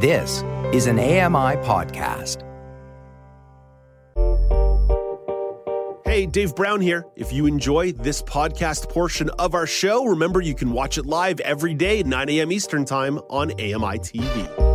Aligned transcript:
This 0.00 0.44
is 0.72 0.86
an 0.86 1.00
AMI 1.00 1.56
podcast. 1.66 2.44
Hey, 6.04 6.24
Dave 6.24 6.54
Brown 6.54 6.80
here. 6.80 7.04
If 7.16 7.32
you 7.32 7.46
enjoy 7.46 7.90
this 7.90 8.22
podcast 8.22 8.88
portion 8.88 9.28
of 9.40 9.56
our 9.56 9.66
show, 9.66 10.04
remember 10.04 10.40
you 10.40 10.54
can 10.54 10.70
watch 10.70 10.98
it 10.98 11.06
live 11.06 11.40
every 11.40 11.74
day 11.74 11.98
at 11.98 12.06
9 12.06 12.28
a.m. 12.28 12.52
Eastern 12.52 12.84
Time 12.84 13.18
on 13.28 13.50
AMI 13.54 13.98
TV. 13.98 14.68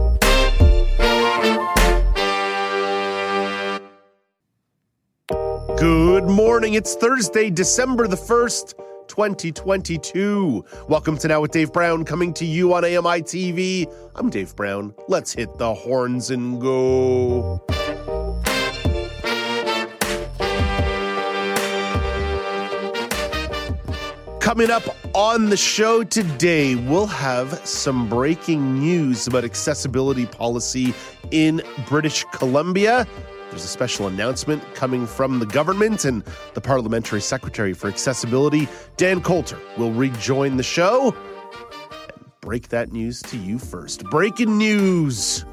Good 5.79 6.26
morning. 6.26 6.74
It's 6.74 6.96
Thursday, 6.96 7.49
December 7.49 8.08
the 8.08 8.17
1st. 8.17 8.74
2022. 9.13 10.65
Welcome 10.87 11.19
to 11.19 11.27
Now 11.27 11.39
with 11.39 11.51
Dave 11.51 11.71
Brown, 11.71 12.03
coming 12.03 12.33
to 12.33 12.45
you 12.45 12.73
on 12.73 12.83
AMI 12.83 13.21
TV. 13.21 13.85
I'm 14.15 14.31
Dave 14.31 14.55
Brown. 14.55 14.95
Let's 15.07 15.31
hit 15.31 15.55
the 15.59 15.71
horns 15.71 16.31
and 16.31 16.59
go. 16.59 17.63
Coming 24.40 24.71
up 24.71 24.84
on 25.13 25.52
the 25.52 25.57
show 25.57 26.04
today, 26.04 26.73
we'll 26.73 27.05
have 27.05 27.54
some 27.68 28.09
breaking 28.09 28.80
news 28.80 29.27
about 29.27 29.43
accessibility 29.43 30.26
policy 30.26 30.91
in 31.30 31.62
British 31.88 32.26
Columbia. 32.34 33.07
There's 33.53 33.66
a 33.66 33.67
special 33.67 34.07
announcement 34.07 34.63
coming 34.73 35.05
from 35.05 35.38
the 35.38 35.45
government, 35.45 36.05
and 36.05 36.23
the 36.55 36.59
Parliamentary 36.59 37.21
Secretary 37.21 37.73
for 37.73 37.88
Accessibility, 37.88 38.67
Dan 38.98 39.21
Coulter, 39.21 39.59
will 39.77 39.91
rejoin 39.91 40.57
the 40.57 40.63
show 40.63 41.13
and 42.16 42.26
break 42.41 42.70
that 42.70 42.91
news 42.91 43.21
to 43.21 43.38
you 43.38 43.59
first. 43.59 44.05
Breaking 44.05 44.57
news 44.57 45.45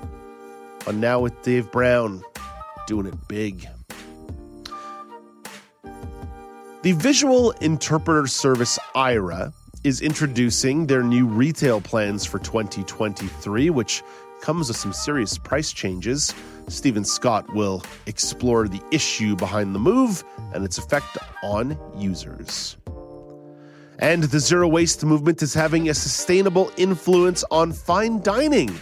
on 0.87 0.99
Now 0.99 1.21
with 1.21 1.43
Dave 1.43 1.71
Brown, 1.71 2.23
doing 2.87 3.05
it 3.05 3.29
big. 3.29 3.69
The 6.81 6.93
Visual 6.93 7.51
Interpreter 7.61 8.27
Service 8.29 8.79
Aira 8.95 9.53
is 9.85 10.01
introducing 10.01 10.87
their 10.87 11.03
new 11.03 11.27
retail 11.27 11.83
plans 11.83 12.25
for 12.25 12.39
2023, 12.39 13.69
which 13.69 14.03
comes 14.41 14.69
with 14.69 14.77
some 14.77 14.93
serious 14.93 15.39
price 15.39 15.73
changes. 15.73 16.35
Stephen 16.69 17.05
Scott 17.05 17.53
will 17.55 17.83
explore 18.07 18.69
the 18.69 18.81
issue 18.91 19.37
behind 19.37 19.75
the 19.75 19.79
move 19.79 20.25
and 20.55 20.65
its 20.65 20.79
effect 20.79 21.19
on 21.43 21.79
users. 21.97 22.77
And 23.99 24.25
the 24.25 24.41
zero 24.41 24.67
waste 24.67 25.05
movement 25.05 25.43
is 25.43 25.53
having 25.53 25.91
a 25.91 25.95
sustainable 25.95 26.73
influence 26.77 27.45
on 27.51 27.73
fine 27.73 28.23
dining. 28.23 28.75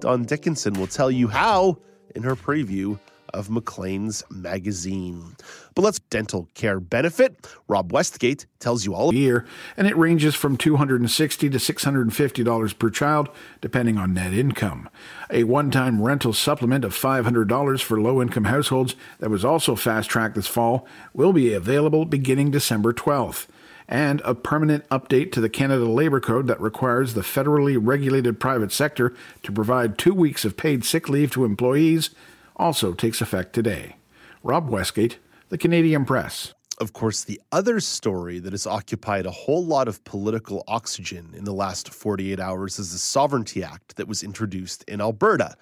Don 0.00 0.24
Dickinson 0.24 0.74
will 0.74 0.86
tell 0.86 1.10
you 1.10 1.28
how 1.28 1.78
in 2.14 2.22
her 2.22 2.36
preview 2.36 2.98
of 3.32 3.48
Maclean's 3.48 4.22
magazine. 4.30 5.36
But 5.74 5.82
let's 5.82 5.98
dental 5.98 6.48
care 6.54 6.80
benefit. 6.80 7.46
Rob 7.68 7.92
Westgate 7.92 8.46
tells 8.58 8.84
you 8.84 8.94
all 8.94 9.14
year, 9.14 9.46
and 9.76 9.86
it 9.86 9.96
ranges 9.96 10.34
from 10.34 10.56
260 10.56 11.50
to 11.50 11.58
$650 11.58 12.78
per 12.78 12.90
child, 12.90 13.28
depending 13.60 13.98
on 13.98 14.14
net 14.14 14.32
income. 14.32 14.88
A 15.30 15.44
one 15.44 15.70
time 15.70 16.02
rental 16.02 16.32
supplement 16.32 16.84
of 16.84 16.94
$500 16.94 17.82
for 17.82 18.00
low 18.00 18.20
income 18.20 18.44
households 18.44 18.94
that 19.18 19.30
was 19.30 19.44
also 19.44 19.74
fast 19.74 20.10
tracked 20.10 20.34
this 20.34 20.46
fall 20.46 20.86
will 21.14 21.32
be 21.32 21.52
available 21.52 22.04
beginning 22.04 22.50
December 22.50 22.92
12th 22.92 23.46
and 23.88 24.22
a 24.24 24.34
permanent 24.34 24.88
update 24.88 25.32
to 25.32 25.40
the 25.40 25.48
Canada 25.50 25.84
Labour 25.84 26.20
Code 26.20 26.46
that 26.46 26.60
requires 26.60 27.14
the 27.14 27.20
federally 27.20 27.78
regulated 27.80 28.40
private 28.40 28.72
sector 28.72 29.12
to 29.42 29.52
provide 29.52 29.98
two 29.98 30.14
weeks 30.14 30.44
of 30.44 30.56
paid 30.56 30.84
sick 30.84 31.08
leave 31.08 31.30
to 31.32 31.44
employees 31.44 32.10
also 32.56 32.92
takes 32.94 33.20
effect 33.20 33.52
today. 33.52 33.96
Rob 34.42 34.68
Westgate, 34.68 35.18
The 35.52 35.58
Canadian 35.58 36.06
Press. 36.06 36.54
Of 36.78 36.94
course, 36.94 37.24
the 37.24 37.38
other 37.52 37.78
story 37.78 38.38
that 38.38 38.54
has 38.54 38.66
occupied 38.66 39.26
a 39.26 39.30
whole 39.30 39.62
lot 39.62 39.86
of 39.86 40.02
political 40.04 40.64
oxygen 40.66 41.34
in 41.36 41.44
the 41.44 41.52
last 41.52 41.92
48 41.92 42.40
hours 42.40 42.78
is 42.78 42.90
the 42.90 42.96
Sovereignty 42.96 43.62
Act 43.62 43.96
that 43.96 44.08
was 44.08 44.22
introduced 44.22 44.82
in 44.84 45.02
Alberta. 45.02 45.54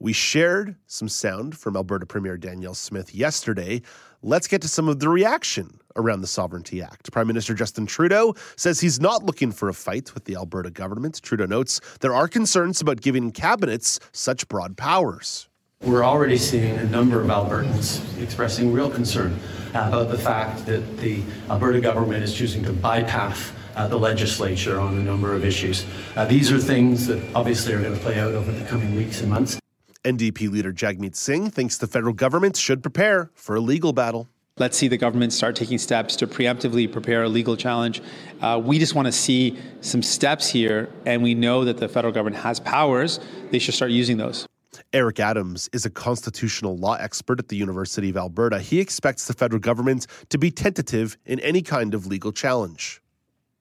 We 0.00 0.12
shared 0.12 0.74
some 0.88 1.08
sound 1.08 1.56
from 1.56 1.76
Alberta 1.76 2.04
Premier 2.04 2.36
Danielle 2.36 2.74
Smith 2.74 3.14
yesterday. 3.14 3.80
Let's 4.22 4.48
get 4.48 4.60
to 4.62 4.68
some 4.68 4.88
of 4.88 4.98
the 4.98 5.08
reaction 5.08 5.78
around 5.94 6.22
the 6.22 6.26
Sovereignty 6.26 6.82
Act. 6.82 7.12
Prime 7.12 7.28
Minister 7.28 7.54
Justin 7.54 7.86
Trudeau 7.86 8.34
says 8.56 8.80
he's 8.80 8.98
not 9.00 9.22
looking 9.22 9.52
for 9.52 9.68
a 9.68 9.72
fight 9.72 10.14
with 10.14 10.24
the 10.24 10.34
Alberta 10.34 10.72
government. 10.72 11.22
Trudeau 11.22 11.46
notes 11.46 11.80
there 12.00 12.12
are 12.12 12.26
concerns 12.26 12.80
about 12.80 13.02
giving 13.02 13.30
cabinets 13.30 14.00
such 14.10 14.48
broad 14.48 14.76
powers. 14.76 15.47
We're 15.88 16.04
already 16.04 16.36
seeing 16.36 16.76
a 16.76 16.84
number 16.84 17.20
of 17.20 17.28
Albertans 17.28 18.20
expressing 18.20 18.72
real 18.72 18.90
concern 18.90 19.38
about 19.70 20.10
the 20.10 20.18
fact 20.18 20.66
that 20.66 20.98
the 20.98 21.22
Alberta 21.48 21.80
government 21.80 22.22
is 22.22 22.34
choosing 22.34 22.62
to 22.64 22.72
bypass 22.72 23.52
uh, 23.74 23.88
the 23.88 23.96
legislature 23.96 24.78
on 24.80 24.98
a 24.98 25.02
number 25.02 25.32
of 25.32 25.46
issues. 25.46 25.86
Uh, 26.14 26.26
these 26.26 26.52
are 26.52 26.58
things 26.58 27.06
that 27.06 27.22
obviously 27.34 27.72
are 27.72 27.80
going 27.80 27.94
to 27.94 28.00
play 28.00 28.18
out 28.18 28.34
over 28.34 28.52
the 28.52 28.64
coming 28.66 28.96
weeks 28.96 29.22
and 29.22 29.30
months. 29.30 29.58
NDP 30.04 30.50
leader 30.50 30.72
Jagmeet 30.72 31.14
Singh 31.14 31.50
thinks 31.50 31.78
the 31.78 31.86
federal 31.86 32.12
government 32.12 32.56
should 32.56 32.82
prepare 32.82 33.30
for 33.34 33.56
a 33.56 33.60
legal 33.60 33.94
battle. 33.94 34.28
Let's 34.58 34.76
see 34.76 34.88
the 34.88 34.98
government 34.98 35.32
start 35.32 35.56
taking 35.56 35.78
steps 35.78 36.16
to 36.16 36.26
preemptively 36.26 36.92
prepare 36.92 37.22
a 37.22 37.28
legal 37.28 37.56
challenge. 37.56 38.02
Uh, 38.42 38.60
we 38.62 38.78
just 38.78 38.94
want 38.94 39.06
to 39.06 39.12
see 39.12 39.56
some 39.80 40.02
steps 40.02 40.50
here, 40.50 40.90
and 41.06 41.22
we 41.22 41.34
know 41.34 41.64
that 41.64 41.78
the 41.78 41.88
federal 41.88 42.12
government 42.12 42.42
has 42.42 42.60
powers. 42.60 43.20
They 43.52 43.58
should 43.58 43.74
start 43.74 43.92
using 43.92 44.16
those. 44.16 44.48
Eric 44.92 45.20
Adams 45.20 45.68
is 45.72 45.84
a 45.84 45.90
constitutional 45.90 46.76
law 46.76 46.94
expert 46.94 47.38
at 47.38 47.48
the 47.48 47.56
University 47.56 48.08
of 48.08 48.16
Alberta. 48.16 48.58
He 48.58 48.80
expects 48.80 49.26
the 49.26 49.34
federal 49.34 49.60
government 49.60 50.06
to 50.30 50.38
be 50.38 50.50
tentative 50.50 51.18
in 51.26 51.40
any 51.40 51.60
kind 51.60 51.92
of 51.92 52.06
legal 52.06 52.32
challenge. 52.32 53.02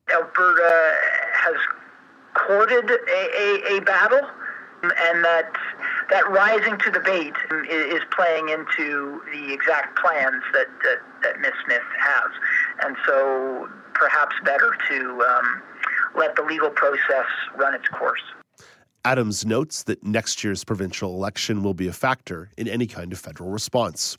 Alberta 0.10 0.96
has 1.34 1.56
courted 2.34 2.90
a, 2.90 3.74
a, 3.74 3.78
a 3.78 3.82
battle, 3.82 4.22
and 4.84 5.24
that 5.26 5.52
that 6.10 6.30
rising 6.30 6.78
to 6.80 6.92
the 6.92 7.02
bait 7.02 7.34
is 7.70 8.02
playing 8.16 8.48
into 8.48 9.22
the 9.34 9.52
exact 9.52 10.00
plans 10.00 10.42
that, 10.54 10.68
that, 10.84 11.00
that 11.22 11.42
Ms. 11.42 11.52
Smith 11.66 11.82
has. 12.00 12.32
And 12.86 12.96
so 13.06 13.68
perhaps 13.94 14.34
better 14.46 14.72
to 14.90 15.22
um, 15.22 15.62
let 16.16 16.38
the 16.38 16.44
legal 16.44 16.70
process 16.70 17.26
run 17.58 17.74
its 17.74 17.90
course. 17.90 18.22
Adams 19.08 19.46
notes 19.46 19.84
that 19.84 20.04
next 20.04 20.44
year's 20.44 20.66
provincial 20.66 21.14
election 21.14 21.64
will 21.64 21.74
be 21.74 21.88
a 21.88 21.94
factor 21.94 22.50
in 22.58 22.68
any 22.68 22.86
kind 22.86 23.14
of 23.14 23.20
federal 23.20 23.50
response. 23.50 24.18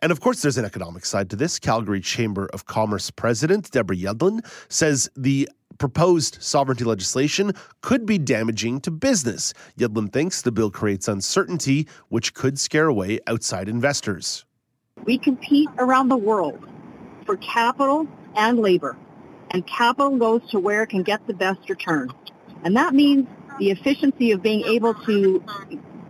And 0.00 0.10
of 0.10 0.18
course, 0.18 0.42
there's 0.42 0.58
an 0.58 0.64
economic 0.64 1.04
side 1.04 1.30
to 1.30 1.36
this. 1.36 1.60
Calgary 1.60 2.00
Chamber 2.00 2.46
of 2.52 2.66
Commerce 2.66 3.08
President 3.08 3.70
Deborah 3.70 3.94
Yedlin 3.94 4.44
says 4.68 5.08
the 5.16 5.48
proposed 5.78 6.42
sovereignty 6.42 6.82
legislation 6.82 7.52
could 7.82 8.04
be 8.04 8.18
damaging 8.18 8.80
to 8.80 8.90
business. 8.90 9.54
Yedlin 9.78 10.12
thinks 10.12 10.42
the 10.42 10.50
bill 10.50 10.72
creates 10.72 11.06
uncertainty, 11.06 11.86
which 12.08 12.34
could 12.34 12.58
scare 12.58 12.88
away 12.88 13.20
outside 13.28 13.68
investors. 13.68 14.44
We 15.04 15.18
compete 15.18 15.68
around 15.78 16.08
the 16.08 16.16
world 16.16 16.68
for 17.26 17.36
capital 17.36 18.08
and 18.34 18.58
labor, 18.58 18.96
and 19.52 19.64
capital 19.68 20.16
goes 20.16 20.42
to 20.50 20.58
where 20.58 20.82
it 20.82 20.88
can 20.88 21.04
get 21.04 21.24
the 21.28 21.34
best 21.34 21.70
return. 21.70 22.10
And 22.64 22.76
that 22.76 22.92
means 22.92 23.28
the 23.58 23.70
efficiency 23.70 24.32
of 24.32 24.42
being 24.42 24.62
able 24.62 24.94
to 24.94 25.42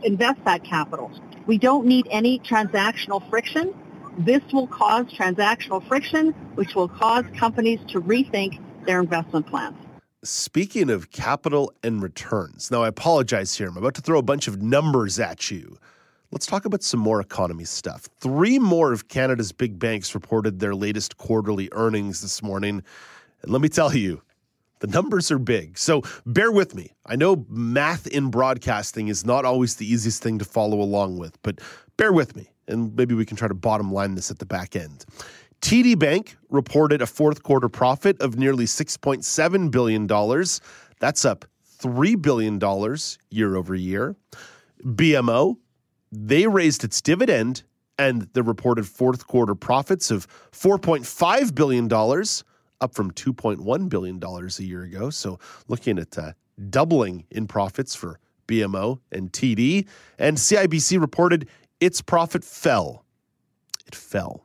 invest 0.03 0.45
that 0.45 0.65
capital. 0.65 1.11
We 1.47 1.59
don't 1.59 1.87
need 1.87 2.07
any 2.11 2.39
transactional 2.41 3.29
friction. 3.31 3.75
This 4.19 4.43
will 4.53 4.67
cause 4.67 5.07
transactional 5.07 5.87
friction, 5.87 6.33
which 6.55 6.75
will 6.75 6.89
cause 6.89 7.25
companies 7.37 7.81
to 7.89 8.01
rethink 8.01 8.61
their 8.87 9.01
investment 9.01 9.47
plans. 9.47 9.77
Speaking 10.25 10.91
of 10.91 11.13
capital 11.13 11.73
and 11.83 12.03
returns, 12.03 12.71
now 12.71 12.83
I 12.83 12.89
apologize 12.89 13.55
here. 13.55 13.69
I'm 13.69 13.77
about 13.77 13.95
to 13.95 14.01
throw 14.01 14.19
a 14.19 14.23
bunch 14.23 14.49
of 14.49 14.61
numbers 14.61 15.21
at 15.21 15.51
you. 15.51 15.79
Let's 16.33 16.47
talk 16.47 16.65
about 16.65 16.83
some 16.83 16.99
more 16.99 17.21
economy 17.21 17.65
stuff. 17.65 18.09
Three 18.19 18.59
more 18.59 18.93
of 18.93 19.07
Canada's 19.07 19.53
big 19.53 19.79
banks 19.79 20.15
reported 20.15 20.59
their 20.59 20.75
latest 20.75 21.17
quarterly 21.19 21.69
earnings 21.73 22.23
this 22.23 22.43
morning. 22.43 22.83
And 23.43 23.53
let 23.53 23.63
me 23.63 23.69
tell 23.69 23.95
you, 23.95 24.23
the 24.81 24.87
numbers 24.87 25.31
are 25.31 25.39
big. 25.39 25.79
So 25.79 26.03
bear 26.25 26.53
with 26.53 26.75
me. 26.75 26.93
I 27.07 27.17
know 27.17 27.47
math 27.49 28.07
in 28.07 28.31
broadcasting 28.31 29.09
is 29.09 29.25
not 29.25 29.45
always 29.45 29.77
the 29.77 29.91
easiest 29.91 30.23
thing 30.23 30.39
to 30.39 30.45
follow 30.45 30.81
along 30.81 31.19
with, 31.19 31.41
but 31.43 31.61
bear 31.97 32.13
with 32.13 32.37
me 32.37 32.51
and 32.69 32.95
maybe 32.97 33.15
we 33.15 33.25
can 33.25 33.37
try 33.37 33.49
to 33.49 33.55
bottom 33.55 33.93
line 33.93 34.15
this 34.15 34.31
at 34.31 34.39
the 34.39 34.47
back 34.47 34.77
end. 34.77 35.05
TD 35.63 35.99
Bank 35.99 36.37
reported 36.51 37.01
a 37.01 37.07
fourth 37.07 37.43
quarter 37.43 37.69
profit 37.69 38.21
of 38.21 38.39
nearly 38.39 38.65
$6.7 38.65 39.71
billion. 39.71 40.07
That's 41.01 41.25
up 41.25 41.45
$3 41.79 42.21
billion 42.21 42.61
year 43.31 43.57
over 43.57 43.75
year. 43.75 44.17
BMO, 44.85 45.57
they 46.13 46.47
raised 46.47 46.85
its 46.85 47.01
dividend 47.01 47.63
and 47.99 48.23
the 48.35 48.43
reported 48.43 48.87
fourth 48.87 49.27
quarter 49.27 49.55
profits 49.55 50.11
of 50.11 50.29
$4.5 50.53 51.55
billion 51.55 51.89
up 52.81 52.95
from 52.95 53.11
$2.1 53.13 53.89
billion 53.89 54.23
a 54.23 54.63
year 54.63 54.83
ago. 54.83 55.11
So 55.11 55.39
looking 55.69 55.99
at 55.99 56.17
uh, 56.19 56.33
doubling 56.71 57.25
in 57.31 57.47
profits 57.47 57.95
for 57.95 58.19
BMO 58.47 59.01
and 59.13 59.33
TD. 59.33 59.87
And 60.19 60.37
CIBC 60.37 61.01
reported 61.01 61.49
its 61.81 62.01
profit 62.01 62.45
fell. 62.45 63.05
It 63.87 63.95
fell 63.95 64.45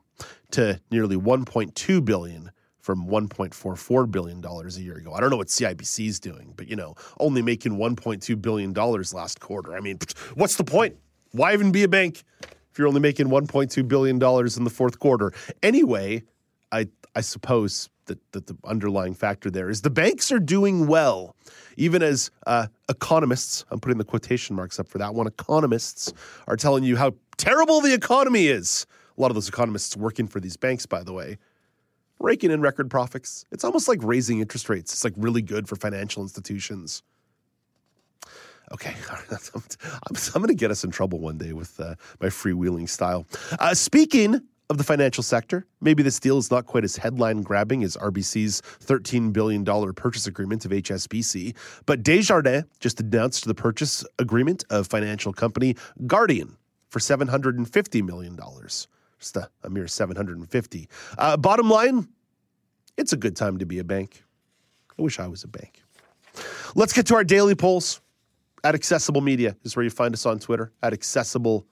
to 0.52 0.80
nearly 0.92 1.16
1.2 1.16 2.06
billion 2.06 2.52
from 2.80 3.08
1.44 3.08 4.12
billion 4.12 4.42
dollars 4.42 4.78
a 4.78 4.82
year 4.82 4.96
ago. 4.98 5.14
I 5.14 5.20
don't 5.20 5.30
know 5.30 5.38
what 5.38 5.48
CIBC 5.48 6.08
is 6.08 6.20
doing, 6.20 6.54
but 6.56 6.68
you 6.68 6.76
know, 6.76 6.96
only 7.20 7.42
making 7.42 7.74
1.2 7.74 8.42
billion 8.42 8.74
dollars 8.74 9.14
last 9.14 9.40
quarter. 9.40 9.76
I 9.76 9.80
mean, 9.80 10.00
what's 10.36 10.56
the 10.56 10.64
point? 10.64 10.98
Why 11.32 11.54
even 11.54 11.72
be 11.72 11.84
a 11.84 11.88
bank 11.88 12.24
if 12.42 12.78
you're 12.78 12.88
only 12.88 13.00
making 13.00 13.28
1.2 13.28 13.88
billion 13.88 14.20
dollars 14.20 14.58
in 14.58 14.64
the 14.64 14.70
fourth 14.70 15.00
quarter? 15.00 15.32
Anyway, 15.62 16.24
I 16.72 16.88
I 17.16 17.22
suppose 17.22 17.90
that, 18.32 18.48
the 18.48 18.56
underlying 18.66 19.14
factor 19.14 19.50
there 19.50 19.70
is 19.70 19.82
the 19.82 19.90
banks 19.90 20.32
are 20.32 20.40
doing 20.40 20.88
well, 20.88 21.36
even 21.78 22.02
as 22.02 22.32
uh, 22.48 22.68
economists. 22.90 23.66
I'm 23.72 23.80
putting 23.80 23.98
the 23.98 24.04
quotation 24.04 24.56
marks 24.56 24.80
up 24.80 24.88
for 24.88 24.98
that 24.98 25.14
one. 25.14 25.28
Economists 25.28 26.14
are 26.48 26.56
telling 26.56 26.84
you 26.84 26.98
how 26.98 27.14
terrible 27.38 27.82
the 27.82 27.94
economy 27.94 28.48
is. 28.48 28.86
A 29.18 29.22
lot 29.22 29.32
of 29.32 29.36
those 29.36 29.50
economists 29.50 29.96
working 29.98 30.28
for 30.28 30.40
these 30.40 30.58
banks, 30.58 30.86
by 30.86 31.04
the 31.04 31.14
way, 31.14 31.38
raking 32.20 32.52
in 32.52 32.62
record 32.62 32.90
profits. 32.90 33.46
It's 33.52 33.64
almost 33.64 33.88
like 33.88 34.00
raising 34.02 34.40
interest 34.40 34.70
rates. 34.70 34.94
It's 34.94 35.04
like 35.04 35.14
really 35.18 35.42
good 35.42 35.68
for 35.68 35.76
financial 35.76 36.24
institutions. 36.24 37.04
Okay, 38.72 38.96
I'm, 39.12 40.16
I'm 40.34 40.42
going 40.42 40.48
to 40.48 40.54
get 40.54 40.72
us 40.72 40.84
in 40.84 40.92
trouble 40.92 41.20
one 41.20 41.38
day 41.38 41.52
with 41.52 41.80
uh, 41.80 41.96
my 42.22 42.28
freewheeling 42.28 42.88
style. 42.88 43.28
Uh, 43.60 43.74
speaking 43.74 44.42
of 44.72 44.78
the 44.78 44.84
financial 44.86 45.22
sector, 45.22 45.68
maybe 45.82 46.02
this 46.02 46.18
deal 46.18 46.38
is 46.38 46.50
not 46.50 46.66
quite 46.66 46.86
as 46.86 46.96
headline 46.96 47.42
grabbing 47.42 47.84
as 47.84 47.98
RBC's 47.98 48.62
$13 48.80 49.34
billion 49.34 49.66
purchase 49.94 50.28
agreement 50.28 50.64
of 50.64 50.72
HSBC, 50.72 51.54
but 51.86 52.04
Desjardins 52.04 52.64
just 52.80 53.02
announced 53.02 53.46
the 53.46 53.54
purchase 53.54 54.06
agreement 54.18 54.64
of 54.70 54.88
financial 54.88 55.34
company 55.34 55.76
Guardian 56.08 56.56
for 56.90 57.00
$750 57.00 58.04
million. 58.04 58.40
Just 59.20 59.36
a, 59.36 59.50
a 59.64 59.70
mere 59.70 59.88
750. 59.88 60.90
Uh, 61.18 61.36
bottom 61.36 61.70
line, 61.70 62.08
it's 62.98 63.12
a 63.12 63.18
good 63.18 63.36
time 63.36 63.58
to 63.60 63.66
be 63.66 63.80
a 63.80 63.84
bank. 63.84 64.24
I 64.98 65.02
wish 65.02 65.20
I 65.20 65.28
was 65.28 65.44
a 65.44 65.50
bank. 65.50 65.84
Let's 66.76 66.94
get 66.94 67.06
to 67.08 67.16
our 67.16 67.26
daily 67.26 67.56
polls. 67.56 68.00
At 68.64 68.76
Accessible 68.76 69.22
Media 69.22 69.58
is 69.64 69.76
where 69.76 69.84
you 69.84 69.90
find 69.90 70.14
us 70.14 70.26
on 70.26 70.40
Twitter. 70.40 70.72
At 70.82 70.94
Accessible 70.94 71.66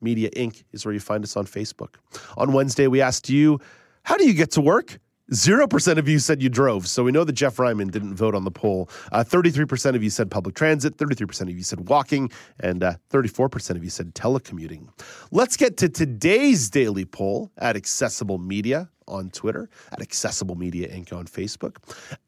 Media 0.00 0.30
Inc. 0.30 0.64
is 0.72 0.84
where 0.84 0.94
you 0.94 1.00
find 1.00 1.24
us 1.24 1.36
on 1.36 1.46
Facebook. 1.46 1.96
On 2.36 2.52
Wednesday, 2.52 2.86
we 2.86 3.00
asked 3.00 3.28
you, 3.28 3.60
how 4.02 4.16
do 4.16 4.26
you 4.26 4.34
get 4.34 4.50
to 4.52 4.60
work? 4.60 4.98
0% 5.32 5.98
of 5.98 6.08
you 6.08 6.18
said 6.18 6.42
you 6.42 6.48
drove. 6.48 6.88
So 6.88 7.04
we 7.04 7.12
know 7.12 7.24
that 7.24 7.32
Jeff 7.32 7.58
Ryman 7.58 7.88
didn't 7.88 8.14
vote 8.14 8.34
on 8.34 8.44
the 8.44 8.50
poll. 8.50 8.90
Uh, 9.12 9.22
33% 9.22 9.94
of 9.94 10.02
you 10.02 10.10
said 10.10 10.30
public 10.30 10.54
transit, 10.54 10.96
33% 10.96 11.42
of 11.42 11.50
you 11.50 11.62
said 11.62 11.88
walking, 11.88 12.30
and 12.58 12.82
uh, 12.82 12.94
34% 13.10 13.76
of 13.76 13.84
you 13.84 13.90
said 13.90 14.14
telecommuting. 14.14 14.88
Let's 15.30 15.56
get 15.56 15.76
to 15.78 15.88
today's 15.88 16.68
daily 16.68 17.04
poll 17.04 17.52
at 17.58 17.76
Accessible 17.76 18.38
Media 18.38 18.90
on 19.06 19.30
Twitter, 19.30 19.68
at 19.92 20.00
Accessible 20.00 20.56
Media 20.56 20.88
Inc. 20.88 21.12
on 21.12 21.26
Facebook. 21.26 21.76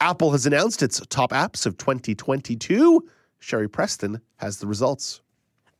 Apple 0.00 0.30
has 0.32 0.46
announced 0.46 0.82
its 0.82 1.00
top 1.08 1.32
apps 1.32 1.66
of 1.66 1.76
2022. 1.78 3.04
Sherry 3.40 3.69
Preston 3.69 4.20
has 4.36 4.58
the 4.58 4.66
results. 4.69 5.21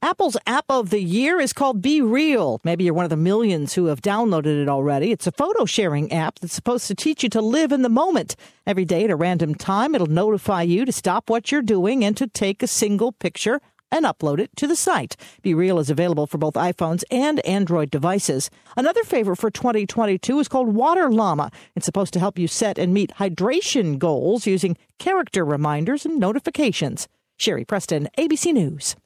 Apple's 0.05 0.37
app 0.49 0.65
of 0.69 0.91
the 0.91 1.01
year 1.01 1.39
is 1.39 1.53
called 1.53 1.81
Be 1.81 2.03
Real. 2.03 2.61
Maybe 2.65 2.83
you're 2.83 2.93
one 2.93 3.05
of 3.05 3.11
the 3.11 3.17
millions 3.17 3.75
who 3.75 3.87
have 3.87 4.03
downloaded 4.03 4.61
it 4.61 4.69
already. 4.69 5.13
It's 5.13 5.29
a 5.29 5.33
photo 5.33 5.65
sharing 5.65 6.11
app 6.11 6.41
that's 6.41 6.55
supposed 6.55 6.89
to 6.89 6.95
teach 6.97 7.23
you 7.23 7.29
to 7.29 7.41
live 7.41 7.71
in 7.71 7.83
the 7.83 7.89
moment. 7.89 8.35
Every 8.67 8.85
day 8.85 9.05
at 9.05 9.11
a 9.11 9.17
random 9.17 9.55
time, 9.55 9.95
it'll 9.95 10.09
notify 10.09 10.63
you 10.63 10.85
to 10.85 10.91
stop 10.91 11.31
what 11.31 11.53
you're 11.53 11.63
doing 11.63 12.05
and 12.05 12.17
to 12.17 12.27
take 12.27 12.65
a 12.65 12.67
single 12.67 13.13
picture 13.13 13.61
and 13.93 14.05
upload 14.05 14.41
it 14.41 14.51
to 14.57 14.67
the 14.67 14.75
site. 14.75 15.17
Be 15.41 15.55
Real 15.55 15.79
is 15.79 15.89
available 15.89 16.27
for 16.27 16.37
both 16.37 16.55
iPhones 16.55 17.05
and 17.09 17.39
Android 17.47 17.89
devices. 17.89 18.51
Another 18.77 19.05
favorite 19.05 19.37
for 19.37 19.53
2022 19.53 20.41
is 20.41 20.49
called 20.49 20.75
Water 20.75 21.13
Llama. 21.13 21.53
It's 21.77 21.87
supposed 21.87 22.13
to 22.15 22.19
help 22.19 22.41
you 22.41 22.49
set 22.49 22.77
and 22.77 22.93
meet 22.93 23.13
hydration 23.19 24.01
goals 24.01 24.49
using 24.49 24.77
character 24.99 25.45
reminders 25.45 26.05
and 26.05 26.19
notifications. 26.19 27.07
Sherry 27.37 27.65
Preston, 27.65 28.09
ABC 28.19 28.53
News. 28.53 28.97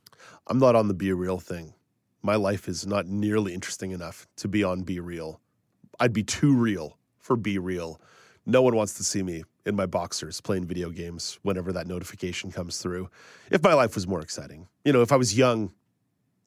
I'm 0.49 0.59
not 0.59 0.77
on 0.77 0.87
the 0.87 0.95
Be 0.95 1.13
Real 1.13 1.41
thing. 1.41 1.75
My 2.23 2.37
life 2.37 2.69
is 2.69 2.87
not 2.87 3.07
nearly 3.07 3.53
interesting 3.53 3.91
enough 3.91 4.29
to 4.37 4.49
be 4.49 4.63
on 4.63 4.83
Be 4.83 5.01
Real. 5.01 5.41
I'd 5.99 6.13
be 6.13 6.23
too 6.23 6.55
real 6.55 6.99
for 7.19 7.37
Be 7.37 7.59
Real. 7.59 8.01
No 8.45 8.63
one 8.63 8.77
wants 8.77 8.95
to 8.95 9.05
see 9.05 9.25
me 9.25 9.43
in 9.65 9.75
my 9.75 9.87
boxers 9.87 10.41
playing 10.41 10.67
video 10.67 10.91
games 10.91 11.41
whenever 11.43 11.73
that 11.73 11.89
notification 11.89 12.53
comes 12.53 12.79
through. 12.79 13.11
If 13.51 13.63
my 13.65 13.75
life 13.75 13.97
was 13.97 14.07
more 14.07 14.21
exciting, 14.21 14.69
you 14.85 14.93
know, 14.93 15.03
if 15.03 15.11
I 15.11 15.17
was 15.17 15.37
young 15.37 15.73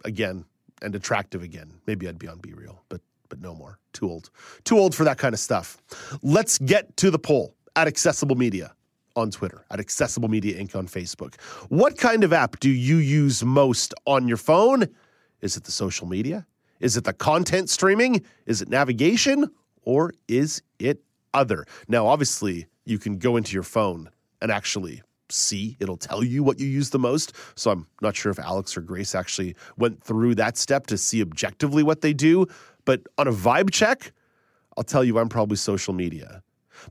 again 0.05 0.45
and 0.81 0.95
attractive 0.95 1.43
again, 1.43 1.73
maybe 1.85 2.07
I'd 2.07 2.19
be 2.19 2.27
on 2.29 2.39
Be 2.39 2.53
Real, 2.53 2.81
but 2.87 3.01
but 3.27 3.41
no 3.41 3.53
more. 3.53 3.77
Too 3.93 4.09
old. 4.09 4.31
Too 4.63 4.77
old 4.77 4.95
for 4.95 5.03
that 5.03 5.17
kind 5.17 5.33
of 5.33 5.39
stuff. 5.39 5.77
Let's 6.23 6.57
get 6.57 6.97
to 6.97 7.11
the 7.11 7.19
poll 7.19 7.53
at 7.75 7.87
Accessible 7.87 8.35
Media 8.35 8.73
on 9.15 9.31
Twitter, 9.31 9.65
at 9.71 9.79
Accessible 9.79 10.29
Media 10.29 10.61
Inc. 10.61 10.75
on 10.75 10.87
Facebook. 10.87 11.39
What 11.69 11.97
kind 11.97 12.23
of 12.23 12.33
app 12.33 12.59
do 12.59 12.69
you 12.69 12.97
use 12.97 13.43
most 13.43 13.93
on 14.05 14.27
your 14.27 14.37
phone? 14.37 14.87
Is 15.41 15.57
it 15.57 15.63
the 15.63 15.71
social 15.71 16.07
media? 16.07 16.45
Is 16.79 16.97
it 16.97 17.03
the 17.03 17.13
content 17.13 17.69
streaming? 17.69 18.23
Is 18.45 18.61
it 18.61 18.69
navigation? 18.69 19.49
Or 19.83 20.13
is 20.27 20.61
it 20.79 21.01
other? 21.33 21.65
Now, 21.87 22.07
obviously, 22.07 22.67
you 22.85 22.99
can 22.99 23.17
go 23.17 23.37
into 23.37 23.53
your 23.53 23.63
phone 23.63 24.09
and 24.41 24.51
actually 24.51 25.01
see. 25.31 25.77
It'll 25.79 25.97
tell 25.97 26.23
you 26.23 26.43
what 26.43 26.59
you 26.59 26.67
use 26.67 26.89
the 26.89 26.99
most. 26.99 27.33
So 27.55 27.71
I'm 27.71 27.87
not 28.01 28.15
sure 28.15 28.31
if 28.31 28.39
Alex 28.39 28.75
or 28.75 28.81
Grace 28.81 29.15
actually 29.15 29.55
went 29.77 30.03
through 30.03 30.35
that 30.35 30.57
step 30.57 30.87
to 30.87 30.97
see 30.97 31.21
objectively 31.21 31.83
what 31.83 32.01
they 32.01 32.13
do. 32.13 32.47
But 32.85 33.01
on 33.17 33.27
a 33.27 33.31
vibe 33.31 33.71
check, 33.71 34.11
I'll 34.77 34.83
tell 34.83 35.03
you 35.03 35.19
I'm 35.19 35.29
probably 35.29 35.57
social 35.57 35.93
media. 35.93 36.41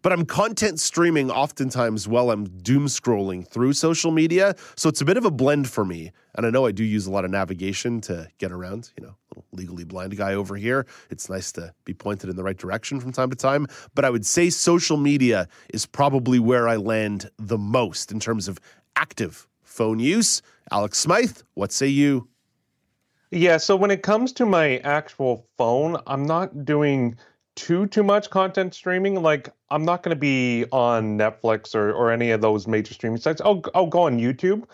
But 0.03 0.13
I'm 0.13 0.25
content 0.25 0.81
streaming 0.81 1.31
oftentimes 1.31 2.09
while 2.09 2.31
I'm 2.31 2.45
doom 2.45 2.87
scrolling 2.87 3.47
through 3.47 3.73
social 3.73 4.11
media. 4.11 4.55
So 4.77 4.89
it's 4.89 5.01
a 5.01 5.05
bit 5.05 5.17
of 5.17 5.25
a 5.25 5.31
blend 5.31 5.69
for 5.69 5.85
me. 5.85 6.13
And 6.35 6.47
I 6.47 6.51
know 6.51 6.67
I 6.67 6.73
do 6.73 6.85
use 6.85 7.07
a 7.07 7.11
lot 7.11 7.25
of 7.25 7.31
navigation 7.31 8.01
to 8.03 8.29
get 8.39 8.53
around, 8.53 8.93
you 8.97 9.05
know, 9.05 9.17
legally 9.53 9.85
blind 9.85 10.17
guy 10.17 10.35
over 10.35 10.57
here. 10.57 10.87
It's 11.11 11.29
nice 11.29 11.51
to 11.53 11.73
be 11.85 11.95
pointed 11.95 12.31
in 12.31 12.37
the 12.37 12.45
right 12.45 12.57
direction 12.57 13.01
from 13.01 13.13
time 13.13 13.31
to 13.31 13.37
time. 13.37 13.67
But 13.95 14.05
I 14.05 14.11
would 14.11 14.25
say 14.25 14.51
social 14.51 14.97
media 14.97 15.49
is 15.73 15.87
probably 15.87 16.39
where 16.39 16.69
I 16.69 16.77
land 16.77 17.31
the 17.39 17.59
most 17.59 18.13
in 18.13 18.21
terms 18.21 18.49
of 18.49 18.61
active 18.97 19.49
phone 19.63 19.99
use. 19.99 20.43
Alex 20.71 20.99
Smythe, 20.99 21.39
what 21.55 21.73
say 21.73 21.87
you? 21.87 22.29
Yeah, 23.31 23.59
so 23.59 23.77
when 23.77 23.91
it 23.91 24.03
comes 24.03 24.33
to 24.35 24.47
my 24.47 24.79
actual 24.79 25.47
phone, 25.59 25.99
I'm 26.07 26.25
not 26.25 26.65
doing 26.65 27.17
too 27.57 27.87
too 27.87 28.03
much 28.03 28.31
content 28.31 28.75
streaming. 28.75 29.23
Like 29.23 29.51
I'm 29.71 29.85
not 29.85 30.03
going 30.03 30.15
to 30.15 30.21
be 30.21 30.65
on 30.73 31.19
Netflix 31.19 31.75
or 31.75 31.93
or 31.93 32.11
any 32.11 32.31
of 32.31 32.41
those 32.41 32.67
major 32.67 32.95
streaming 32.95 33.21
sites. 33.21 33.41
I'll 33.45 33.63
I'll 33.75 33.87
go 33.87 34.03
on 34.03 34.19
YouTube, 34.19 34.65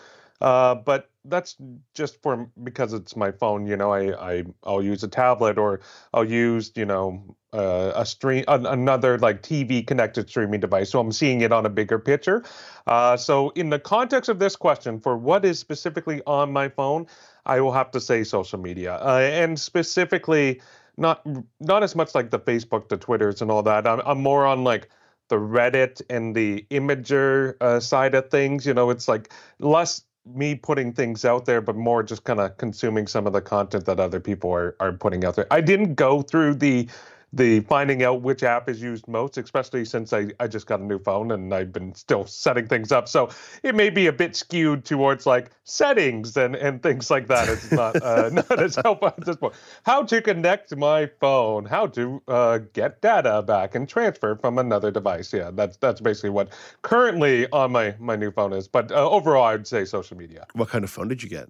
uh, 0.41 0.75
but 0.75 1.09
that's 1.25 1.55
just 1.93 2.21
for 2.21 2.49
because 2.63 2.93
it's 2.93 3.15
my 3.15 3.31
phone. 3.31 3.65
You 3.65 3.77
know, 3.77 3.91
I 3.91 4.33
I 4.37 4.43
I'll 4.63 4.83
use 4.83 5.03
a 5.03 5.07
tablet 5.07 5.57
or 5.57 5.81
I'll 6.13 6.29
use 6.29 6.71
you 6.75 6.85
know 6.85 7.35
uh, 7.53 7.93
a 7.95 8.05
stream 8.05 8.43
another 8.47 9.17
like 9.17 9.41
TV 9.41 9.85
connected 9.85 10.29
streaming 10.29 10.59
device. 10.59 10.91
So 10.91 10.99
I'm 10.99 11.11
seeing 11.11 11.41
it 11.41 11.51
on 11.51 11.65
a 11.65 11.69
bigger 11.69 11.99
picture. 11.99 12.43
Uh, 12.85 13.17
so 13.17 13.49
in 13.51 13.69
the 13.69 13.79
context 13.79 14.29
of 14.29 14.39
this 14.39 14.55
question, 14.55 14.99
for 14.99 15.17
what 15.17 15.45
is 15.45 15.59
specifically 15.59 16.21
on 16.27 16.51
my 16.51 16.69
phone, 16.69 17.07
I 17.45 17.61
will 17.61 17.73
have 17.73 17.91
to 17.91 17.99
say 17.99 18.23
social 18.23 18.59
media 18.59 18.95
uh, 18.95 19.19
and 19.19 19.59
specifically 19.59 20.61
not 20.97 21.25
not 21.59 21.83
as 21.83 21.95
much 21.95 22.15
like 22.15 22.29
the 22.31 22.39
Facebook, 22.39 22.89
the 22.89 22.97
Twitters, 22.97 23.41
and 23.41 23.51
all 23.51 23.63
that. 23.63 23.87
I'm, 23.87 24.01
I'm 24.05 24.21
more 24.21 24.45
on 24.45 24.63
like 24.63 24.89
the 25.29 25.37
Reddit 25.37 26.01
and 26.09 26.35
the 26.35 26.65
Imgur 26.71 27.55
uh, 27.61 27.79
side 27.79 28.15
of 28.15 28.29
things. 28.29 28.65
You 28.65 28.73
know, 28.73 28.89
it's 28.89 29.07
like 29.07 29.31
less 29.59 30.03
me 30.25 30.55
putting 30.55 30.91
things 30.91 31.23
out 31.23 31.45
there, 31.45 31.61
but 31.61 31.75
more 31.75 32.01
just 32.01 32.23
kind 32.23 32.39
of 32.39 32.57
consuming 32.57 33.07
some 33.07 33.27
of 33.27 33.33
the 33.33 33.41
content 33.41 33.85
that 33.85 33.99
other 33.99 34.19
people 34.19 34.51
are 34.51 34.75
are 34.79 34.93
putting 34.93 35.25
out 35.25 35.35
there. 35.35 35.47
I 35.51 35.61
didn't 35.61 35.95
go 35.95 36.21
through 36.21 36.55
the 36.55 36.87
the 37.35 37.59
finding 37.59 38.01
out 38.01 38.21
which 38.21 38.43
app 38.43 38.69
is 38.69 38.81
used 38.81 39.07
most, 39.09 39.37
especially 39.37 39.83
since 39.83 40.13
I, 40.13 40.27
I 40.39 40.47
just 40.47 40.67
got 40.67 40.79
a 40.79 40.83
new 40.83 40.97
phone 40.97 41.31
and 41.31 41.53
I've 41.53 41.73
been 41.73 41.93
still 41.93 42.25
setting 42.25 42.65
things 42.67 42.93
up. 42.93 43.09
So 43.09 43.29
it 43.61 43.75
may 43.75 43.89
be 43.89 44.07
a 44.07 44.13
bit 44.13 44.37
skewed 44.37 44.85
towards 44.85 45.25
like 45.25 45.51
settings 45.65 46.37
and, 46.37 46.55
and 46.55 46.81
things 46.81 47.11
like 47.11 47.27
that. 47.27 47.49
It's 47.49 47.71
not 47.71 48.01
uh, 48.01 48.29
not 48.33 48.59
as 48.59 48.75
helpful 48.77 49.09
at 49.09 49.25
this 49.25 49.35
point. 49.35 49.53
How 49.83 50.03
to 50.03 50.21
connect 50.21 50.75
my 50.77 51.07
phone, 51.19 51.65
how 51.65 51.87
to 51.87 52.23
uh, 52.29 52.59
get 52.71 53.01
data 53.01 53.41
back 53.41 53.75
and 53.75 53.87
transfer 53.87 54.37
from 54.37 54.57
another 54.57 54.89
device. 54.89 55.33
Yeah, 55.33 55.51
that's 55.53 55.75
that's 55.77 55.99
basically 55.99 56.29
what 56.29 56.53
currently 56.83 57.49
on 57.51 57.73
my 57.73 57.95
my 57.99 58.15
new 58.15 58.31
phone 58.31 58.53
is. 58.53 58.69
But 58.69 58.93
uh, 58.93 59.09
overall, 59.09 59.43
I'd 59.43 59.67
say 59.67 59.83
social 59.83 60.15
media. 60.15 60.47
What 60.53 60.69
kind 60.69 60.85
of 60.85 60.89
phone 60.89 61.09
did 61.09 61.21
you 61.21 61.29
get? 61.29 61.49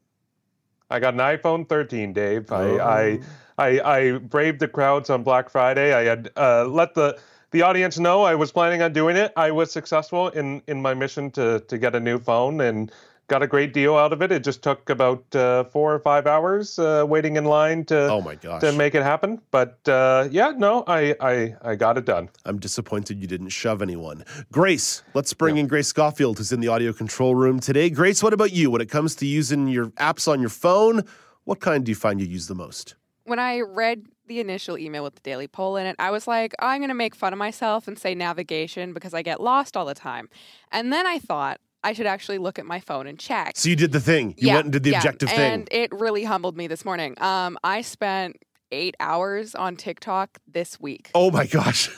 I 0.90 1.00
got 1.00 1.14
an 1.14 1.20
iPhone 1.20 1.68
13, 1.68 2.14
Dave. 2.14 2.52
Oh. 2.52 2.78
I, 2.78 3.02
I 3.02 3.20
I, 3.58 3.80
I 3.80 4.18
braved 4.18 4.60
the 4.60 4.68
crowds 4.68 5.10
on 5.10 5.24
Black 5.24 5.50
Friday. 5.50 5.94
I 5.94 6.04
had 6.04 6.30
uh, 6.36 6.66
let 6.66 6.94
the 6.94 7.18
the 7.52 7.62
audience 7.62 7.98
know 7.98 8.24
I 8.24 8.36
was 8.36 8.52
planning 8.52 8.82
on 8.82 8.92
doing 8.92 9.16
it. 9.16 9.32
I 9.38 9.52
was 9.52 9.72
successful 9.72 10.30
in 10.30 10.62
in 10.68 10.82
my 10.82 10.94
mission 10.94 11.32
to 11.32 11.62
to 11.62 11.78
get 11.78 11.96
a 11.96 12.00
new 12.00 12.20
phone, 12.20 12.60
and 12.62 12.92
got 13.28 13.42
a 13.42 13.48
great 13.48 13.74
deal 13.74 13.96
out 13.96 14.14
of 14.14 14.22
it. 14.22 14.32
It 14.32 14.44
just 14.44 14.62
took 14.62 14.90
about 14.90 15.24
uh, 15.36 15.64
four 15.66 15.94
or 15.94 16.00
five 16.00 16.28
hours 16.28 16.78
uh, 16.78 17.06
waiting 17.08 17.36
in 17.38 17.46
line 17.46 17.86
to 17.86 18.08
Oh 18.10 18.22
my 18.22 18.36
gosh. 18.36 18.62
to 18.62 18.72
make 18.72 18.94
it 18.96 19.04
happen. 19.04 19.42
But 19.52 19.80
uh, 19.88 20.28
yeah, 20.32 20.54
no, 20.56 20.84
I, 20.88 21.16
I 21.20 21.56
I 21.62 21.76
got 21.76 21.98
it 21.98 22.06
done. 22.06 22.30
I'm 22.46 22.60
disappointed 22.60 23.20
you 23.20 23.28
didn't 23.28 23.50
shove 23.50 23.82
anyone. 23.82 24.24
Grace, 24.52 25.02
let's 25.14 25.34
bring 25.34 25.58
in 25.58 25.68
Grace 25.68 25.88
Schofield, 25.88 26.38
who's 26.38 26.52
in 26.52 26.60
the 26.60 26.68
audio 26.68 26.94
control 26.94 27.36
room 27.36 27.60
today. 27.60 27.90
Grace, 27.90 28.22
what 28.22 28.34
about 28.34 28.54
you? 28.54 28.70
When 28.72 28.82
it 28.82 28.90
comes 28.90 29.16
to 29.16 29.26
using 29.26 29.68
your 29.68 29.88
apps 29.92 30.28
on 30.28 30.40
your 30.40 30.50
phone, 30.50 31.04
what 31.46 31.60
kind 31.60 31.84
do 31.86 31.92
you 31.92 31.96
find 31.96 32.20
you 32.20 32.28
use 32.28 32.48
the 32.48 32.56
most? 32.56 32.96
when 33.28 33.40
I 33.40 33.62
read 33.62 34.06
the 34.28 34.40
initial 34.40 34.78
email 34.78 35.04
with 35.04 35.16
the 35.16 35.22
daily 35.22 35.48
poll 35.48 35.78
in 35.78 35.88
it, 35.88 35.96
I 35.98 36.12
was 36.12 36.28
like, 36.28 36.54
I'm 36.60 36.80
going 36.80 36.90
to 36.90 36.94
make 36.94 37.16
fun 37.16 37.34
of 37.34 37.40
myself 37.40 37.88
and 37.88 37.98
say 37.98 38.14
navigation 38.14 38.94
because 38.94 39.16
I 39.16 39.24
get 39.24 39.42
lost 39.42 39.76
all 39.76 39.86
the 39.86 39.96
time. 39.96 40.30
And 40.72 40.94
then 40.94 41.08
I 41.08 41.18
thought 41.18 41.60
I 41.86 41.94
should 41.94 42.08
actually 42.08 42.40
look 42.40 42.58
at 42.58 42.66
my 42.66 42.80
phone 42.80 43.06
and 43.06 43.20
check. 43.20 43.52
So 43.56 43.70
you 43.70 43.76
did 43.76 43.92
the 43.92 44.00
thing. 44.00 44.34
You 44.38 44.48
Yeah, 44.48 44.56
went 44.56 44.66
and 44.66 44.74
did 44.74 44.84
the 44.84 44.90
yeah, 44.90 44.98
objective 44.98 45.30
thing. 45.30 45.54
And 45.54 45.68
it 45.72 45.92
really 45.94 46.24
humbled 46.24 46.58
me 46.58 46.66
this 46.66 46.84
morning. 46.84 47.14
Um, 47.22 47.60
I 47.64 47.84
spent 47.84 48.38
eight 48.72 48.96
hours 49.00 49.54
on 49.54 49.76
TikTok 49.76 50.40
this 50.52 50.80
week. 50.80 51.12
Oh 51.14 51.30
my 51.30 51.46
gosh. 51.46 51.90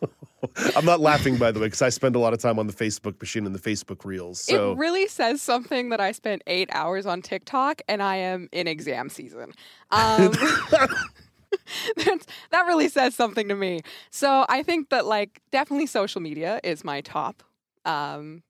I'm 0.76 0.84
not 0.84 1.00
laughing, 1.00 1.36
by 1.36 1.50
the 1.50 1.58
way, 1.58 1.66
because 1.66 1.82
I 1.82 1.88
spend 1.88 2.14
a 2.14 2.20
lot 2.20 2.32
of 2.32 2.38
time 2.38 2.60
on 2.60 2.68
the 2.68 2.72
Facebook 2.72 3.20
machine 3.20 3.44
and 3.44 3.52
the 3.52 3.58
Facebook 3.58 4.04
Reels. 4.04 4.38
So 4.40 4.72
It 4.72 4.78
really 4.78 5.08
says 5.08 5.42
something 5.42 5.88
that 5.88 6.00
I 6.00 6.12
spent 6.12 6.42
eight 6.46 6.68
hours 6.72 7.04
on 7.04 7.20
TikTok 7.20 7.82
and 7.88 8.00
I 8.00 8.16
am 8.16 8.48
in 8.52 8.68
exam 8.68 9.08
season. 9.08 9.52
Um, 9.90 10.30
that 11.96 12.66
really 12.68 12.88
says 12.88 13.16
something 13.16 13.48
to 13.48 13.56
me. 13.56 13.80
So 14.10 14.46
I 14.48 14.62
think 14.62 14.90
that, 14.90 15.06
like, 15.06 15.40
definitely 15.50 15.86
social 15.86 16.20
media 16.20 16.60
is 16.62 16.84
my 16.84 17.00
top 17.00 17.42
um, 17.84 18.42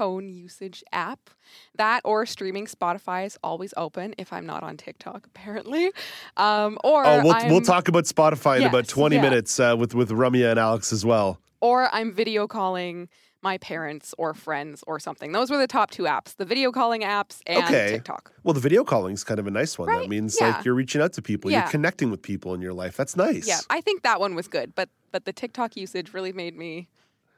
phone 0.00 0.30
usage 0.30 0.82
app. 0.92 1.28
That 1.76 2.00
or 2.04 2.24
streaming 2.24 2.64
Spotify 2.66 3.26
is 3.26 3.36
always 3.44 3.74
open 3.76 4.14
if 4.16 4.32
I'm 4.32 4.46
not 4.46 4.62
on 4.62 4.78
TikTok, 4.78 5.26
apparently. 5.26 5.90
Um, 6.38 6.78
or 6.82 7.04
Oh, 7.06 7.20
we'll, 7.22 7.48
we'll 7.50 7.60
talk 7.60 7.88
about 7.88 8.04
Spotify 8.04 8.60
in 8.60 8.66
about 8.66 8.88
20 8.88 9.16
yeah. 9.16 9.20
minutes 9.22 9.60
uh, 9.60 9.76
with, 9.78 9.94
with 9.94 10.08
Ramya 10.10 10.52
and 10.52 10.58
Alex 10.58 10.90
as 10.90 11.04
well. 11.04 11.38
or 11.60 11.94
I'm 11.94 12.14
video 12.14 12.46
calling 12.46 13.10
my 13.42 13.58
parents 13.58 14.14
or 14.16 14.32
friends 14.32 14.82
or 14.86 14.98
something. 14.98 15.32
Those 15.32 15.50
were 15.50 15.58
the 15.58 15.66
top 15.66 15.90
two 15.90 16.04
apps: 16.04 16.36
the 16.36 16.44
video 16.46 16.72
calling 16.72 17.02
apps 17.02 17.40
and 17.46 17.64
Okay. 17.64 17.90
TikTok. 17.92 18.32
Well, 18.44 18.54
the 18.54 18.60
video 18.60 18.84
calling 18.84 19.12
is 19.14 19.24
kind 19.24 19.40
of 19.40 19.46
a 19.46 19.50
nice 19.50 19.78
one. 19.78 19.88
That 19.88 20.08
means 20.08 20.36
Yeah. 20.40 20.48
like 20.48 20.64
you're 20.64 20.74
reaching 20.74 21.00
out 21.02 21.12
to 21.14 21.22
people, 21.22 21.50
you're 21.50 21.62
connecting 21.76 22.10
with 22.10 22.20
people 22.22 22.52
in 22.54 22.60
your 22.62 22.72
life. 22.74 22.96
That's 22.96 23.16
nice. 23.16 23.46
Yeah, 23.46 23.60
I 23.68 23.80
think 23.82 24.02
that 24.02 24.18
one 24.20 24.34
was 24.34 24.48
good, 24.48 24.74
but 24.74 24.88
but 25.12 25.24
the 25.26 25.32
TikTok 25.32 25.76
usage 25.76 26.14
really 26.14 26.32
made 26.32 26.54
me 26.56 26.88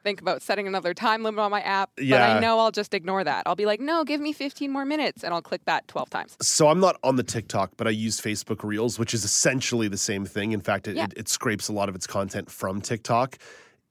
think 0.03 0.21
about 0.21 0.41
setting 0.41 0.67
another 0.67 0.93
time 0.93 1.23
limit 1.23 1.39
on 1.39 1.49
my 1.51 1.61
app. 1.61 1.91
But 1.95 2.05
Yeah. 2.05 2.35
I 2.35 2.39
know 2.39 2.59
I'll 2.59 2.71
just 2.71 2.93
ignore 2.93 3.23
that. 3.23 3.43
I'll 3.45 3.55
be 3.55 3.65
like, 3.65 3.79
no, 3.79 4.03
give 4.03 4.19
me 4.21 4.33
15 4.33 4.71
more 4.71 4.85
minutes, 4.85 5.23
and 5.23 5.33
I'll 5.33 5.41
click 5.41 5.65
that 5.65 5.87
12 5.87 6.09
times. 6.09 6.37
So 6.41 6.67
I'm 6.67 6.79
not 6.79 6.97
on 7.03 7.15
the 7.15 7.23
TikTok, 7.23 7.71
but 7.77 7.87
I 7.87 7.91
use 7.91 8.19
Facebook 8.19 8.63
Reels, 8.63 8.99
which 8.99 9.13
is 9.13 9.23
essentially 9.23 9.87
the 9.87 9.97
same 9.97 10.25
thing. 10.25 10.51
In 10.51 10.61
fact, 10.61 10.87
it, 10.87 10.95
Yeah. 10.95 11.05
it, 11.05 11.13
it 11.17 11.29
scrapes 11.29 11.67
a 11.69 11.73
lot 11.73 11.89
of 11.89 11.95
its 11.95 12.05
content 12.07 12.51
from 12.51 12.81
TikTok. 12.81 13.37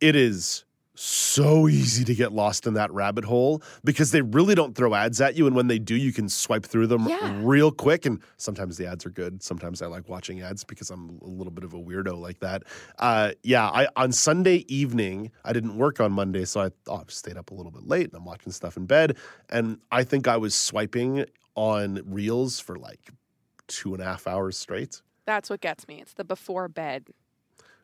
It 0.00 0.14
is 0.16 0.64
so 0.95 1.69
easy 1.69 2.05
to 2.05 2.15
get 2.15 2.33
lost 2.33 2.67
in 2.67 2.75
that 2.75 2.93
rabbit 2.93 3.25
hole 3.25 3.63
because 3.83 4.11
they 4.11 4.21
really 4.23 4.55
don't 4.55 4.75
throw 4.75 4.95
ads 4.95 5.21
at 5.21 5.37
you. 5.37 5.47
And 5.47 5.57
when 5.57 5.67
they 5.67 5.79
do, 5.79 5.95
you 5.97 6.13
can 6.13 6.29
swipe 6.29 6.67
through 6.67 6.87
them 6.89 7.07
Yeah. 7.09 7.41
real 7.43 7.71
quick. 7.73 8.05
And 8.07 8.21
sometimes 8.37 8.77
the 8.77 8.87
ads 8.87 9.07
are 9.07 9.11
good. 9.11 9.43
Sometimes 9.43 9.81
I 9.81 9.87
like 9.87 10.09
watching 10.09 10.43
ads 10.43 10.65
because 10.65 10.91
I'm 10.91 11.19
a 11.23 11.27
little 11.27 11.51
bit 11.53 11.65
of 11.65 11.73
a 11.73 11.79
weirdo 11.79 12.21
like 12.21 12.41
that. 12.41 12.65
Uh, 12.99 13.33
yeah, 13.43 13.69
I 13.69 13.89
on 13.97 14.13
Sunday 14.13 14.65
evening, 14.69 15.31
I 15.45 15.53
didn't 15.53 15.77
work 15.79 16.01
on 16.01 16.13
Monday, 16.13 16.45
so 16.45 16.61
I 16.61 16.71
oh, 16.89 16.97
I 16.97 17.03
stayed 17.09 17.37
up 17.37 17.51
a 17.51 17.55
little 17.55 17.73
bit 17.73 17.87
late 17.87 18.07
and 18.07 18.15
I'm 18.15 18.25
watching 18.25 18.53
stuff 18.53 18.77
in 18.77 18.87
bed. 18.87 19.17
And 19.49 19.79
I 19.91 20.05
think 20.05 20.29
I 20.29 20.37
was 20.37 20.55
swiping 20.55 21.25
on 21.55 22.01
Reels 22.07 22.61
for 22.61 22.77
like 22.77 23.11
two 23.69 23.95
and 23.95 24.03
a 24.03 24.05
half 24.07 24.27
hours 24.27 24.59
straight, 24.59 25.01
That's 25.27 25.49
what 25.49 25.61
gets 25.61 25.87
me. 25.89 26.01
It's 26.01 26.15
the 26.15 26.25
before 26.25 26.69
bed. 26.69 27.09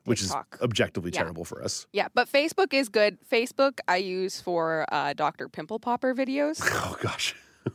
Which 0.09 0.23
is 0.23 0.35
objectively 0.62 1.11
Yeah. 1.12 1.21
terrible 1.23 1.45
for 1.45 1.62
us. 1.62 1.87
Yeah, 1.93 2.09
but 2.15 2.29
Facebook 2.31 2.73
is 2.75 2.88
good. 2.88 3.19
Facebook 3.31 3.79
I 3.87 3.97
use 3.99 4.41
for 4.41 4.87
uh, 4.91 5.12
Dr. 5.12 5.49
Pimple 5.49 5.79
Popper 5.79 6.15
videos. 6.15 6.61
Oh 6.88 6.97
gosh. 7.03 7.35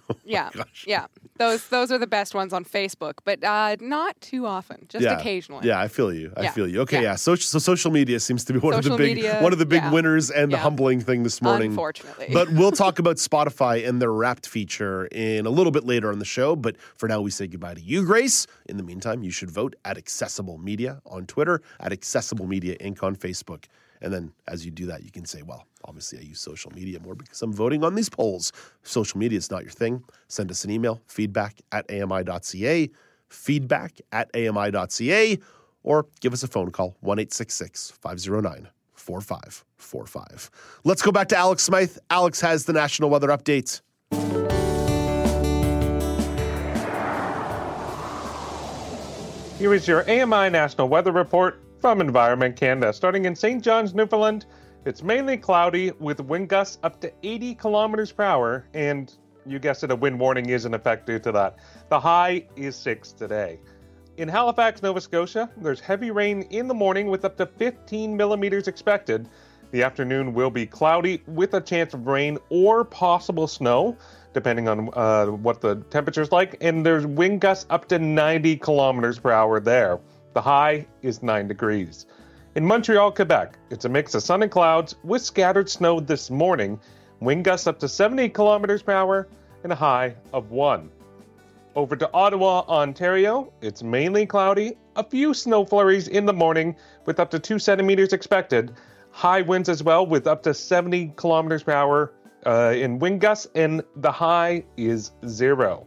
yeah, 0.25 0.49
gosh. 0.53 0.85
yeah. 0.87 1.07
Those 1.37 1.67
those 1.69 1.91
are 1.91 1.97
the 1.97 2.07
best 2.07 2.35
ones 2.35 2.53
on 2.53 2.63
Facebook, 2.63 3.13
but 3.23 3.43
uh, 3.43 3.75
not 3.79 4.19
too 4.21 4.45
often. 4.45 4.85
Just 4.89 5.03
yeah. 5.03 5.17
occasionally. 5.19 5.67
Yeah, 5.67 5.79
I 5.81 5.87
feel 5.87 6.13
you. 6.13 6.31
I 6.37 6.43
Yeah. 6.43 6.51
feel 6.51 6.67
you. 6.67 6.81
Okay, 6.81 6.97
Yeah. 6.97 7.11
yeah. 7.11 7.15
So, 7.15 7.35
so 7.35 7.59
social 7.59 7.91
media 7.91 8.19
seems 8.19 8.45
to 8.45 8.53
be 8.53 8.59
one 8.59 8.73
of 8.73 8.83
the 8.83 8.95
big 8.95 9.15
media, 9.15 9.39
one 9.41 9.51
of 9.53 9.59
the 9.59 9.65
big 9.65 9.83
winners 9.91 10.29
and 10.29 10.51
the 10.51 10.57
humbling 10.57 10.99
thing 11.01 11.23
this 11.23 11.41
morning. 11.41 11.71
Unfortunately. 11.71 12.29
But 12.31 12.51
we'll 12.51 12.71
talk 12.83 12.99
about 12.99 13.17
Spotify 13.17 13.87
and 13.87 14.01
their 14.01 14.11
Wrapped 14.11 14.47
feature 14.47 15.05
in 15.07 15.45
a 15.45 15.49
little 15.49 15.71
bit 15.71 15.85
later 15.85 16.11
on 16.11 16.19
the 16.19 16.25
show. 16.25 16.55
But 16.55 16.77
for 16.95 17.07
now, 17.07 17.21
we 17.21 17.31
say 17.31 17.47
goodbye 17.47 17.73
to 17.75 17.81
you, 17.81 18.05
Grace. 18.05 18.45
In 18.67 18.77
the 18.77 18.83
meantime, 18.83 19.23
you 19.23 19.31
should 19.31 19.49
vote 19.51 19.75
at 19.85 19.97
Accessible 19.97 20.57
Media 20.57 21.01
on 21.05 21.25
Twitter, 21.25 21.61
at 21.79 21.91
Accessible 21.91 22.45
Media 22.45 22.77
Inc. 22.77 23.01
on 23.03 23.15
Facebook. 23.15 23.65
And 24.03 24.13
then 24.13 24.33
as 24.47 24.65
you 24.65 24.71
do 24.71 24.85
that, 24.87 25.03
you 25.03 25.11
can 25.11 25.25
say, 25.25 25.41
well, 25.41 25.65
obviously 25.85 26.19
I 26.19 26.21
use 26.21 26.39
social 26.39 26.71
media 26.73 26.99
more 26.99 27.15
because 27.15 27.41
I'm 27.41 27.53
voting 27.53 27.83
on 27.83 27.95
these 27.95 28.09
polls. 28.09 28.51
Social 28.83 29.17
media 29.17 29.37
is 29.37 29.49
not 29.49 29.63
your 29.63 29.71
thing. 29.71 30.03
Send 30.27 30.51
us 30.51 30.65
an 30.65 30.71
email, 30.71 31.01
feedback 31.07 31.61
at 31.71 31.89
ami.ca, 31.89 32.89
feedback 33.29 34.01
at 34.11 34.29
ami.ca, 34.35 35.39
or 35.83 36.05
give 36.19 36.33
us 36.33 36.43
a 36.43 36.47
phone 36.47 36.69
call, 36.69 36.95
1 36.99 37.25
509 37.25 38.67
4545. 38.93 40.51
Let's 40.83 41.01
go 41.01 41.11
back 41.11 41.29
to 41.29 41.37
Alex 41.37 41.63
Smythe. 41.63 41.97
Alex 42.09 42.41
has 42.41 42.65
the 42.65 42.73
national 42.73 43.09
weather 43.09 43.29
update. 43.29 43.81
Here 49.57 49.73
is 49.73 49.87
your 49.87 50.01
AMI 50.09 50.49
National 50.49 50.89
Weather 50.89 51.13
Report 51.13 51.57
from 51.83 51.99
Environment 51.99 52.55
Canada. 52.55 52.93
Starting 52.93 53.25
in 53.25 53.35
St. 53.35 53.61
John's, 53.61 53.93
Newfoundland, 53.93 54.45
it's 54.85 55.03
mainly 55.03 55.35
cloudy 55.35 55.91
with 55.99 56.21
wind 56.21 56.47
gusts 56.47 56.79
up 56.81 57.01
to 57.01 57.11
80 57.23 57.55
kilometers 57.55 58.09
per 58.09 58.23
hour, 58.23 58.65
and 58.73 59.13
you 59.45 59.59
guessed 59.59 59.83
it, 59.83 59.91
a 59.91 59.95
wind 59.97 60.17
warning 60.17 60.47
is 60.47 60.63
in 60.63 60.73
effect 60.73 61.05
due 61.05 61.19
to 61.19 61.33
that. 61.33 61.57
The 61.89 61.99
high 61.99 62.45
is 62.55 62.77
6 62.77 63.11
today. 63.11 63.59
In 64.15 64.29
Halifax, 64.29 64.81
Nova 64.81 65.01
Scotia, 65.01 65.49
there's 65.57 65.81
heavy 65.81 66.09
rain 66.09 66.43
in 66.51 66.69
the 66.69 66.73
morning 66.73 67.07
with 67.07 67.25
up 67.25 67.35
to 67.35 67.45
15 67.45 68.15
millimeters 68.15 68.69
expected. 68.69 69.27
The 69.71 69.83
afternoon 69.83 70.33
will 70.33 70.51
be 70.51 70.65
cloudy 70.65 71.21
with 71.27 71.53
a 71.53 71.59
chance 71.59 71.93
of 71.93 72.07
rain 72.07 72.37
or 72.47 72.85
possible 72.85 73.45
snow, 73.45 73.97
depending 74.31 74.69
on 74.69 74.89
uh, 74.93 75.25
what 75.25 75.59
the 75.59 75.75
temperature's 75.89 76.31
like. 76.31 76.55
And 76.61 76.85
there's 76.85 77.05
wind 77.05 77.41
gusts 77.41 77.65
up 77.69 77.89
to 77.89 77.99
90 77.99 78.55
kilometers 78.55 79.19
per 79.19 79.31
hour 79.31 79.59
there. 79.59 79.99
The 80.33 80.41
high 80.41 80.87
is 81.03 81.21
9 81.21 81.47
degrees. 81.47 82.07
In 82.55 82.65
Montreal, 82.65 83.11
Quebec, 83.11 83.57
it's 83.69 83.85
a 83.85 83.89
mix 83.89 84.15
of 84.15 84.23
sun 84.23 84.41
and 84.41 84.51
clouds 84.51 84.95
with 85.03 85.21
scattered 85.21 85.69
snow 85.69 85.99
this 85.99 86.31
morning. 86.31 86.79
Wind 87.19 87.45
gusts 87.45 87.67
up 87.67 87.79
to 87.79 87.87
70 87.87 88.29
kilometers 88.29 88.81
per 88.81 88.93
hour 88.93 89.27
and 89.63 89.71
a 89.71 89.75
high 89.75 90.15
of 90.33 90.49
1. 90.49 90.89
Over 91.75 91.95
to 91.95 92.09
Ottawa, 92.13 92.63
Ontario, 92.67 93.53
it's 93.61 93.83
mainly 93.83 94.25
cloudy, 94.25 94.77
a 94.95 95.03
few 95.03 95.33
snow 95.35 95.65
flurries 95.65 96.07
in 96.07 96.25
the 96.25 96.33
morning 96.33 96.75
with 97.05 97.19
up 97.19 97.29
to 97.31 97.39
2 97.39 97.59
centimeters 97.59 98.11
expected. 98.11 98.73
High 99.11 99.41
winds 99.41 99.69
as 99.69 99.83
well 99.83 100.05
with 100.05 100.25
up 100.25 100.41
to 100.43 100.53
70 100.53 101.13
kilometers 101.15 101.61
per 101.61 101.73
hour 101.73 102.11
uh, 102.45 102.73
in 102.75 102.97
wind 102.97 103.21
gusts, 103.21 103.47
and 103.53 103.83
the 103.95 104.11
high 104.11 104.63
is 104.77 105.11
0. 105.27 105.85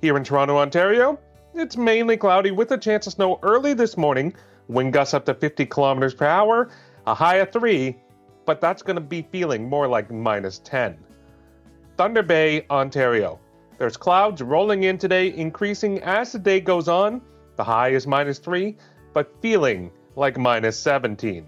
Here 0.00 0.16
in 0.16 0.24
Toronto, 0.24 0.58
Ontario, 0.58 1.18
it's 1.54 1.76
mainly 1.76 2.16
cloudy 2.16 2.50
with 2.50 2.70
a 2.72 2.78
chance 2.78 3.06
of 3.06 3.14
snow 3.14 3.38
early 3.42 3.74
this 3.74 3.96
morning. 3.96 4.34
Wind 4.68 4.92
gusts 4.92 5.14
up 5.14 5.24
to 5.26 5.34
50 5.34 5.66
kilometers 5.66 6.14
per 6.14 6.26
hour, 6.26 6.70
a 7.06 7.14
high 7.14 7.36
of 7.36 7.52
3, 7.52 7.96
but 8.46 8.60
that's 8.60 8.82
going 8.82 8.96
to 8.96 9.00
be 9.00 9.26
feeling 9.32 9.68
more 9.68 9.88
like 9.88 10.10
minus 10.10 10.58
10. 10.58 10.96
Thunder 11.96 12.22
Bay, 12.22 12.64
Ontario. 12.70 13.38
There's 13.78 13.96
clouds 13.96 14.42
rolling 14.42 14.84
in 14.84 14.98
today, 14.98 15.34
increasing 15.34 16.00
as 16.02 16.32
the 16.32 16.38
day 16.38 16.60
goes 16.60 16.88
on. 16.88 17.20
The 17.56 17.64
high 17.64 17.90
is 17.90 18.06
minus 18.06 18.38
3, 18.38 18.76
but 19.12 19.34
feeling 19.42 19.90
like 20.16 20.38
minus 20.38 20.78
17. 20.78 21.46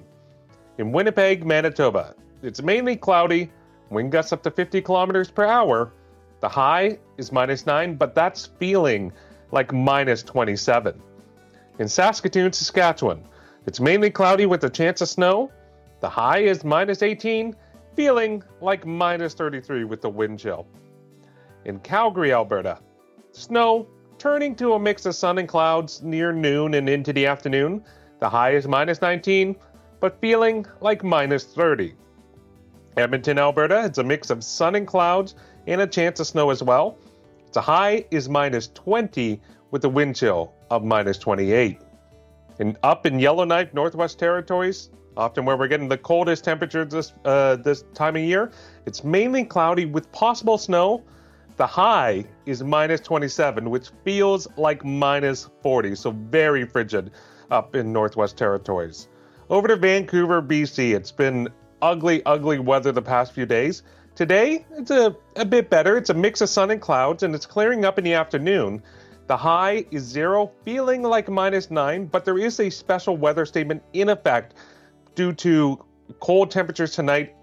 In 0.78 0.92
Winnipeg, 0.92 1.44
Manitoba, 1.44 2.14
it's 2.42 2.62
mainly 2.62 2.96
cloudy, 2.96 3.50
wind 3.90 4.10
gusts 4.10 4.32
up 4.32 4.42
to 4.42 4.50
50 4.50 4.80
kilometers 4.82 5.30
per 5.30 5.44
hour. 5.44 5.92
The 6.40 6.48
high 6.48 6.98
is 7.18 7.30
minus 7.30 7.66
9, 7.66 7.94
but 7.94 8.14
that's 8.14 8.46
feeling 8.58 9.12
like 9.52 9.72
minus 9.72 10.22
27. 10.22 11.00
In 11.78 11.88
Saskatoon, 11.88 12.52
Saskatchewan, 12.52 13.22
it's 13.66 13.78
mainly 13.78 14.10
cloudy 14.10 14.46
with 14.46 14.64
a 14.64 14.70
chance 14.70 15.00
of 15.00 15.08
snow. 15.08 15.52
The 16.00 16.08
high 16.08 16.38
is 16.38 16.64
minus 16.64 17.02
18, 17.02 17.54
feeling 17.94 18.42
like 18.60 18.84
minus 18.84 19.34
33 19.34 19.84
with 19.84 20.00
the 20.00 20.08
wind 20.08 20.40
chill. 20.40 20.66
In 21.64 21.78
Calgary, 21.78 22.32
Alberta, 22.32 22.78
snow 23.30 23.86
turning 24.18 24.54
to 24.56 24.72
a 24.72 24.78
mix 24.78 25.06
of 25.06 25.14
sun 25.14 25.38
and 25.38 25.48
clouds 25.48 26.02
near 26.02 26.32
noon 26.32 26.74
and 26.74 26.88
into 26.88 27.12
the 27.12 27.26
afternoon. 27.26 27.84
The 28.20 28.28
high 28.28 28.52
is 28.52 28.66
minus 28.66 29.00
19, 29.00 29.56
but 30.00 30.20
feeling 30.20 30.66
like 30.80 31.04
minus 31.04 31.44
30. 31.44 31.94
Edmonton, 32.96 33.38
Alberta, 33.38 33.84
it's 33.84 33.98
a 33.98 34.04
mix 34.04 34.30
of 34.30 34.44
sun 34.44 34.74
and 34.74 34.86
clouds 34.86 35.34
and 35.66 35.80
a 35.80 35.86
chance 35.86 36.20
of 36.20 36.26
snow 36.26 36.50
as 36.50 36.62
well. 36.62 36.98
The 37.52 37.60
high 37.60 38.06
is 38.10 38.30
minus 38.30 38.68
20 38.68 39.40
with 39.70 39.84
a 39.84 39.88
wind 39.88 40.16
chill 40.16 40.54
of 40.70 40.84
minus 40.84 41.18
28. 41.18 41.78
And 42.58 42.78
up 42.82 43.04
in 43.04 43.18
Yellowknife, 43.18 43.74
Northwest 43.74 44.18
Territories, 44.18 44.88
often 45.18 45.44
where 45.44 45.58
we're 45.58 45.68
getting 45.68 45.88
the 45.88 45.98
coldest 45.98 46.44
temperatures 46.44 46.90
this 46.90 47.12
uh, 47.26 47.56
this 47.56 47.84
time 47.92 48.16
of 48.16 48.22
year, 48.22 48.52
it's 48.86 49.04
mainly 49.04 49.44
cloudy 49.44 49.84
with 49.84 50.10
possible 50.12 50.56
snow. 50.56 51.02
The 51.58 51.66
high 51.66 52.24
is 52.46 52.62
minus 52.62 53.00
27, 53.00 53.68
which 53.68 53.90
feels 54.02 54.48
like 54.56 54.82
minus 54.82 55.50
40, 55.62 55.94
so 55.94 56.12
very 56.12 56.64
frigid 56.64 57.10
up 57.50 57.76
in 57.76 57.92
Northwest 57.92 58.38
Territories. 58.38 59.08
Over 59.50 59.68
to 59.68 59.76
Vancouver, 59.76 60.40
BC. 60.40 60.94
It's 60.94 61.12
been 61.12 61.48
ugly, 61.82 62.24
ugly 62.24 62.58
weather 62.58 62.92
the 62.92 63.02
past 63.02 63.32
few 63.32 63.44
days. 63.44 63.82
Today, 64.14 64.66
it's 64.72 64.90
a, 64.90 65.16
a 65.36 65.44
bit 65.44 65.70
better. 65.70 65.96
It's 65.96 66.10
a 66.10 66.14
mix 66.14 66.40
of 66.42 66.48
sun 66.48 66.70
and 66.70 66.80
clouds, 66.80 67.22
and 67.22 67.34
it's 67.34 67.46
clearing 67.46 67.84
up 67.84 67.98
in 67.98 68.04
the 68.04 68.12
afternoon. 68.12 68.82
The 69.26 69.36
high 69.36 69.86
is 69.90 70.02
zero, 70.02 70.52
feeling 70.64 71.02
like 71.02 71.30
minus 71.30 71.70
nine, 71.70 72.06
but 72.06 72.24
there 72.24 72.38
is 72.38 72.60
a 72.60 72.68
special 72.68 73.16
weather 73.16 73.46
statement 73.46 73.82
in 73.94 74.10
effect 74.10 74.54
due 75.14 75.32
to 75.34 75.82
cold 76.20 76.50
temperatures 76.50 76.92
tonight 76.92 77.34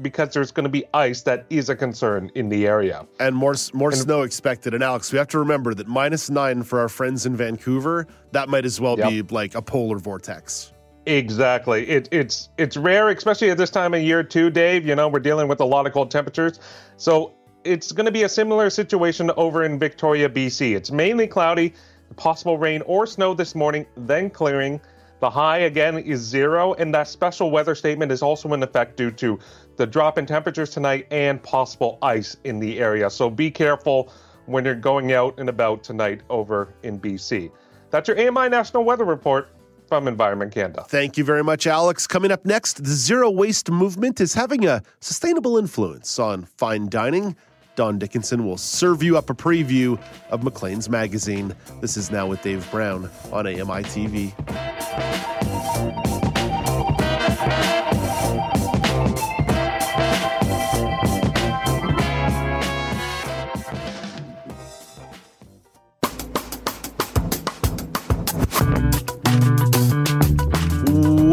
because 0.00 0.32
there's 0.32 0.50
going 0.50 0.64
to 0.64 0.70
be 0.70 0.84
ice 0.94 1.22
that 1.22 1.44
is 1.50 1.68
a 1.68 1.76
concern 1.76 2.30
in 2.34 2.48
the 2.48 2.66
area. 2.66 3.06
And 3.18 3.34
more 3.34 3.54
more 3.74 3.90
and, 3.90 3.98
snow 3.98 4.22
expected. 4.22 4.74
And 4.74 4.82
Alex, 4.82 5.12
we 5.12 5.18
have 5.18 5.28
to 5.28 5.38
remember 5.38 5.74
that 5.74 5.88
minus 5.88 6.30
nine 6.30 6.62
for 6.62 6.80
our 6.80 6.88
friends 6.88 7.26
in 7.26 7.36
Vancouver, 7.36 8.06
that 8.30 8.48
might 8.48 8.64
as 8.64 8.80
well 8.80 8.96
yep. 8.96 9.10
be 9.10 9.22
like 9.22 9.54
a 9.54 9.62
polar 9.62 9.98
vortex. 9.98 10.72
Exactly. 11.06 11.88
It, 11.88 12.08
it's 12.12 12.48
it's 12.58 12.76
rare, 12.76 13.08
especially 13.08 13.50
at 13.50 13.58
this 13.58 13.70
time 13.70 13.92
of 13.92 14.02
year 14.02 14.22
too, 14.22 14.50
Dave. 14.50 14.86
You 14.86 14.94
know, 14.94 15.08
we're 15.08 15.20
dealing 15.20 15.48
with 15.48 15.60
a 15.60 15.64
lot 15.64 15.86
of 15.86 15.92
cold 15.92 16.10
temperatures. 16.10 16.60
So 16.96 17.34
it's 17.64 17.90
going 17.92 18.06
to 18.06 18.12
be 18.12 18.22
a 18.22 18.28
similar 18.28 18.70
situation 18.70 19.30
over 19.36 19.64
in 19.64 19.78
Victoria, 19.78 20.28
BC. 20.28 20.76
It's 20.76 20.90
mainly 20.92 21.26
cloudy, 21.26 21.74
possible 22.16 22.56
rain 22.56 22.82
or 22.82 23.06
snow 23.06 23.34
this 23.34 23.54
morning, 23.54 23.86
then 23.96 24.30
clearing. 24.30 24.80
The 25.20 25.30
high 25.30 25.58
again 25.58 25.98
is 25.98 26.20
zero, 26.20 26.74
and 26.74 26.92
that 26.94 27.06
special 27.06 27.50
weather 27.50 27.76
statement 27.76 28.10
is 28.10 28.22
also 28.22 28.52
in 28.54 28.62
effect 28.62 28.96
due 28.96 29.12
to 29.12 29.38
the 29.76 29.86
drop 29.86 30.18
in 30.18 30.26
temperatures 30.26 30.70
tonight 30.70 31.06
and 31.12 31.40
possible 31.42 31.98
ice 32.02 32.36
in 32.42 32.58
the 32.58 32.80
area. 32.80 33.08
So 33.08 33.30
be 33.30 33.50
careful 33.50 34.12
when 34.46 34.64
you're 34.64 34.74
going 34.74 35.12
out 35.12 35.38
and 35.38 35.48
about 35.48 35.84
tonight 35.84 36.22
over 36.28 36.74
in 36.82 36.98
BC. 36.98 37.52
That's 37.90 38.08
your 38.08 38.18
AMI 38.18 38.48
National 38.48 38.82
Weather 38.82 39.04
Report 39.04 39.48
from 39.92 40.08
Environment 40.08 40.50
Canada. 40.50 40.86
Thank 40.88 41.18
you 41.18 41.24
very 41.24 41.44
much, 41.44 41.66
Alex. 41.66 42.06
Coming 42.06 42.32
up 42.32 42.46
next, 42.46 42.82
the 42.82 42.88
zero 42.88 43.28
waste 43.28 43.70
movement 43.70 44.22
is 44.22 44.32
having 44.32 44.64
a 44.66 44.82
sustainable 45.00 45.58
influence 45.58 46.18
on 46.18 46.46
fine 46.56 46.88
dining. 46.88 47.36
Don 47.76 47.98
Dickinson 47.98 48.46
will 48.46 48.56
serve 48.56 49.02
you 49.02 49.18
up 49.18 49.28
a 49.28 49.34
preview 49.34 50.00
of 50.30 50.44
Maclean's 50.44 50.88
magazine. 50.88 51.54
This 51.82 51.98
is 51.98 52.10
Now 52.10 52.26
with 52.26 52.40
Dave 52.40 52.66
Brown 52.70 53.10
on 53.32 53.46
AMI 53.46 53.82
TV. 53.82 55.31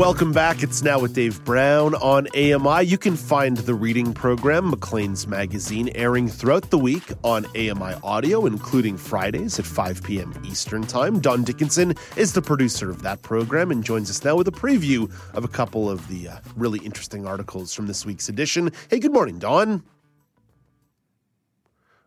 Welcome 0.10 0.34
back. 0.34 0.64
It's 0.64 0.82
now 0.82 0.98
with 0.98 1.14
Dave 1.14 1.46
Brown 1.46 1.94
on 1.94 2.28
AMI. 2.36 2.84
You 2.84 2.98
can 2.98 3.16
find 3.16 3.56
the 3.56 3.76
reading 3.76 4.12
program, 4.12 4.72
Maclean's 4.72 5.28
Magazine, 5.28 5.92
airing 5.94 6.28
throughout 6.28 6.72
the 6.72 6.80
week 6.80 7.04
on 7.24 7.46
AMI 7.56 7.94
Audio, 8.02 8.48
including 8.48 8.98
Fridays 8.98 9.60
at 9.60 9.68
5 9.68 10.02
p.m. 10.02 10.34
Eastern 10.44 10.82
Time. 10.82 11.20
Don 11.20 11.44
Dickinson 11.44 11.94
is 12.18 12.34
the 12.34 12.42
producer 12.42 12.90
of 12.90 13.04
that 13.04 13.22
program 13.22 13.70
and 13.70 13.84
joins 13.84 14.10
us 14.10 14.24
now 14.24 14.36
with 14.36 14.48
a 14.48 14.52
preview 14.52 15.12
of 15.36 15.44
a 15.44 15.48
couple 15.48 15.88
of 15.88 16.08
the 16.08 16.30
uh, 16.30 16.40
really 16.56 16.80
interesting 16.80 17.28
articles 17.28 17.76
from 17.76 17.86
this 17.86 18.04
week's 18.04 18.30
edition. 18.30 18.72
Hey, 18.90 18.98
good 18.98 19.14
morning, 19.14 19.38
Don. 19.38 19.84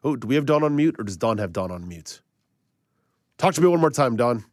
Oh, 0.03 0.17
do 0.17 0.27
we 0.27 0.35
have 0.35 0.45
Don 0.45 0.65
on 0.65 0.75
mute 0.75 0.97
or 0.99 1.05
does 1.05 1.17
Don 1.17 1.39
have 1.39 1.53
Don 1.53 1.71
on 1.71 1.87
mute? 1.87 2.21
Talk 3.39 3.55
to 3.55 3.61
me 3.61 3.69
one 3.69 3.79
more 3.79 3.91
time, 3.91 4.17
Don. 4.17 4.45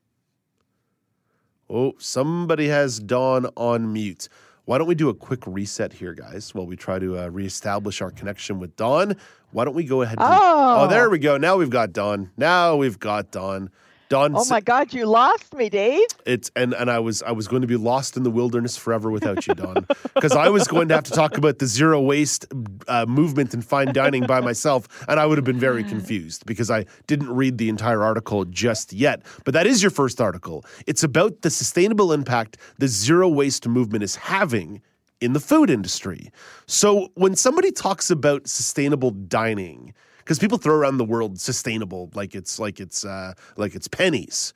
Oh, 1.69 1.93
somebody 1.99 2.67
has 2.67 2.99
Dawn 2.99 3.45
on 3.55 3.93
mute. 3.93 4.27
Why 4.65 4.77
don't 4.79 4.88
we 4.88 4.95
do 4.95 5.10
a 5.10 5.13
quick 5.13 5.45
reset 5.45 5.93
here, 5.93 6.13
guys, 6.13 6.53
while 6.53 6.65
we 6.65 6.75
try 6.75 6.97
to 6.99 7.19
uh, 7.19 7.27
reestablish 7.27 8.01
our 8.01 8.10
connection 8.10 8.60
with 8.60 8.75
Dawn? 8.75 9.15
Why 9.51 9.65
don't 9.65 9.75
we 9.75 9.84
go 9.84 10.01
ahead? 10.01 10.17
And, 10.19 10.27
oh. 10.32 10.82
oh, 10.82 10.88
there 10.88 11.10
we 11.10 11.19
go. 11.19 11.38
Now 11.38 11.58
we've 11.58 11.69
got 11.69 11.93
Dawn. 11.93 12.32
Now 12.38 12.75
we've 12.75 12.99
got 12.99 13.32
Don. 13.32 13.69
Don. 14.10 14.36
Oh 14.36 14.43
my 14.50 14.60
God, 14.60 14.91
you 14.91 15.06
lost 15.06 15.54
me, 15.54 15.69
Dave. 15.69 16.08
It's 16.26 16.50
and 16.56 16.74
and 16.74 16.89
I 16.89 16.98
was 16.98 17.22
I 17.22 17.32
was 17.32 17.48
going 17.48 17.62
to 17.62 17.67
be 17.67 17.76
lost 17.76 18.17
in 18.17 18.24
the 18.24 18.32
wilderness 18.32 18.76
forever 18.76 19.12
without 19.12 19.45
you, 19.45 19.54
Don, 19.54 19.86
because 20.15 20.32
I 20.32 20.50
was 20.50 20.67
going 20.67 20.88
to 20.88 20.95
have 20.95 21.04
to 21.06 21.12
talk 21.12 21.38
about 21.38 21.60
the 21.60 21.67
zero 21.67 22.02
waste 22.02 22.48
uh, 22.88 23.06
movement 23.06 23.54
in 23.54 23.62
fine 23.62 23.93
dining 23.93 24.26
by 24.26 24.41
myself, 24.41 24.88
and 25.08 25.19
I 25.19 25.28
would 25.28 25.38
have 25.38 25.45
been 25.45 25.60
very 25.60 25.84
confused 25.84 26.45
because 26.48 26.72
I 26.72 26.86
didn't 27.06 27.30
read 27.30 27.60
the 27.60 27.69
entire 27.69 28.02
article 28.02 28.45
just 28.45 28.91
yet. 28.93 29.22
But 29.45 29.54
that 29.54 29.67
is 29.67 29.84
your 29.84 29.91
first 29.91 30.19
article. 30.19 30.65
It's 30.88 31.04
about 31.04 31.43
the 31.43 31.52
sustainable 31.52 32.12
impact 32.12 32.58
the 32.80 32.88
zero 32.88 33.30
waste 33.30 33.67
movement 33.67 34.04
is 34.04 34.15
having 34.15 34.82
in 35.22 35.34
the 35.34 35.39
food 35.39 35.69
industry. 35.69 36.32
So 36.65 37.10
when 37.13 37.36
somebody 37.36 37.72
talks 37.72 38.10
about 38.10 38.48
sustainable 38.48 39.12
dining 39.12 39.93
because 40.30 40.38
people 40.38 40.60
throw 40.60 40.76
around 40.76 40.98
the 40.98 41.04
word 41.04 41.39
sustainable 41.39 42.12
like 42.13 42.36
it's 42.36 42.60
like 42.60 42.80
it's 42.80 43.04
uh, 43.04 43.34
like 43.58 43.74
it's 43.74 43.88
pennies. 43.88 44.54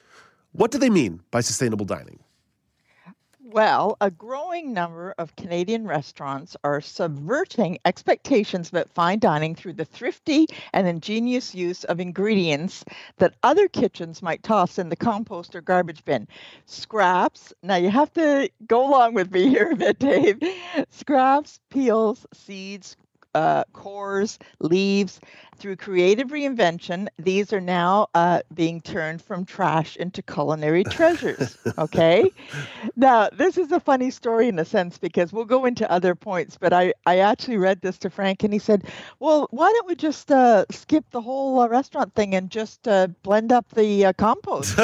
What 0.52 0.70
do 0.70 0.78
they 0.78 0.92
mean 0.92 1.22
by 1.32 1.42
sustainable 1.42 1.88
dining? 1.88 2.20
Well, 3.42 3.98
a 4.00 4.12
growing 4.12 4.72
number 4.72 5.16
of 5.18 5.36
Canadian 5.36 5.88
restaurants 5.88 6.56
are 6.64 6.80
subverting 6.80 7.80
expectations 7.86 8.70
about 8.70 8.88
fine 8.92 9.18
dining 9.18 9.56
through 9.56 9.74
the 9.74 9.86
thrifty 9.86 10.46
and 10.74 10.88
ingenious 10.88 11.56
use 11.56 11.84
of 11.86 12.00
ingredients 12.00 12.86
that 13.18 13.34
other 13.42 13.68
kitchens 13.68 14.22
might 14.22 14.44
toss 14.44 14.78
in 14.78 14.90
the 14.90 14.96
compost 14.96 15.56
or 15.56 15.62
garbage 15.62 16.06
bin. 16.06 16.28
Scraps, 16.68 17.52
now 17.64 17.78
you 17.78 17.90
have 17.90 18.14
to 18.14 18.48
go 18.68 18.88
along 18.88 19.16
with 19.16 19.32
me 19.32 19.50
here 19.50 19.72
a 19.72 19.76
bit, 19.76 19.98
Dave. 19.98 20.40
Scraps, 20.92 21.60
peels, 21.72 22.28
seeds, 22.32 22.96
uh, 23.36 23.64
cores, 23.74 24.40
leaves. 24.60 25.20
Through 25.58 25.76
creative 25.78 26.30
reinvention, 26.30 27.08
these 27.20 27.54
are 27.54 27.62
now 27.62 28.08
uh, 28.16 28.42
being 28.54 28.82
turned 28.82 29.22
from 29.22 29.46
trash 29.46 29.96
into 29.96 30.22
culinary 30.22 30.84
treasures. 30.90 31.58
Okay. 31.78 32.32
now, 32.96 33.30
this 33.32 33.58
is 33.58 33.72
a 33.72 33.80
funny 33.80 34.10
story 34.10 34.48
in 34.48 34.58
a 34.60 34.66
sense 34.66 34.98
because 34.98 35.32
we'll 35.32 35.46
go 35.46 35.66
into 35.66 35.90
other 35.92 36.16
points, 36.16 36.58
but 36.60 36.74
I, 36.74 36.94
I 37.06 37.20
actually 37.20 37.58
read 37.58 37.82
this 37.82 37.98
to 38.00 38.10
Frank 38.10 38.44
and 38.44 38.52
he 38.52 38.60
said, 38.60 38.86
well, 39.20 39.48
why 39.52 39.72
don't 39.72 39.88
we 39.88 39.96
just 39.96 40.32
uh, 40.32 40.66
skip 40.72 41.06
the 41.12 41.22
whole 41.22 41.60
uh, 41.60 41.68
restaurant 41.68 42.14
thing 42.16 42.34
and 42.36 42.50
just 42.50 42.88
uh, 42.88 43.08
blend 43.22 43.52
up 43.52 43.70
the 43.70 44.06
uh, 44.06 44.14
compost? 44.14 44.76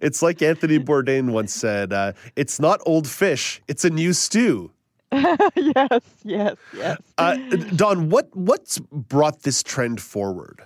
it's 0.00 0.22
like 0.22 0.42
Anthony 0.42 0.78
Bourdain 0.78 1.30
once 1.30 1.52
said 1.52 1.92
it's 2.36 2.58
not 2.58 2.80
old 2.86 3.06
fish, 3.06 3.62
it's 3.68 3.84
a 3.84 3.90
new 3.90 4.12
stew. 4.12 4.70
yes, 5.56 6.00
yes, 6.24 6.56
yes. 6.72 6.98
Uh, 7.18 7.36
Don, 7.76 8.08
what 8.08 8.34
what's 8.34 8.78
brought 8.78 9.42
this 9.42 9.62
trend 9.62 10.00
forward? 10.00 10.62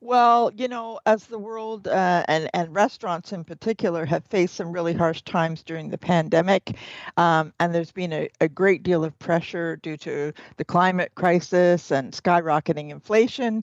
Well, 0.00 0.50
you 0.54 0.68
know, 0.68 1.00
as 1.06 1.26
the 1.26 1.38
world 1.38 1.88
uh, 1.88 2.24
and 2.28 2.48
and 2.54 2.74
restaurants 2.74 3.32
in 3.32 3.44
particular 3.44 4.04
have 4.06 4.24
faced 4.26 4.54
some 4.54 4.72
really 4.72 4.94
harsh 4.94 5.22
times 5.22 5.62
during 5.62 5.90
the 5.90 5.98
pandemic, 5.98 6.76
um, 7.16 7.52
and 7.60 7.74
there's 7.74 7.92
been 7.92 8.12
a, 8.12 8.28
a 8.40 8.48
great 8.48 8.82
deal 8.82 9.04
of 9.04 9.18
pressure 9.18 9.76
due 9.76 9.96
to 9.98 10.32
the 10.56 10.64
climate 10.64 11.12
crisis 11.14 11.90
and 11.90 12.12
skyrocketing 12.12 12.90
inflation 12.90 13.62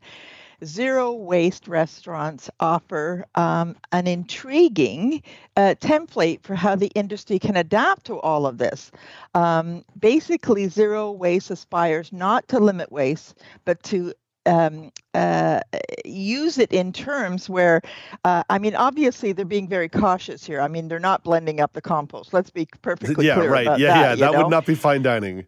zero 0.64 1.14
waste 1.14 1.68
restaurants 1.68 2.50
offer 2.60 3.26
um, 3.36 3.76
an 3.92 4.08
intriguing 4.08 5.24
uh, 5.58 5.76
template 5.80 6.42
for 6.44 6.56
how 6.56 6.76
the 6.76 6.92
industry 6.96 7.40
can 7.40 7.58
adapt 7.58 8.06
to 8.06 8.20
all 8.20 8.46
of 8.46 8.58
this. 8.58 8.92
Um, 9.34 9.84
basically, 10.00 10.68
zero 10.68 11.12
waste 11.12 11.52
aspires 11.52 12.12
not 12.12 12.48
to 12.50 12.60
limit 12.60 12.92
waste, 12.92 13.40
but 13.66 13.82
to 13.84 14.14
um, 14.46 14.92
uh, 15.14 15.62
use 16.06 16.58
it 16.58 16.72
in 16.72 16.92
terms 16.92 17.50
where, 17.50 17.82
uh, 18.24 18.44
I 18.50 18.58
mean, 18.58 18.76
obviously 18.76 19.34
they're 19.34 19.46
being 19.46 19.68
very 19.68 19.90
cautious 19.90 20.46
here. 20.46 20.62
I 20.62 20.68
mean, 20.68 20.88
they're 20.88 21.00
not 21.00 21.24
blending 21.24 21.60
up 21.60 21.74
the 21.74 21.82
compost. 21.82 22.34
Let's 22.34 22.50
be 22.50 22.68
perfectly 22.82 23.28
yeah, 23.28 23.36
clear 23.36 23.52
right. 23.52 23.68
about 23.68 23.80
yeah, 23.80 23.94
that. 23.94 24.18
Yeah, 24.18 24.28
that 24.28 24.34
know? 24.34 24.44
would 24.44 24.52
not 24.52 24.66
be 24.66 24.76
fine 24.76 25.04
dining. 25.04 25.46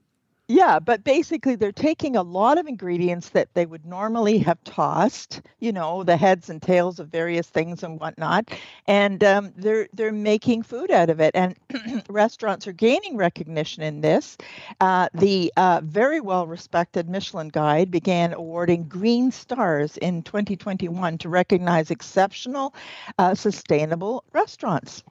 Yeah, 0.49 0.79
but 0.79 1.06
basically 1.06 1.56
they're 1.56 1.71
taking 1.71 2.17
a 2.17 2.21
lot 2.21 2.58
of 2.58 2.67
ingredients 2.67 3.29
that 3.29 3.53
they 3.53 3.65
would 3.65 3.86
normally 3.86 4.39
have 4.39 4.62
tossed, 4.65 5.41
you 5.60 5.71
know, 5.71 6.03
the 6.03 6.17
heads 6.17 6.49
and 6.49 6.62
tails 6.62 6.99
of 6.99 7.08
various 7.08 7.47
things 7.49 7.82
and 7.82 7.97
whatnot, 7.99 8.49
and 8.86 9.23
um, 9.23 9.53
they're 9.56 9.88
they're 9.93 10.12
making 10.12 10.63
food 10.63 10.91
out 10.91 11.10
of 11.10 11.21
it. 11.21 11.32
And 11.34 11.56
restaurants 12.10 12.67
are 12.67 12.73
gaining 12.73 13.15
recognition 13.15 13.84
in 13.84 14.01
this. 14.01 14.38
Uh, 14.82 15.08
the 15.13 15.51
uh, 15.56 15.79
very 15.84 16.19
well 16.19 16.45
respected 16.45 17.08
Michelin 17.10 17.47
Guide 17.47 17.89
began 17.89 18.34
awarding 18.34 18.84
green 18.84 19.32
stars 19.32 19.95
in 19.97 20.23
2021 20.23 21.17
to 21.19 21.29
recognize 21.29 21.89
exceptional, 21.89 22.75
uh, 23.17 23.34
sustainable 23.34 24.25
restaurants. 24.34 25.03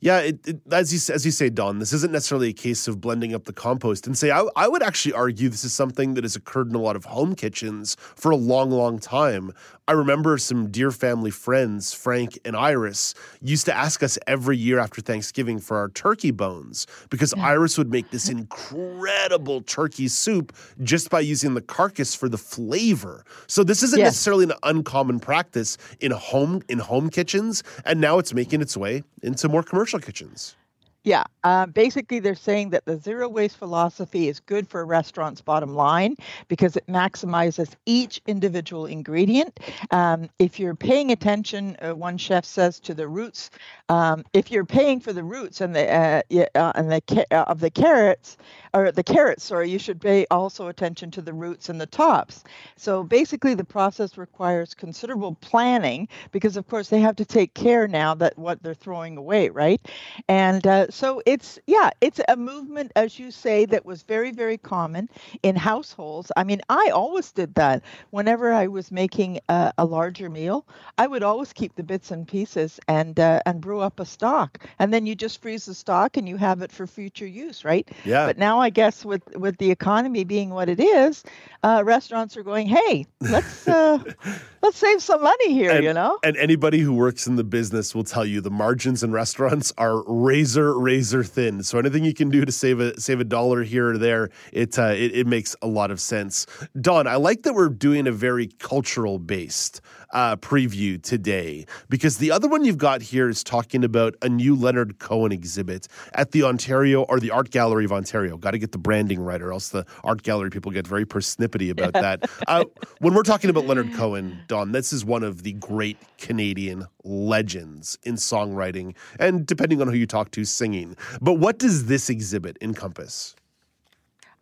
Yeah, 0.00 0.20
it, 0.20 0.46
it, 0.46 0.60
as 0.72 0.92
you 0.92 1.14
as 1.14 1.26
you 1.26 1.30
say, 1.30 1.50
Don, 1.50 1.78
this 1.78 1.92
isn't 1.92 2.10
necessarily 2.10 2.48
a 2.48 2.54
case 2.54 2.88
of 2.88 3.00
blending 3.00 3.34
up 3.34 3.44
the 3.44 3.52
compost. 3.52 4.06
And 4.06 4.16
say, 4.16 4.30
I, 4.30 4.46
I 4.56 4.66
would 4.66 4.82
actually 4.82 5.12
argue 5.12 5.50
this 5.50 5.64
is 5.64 5.74
something 5.74 6.14
that 6.14 6.24
has 6.24 6.36
occurred 6.36 6.70
in 6.70 6.74
a 6.74 6.80
lot 6.80 6.96
of 6.96 7.04
home 7.04 7.34
kitchens 7.34 7.96
for 8.16 8.30
a 8.30 8.36
long, 8.36 8.70
long 8.70 8.98
time. 8.98 9.52
I 9.90 9.92
remember 9.92 10.38
some 10.38 10.70
dear 10.70 10.92
family 10.92 11.32
friends, 11.32 11.92
Frank 11.92 12.38
and 12.44 12.56
Iris, 12.56 13.12
used 13.42 13.66
to 13.66 13.74
ask 13.74 14.04
us 14.04 14.18
every 14.28 14.56
year 14.56 14.78
after 14.78 15.00
Thanksgiving 15.00 15.58
for 15.58 15.76
our 15.76 15.88
turkey 15.88 16.30
bones 16.30 16.86
because 17.10 17.34
yeah. 17.36 17.44
Iris 17.44 17.76
would 17.76 17.90
make 17.90 18.10
this 18.10 18.28
incredible 18.28 19.62
turkey 19.62 20.06
soup 20.06 20.56
just 20.84 21.10
by 21.10 21.18
using 21.18 21.54
the 21.54 21.60
carcass 21.60 22.14
for 22.14 22.28
the 22.28 22.38
flavor. 22.38 23.24
So 23.48 23.64
this 23.64 23.82
isn't 23.82 24.00
necessarily 24.00 24.44
an 24.44 24.52
uncommon 24.62 25.18
practice 25.18 25.76
in 25.98 26.12
home 26.12 26.62
in 26.68 26.78
home 26.78 27.10
kitchens, 27.10 27.64
and 27.84 28.00
now 28.00 28.18
it's 28.20 28.32
making 28.32 28.62
its 28.62 28.76
way 28.76 29.02
into 29.24 29.48
more 29.48 29.64
commercial 29.64 29.89
kitchens. 29.98 30.54
Yeah, 31.02 31.24
uh, 31.44 31.64
basically, 31.64 32.18
they're 32.20 32.34
saying 32.34 32.70
that 32.70 32.84
the 32.84 32.98
zero 32.98 33.26
waste 33.26 33.56
philosophy 33.56 34.28
is 34.28 34.38
good 34.38 34.68
for 34.68 34.82
a 34.82 34.84
restaurant's 34.84 35.40
bottom 35.40 35.74
line 35.74 36.14
because 36.46 36.76
it 36.76 36.86
maximizes 36.88 37.74
each 37.86 38.20
individual 38.26 38.84
ingredient. 38.84 39.60
Um, 39.92 40.28
if 40.38 40.60
you're 40.60 40.74
paying 40.74 41.10
attention, 41.10 41.74
uh, 41.80 41.94
one 41.94 42.18
chef 42.18 42.44
says 42.44 42.78
to 42.80 42.92
the 42.92 43.08
roots, 43.08 43.48
um, 43.88 44.24
if 44.34 44.50
you're 44.50 44.66
paying 44.66 45.00
for 45.00 45.14
the 45.14 45.24
roots 45.24 45.62
and 45.62 45.74
the 45.74 45.90
uh, 45.90 46.22
uh 46.54 46.72
and 46.74 46.92
the 46.92 47.00
ca- 47.08 47.24
uh, 47.30 47.44
of 47.48 47.60
the 47.60 47.70
carrots 47.70 48.36
or 48.74 48.92
the 48.92 49.02
carrots, 49.02 49.44
sorry, 49.44 49.70
you 49.70 49.78
should 49.78 50.02
pay 50.02 50.26
also 50.30 50.68
attention 50.68 51.10
to 51.12 51.22
the 51.22 51.32
roots 51.32 51.70
and 51.70 51.80
the 51.80 51.86
tops. 51.86 52.44
So 52.76 53.02
basically, 53.04 53.54
the 53.54 53.64
process 53.64 54.18
requires 54.18 54.74
considerable 54.74 55.34
planning 55.36 56.08
because, 56.30 56.58
of 56.58 56.68
course, 56.68 56.90
they 56.90 57.00
have 57.00 57.16
to 57.16 57.24
take 57.24 57.54
care 57.54 57.88
now 57.88 58.14
that 58.16 58.36
what 58.36 58.62
they're 58.62 58.74
throwing 58.74 59.16
away, 59.16 59.48
right? 59.48 59.80
And 60.28 60.66
so 60.90 61.22
it's 61.26 61.58
yeah, 61.66 61.90
it's 62.00 62.20
a 62.28 62.36
movement, 62.36 62.92
as 62.96 63.18
you 63.18 63.30
say, 63.30 63.64
that 63.66 63.84
was 63.84 64.02
very 64.02 64.32
very 64.32 64.58
common 64.58 65.08
in 65.42 65.56
households. 65.56 66.30
I 66.36 66.44
mean, 66.44 66.60
I 66.68 66.90
always 66.92 67.32
did 67.32 67.54
that. 67.54 67.82
Whenever 68.10 68.52
I 68.52 68.66
was 68.66 68.90
making 68.90 69.40
a, 69.48 69.72
a 69.78 69.84
larger 69.84 70.28
meal, 70.28 70.66
I 70.98 71.06
would 71.06 71.22
always 71.22 71.52
keep 71.52 71.74
the 71.76 71.82
bits 71.82 72.10
and 72.10 72.26
pieces 72.26 72.80
and 72.88 73.18
uh, 73.18 73.40
and 73.46 73.60
brew 73.60 73.80
up 73.80 74.00
a 74.00 74.04
stock, 74.04 74.58
and 74.78 74.92
then 74.92 75.06
you 75.06 75.14
just 75.14 75.40
freeze 75.40 75.66
the 75.66 75.74
stock 75.74 76.16
and 76.16 76.28
you 76.28 76.36
have 76.36 76.62
it 76.62 76.72
for 76.72 76.86
future 76.86 77.26
use, 77.26 77.64
right? 77.64 77.88
Yeah. 78.04 78.26
But 78.26 78.38
now 78.38 78.60
I 78.60 78.70
guess 78.70 79.04
with 79.04 79.22
with 79.36 79.58
the 79.58 79.70
economy 79.70 80.24
being 80.24 80.50
what 80.50 80.68
it 80.68 80.80
is, 80.80 81.24
uh, 81.62 81.82
restaurants 81.84 82.36
are 82.36 82.42
going, 82.42 82.66
hey, 82.66 83.06
let's 83.20 83.68
uh, 83.68 84.02
let's 84.62 84.78
save 84.78 85.02
some 85.02 85.22
money 85.22 85.52
here, 85.52 85.72
and, 85.72 85.84
you 85.84 85.92
know. 85.92 86.18
And 86.22 86.36
anybody 86.36 86.80
who 86.80 86.92
works 86.92 87.26
in 87.26 87.36
the 87.36 87.44
business 87.44 87.94
will 87.94 88.04
tell 88.04 88.24
you 88.24 88.40
the 88.40 88.50
margins 88.50 89.02
in 89.02 89.12
restaurants 89.12 89.72
are 89.78 90.02
razor 90.06 90.78
razor 90.80 91.22
thin. 91.24 91.62
So 91.62 91.78
anything 91.78 92.04
you 92.04 92.14
can 92.14 92.30
do 92.30 92.44
to 92.44 92.52
save 92.52 92.80
a 92.80 92.98
save 93.00 93.20
a 93.20 93.24
dollar 93.24 93.62
here 93.62 93.90
or 93.90 93.98
there, 93.98 94.30
it 94.52 94.78
uh, 94.78 94.94
it, 94.96 95.14
it 95.14 95.26
makes 95.26 95.54
a 95.62 95.66
lot 95.66 95.90
of 95.90 96.00
sense. 96.00 96.46
Don, 96.80 97.06
I 97.06 97.16
like 97.16 97.42
that 97.42 97.54
we're 97.54 97.68
doing 97.68 98.06
a 98.06 98.12
very 98.12 98.48
cultural 98.58 99.18
based 99.18 99.80
uh, 100.12 100.36
preview 100.36 101.00
today 101.02 101.66
because 101.88 102.18
the 102.18 102.30
other 102.30 102.48
one 102.48 102.64
you've 102.64 102.78
got 102.78 103.02
here 103.02 103.28
is 103.28 103.44
talking 103.44 103.84
about 103.84 104.14
a 104.22 104.28
new 104.28 104.54
Leonard 104.54 104.98
Cohen 104.98 105.32
exhibit 105.32 105.88
at 106.14 106.32
the 106.32 106.42
Ontario 106.42 107.02
or 107.02 107.20
the 107.20 107.30
Art 107.30 107.50
Gallery 107.50 107.84
of 107.84 107.92
Ontario. 107.92 108.36
Got 108.36 108.52
to 108.52 108.58
get 108.58 108.72
the 108.72 108.78
branding 108.78 109.20
right, 109.20 109.40
or 109.40 109.52
else 109.52 109.68
the 109.68 109.86
art 110.04 110.22
gallery 110.22 110.50
people 110.50 110.72
get 110.72 110.86
very 110.86 111.04
persnippety 111.06 111.70
about 111.70 111.92
that. 111.92 112.28
Uh, 112.46 112.64
when 112.98 113.14
we're 113.14 113.22
talking 113.22 113.50
about 113.50 113.66
Leonard 113.66 113.92
Cohen, 113.94 114.40
Don, 114.48 114.72
this 114.72 114.92
is 114.92 115.04
one 115.04 115.22
of 115.22 115.42
the 115.42 115.52
great 115.52 115.96
Canadian 116.18 116.86
legends 117.04 117.98
in 118.02 118.14
songwriting 118.14 118.94
and, 119.18 119.46
depending 119.46 119.80
on 119.80 119.88
who 119.88 119.94
you 119.94 120.06
talk 120.06 120.30
to, 120.32 120.44
singing. 120.44 120.96
But 121.20 121.34
what 121.34 121.58
does 121.58 121.86
this 121.86 122.10
exhibit 122.10 122.56
encompass? 122.60 123.36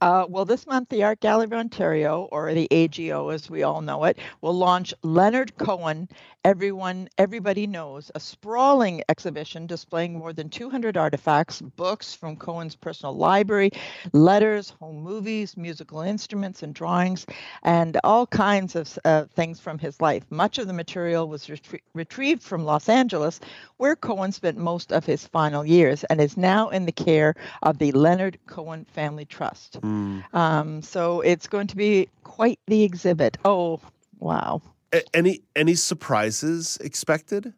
Uh, 0.00 0.24
well, 0.28 0.44
this 0.44 0.64
month, 0.64 0.88
the 0.90 1.02
Art 1.02 1.18
Gallery 1.18 1.46
of 1.46 1.52
Ontario, 1.52 2.28
or 2.30 2.54
the 2.54 2.68
AGO 2.70 3.30
as 3.30 3.50
we 3.50 3.64
all 3.64 3.80
know 3.80 4.04
it, 4.04 4.16
will 4.40 4.52
launch 4.54 4.94
Leonard 5.02 5.56
Cohen 5.58 6.08
Everyone, 6.44 7.08
Everybody 7.18 7.66
Knows, 7.66 8.10
a 8.14 8.20
sprawling 8.20 9.02
exhibition 9.08 9.66
displaying 9.66 10.16
more 10.16 10.32
than 10.32 10.48
200 10.48 10.96
artifacts, 10.96 11.60
books 11.60 12.14
from 12.14 12.36
Cohen's 12.36 12.76
personal 12.76 13.14
library, 13.14 13.72
letters, 14.12 14.70
home 14.80 15.02
movies, 15.02 15.56
musical 15.56 16.00
instruments, 16.00 16.62
and 16.62 16.72
drawings, 16.72 17.26
and 17.64 17.98
all 18.04 18.26
kinds 18.26 18.76
of 18.76 18.98
uh, 19.04 19.24
things 19.34 19.58
from 19.58 19.78
his 19.78 20.00
life. 20.00 20.22
Much 20.30 20.58
of 20.58 20.68
the 20.68 20.72
material 20.72 21.28
was 21.28 21.48
retrie- 21.48 21.82
retrieved 21.92 22.42
from 22.42 22.64
Los 22.64 22.88
Angeles, 22.88 23.40
where 23.78 23.96
Cohen 23.96 24.30
spent 24.30 24.56
most 24.56 24.92
of 24.92 25.04
his 25.04 25.26
final 25.26 25.66
years 25.66 26.04
and 26.04 26.20
is 26.20 26.36
now 26.36 26.68
in 26.68 26.86
the 26.86 26.92
care 26.92 27.34
of 27.62 27.78
the 27.78 27.90
Leonard 27.92 28.38
Cohen 28.46 28.86
Family 28.86 29.24
Trust. 29.24 29.80
Mm. 29.88 30.34
Um, 30.34 30.82
so 30.82 31.20
it's 31.20 31.46
going 31.46 31.66
to 31.68 31.76
be 31.76 32.08
quite 32.24 32.60
the 32.66 32.82
exhibit. 32.82 33.38
Oh, 33.44 33.80
wow. 34.18 34.62
A- 34.92 35.16
any 35.16 35.40
any 35.56 35.74
surprises 35.74 36.78
expected? 36.80 37.54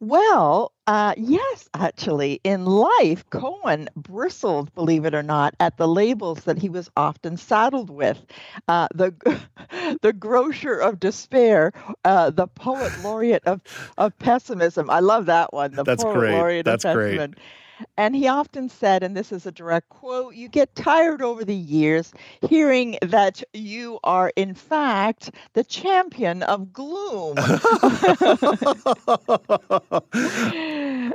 Well, 0.00 0.72
uh, 0.88 1.14
yes, 1.16 1.68
actually, 1.74 2.40
in 2.42 2.64
life, 2.64 3.24
Cohen 3.30 3.88
bristled, 3.94 4.74
believe 4.74 5.04
it 5.04 5.14
or 5.14 5.22
not, 5.22 5.54
at 5.60 5.76
the 5.76 5.86
labels 5.86 6.42
that 6.42 6.58
he 6.58 6.68
was 6.68 6.90
often 6.96 7.36
saddled 7.36 7.88
with. 7.88 8.18
Uh, 8.66 8.88
the 8.92 9.14
the 10.02 10.12
grocer 10.12 10.76
of 10.76 10.98
despair, 10.98 11.72
uh, 12.04 12.30
the 12.30 12.48
poet 12.48 12.92
laureate 13.04 13.44
of, 13.44 13.60
of 13.96 14.18
pessimism. 14.18 14.90
I 14.90 14.98
love 14.98 15.26
that 15.26 15.52
one. 15.52 15.70
The 15.76 15.84
That's 15.84 16.02
poet 16.02 16.14
great. 16.14 16.32
laureate 16.32 16.64
That's 16.64 16.84
of 16.84 16.94
great. 16.94 17.34
And 17.96 18.14
he 18.16 18.28
often 18.28 18.68
said, 18.68 19.02
and 19.02 19.16
this 19.16 19.32
is 19.32 19.46
a 19.46 19.52
direct 19.52 19.88
quote, 19.88 20.34
you 20.34 20.48
get 20.48 20.74
tired 20.74 21.22
over 21.22 21.44
the 21.44 21.54
years 21.54 22.12
hearing 22.48 22.98
that 23.02 23.42
you 23.52 23.98
are, 24.04 24.32
in 24.36 24.54
fact, 24.54 25.30
the 25.54 25.64
champion 25.64 26.42
of 26.42 26.72
gloom. 26.72 27.36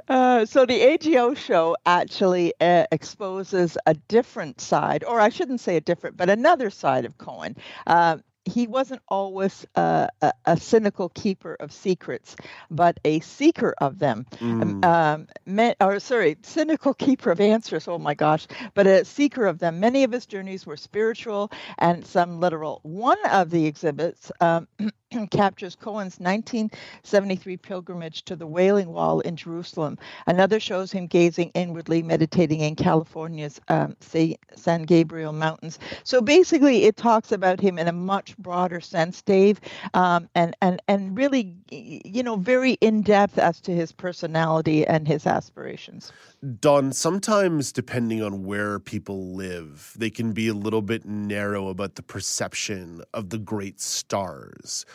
uh, 0.08 0.46
so 0.46 0.66
the 0.66 0.82
AGO 0.82 1.34
show 1.34 1.76
actually 1.86 2.54
uh, 2.62 2.86
exposes 2.92 3.78
a 3.86 3.94
different 3.94 4.62
side, 4.62 5.04
or 5.04 5.20
I 5.20 5.30
shouldn't 5.30 5.60
say 5.60 5.76
a 5.78 5.82
different, 5.82 6.18
but 6.18 6.30
another 6.30 6.70
side 6.70 7.06
of 7.06 7.18
Cohen. 7.18 7.56
Uh, 7.86 8.18
he 8.48 8.68
wasn't 8.68 9.02
always 9.08 9.66
a, 9.76 10.10
a, 10.46 10.58
cynical 10.58 11.10
keeper 11.10 11.56
of 11.60 11.72
secrets, 11.72 12.36
but 12.72 13.00
a 13.04 13.20
seeker 13.20 13.76
of 13.78 14.00
them. 14.00 14.26
Mm. 14.38 14.86
Um, 14.86 15.28
me, 15.46 15.76
or 15.80 16.00
sorry, 16.00 16.38
cynical 16.44 16.94
keeper 16.94 17.32
of 17.32 17.40
answers. 17.40 17.88
Oh 17.88 17.98
my 17.98 18.14
gosh, 18.14 18.48
but 18.74 18.88
a 18.88 19.06
seeker 19.06 19.46
of 19.46 19.60
them. 19.60 19.80
Many 19.80 20.04
of 20.04 20.12
his 20.12 20.26
journeys 20.26 20.66
were 20.66 20.78
spiritual 20.78 21.52
and 21.78 22.06
some 22.06 22.40
literal. 22.40 22.80
One 22.84 23.18
of 23.30 23.50
the 23.50 23.66
exhibits. 23.66 24.32
Um, 24.40 24.68
captures 25.32 25.76
Cohen's 25.76 26.20
1973 26.20 27.58
pilgrimage 27.58 28.24
to 28.24 28.36
the 28.36 28.46
Wailing 28.46 28.90
Wall 28.90 29.22
in 29.22 29.36
Jerusalem. 29.36 29.98
Another 30.26 30.60
shows 30.60 30.92
him 30.92 31.08
gazing 31.08 31.50
inwardly, 31.54 32.04
meditating 32.04 32.60
in 32.60 32.76
California's 32.76 33.62
um, 33.70 33.96
San 34.02 34.84
Gabriel 34.84 35.32
Mountains. 35.32 35.80
So 36.04 36.22
basically, 36.22 36.84
it 36.84 36.98
talks 36.98 37.32
about 37.32 37.62
him 37.62 37.80
in 37.80 37.88
a 37.88 37.94
much 37.94 38.38
broader 38.38 38.82
sense, 38.82 39.22
Dave, 39.22 39.62
um, 39.94 40.28
and 40.36 40.56
and 40.62 40.82
and 40.88 41.18
really, 41.18 41.56
you 41.70 42.24
know, 42.24 42.36
very 42.36 42.74
in 42.74 43.02
depth 43.02 43.38
as 43.38 43.62
to 43.62 43.72
his 43.72 43.92
personality 43.92 44.86
and 44.86 45.08
his 45.08 45.26
aspirations. 45.26 46.12
Don, 46.60 46.92
sometimes 46.92 47.72
depending 47.72 48.22
on 48.22 48.44
where 48.44 48.80
people 48.80 49.34
live, 49.34 49.94
they 49.98 50.10
can 50.10 50.34
be 50.34 50.48
a 50.48 50.54
little 50.54 50.82
bit 50.82 51.06
narrow 51.06 51.70
about 51.70 51.96
the 51.96 52.04
perception 52.04 53.02
of 53.14 53.30
the 53.30 53.38
great 53.38 53.80
stars. 53.80 54.86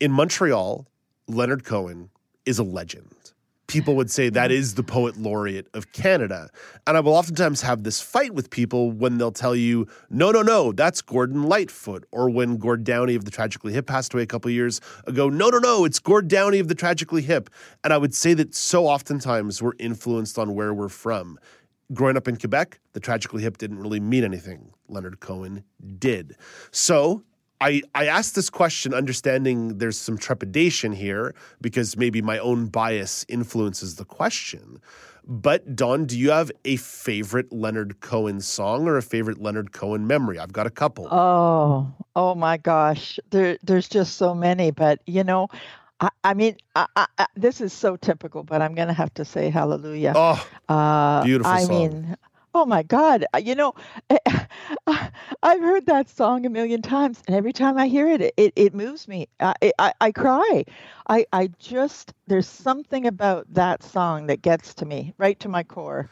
In 0.00 0.10
Montreal, 0.10 0.88
Leonard 1.28 1.64
Cohen 1.64 2.10
is 2.44 2.58
a 2.58 2.64
legend 2.64 3.20
people 3.70 3.94
would 3.94 4.10
say 4.10 4.28
that 4.28 4.50
is 4.50 4.74
the 4.74 4.82
poet 4.82 5.16
laureate 5.16 5.68
of 5.74 5.92
Canada. 5.92 6.50
And 6.88 6.96
I 6.96 7.00
will 7.00 7.14
oftentimes 7.14 7.62
have 7.62 7.84
this 7.84 8.00
fight 8.00 8.34
with 8.34 8.50
people 8.50 8.90
when 8.90 9.16
they'll 9.16 9.30
tell 9.30 9.54
you, 9.54 9.86
no, 10.10 10.32
no, 10.32 10.42
no, 10.42 10.72
that's 10.72 11.00
Gordon 11.00 11.44
Lightfoot. 11.44 12.04
Or 12.10 12.28
when 12.28 12.56
Gord 12.56 12.82
Downey 12.82 13.14
of 13.14 13.24
the 13.24 13.30
Tragically 13.30 13.72
Hip 13.72 13.86
passed 13.86 14.12
away 14.12 14.24
a 14.24 14.26
couple 14.26 14.50
years 14.50 14.80
ago, 15.06 15.28
no, 15.28 15.50
no, 15.50 15.58
no, 15.58 15.84
it's 15.84 16.00
Gord 16.00 16.26
Downey 16.26 16.58
of 16.58 16.66
the 16.66 16.74
Tragically 16.74 17.22
Hip. 17.22 17.48
And 17.84 17.92
I 17.92 17.96
would 17.96 18.12
say 18.12 18.34
that 18.34 18.56
so 18.56 18.86
oftentimes 18.86 19.62
we're 19.62 19.74
influenced 19.78 20.36
on 20.36 20.54
where 20.54 20.74
we're 20.74 20.88
from. 20.88 21.38
growing 21.92 22.16
up 22.16 22.26
in 22.26 22.36
Quebec, 22.36 22.80
the 22.92 23.00
Tragically 23.00 23.42
Hip 23.42 23.56
didn't 23.56 23.78
really 23.78 24.00
mean 24.00 24.24
anything. 24.24 24.72
Leonard 24.88 25.20
Cohen 25.20 25.62
did. 25.98 26.36
So 26.72 27.22
I, 27.60 27.82
I 27.94 28.06
asked 28.06 28.34
this 28.34 28.48
question 28.48 28.94
understanding 28.94 29.78
there's 29.78 29.98
some 29.98 30.16
trepidation 30.16 30.92
here 30.92 31.34
because 31.60 31.96
maybe 31.96 32.22
my 32.22 32.38
own 32.38 32.66
bias 32.66 33.26
influences 33.28 33.96
the 33.96 34.04
question. 34.04 34.80
But 35.26 35.76
Don, 35.76 36.06
do 36.06 36.18
you 36.18 36.30
have 36.30 36.50
a 36.64 36.76
favorite 36.76 37.52
Leonard 37.52 38.00
Cohen 38.00 38.40
song 38.40 38.88
or 38.88 38.96
a 38.96 39.02
favorite 39.02 39.40
Leonard 39.40 39.72
Cohen 39.72 40.06
memory? 40.06 40.38
I've 40.38 40.52
got 40.52 40.66
a 40.66 40.70
couple. 40.70 41.06
Oh, 41.10 41.92
oh 42.16 42.34
my 42.34 42.56
gosh. 42.56 43.20
There, 43.30 43.58
there's 43.62 43.88
just 43.88 44.16
so 44.16 44.34
many. 44.34 44.70
But 44.70 45.00
you 45.06 45.22
know, 45.22 45.48
I, 46.00 46.08
I 46.24 46.34
mean, 46.34 46.56
I, 46.74 46.86
I, 46.96 47.26
this 47.36 47.60
is 47.60 47.72
so 47.72 47.96
typical. 47.96 48.42
But 48.42 48.62
I'm 48.62 48.74
going 48.74 48.88
to 48.88 48.94
have 48.94 49.12
to 49.14 49.24
say 49.24 49.50
Hallelujah. 49.50 50.14
Oh, 50.16 50.48
uh, 50.68 51.22
beautiful 51.22 51.52
I 51.52 51.64
song. 51.64 51.78
mean, 51.78 52.16
oh 52.54 52.66
my 52.66 52.82
God. 52.82 53.24
Uh, 53.34 53.38
you 53.38 53.54
know, 53.54 53.74
eh, 54.08 54.18
uh, 54.86 55.08
I've 55.42 55.60
heard 55.60 55.86
that 55.86 56.08
song 56.08 56.46
a 56.46 56.50
million 56.50 56.82
times, 56.82 57.22
and 57.26 57.36
every 57.36 57.52
time 57.52 57.78
I 57.78 57.88
hear 57.88 58.08
it, 58.08 58.34
it, 58.36 58.52
it 58.56 58.74
moves 58.74 59.08
me. 59.08 59.28
Uh, 59.40 59.54
I, 59.62 59.72
I, 59.78 59.92
I 60.00 60.12
cry. 60.12 60.64
I, 61.08 61.26
I 61.32 61.50
just, 61.58 62.12
there's 62.26 62.48
something 62.48 63.06
about 63.06 63.46
that 63.54 63.82
song 63.82 64.26
that 64.26 64.42
gets 64.42 64.74
to 64.74 64.86
me, 64.86 65.14
right 65.18 65.38
to 65.40 65.48
my 65.48 65.62
core. 65.62 66.08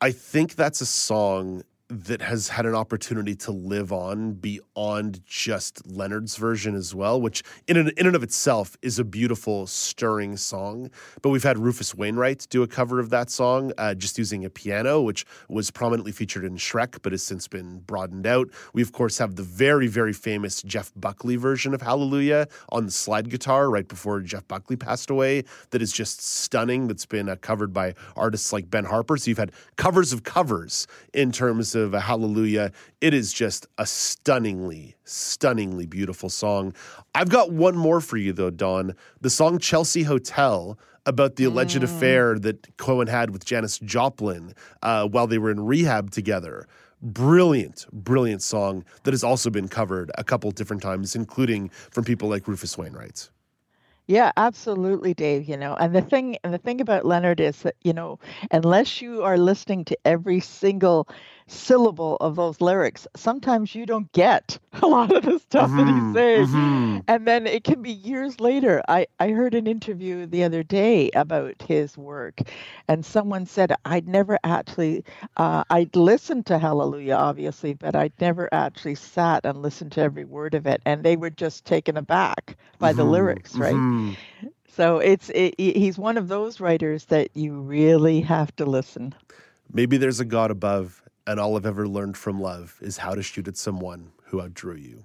I 0.00 0.12
think 0.12 0.56
that's 0.56 0.80
a 0.80 0.86
song 0.86 1.62
that 1.88 2.20
has 2.20 2.48
had 2.48 2.66
an 2.66 2.74
opportunity 2.74 3.36
to 3.36 3.52
live 3.52 3.92
on 3.92 4.32
beyond 4.32 5.24
just 5.24 5.86
Leonard's 5.86 6.36
version 6.36 6.74
as 6.74 6.94
well, 6.94 7.20
which 7.20 7.44
in 7.68 7.76
and, 7.76 7.90
in 7.90 8.06
and 8.06 8.16
of 8.16 8.24
itself 8.24 8.76
is 8.82 8.98
a 8.98 9.04
beautiful, 9.04 9.68
stirring 9.68 10.36
song. 10.36 10.90
But 11.22 11.28
we've 11.28 11.44
had 11.44 11.58
Rufus 11.58 11.94
Wainwright 11.94 12.48
do 12.50 12.64
a 12.64 12.66
cover 12.66 12.98
of 12.98 13.10
that 13.10 13.30
song, 13.30 13.72
uh, 13.78 13.94
just 13.94 14.18
using 14.18 14.44
a 14.44 14.50
piano, 14.50 15.00
which 15.00 15.24
was 15.48 15.70
prominently 15.70 16.10
featured 16.10 16.44
in 16.44 16.56
Shrek, 16.56 17.02
but 17.02 17.12
has 17.12 17.22
since 17.22 17.46
been 17.46 17.78
broadened 17.80 18.26
out. 18.26 18.48
We, 18.72 18.82
of 18.82 18.90
course, 18.90 19.18
have 19.18 19.36
the 19.36 19.44
very, 19.44 19.86
very 19.86 20.12
famous 20.12 20.62
Jeff 20.62 20.90
Buckley 20.96 21.36
version 21.36 21.72
of 21.72 21.82
Hallelujah 21.82 22.48
on 22.70 22.86
the 22.86 22.92
slide 22.92 23.30
guitar 23.30 23.70
right 23.70 23.86
before 23.86 24.20
Jeff 24.22 24.46
Buckley 24.48 24.76
passed 24.76 25.08
away, 25.08 25.44
that 25.70 25.80
is 25.80 25.92
just 25.92 26.20
stunning, 26.20 26.88
that's 26.88 27.06
been 27.06 27.28
uh, 27.28 27.36
covered 27.40 27.72
by 27.72 27.94
artists 28.16 28.52
like 28.52 28.68
Ben 28.70 28.84
Harper. 28.84 29.16
So 29.16 29.30
you've 29.30 29.38
had 29.38 29.52
covers 29.76 30.12
of 30.12 30.24
covers 30.24 30.88
in 31.14 31.30
terms 31.30 31.75
of 31.76 31.94
a 31.94 32.00
Hallelujah. 32.00 32.72
It 33.00 33.14
is 33.14 33.32
just 33.32 33.66
a 33.78 33.86
stunningly, 33.86 34.96
stunningly 35.04 35.86
beautiful 35.86 36.28
song. 36.28 36.74
I've 37.14 37.28
got 37.28 37.52
one 37.52 37.76
more 37.76 38.00
for 38.00 38.16
you, 38.16 38.32
though, 38.32 38.50
Don. 38.50 38.94
The 39.20 39.30
song 39.30 39.58
Chelsea 39.58 40.02
Hotel 40.02 40.78
about 41.06 41.36
the 41.36 41.44
alleged 41.44 41.82
affair 41.82 42.38
that 42.40 42.76
Cohen 42.78 43.06
had 43.06 43.30
with 43.30 43.44
Janis 43.44 43.78
Joplin 43.78 44.54
uh, 44.82 45.06
while 45.06 45.26
they 45.26 45.38
were 45.38 45.50
in 45.50 45.64
rehab 45.64 46.10
together. 46.10 46.66
Brilliant, 47.00 47.86
brilliant 47.92 48.42
song 48.42 48.84
that 49.04 49.12
has 49.12 49.22
also 49.22 49.48
been 49.48 49.68
covered 49.68 50.10
a 50.18 50.24
couple 50.24 50.50
different 50.50 50.82
times, 50.82 51.14
including 51.14 51.68
from 51.68 52.04
people 52.04 52.28
like 52.28 52.48
Rufus 52.48 52.76
Wainwright. 52.76 53.30
Yeah, 54.08 54.32
absolutely, 54.36 55.14
Dave. 55.14 55.48
You 55.48 55.56
know, 55.56 55.74
and 55.74 55.94
the 55.94 56.02
thing 56.02 56.38
and 56.42 56.54
the 56.54 56.58
thing 56.58 56.80
about 56.80 57.04
Leonard 57.04 57.40
is 57.40 57.62
that, 57.62 57.74
you 57.82 57.92
know, 57.92 58.18
unless 58.50 59.02
you 59.02 59.22
are 59.22 59.36
listening 59.36 59.84
to 59.86 59.98
every 60.04 60.40
single 60.40 61.08
syllable 61.48 62.16
of 62.20 62.36
those 62.36 62.60
lyrics, 62.60 63.06
sometimes 63.16 63.74
you 63.74 63.86
don't 63.86 64.10
get 64.12 64.58
a 64.82 64.86
lot 64.86 65.12
of 65.12 65.24
the 65.24 65.38
stuff 65.38 65.74
that 65.76 65.86
Mhm, 65.86 65.88
he's 65.88 66.06
saying. 66.08 66.50
mhm. 66.52 67.06
And 67.08 67.26
then 67.26 67.46
it 67.46 67.64
can 67.64 67.82
be 67.82 67.90
years 67.92 68.40
later. 68.40 68.82
I, 68.88 69.06
I 69.18 69.30
heard 69.30 69.54
an 69.54 69.66
interview 69.66 70.26
the 70.26 70.44
other 70.44 70.62
day 70.62 71.10
about 71.14 71.62
his 71.62 71.96
work, 71.96 72.40
and 72.88 73.04
someone 73.04 73.46
said, 73.46 73.72
I'd 73.84 74.08
never 74.08 74.38
actually, 74.44 75.04
uh, 75.36 75.64
I'd 75.70 75.94
listened 75.96 76.46
to 76.46 76.58
Hallelujah, 76.58 77.14
obviously, 77.14 77.74
but 77.74 77.94
I'd 77.96 78.12
never 78.20 78.48
actually 78.52 78.94
sat 78.96 79.44
and 79.44 79.62
listened 79.62 79.92
to 79.92 80.00
every 80.02 80.24
word 80.24 80.54
of 80.54 80.66
it. 80.66 80.82
And 80.86 81.02
they 81.02 81.16
were 81.16 81.30
just 81.30 81.64
taken 81.64 81.96
aback 81.96 82.56
by 82.78 82.92
the 82.92 83.04
Mhm, 83.04 83.06
lyrics, 83.06 83.58
right? 83.60 83.84
mhm. 83.90 84.16
So 84.68 84.98
it's 84.98 85.30
it, 85.30 85.54
he's 85.58 85.98
one 85.98 86.16
of 86.18 86.28
those 86.28 86.60
writers 86.60 87.06
that 87.06 87.30
you 87.34 87.60
really 87.60 88.20
have 88.20 88.54
to 88.56 88.64
listen. 88.66 89.14
Maybe 89.72 89.96
there's 89.96 90.20
a 90.20 90.24
God 90.24 90.50
above, 90.50 91.02
and 91.26 91.40
all 91.40 91.56
I've 91.56 91.66
ever 91.66 91.88
learned 91.88 92.16
from 92.16 92.40
love 92.40 92.78
is 92.80 92.98
how 92.98 93.14
to 93.14 93.22
shoot 93.22 93.48
at 93.48 93.56
someone 93.56 94.12
who 94.24 94.40
outdrew 94.40 94.76
you. 94.76 95.04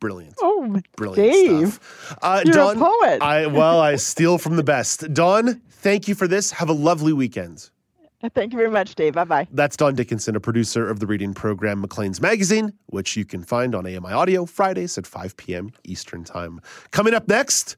Brilliant. 0.00 0.34
Oh, 0.40 0.80
Brilliant 0.96 1.32
Dave, 1.32 1.72
stuff. 1.72 2.18
Uh, 2.22 2.42
you're 2.44 2.54
Dawn, 2.54 2.76
a 2.76 2.80
poet. 2.80 3.22
I 3.22 3.46
well, 3.46 3.80
I 3.80 3.96
steal 3.96 4.38
from 4.38 4.56
the 4.56 4.62
best. 4.62 5.12
Dawn, 5.14 5.62
thank 5.70 6.06
you 6.06 6.14
for 6.14 6.28
this. 6.28 6.50
Have 6.52 6.68
a 6.68 6.74
lovely 6.74 7.12
weekend. 7.12 7.70
Thank 8.34 8.52
you 8.52 8.58
very 8.58 8.70
much, 8.70 8.94
Dave. 8.94 9.14
Bye 9.14 9.24
bye. 9.24 9.46
That's 9.52 9.76
Don 9.76 9.94
Dickinson, 9.94 10.34
a 10.36 10.40
producer 10.40 10.88
of 10.88 11.00
the 11.00 11.06
reading 11.06 11.34
program 11.34 11.80
Maclean's 11.80 12.20
Magazine, 12.20 12.72
which 12.86 13.16
you 13.16 13.24
can 13.24 13.44
find 13.44 13.74
on 13.74 13.86
AMI 13.86 14.10
Audio 14.12 14.46
Fridays 14.46 14.98
at 14.98 15.06
5 15.06 15.36
p.m. 15.36 15.70
Eastern 15.84 16.24
Time. 16.24 16.60
Coming 16.90 17.14
up 17.14 17.28
next, 17.28 17.76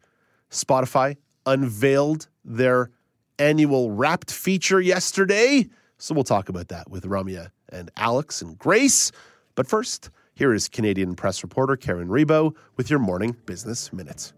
Spotify 0.51 1.17
unveiled 1.45 2.29
their 2.45 2.91
annual 3.39 3.91
wrapped 3.91 4.31
feature 4.31 4.81
yesterday. 4.81 5.69
So 5.99 6.15
we'll 6.15 6.25
talk 6.25 6.49
about 6.49 6.69
that 6.69 6.91
with 6.91 7.05
Ramya 7.05 7.51
and 7.71 7.91
Alex 7.97 8.41
and 8.41 8.59
Grace. 8.59 9.11
But 9.55 9.67
first, 9.67 10.11
here 10.35 10.55
is 10.55 10.69
Canadian 10.69 11.17
press 11.17 11.43
reporter 11.43 11.77
Karen 11.77 12.09
Rebo 12.09 12.55
with 12.77 12.89
your 12.89 13.01
morning 13.01 13.37
business 13.45 13.93
minutes. 13.93 14.33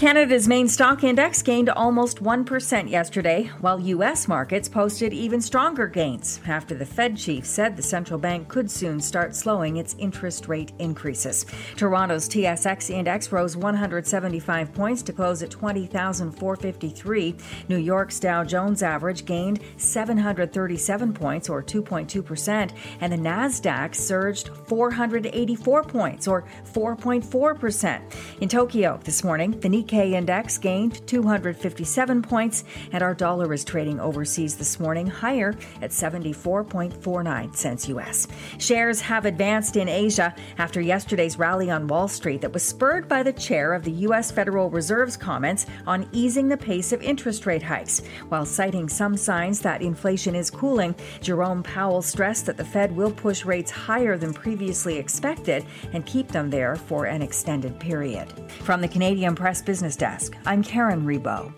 Canada's 0.00 0.48
main 0.48 0.66
stock 0.66 1.04
index 1.04 1.42
gained 1.42 1.68
almost 1.68 2.22
1% 2.24 2.88
yesterday, 2.88 3.50
while 3.60 3.78
U.S. 3.78 4.26
markets 4.26 4.66
posted 4.66 5.12
even 5.12 5.42
stronger 5.42 5.86
gains 5.86 6.40
after 6.46 6.74
the 6.74 6.86
Fed 6.86 7.18
chief 7.18 7.44
said 7.44 7.76
the 7.76 7.82
central 7.82 8.18
bank 8.18 8.48
could 8.48 8.70
soon 8.70 8.98
start 8.98 9.36
slowing 9.36 9.76
its 9.76 9.94
interest 9.98 10.48
rate 10.48 10.72
increases. 10.78 11.44
Toronto's 11.76 12.30
TSX 12.30 12.88
index 12.88 13.30
rose 13.30 13.58
175 13.58 14.72
points 14.72 15.02
to 15.02 15.12
close 15.12 15.42
at 15.42 15.50
20,453. 15.50 17.36
New 17.68 17.76
York's 17.76 18.18
Dow 18.18 18.42
Jones 18.42 18.82
average 18.82 19.26
gained 19.26 19.60
737 19.76 21.12
points, 21.12 21.50
or 21.50 21.62
2.2%, 21.62 22.70
and 23.02 23.12
the 23.12 23.18
NASDAQ 23.18 23.94
surged 23.94 24.48
484 24.64 25.84
points, 25.84 26.26
or 26.26 26.46
4.4%. 26.72 28.00
In 28.40 28.48
Tokyo 28.48 28.98
this 29.04 29.22
morning, 29.22 29.50
the 29.60 29.68
Nikkei 29.68 29.89
index 29.92 30.56
gained 30.58 31.06
257 31.06 32.22
points, 32.22 32.64
and 32.92 33.02
our 33.02 33.14
dollar 33.14 33.52
is 33.52 33.64
trading 33.64 33.98
overseas 33.98 34.56
this 34.56 34.78
morning 34.78 35.06
higher 35.06 35.54
at 35.82 35.90
74.49 35.90 37.56
cents 37.56 37.88
US. 37.88 38.28
Shares 38.58 39.00
have 39.00 39.24
advanced 39.24 39.76
in 39.76 39.88
Asia 39.88 40.34
after 40.58 40.80
yesterday's 40.80 41.38
rally 41.38 41.70
on 41.70 41.88
Wall 41.88 42.08
Street 42.08 42.40
that 42.42 42.52
was 42.52 42.62
spurred 42.62 43.08
by 43.08 43.22
the 43.22 43.32
chair 43.32 43.74
of 43.74 43.82
the 43.82 43.90
U.S. 43.90 44.30
Federal 44.30 44.70
Reserve's 44.70 45.16
comments 45.16 45.66
on 45.86 46.08
easing 46.12 46.48
the 46.48 46.56
pace 46.56 46.92
of 46.92 47.02
interest 47.02 47.46
rate 47.46 47.62
hikes. 47.62 48.00
While 48.28 48.46
citing 48.46 48.88
some 48.88 49.16
signs 49.16 49.60
that 49.60 49.82
inflation 49.82 50.34
is 50.34 50.50
cooling, 50.50 50.94
Jerome 51.20 51.62
Powell 51.62 52.02
stressed 52.02 52.46
that 52.46 52.56
the 52.56 52.64
Fed 52.64 52.94
will 52.94 53.10
push 53.10 53.44
rates 53.44 53.70
higher 53.70 54.16
than 54.16 54.32
previously 54.32 54.96
expected 54.96 55.66
and 55.92 56.06
keep 56.06 56.28
them 56.28 56.50
there 56.50 56.76
for 56.76 57.06
an 57.06 57.22
extended 57.22 57.78
period. 57.80 58.28
From 58.62 58.80
the 58.80 58.88
Canadian 58.88 59.34
Press 59.34 59.60
Business 59.60 59.79
Desk, 59.80 60.36
I'm 60.44 60.62
Karen 60.62 61.06
Rebo. 61.06 61.50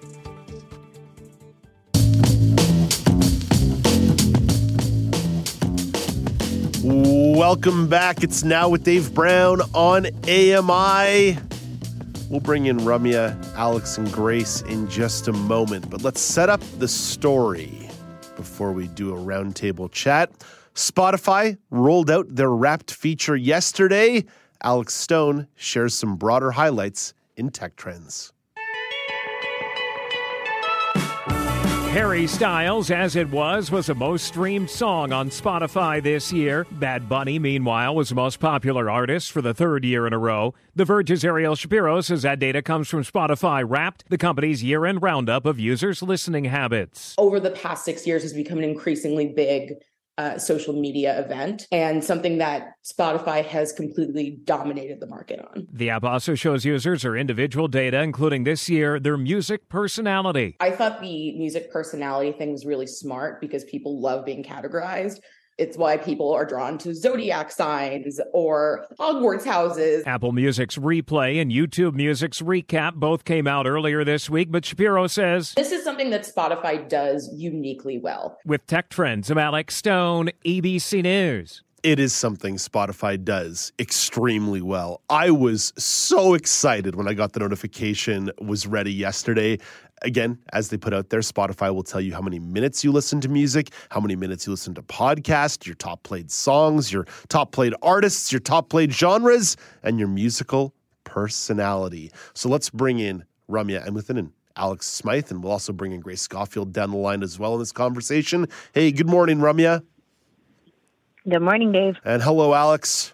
Welcome 6.85 7.89
back. 7.89 8.23
It's 8.23 8.45
now 8.45 8.69
with 8.69 8.85
Dave 8.85 9.13
Brown 9.13 9.61
on 9.75 10.07
AMI. 10.29 11.37
We'll 12.31 12.41
bring 12.41 12.67
in 12.67 12.79
Ramya, 12.79 13.55
Alex, 13.57 13.99
and 13.99 14.11
Grace 14.13 14.63
in 14.63 14.89
just 14.89 15.27
a 15.27 15.33
moment, 15.33 15.91
but 15.91 16.03
let's 16.03 16.21
set 16.21 16.49
up 16.49 16.61
the 16.79 16.87
story 16.87 17.91
before 18.37 18.71
we 18.71 18.87
do 18.87 19.13
a 19.13 19.19
roundtable 19.19 19.91
chat. 19.91 20.31
Spotify 20.77 21.59
rolled 21.71 22.09
out 22.09 22.27
their 22.29 22.51
wrapped 22.51 22.93
feature 22.93 23.35
yesterday. 23.35 24.25
Alex 24.63 24.95
Stone 24.95 25.49
shares 25.57 25.95
some 25.95 26.15
broader 26.15 26.53
highlights 26.53 27.15
in 27.37 27.51
tech 27.51 27.77
trends. 27.77 28.33
Harry 31.93 32.27
Styles, 32.27 32.91
as 32.91 33.17
it 33.17 33.29
was, 33.31 33.71
was 33.71 33.85
the 33.85 33.95
most 33.95 34.25
streamed 34.25 34.71
song 34.71 35.13
on 35.13 35.29
Spotify 35.29 36.03
this 36.03 36.33
year. 36.33 36.67
Bad 36.71 37.07
Bunny, 37.07 37.39
meanwhile, 37.39 37.95
was 37.95 38.09
the 38.09 38.15
most 38.15 38.41
popular 38.41 38.89
artist 38.89 39.31
for 39.31 39.43
the 39.43 39.53
third 39.53 39.85
year 39.85 40.07
in 40.07 40.15
a 40.15 40.19
row. 40.19 40.55
The 40.75 40.87
Verge's 40.87 41.23
Ariel 41.23 41.55
Shapiro 41.55 42.01
says 42.01 42.23
that 42.23 42.39
data 42.39 42.63
comes 42.63 42.89
from 42.89 43.05
Spotify 43.05 43.63
Wrapped, 43.69 44.09
the 44.09 44.17
company's 44.17 44.65
year 44.65 44.87
end 44.87 45.03
roundup 45.03 45.45
of 45.45 45.61
users' 45.61 46.03
listening 46.03 46.47
habits. 46.47 47.15
over 47.19 47.39
the 47.39 47.51
past 47.51 47.85
six 47.85 48.07
years 48.07 48.23
has 48.23 48.33
become 48.33 48.57
an 48.57 48.65
increasingly 48.65 49.27
big 49.29 49.75
uh, 50.19 50.39
social 50.39 50.75
media 50.75 51.19
event 51.25 51.67
and 51.73 52.05
something 52.05 52.39
that 52.39 52.75
Spotify 52.85 53.45
has 53.45 53.73
completely 53.73 54.39
dominated 54.45 55.01
the 55.01 55.07
market 55.07 55.41
on. 55.41 55.67
The 55.73 55.91
app 55.91 56.05
also 56.05 56.35
shows 56.35 56.65
users 56.65 57.03
their 57.03 57.17
individual 57.17 57.69
data, 57.69 58.03
including 58.03 58.45
this 58.45 58.69
year 58.69 59.01
their 59.01 59.17
music 59.17 59.69
personality. 59.69 60.57
I 60.61 60.71
thought 60.71 61.01
the 61.01 61.33
music 61.39 61.73
personality 61.73 62.33
thing 62.33 62.53
was 62.53 62.67
really 62.67 62.87
smart 62.87 63.41
because 63.41 63.65
people 63.65 64.01
love 64.01 64.25
being 64.25 64.45
categorized. 64.45 65.21
It's 65.59 65.77
why 65.77 65.97
people 65.97 66.33
are 66.33 66.45
drawn 66.45 66.79
to 66.79 66.95
zodiac 66.95 67.51
signs 67.51 68.21
or 68.33 68.87
Hogwarts 68.99 69.45
houses. 69.45 70.03
Apple 70.07 70.33
Music's 70.33 70.77
replay 70.79 71.41
and 71.41 71.51
YouTube 71.51 71.95
Music's 71.95 72.41
recap 72.41 72.95
both 72.95 73.25
came 73.25 73.47
out 73.47 73.67
earlier 73.67 74.05
this 74.05 74.31
week, 74.31 74.51
but 74.51 74.65
Shapiro 74.65 75.07
says 75.07 75.53
this 75.55 75.73
is 75.73 75.85
something 75.85 76.11
that 76.11 76.23
Spotify 76.23 76.89
does 76.89 77.29
uniquely 77.35 77.99
well. 77.99 78.39
With 78.45 78.67
tech 78.67 78.89
trends, 78.89 79.31
I'm 79.31 79.39
Alex 79.39 79.77
Stone, 79.77 80.31
ABC 80.45 81.03
News 81.03 81.63
it 81.83 81.99
is 81.99 82.13
something 82.13 82.57
Spotify 82.57 83.23
does 83.23 83.73
extremely 83.79 84.63
well. 84.63 85.01
I 85.11 85.31
was 85.31 85.73
so 85.77 86.35
excited 86.35 86.95
when 86.95 87.09
I 87.09 87.15
got 87.15 87.33
the 87.33 87.41
notification 87.41 88.31
was 88.41 88.67
ready 88.67 88.93
yesterday 88.93 89.59
again, 90.03 90.39
as 90.53 90.69
they 90.69 90.77
put 90.77 90.93
out 90.93 91.11
there, 91.11 91.21
Spotify 91.21 91.75
will 91.75 91.83
tell 91.83 92.01
you 92.01 92.13
how 92.13 92.21
many 92.21 92.39
minutes 92.39 92.85
you 92.85 92.93
listen 92.93 93.21
to 93.23 93.29
music, 93.29 93.71
how 93.91 94.01
many 94.01 94.17
minutes 94.17 94.47
you 94.47 94.53
listen 94.53 94.75
to 94.75 94.83
podcasts, 94.83 95.67
your 95.67 95.75
top 95.77 96.03
played 96.03 96.31
songs, 96.31 96.93
your 96.93 97.07
top 97.29 97.53
played 97.53 97.75
artists, 97.83 98.33
your 98.33 98.41
top 98.41 98.69
played 98.69 98.93
genres, 98.93 99.57
and 99.83 99.99
your 99.99 100.09
musical 100.09 100.75
personality. 101.05 102.11
So 102.35 102.49
let's 102.49 102.71
bring 102.71 102.99
in 102.99 103.25
Ramya 103.51 103.87
Amuthan 103.87 104.19
and 104.19 104.33
Alex 104.57 104.87
Smythe, 104.87 105.31
and 105.31 105.43
we'll 105.43 105.53
also 105.53 105.73
bring 105.73 105.93
in 105.93 106.01
Grace 106.01 106.23
Schofield 106.23 106.73
down 106.73 106.91
the 106.91 106.97
line 106.97 107.23
as 107.23 107.39
well 107.39 107.55
in 107.55 107.59
this 107.61 107.73
conversation. 107.73 108.47
Hey, 108.73 108.93
good 108.93 109.09
morning, 109.09 109.39
Ramya. 109.39 109.83
Good 111.29 111.41
morning, 111.41 111.73
Dave. 111.73 111.97
And 112.05 112.23
hello, 112.23 112.53
Alex. 112.53 113.13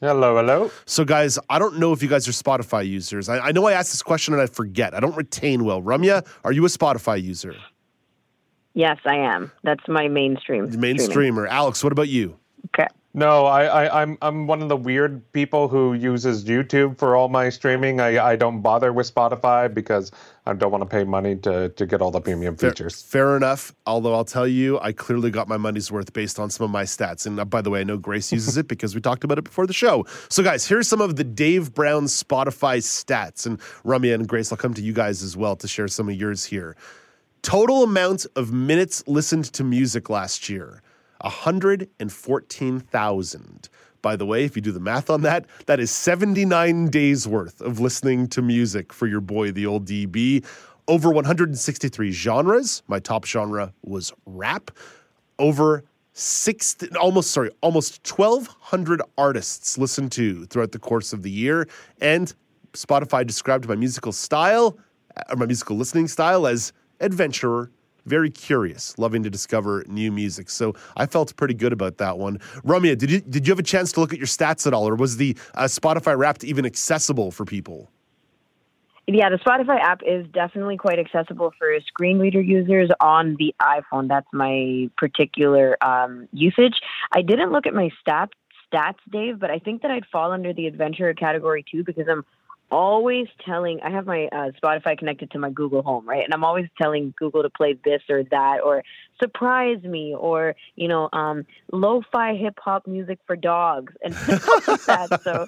Hello, 0.00 0.36
hello. 0.36 0.70
So, 0.84 1.06
guys, 1.06 1.38
I 1.48 1.58
don't 1.58 1.78
know 1.78 1.92
if 1.92 2.02
you 2.02 2.08
guys 2.08 2.28
are 2.28 2.32
Spotify 2.32 2.86
users. 2.86 3.30
I, 3.30 3.38
I 3.38 3.52
know 3.52 3.66
I 3.66 3.72
asked 3.72 3.92
this 3.92 4.02
question 4.02 4.34
and 4.34 4.42
I 4.42 4.46
forget. 4.46 4.92
I 4.92 5.00
don't 5.00 5.16
retain 5.16 5.64
well. 5.64 5.80
Ramya, 5.80 6.26
are 6.44 6.52
you 6.52 6.66
a 6.66 6.68
Spotify 6.68 7.22
user? 7.22 7.54
Yes, 8.74 8.98
I 9.06 9.16
am. 9.16 9.50
That's 9.62 9.88
my 9.88 10.08
mainstream. 10.08 10.70
Mainstreamer. 10.70 11.48
Alex, 11.48 11.82
what 11.82 11.92
about 11.92 12.08
you? 12.08 12.36
Okay. 12.66 12.86
No, 13.18 13.46
I, 13.46 13.64
I, 13.64 14.02
I'm 14.02 14.18
I'm 14.20 14.46
one 14.46 14.60
of 14.60 14.68
the 14.68 14.76
weird 14.76 15.32
people 15.32 15.68
who 15.68 15.94
uses 15.94 16.44
YouTube 16.44 16.98
for 16.98 17.16
all 17.16 17.30
my 17.30 17.48
streaming. 17.48 17.98
I, 17.98 18.22
I 18.22 18.36
don't 18.36 18.60
bother 18.60 18.92
with 18.92 19.12
Spotify 19.12 19.72
because 19.72 20.12
I 20.44 20.52
don't 20.52 20.70
want 20.70 20.82
to 20.82 20.86
pay 20.86 21.02
money 21.02 21.34
to, 21.36 21.70
to 21.70 21.86
get 21.86 22.02
all 22.02 22.10
the 22.10 22.20
premium 22.20 22.58
fair, 22.58 22.72
features. 22.72 23.00
Fair 23.00 23.34
enough. 23.34 23.74
Although 23.86 24.12
I'll 24.12 24.26
tell 24.26 24.46
you, 24.46 24.78
I 24.80 24.92
clearly 24.92 25.30
got 25.30 25.48
my 25.48 25.56
money's 25.56 25.90
worth 25.90 26.12
based 26.12 26.38
on 26.38 26.50
some 26.50 26.64
of 26.64 26.70
my 26.70 26.82
stats. 26.82 27.24
And 27.24 27.40
uh, 27.40 27.46
by 27.46 27.62
the 27.62 27.70
way, 27.70 27.80
I 27.80 27.84
know 27.84 27.96
Grace 27.96 28.30
uses 28.30 28.58
it 28.58 28.68
because 28.68 28.94
we 28.94 29.00
talked 29.00 29.24
about 29.24 29.38
it 29.38 29.44
before 29.44 29.66
the 29.66 29.72
show. 29.72 30.04
So, 30.28 30.42
guys, 30.42 30.68
here's 30.68 30.86
some 30.86 31.00
of 31.00 31.16
the 31.16 31.24
Dave 31.24 31.72
Brown 31.72 32.04
Spotify 32.04 32.82
stats. 32.82 33.46
And 33.46 33.58
Ramya 33.82 34.12
and 34.12 34.28
Grace, 34.28 34.52
I'll 34.52 34.58
come 34.58 34.74
to 34.74 34.82
you 34.82 34.92
guys 34.92 35.22
as 35.22 35.38
well 35.38 35.56
to 35.56 35.66
share 35.66 35.88
some 35.88 36.10
of 36.10 36.14
yours 36.16 36.44
here. 36.44 36.76
Total 37.40 37.82
amount 37.82 38.26
of 38.36 38.52
minutes 38.52 39.02
listened 39.06 39.46
to 39.54 39.64
music 39.64 40.10
last 40.10 40.50
year 40.50 40.82
114,000. 41.20 43.68
By 44.02 44.16
the 44.16 44.26
way, 44.26 44.44
if 44.44 44.54
you 44.54 44.62
do 44.62 44.72
the 44.72 44.80
math 44.80 45.10
on 45.10 45.22
that, 45.22 45.46
that 45.66 45.80
is 45.80 45.90
79 45.90 46.90
days 46.90 47.26
worth 47.26 47.60
of 47.60 47.80
listening 47.80 48.28
to 48.28 48.42
music 48.42 48.92
for 48.92 49.06
your 49.06 49.20
boy, 49.20 49.50
the 49.50 49.66
old 49.66 49.86
DB. 49.86 50.44
Over 50.86 51.10
163 51.10 52.12
genres. 52.12 52.82
My 52.86 53.00
top 53.00 53.24
genre 53.24 53.72
was 53.82 54.12
rap. 54.24 54.70
Over 55.38 55.84
six, 56.12 56.76
almost 57.00 57.32
sorry, 57.32 57.50
almost 57.60 58.08
1,200 58.08 59.02
artists 59.18 59.76
listened 59.76 60.12
to 60.12 60.46
throughout 60.46 60.72
the 60.72 60.78
course 60.78 61.12
of 61.12 61.22
the 61.22 61.30
year. 61.30 61.68
And 62.00 62.32
Spotify 62.72 63.26
described 63.26 63.68
my 63.68 63.74
musical 63.74 64.12
style, 64.12 64.78
or 65.28 65.36
my 65.36 65.46
musical 65.46 65.76
listening 65.76 66.08
style, 66.08 66.46
as 66.46 66.72
adventurer 67.00 67.70
very 68.06 68.30
curious, 68.30 68.96
loving 68.98 69.22
to 69.24 69.30
discover 69.30 69.84
new 69.88 70.10
music. 70.10 70.48
So 70.48 70.74
I 70.96 71.06
felt 71.06 71.36
pretty 71.36 71.54
good 71.54 71.72
about 71.72 71.98
that 71.98 72.18
one. 72.18 72.38
Ramya, 72.64 72.96
did 72.96 73.10
you 73.10 73.20
did 73.20 73.46
you 73.46 73.52
have 73.52 73.58
a 73.58 73.64
chance 73.64 73.92
to 73.92 74.00
look 74.00 74.12
at 74.12 74.18
your 74.18 74.26
stats 74.26 74.66
at 74.66 74.72
all, 74.72 74.88
or 74.88 74.94
was 74.94 75.16
the 75.16 75.36
uh, 75.54 75.64
Spotify 75.64 76.16
Wrapped 76.16 76.44
even 76.44 76.64
accessible 76.64 77.30
for 77.30 77.44
people? 77.44 77.90
Yeah, 79.08 79.30
the 79.30 79.38
Spotify 79.38 79.80
app 79.80 80.00
is 80.04 80.26
definitely 80.32 80.76
quite 80.76 80.98
accessible 80.98 81.52
for 81.56 81.68
screen 81.86 82.18
reader 82.18 82.40
users 82.40 82.90
on 83.00 83.36
the 83.38 83.54
iPhone. 83.62 84.08
That's 84.08 84.26
my 84.32 84.90
particular 84.96 85.76
um, 85.80 86.28
usage. 86.32 86.80
I 87.12 87.22
didn't 87.22 87.52
look 87.52 87.68
at 87.68 87.74
my 87.74 87.90
stats, 88.04 88.32
stats, 88.72 88.98
Dave, 89.12 89.38
but 89.38 89.48
I 89.48 89.60
think 89.60 89.82
that 89.82 89.92
I'd 89.92 90.06
fall 90.06 90.32
under 90.32 90.52
the 90.52 90.66
adventure 90.66 91.14
category 91.14 91.64
too 91.70 91.84
because 91.84 92.06
I'm 92.10 92.24
always 92.70 93.26
telling 93.44 93.80
i 93.82 93.90
have 93.90 94.06
my 94.06 94.26
uh, 94.26 94.50
spotify 94.62 94.98
connected 94.98 95.30
to 95.30 95.38
my 95.38 95.50
google 95.50 95.82
home 95.82 96.08
right? 96.08 96.24
And 96.24 96.34
i'm 96.34 96.44
always 96.44 96.66
telling 96.80 97.14
google 97.18 97.42
to 97.42 97.50
play 97.50 97.78
this 97.84 98.02
or 98.08 98.24
that 98.24 98.60
or 98.64 98.82
surprise 99.18 99.82
me 99.82 100.14
or 100.14 100.54
you 100.76 100.88
know 100.88 101.08
um, 101.12 101.46
lo-fi 101.72 102.34
hip-hop 102.34 102.86
music 102.86 103.18
for 103.26 103.36
dogs 103.36 103.92
and 104.02 104.14
that. 104.86 105.20
So 105.22 105.46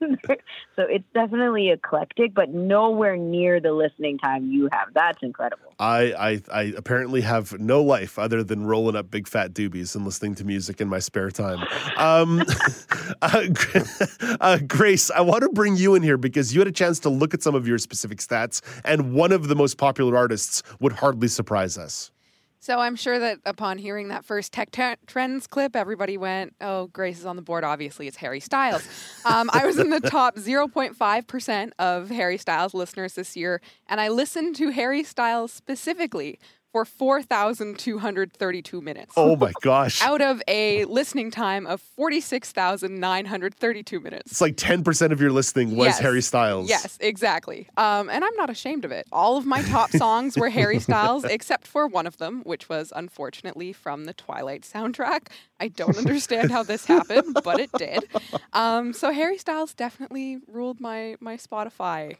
so 0.76 0.82
it's 0.82 1.04
definitely 1.14 1.70
eclectic 1.70 2.34
but 2.34 2.50
nowhere 2.50 3.16
near 3.16 3.60
the 3.60 3.72
listening 3.72 4.18
time 4.18 4.50
you 4.50 4.68
have. 4.72 4.88
That's 4.94 5.22
incredible. 5.22 5.74
I, 5.78 6.12
I 6.12 6.42
i 6.52 6.62
apparently 6.76 7.20
have 7.22 7.58
no 7.58 7.82
life 7.82 8.18
other 8.18 8.42
than 8.42 8.66
rolling 8.66 8.96
up 8.96 9.10
big 9.10 9.28
fat 9.28 9.52
doobies 9.52 9.94
and 9.94 10.04
listening 10.04 10.34
to 10.36 10.44
music 10.44 10.80
in 10.80 10.88
my 10.88 10.98
spare 10.98 11.30
time. 11.30 11.66
Um, 11.96 12.42
uh, 13.22 13.46
uh, 14.40 14.58
grace 14.66 15.10
i 15.10 15.20
want 15.20 15.42
to 15.42 15.48
bring 15.50 15.76
you 15.76 15.94
in 15.94 16.02
here 16.02 16.16
because 16.16 16.54
you 16.54 16.60
had 16.60 16.68
a 16.68 16.72
chance 16.72 16.98
to 17.00 17.08
look 17.08 17.34
at 17.34 17.42
some 17.42 17.54
of 17.54 17.66
your 17.66 17.78
specific 17.78 18.18
stats 18.18 18.60
and 18.84 19.12
one 19.12 19.32
of 19.32 19.48
the 19.48 19.54
most 19.54 19.78
popular 19.78 20.16
artists 20.16 20.62
would 20.80 20.92
hardly 20.92 21.28
surprise 21.28 21.76
us 21.76 22.10
so 22.60 22.78
I'm 22.78 22.94
sure 22.94 23.18
that 23.18 23.38
upon 23.44 23.78
hearing 23.78 24.08
that 24.08 24.24
first 24.24 24.52
Tech 24.52 24.70
t- 24.70 24.94
Trends 25.06 25.46
clip, 25.46 25.74
everybody 25.74 26.16
went, 26.16 26.54
"Oh, 26.60 26.86
Grace 26.88 27.18
is 27.18 27.26
on 27.26 27.36
the 27.36 27.42
board. 27.42 27.64
Obviously, 27.64 28.06
it's 28.06 28.18
Harry 28.18 28.40
Styles." 28.40 28.86
Um, 29.24 29.50
I 29.52 29.66
was 29.66 29.78
in 29.78 29.90
the 29.90 30.00
top 30.00 30.36
0.5 30.36 31.26
percent 31.26 31.72
of 31.78 32.10
Harry 32.10 32.38
Styles 32.38 32.74
listeners 32.74 33.14
this 33.14 33.36
year, 33.36 33.60
and 33.88 34.00
I 34.00 34.08
listened 34.08 34.56
to 34.56 34.70
Harry 34.70 35.02
Styles 35.02 35.52
specifically 35.52 36.38
for 36.72 36.84
4,232 36.84 38.80
minutes. 38.80 39.12
Oh 39.16 39.36
my 39.36 39.52
gosh. 39.62 40.02
Out 40.10 40.20
of 40.20 40.42
a 40.46 40.84
listening 40.84 41.30
time 41.30 41.66
of 41.66 41.80
46,932 41.80 44.00
minutes. 44.00 44.32
It's 44.32 44.40
like 44.40 44.56
10% 44.56 45.12
of 45.12 45.20
your 45.20 45.30
listening 45.32 45.76
was 45.76 45.86
yes. 45.86 45.98
Harry 45.98 46.22
Styles. 46.22 46.68
Yes, 46.68 46.96
exactly. 47.00 47.68
Um, 47.76 48.08
and 48.08 48.24
I'm 48.24 48.36
not 48.36 48.50
ashamed 48.50 48.84
of 48.84 48.92
it. 48.92 49.08
All 49.10 49.36
of 49.36 49.46
my 49.46 49.62
top 49.62 49.90
songs 49.90 50.36
were 50.36 50.50
Harry 50.50 50.78
Styles, 50.80 51.24
except 51.24 51.66
for 51.66 51.88
one 51.88 52.06
of 52.06 52.18
them, 52.18 52.42
which 52.44 52.68
was 52.68 52.92
unfortunately 52.94 53.72
from 53.72 54.04
the 54.04 54.14
Twilight 54.14 54.62
soundtrack. 54.62 55.28
I 55.58 55.68
don't 55.68 55.96
understand 55.96 56.50
how 56.50 56.62
this 56.62 56.84
happened, 56.84 57.38
but 57.42 57.58
it 57.60 57.72
did. 57.72 58.04
Um, 58.52 58.92
so 58.92 59.12
Harry 59.12 59.38
Styles 59.38 59.74
definitely 59.74 60.38
ruled 60.48 60.80
my, 60.80 61.14
my 61.20 61.36
Spotify 61.36 62.16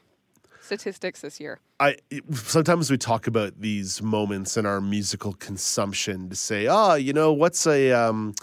statistics 0.62 1.20
this 1.20 1.40
year. 1.40 1.60
I 1.78 1.96
sometimes 2.32 2.90
we 2.90 2.98
talk 2.98 3.26
about 3.26 3.60
these 3.60 4.02
moments 4.02 4.56
in 4.56 4.66
our 4.66 4.80
musical 4.80 5.32
consumption 5.34 6.28
to 6.28 6.36
say, 6.36 6.66
oh, 6.68 6.94
you 6.94 7.12
know, 7.12 7.32
what's 7.32 7.66
a 7.66 7.92
um, 7.92 8.34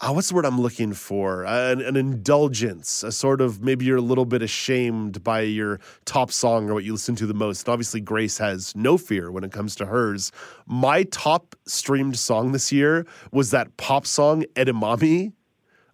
oh, 0.00 0.12
what's 0.12 0.28
the 0.28 0.34
word 0.34 0.44
I'm 0.44 0.60
looking 0.60 0.92
for? 0.92 1.44
An, 1.44 1.80
an, 1.80 1.96
indulgence, 1.96 3.02
a 3.02 3.12
sort 3.12 3.40
of 3.40 3.62
maybe 3.62 3.84
you're 3.84 3.96
a 3.96 4.02
little 4.02 4.24
bit 4.24 4.42
ashamed 4.42 5.22
by 5.24 5.40
your 5.40 5.80
top 6.04 6.30
song 6.30 6.68
or 6.68 6.74
what 6.74 6.84
you 6.84 6.92
listen 6.92 7.16
to 7.16 7.26
the 7.26 7.34
most. 7.34 7.66
And 7.66 7.72
obviously, 7.72 8.00
Grace 8.00 8.38
has 8.38 8.74
no 8.76 8.98
fear 8.98 9.30
when 9.30 9.44
it 9.44 9.52
comes 9.52 9.74
to 9.76 9.86
hers. 9.86 10.32
My 10.66 11.04
top 11.04 11.56
streamed 11.66 12.18
song 12.18 12.52
this 12.52 12.72
year 12.72 13.06
was 13.32 13.50
that 13.50 13.76
pop 13.76 14.06
song 14.06 14.44
Edamame 14.54 15.32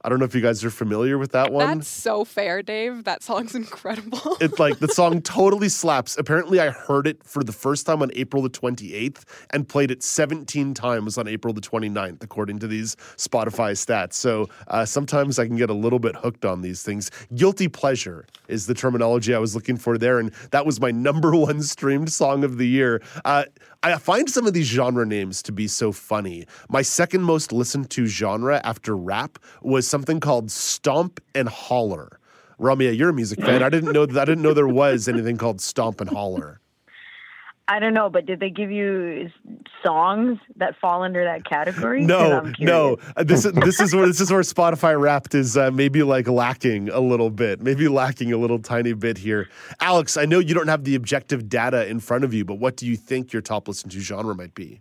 I 0.03 0.09
don't 0.09 0.19
know 0.19 0.25
if 0.25 0.35
you 0.35 0.41
guys 0.41 0.65
are 0.65 0.71
familiar 0.71 1.19
with 1.19 1.33
that 1.33 1.53
one. 1.53 1.79
That's 1.79 1.89
so 1.89 2.25
fair, 2.25 2.63
Dave. 2.63 3.05
That 3.05 3.23
song's 3.23 3.55
incredible. 3.61 4.37
it's 4.41 4.59
like 4.59 4.79
the 4.79 4.89
song 4.89 5.21
totally 5.23 5.69
slaps. 5.69 6.17
Apparently, 6.17 6.61
I 6.61 6.71
heard 6.71 7.07
it 7.07 7.23
for 7.25 7.45
the 7.45 7.53
first 7.53 7.87
time 7.87 8.03
on 8.03 8.11
April 8.15 8.43
the 8.43 8.51
28th 8.51 9.25
and 9.51 9.69
played 9.69 9.91
it 9.91 10.03
17 10.03 10.75
times 10.75 11.19
on 11.19 11.29
April 11.29 11.53
the 11.53 11.61
29th, 11.61 12.23
according 12.23 12.59
to 12.61 12.67
these 12.67 12.97
Spotify 13.17 13.73
stats. 13.73 14.15
So 14.15 14.49
uh, 14.69 14.85
sometimes 14.85 15.39
I 15.39 15.47
can 15.47 15.57
get 15.57 15.71
a 15.71 15.75
little 15.75 15.99
bit 15.99 16.17
hooked 16.17 16.45
on 16.45 16.63
these 16.63 16.83
things. 16.83 17.11
Guilty 17.35 17.69
pleasure 17.69 18.27
is 18.49 18.67
the 18.67 18.75
terminology 18.75 19.35
I 19.35 19.39
was 19.39 19.55
looking 19.55 19.77
for 19.77 19.99
there. 19.99 20.19
And 20.19 20.33
that 20.51 20.65
was 20.65 20.81
my 20.81 20.91
number 21.11 21.35
one 21.35 21.63
streamed 21.63 22.13
song 22.13 22.43
of 22.45 22.57
the 22.57 22.67
year. 22.67 23.03
Uh, 23.25 23.45
I 23.83 23.97
find 23.97 24.29
some 24.29 24.47
of 24.47 24.53
these 24.53 24.67
genre 24.67 25.07
names 25.07 25.43
to 25.43 25.53
be 25.53 25.67
so 25.67 25.91
funny. 25.91 26.47
My 26.69 26.83
second 26.83 27.23
most 27.23 27.51
listened 27.51 27.89
to 27.91 28.05
genre 28.05 28.61
after 28.63 28.95
rap 28.95 29.39
was 29.63 29.89
something 29.89 30.21
called 30.21 30.51
Stomp 30.51 31.19
and 31.35 31.49
Holler. 31.49 32.19
Ramya, 32.61 32.95
you're 32.95 33.09
a 33.09 33.15
music 33.15 33.41
fan. 33.41 33.63
I 33.63 33.71
didn't 33.71 33.93
know 33.93 34.05
that. 34.05 34.21
I 34.21 34.27
didn't 34.27 34.43
know 34.43 34.53
there 34.53 34.69
was 34.69 35.09
anything 35.09 35.39
called 35.39 35.63
Stomp 35.63 36.03
and 36.03 36.11
Holler. 36.11 36.60
I 37.71 37.79
don't 37.79 37.95
know, 37.95 38.11
but 38.11 38.27
did 38.27 38.41
they 38.41 38.51
give 38.51 38.73
you 38.73 39.31
songs 39.85 40.41
that 40.57 40.75
fall 40.81 41.05
under 41.05 41.23
that 41.23 41.45
category? 41.45 42.03
No, 42.03 42.53
no. 42.59 42.99
Uh, 43.17 43.23
This 43.23 43.45
is 43.45 43.53
this 43.53 43.81
is 43.81 43.95
where 43.95 44.09
this 44.09 44.21
is 44.21 44.33
where 44.33 44.41
Spotify 44.41 45.01
Wrapped 45.01 45.37
is 45.37 45.57
uh, 45.57 45.71
maybe 45.71 46.03
like 46.03 46.27
lacking 46.27 46.89
a 46.89 46.99
little 46.99 47.31
bit, 47.31 47.63
maybe 47.63 47.87
lacking 47.87 48.33
a 48.33 48.37
little 48.37 48.59
tiny 48.59 48.93
bit 48.93 49.19
here. 49.19 49.49
Alex, 49.81 50.17
I 50.17 50.25
know 50.25 50.41
you 50.41 50.53
don't 50.53 50.67
have 50.67 50.83
the 50.83 50.97
objective 50.97 51.49
data 51.49 51.87
in 51.87 52.01
front 52.01 52.25
of 52.25 52.35
you, 52.35 52.45
but 52.45 52.57
what 52.57 52.77
do 52.77 52.89
you 52.89 52.97
think 52.97 53.33
your 53.33 53.41
top 53.41 53.69
listened 53.69 53.93
to 53.93 54.01
genre 54.01 54.35
might 54.35 54.55
be? 54.57 54.81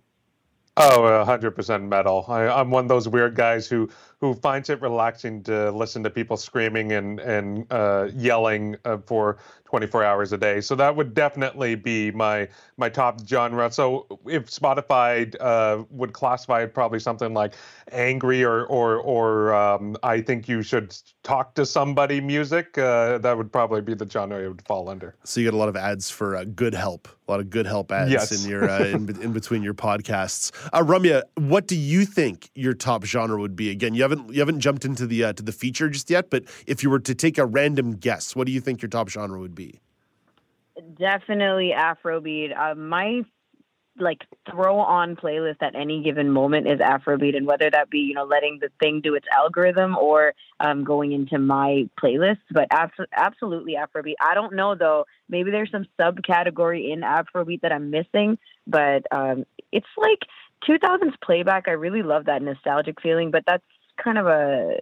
Oh, 0.77 1.23
hundred 1.25 1.51
percent 1.51 1.83
metal. 1.83 2.25
I, 2.27 2.47
I'm 2.47 2.71
one 2.71 2.85
of 2.85 2.89
those 2.89 3.07
weird 3.07 3.35
guys 3.35 3.67
who 3.67 3.87
who 4.21 4.33
finds 4.33 4.69
it 4.69 4.81
relaxing 4.81 5.41
to 5.43 5.71
listen 5.71 6.03
to 6.03 6.09
people 6.09 6.35
screaming 6.37 6.91
and 6.91 7.19
and 7.19 7.65
uh, 7.71 8.09
yelling 8.13 8.75
uh, 8.85 8.97
for 9.05 9.37
24 9.65 10.03
hours 10.03 10.33
a 10.33 10.37
day. 10.37 10.59
So 10.61 10.75
that 10.75 10.95
would 10.95 11.13
definitely 11.13 11.75
be 11.75 12.11
my 12.11 12.47
my 12.77 12.89
top 12.89 13.25
genre. 13.25 13.71
So 13.71 14.07
if 14.25 14.49
Spotify 14.49 15.33
uh, 15.39 15.83
would 15.89 16.13
classify 16.13 16.63
it 16.63 16.73
probably 16.73 16.99
something 16.99 17.33
like 17.33 17.53
angry 17.91 18.43
or 18.43 18.65
or 18.65 18.97
or 18.97 19.53
um, 19.53 19.95
I 20.03 20.21
think 20.21 20.47
you 20.49 20.63
should 20.63 20.95
talk 21.23 21.53
to 21.55 21.65
somebody 21.65 22.19
music, 22.19 22.77
uh, 22.77 23.19
that 23.19 23.37
would 23.37 23.51
probably 23.51 23.81
be 23.81 23.93
the 23.93 24.09
genre 24.09 24.39
it 24.43 24.47
would 24.47 24.65
fall 24.65 24.89
under. 24.89 25.15
So 25.23 25.39
you 25.39 25.47
get 25.47 25.53
a 25.53 25.57
lot 25.57 25.69
of 25.69 25.75
ads 25.77 26.09
for 26.09 26.35
uh, 26.35 26.43
good 26.43 26.73
help, 26.73 27.07
a 27.27 27.31
lot 27.31 27.39
of 27.39 27.49
good 27.49 27.65
help 27.67 27.91
ads 27.91 28.11
Yes. 28.11 28.43
in 28.43 28.49
your 28.49 28.69
uh, 28.69 28.85
in, 28.85 29.21
in 29.21 29.31
between 29.33 29.63
your 29.63 29.73
podcasts. 29.75 30.51
Uh, 30.73 30.81
Ramya, 30.83 31.23
what 31.35 31.67
do 31.67 31.75
you 31.77 32.05
think 32.05 32.49
your 32.55 32.73
top 32.73 33.05
genre 33.05 33.39
would 33.39 33.55
be? 33.55 33.69
Again, 33.69 33.93
you 33.93 34.03
haven't 34.09 34.33
you 34.33 34.39
haven't 34.39 34.59
jumped 34.59 34.85
into 34.85 35.05
the 35.07 35.23
uh, 35.23 35.33
to 35.33 35.43
the 35.43 35.51
feature 35.51 35.89
just 35.89 36.09
yet, 36.09 36.29
but 36.29 36.43
if 36.67 36.83
you 36.83 36.89
were 36.89 36.99
to 36.99 37.15
take 37.15 37.37
a 37.37 37.45
random 37.45 37.95
guess, 37.95 38.35
what 38.35 38.47
do 38.47 38.53
you 38.53 38.61
think 38.61 38.81
your 38.81 38.89
top 38.89 39.09
genre 39.09 39.39
would 39.39 39.55
be? 39.55 39.79
Definitely 40.97 41.73
Afrobeat. 41.75 42.57
Uh, 42.57 42.75
my 42.75 43.23
like 44.01 44.21
throw 44.49 44.79
on 44.79 45.15
playlist 45.15 45.61
at 45.61 45.75
any 45.75 46.01
given 46.01 46.31
moment 46.31 46.67
is 46.67 46.79
Afrobeat, 46.79 47.35
and 47.35 47.45
whether 47.45 47.69
that 47.69 47.89
be 47.89 47.99
you 47.99 48.13
know 48.13 48.23
letting 48.23 48.59
the 48.61 48.69
thing 48.79 49.01
do 49.01 49.15
its 49.15 49.27
algorithm 49.35 49.97
or 49.97 50.33
um, 50.59 50.83
going 50.83 51.11
into 51.11 51.37
my 51.37 51.89
playlist, 52.01 52.39
but 52.51 52.67
abs- 52.71 52.93
absolutely 53.13 53.75
Afrobeat. 53.75 54.15
I 54.21 54.33
don't 54.33 54.55
know 54.55 54.75
though. 54.75 55.05
Maybe 55.27 55.51
there's 55.51 55.71
some 55.71 55.85
subcategory 55.99 56.91
in 56.91 57.01
Afrobeat 57.01 57.61
that 57.61 57.71
I'm 57.71 57.89
missing, 57.89 58.37
but 58.67 59.03
um, 59.11 59.45
it's 59.71 59.87
like 59.97 60.19
2000s 60.67 61.13
playback. 61.23 61.67
I 61.67 61.71
really 61.71 62.03
love 62.03 62.25
that 62.25 62.41
nostalgic 62.41 63.01
feeling, 63.01 63.31
but 63.31 63.43
that's 63.45 63.63
kind 64.03 64.17
of 64.17 64.27
a, 64.27 64.77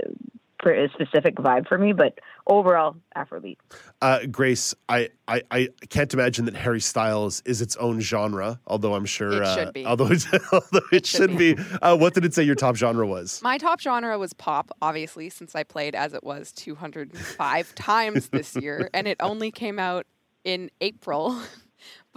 a 0.65 0.89
specific 0.93 1.35
vibe 1.35 1.67
for 1.67 1.77
me. 1.77 1.93
But 1.93 2.19
overall, 2.47 2.95
Afrobeat. 3.15 3.57
Uh, 4.01 4.25
Grace, 4.29 4.73
I, 4.89 5.09
I 5.27 5.41
I 5.51 5.69
can't 5.89 6.13
imagine 6.13 6.45
that 6.45 6.55
Harry 6.55 6.81
Styles 6.81 7.41
is 7.45 7.61
its 7.61 7.75
own 7.77 7.99
genre, 7.99 8.59
although 8.67 8.95
I'm 8.95 9.05
sure 9.05 9.31
It 9.33 9.43
uh, 9.43 9.55
should 9.55 9.73
be. 9.73 9.85
although 9.85 10.07
it, 10.07 10.25
although 10.51 10.85
it, 10.91 11.05
should 11.05 11.37
be. 11.37 11.57
Uh, 11.81 11.95
what 11.97 12.13
did 12.13 12.25
it 12.25 12.33
say 12.33 12.43
your 12.43 12.55
top 12.55 12.75
genre 12.75 13.07
was? 13.07 13.41
My 13.41 13.57
top 13.57 13.79
genre 13.79 14.17
was 14.19 14.33
pop, 14.33 14.71
obviously, 14.81 15.29
since 15.29 15.55
I 15.55 15.63
played 15.63 15.95
as 15.95 16.13
it 16.13 16.23
was 16.23 16.51
205 16.53 17.75
times 17.75 18.29
this 18.29 18.55
year, 18.55 18.89
and 18.93 19.07
it 19.07 19.17
only 19.19 19.51
came 19.51 19.79
out 19.79 20.05
in 20.43 20.69
April. 20.81 21.39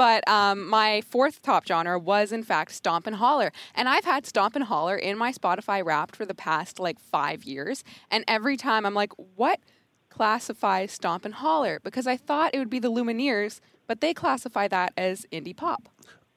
But 0.01 0.27
um, 0.27 0.67
my 0.67 1.03
fourth 1.03 1.43
top 1.43 1.67
genre 1.67 1.99
was, 1.99 2.33
in 2.33 2.43
fact, 2.43 2.73
Stomp 2.73 3.07
and 3.07 3.17
Holler. 3.17 3.53
And 3.75 3.87
I've 3.87 4.07
had 4.07 4.25
Stomp 4.25 4.57
and 4.57 4.65
Holler 4.65 4.97
in 4.97 5.19
my 5.19 5.31
Spotify 5.31 5.85
wrapped 5.85 6.17
for 6.17 6.25
the 6.25 6.33
past 6.33 6.81
like 6.81 6.99
five 6.99 7.45
years. 7.45 7.85
And 8.11 8.25
every 8.27 8.57
time 8.57 8.87
I'm 8.87 8.95
like, 8.95 9.13
what 9.37 9.61
classifies 10.09 10.91
Stomp 10.91 11.27
and 11.27 11.35
Holler? 11.35 11.81
Because 11.85 12.07
I 12.07 12.17
thought 12.17 12.55
it 12.55 12.59
would 12.59 12.71
be 12.71 12.79
the 12.79 12.91
Lumineers, 12.91 13.61
but 13.87 14.01
they 14.01 14.15
classify 14.15 14.69
that 14.69 14.95
as 14.97 15.27
indie 15.31 15.55
pop. 15.55 15.87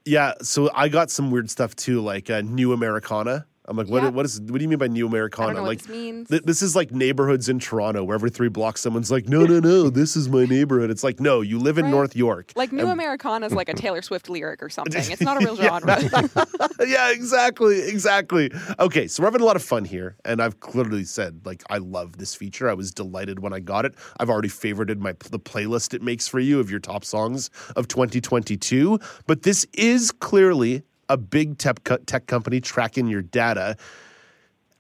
Yeah, 0.04 0.34
so 0.42 0.70
I 0.76 0.90
got 0.90 1.10
some 1.10 1.32
weird 1.32 1.50
stuff 1.50 1.74
too, 1.74 2.02
like 2.02 2.30
uh, 2.30 2.42
New 2.42 2.74
Americana. 2.74 3.46
I'm 3.66 3.78
like, 3.78 3.88
what? 3.88 4.04
Yeah. 4.04 4.10
What 4.10 4.26
is? 4.26 4.42
What 4.42 4.58
do 4.58 4.62
you 4.62 4.68
mean 4.68 4.78
by 4.80 4.88
New 4.88 5.08
Americana? 5.08 5.54
know 5.54 5.62
what 5.62 5.68
like, 5.70 5.78
this 5.80 5.88
means. 5.90 6.28
th- 6.30 6.44
this 6.44 6.62
is 6.62 6.76
like 6.76 6.92
neighborhoods 6.92 7.48
in 7.48 7.60
Toronto, 7.60 8.04
where 8.04 8.16
every 8.16 8.30
three 8.30 8.50
blocks 8.50 8.82
someone's 8.82 9.10
like, 9.10 9.30
no, 9.30 9.46
no, 9.46 9.60
no, 9.60 9.90
this 9.90 10.16
is 10.18 10.28
my 10.28 10.46
neighborhood. 10.46 10.90
It's 10.90 11.04
like, 11.04 11.20
no, 11.22 11.40
you 11.42 11.60
live 11.60 11.78
in 11.78 11.86
Right. 11.86 11.92
North 11.92 12.16
York. 12.16 12.52
Like 12.56 12.72
New 12.74 12.84
And- 12.84 12.92
Americana 12.92 13.46
is 13.46 13.54
like 13.54 13.70
a 13.70 13.74
Taylor 13.74 14.02
Swift 14.02 14.30
lyric 14.30 14.62
or 14.62 14.70
something. 14.70 15.02
It's 15.12 15.22
not 15.22 15.38
a 15.42 15.46
real 15.46 15.56
genre. 15.56 15.98
yeah, 16.86 17.12
exactly, 17.12 17.80
exactly. 17.88 18.52
Okay, 18.80 19.08
so 19.08 19.24
we're 19.24 19.28
having 19.28 19.42
a 19.42 19.46
lot 19.46 19.56
of 19.56 19.64
fun 19.64 19.86
here, 19.86 20.18
and 20.26 20.42
I've 20.42 20.60
clearly 20.60 21.04
said 21.06 21.42
like 21.46 21.64
I 21.70 21.78
love 21.78 22.18
this 22.18 22.36
feature. 22.36 22.70
I 22.70 22.74
was 22.74 22.92
delighted 22.92 23.40
when 23.40 23.54
I 23.54 23.60
got 23.60 23.86
it. 23.86 23.96
I've 24.20 24.30
already 24.30 24.50
favorited 24.50 24.98
my 25.00 25.14
the 25.32 25.40
playlist 25.40 25.94
it 25.94 26.02
makes 26.02 26.28
for 26.28 26.40
you 26.40 26.60
of 26.60 26.70
your 26.70 26.80
top 26.82 27.06
songs 27.06 27.50
of 27.76 27.88
2022. 27.88 29.00
But 29.26 29.44
this 29.44 29.66
is 29.74 30.12
clearly 30.12 30.84
a 31.10 31.18
big 31.18 31.58
tech 31.58 31.80
tech 32.06 32.28
company 32.28 32.62
tracking 32.62 33.08
your 33.08 33.22
data. 33.22 33.78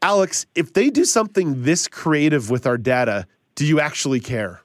Alex, 0.02 0.46
if 0.56 0.74
they 0.74 0.90
do 0.90 1.06
something 1.06 1.64
this 1.64 1.88
creative 1.88 2.50
with 2.50 2.68
our 2.68 2.78
data, 2.78 3.26
do 3.56 3.66
you 3.66 3.80
actually 3.80 4.20
care? 4.20 4.62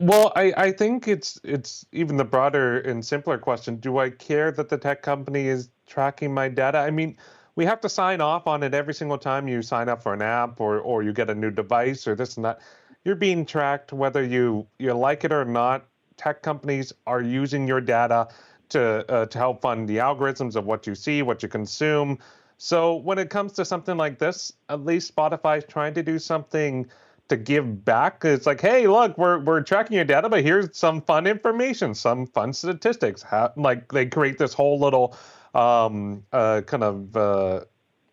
Well, 0.00 0.32
I, 0.34 0.52
I 0.56 0.72
think 0.72 1.06
it's 1.06 1.38
it's 1.44 1.86
even 1.92 2.16
the 2.16 2.24
broader 2.24 2.80
and 2.80 3.04
simpler 3.04 3.38
question. 3.38 3.76
Do 3.76 3.98
I 3.98 4.10
care 4.10 4.50
that 4.52 4.68
the 4.68 4.76
tech 4.76 5.02
company 5.02 5.48
is 5.48 5.70
tracking 5.86 6.32
my 6.32 6.48
data? 6.48 6.78
I 6.78 6.90
mean, 6.90 7.16
we 7.56 7.64
have 7.64 7.80
to 7.82 7.88
sign 7.88 8.20
off 8.20 8.46
on 8.46 8.62
it 8.62 8.74
every 8.74 8.94
single 8.94 9.18
time 9.18 9.46
you 9.46 9.62
sign 9.62 9.88
up 9.88 10.02
for 10.02 10.12
an 10.12 10.22
app 10.22 10.60
or, 10.60 10.80
or 10.80 11.02
you 11.02 11.12
get 11.12 11.30
a 11.30 11.34
new 11.34 11.50
device 11.50 12.06
or 12.06 12.14
this 12.14 12.36
and 12.36 12.44
that. 12.44 12.60
You're 13.04 13.14
being 13.14 13.44
tracked 13.44 13.92
whether 13.92 14.24
you, 14.24 14.66
you 14.78 14.92
like 14.94 15.24
it 15.24 15.32
or 15.32 15.44
not. 15.44 15.86
Tech 16.16 16.42
companies 16.42 16.92
are 17.06 17.20
using 17.22 17.66
your 17.66 17.80
data 17.80 18.28
to 18.74 19.10
uh, 19.10 19.26
to 19.26 19.38
help 19.38 19.62
fund 19.62 19.88
the 19.88 19.96
algorithms 19.96 20.56
of 20.56 20.66
what 20.66 20.86
you 20.86 20.94
see, 20.94 21.22
what 21.22 21.42
you 21.42 21.48
consume. 21.48 22.18
So 22.58 22.96
when 22.96 23.18
it 23.18 23.30
comes 23.30 23.52
to 23.54 23.64
something 23.64 23.96
like 23.96 24.18
this, 24.18 24.52
at 24.68 24.84
least 24.84 25.14
Spotify 25.14 25.58
is 25.58 25.64
trying 25.64 25.94
to 25.94 26.02
do 26.02 26.18
something 26.18 26.86
to 27.28 27.36
give 27.36 27.84
back. 27.84 28.24
It's 28.24 28.46
like, 28.46 28.60
hey, 28.60 28.86
look, 28.86 29.16
we're 29.18 29.38
we're 29.40 29.62
tracking 29.62 29.96
your 29.96 30.04
data, 30.04 30.28
but 30.28 30.42
here's 30.44 30.76
some 30.76 31.00
fun 31.02 31.26
information, 31.26 31.94
some 31.94 32.26
fun 32.26 32.52
statistics. 32.52 33.22
How, 33.22 33.52
like 33.56 33.90
they 33.92 34.06
create 34.06 34.38
this 34.38 34.54
whole 34.54 34.78
little 34.78 35.16
um, 35.54 36.22
uh, 36.32 36.62
kind 36.66 36.84
of 36.84 37.16
uh, 37.16 37.60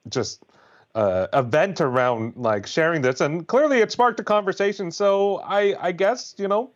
just 0.09 0.43
uh, 0.95 1.27
event 1.33 1.81
around 1.81 2.33
like 2.35 2.67
sharing 2.67 3.01
this, 3.01 3.21
and 3.21 3.47
clearly 3.47 3.79
it 3.79 3.91
sparked 3.91 4.19
a 4.19 4.23
conversation. 4.23 4.91
So 4.91 5.41
I 5.43 5.75
I 5.87 5.91
guess 5.91 6.35
you 6.37 6.47
know 6.47 6.71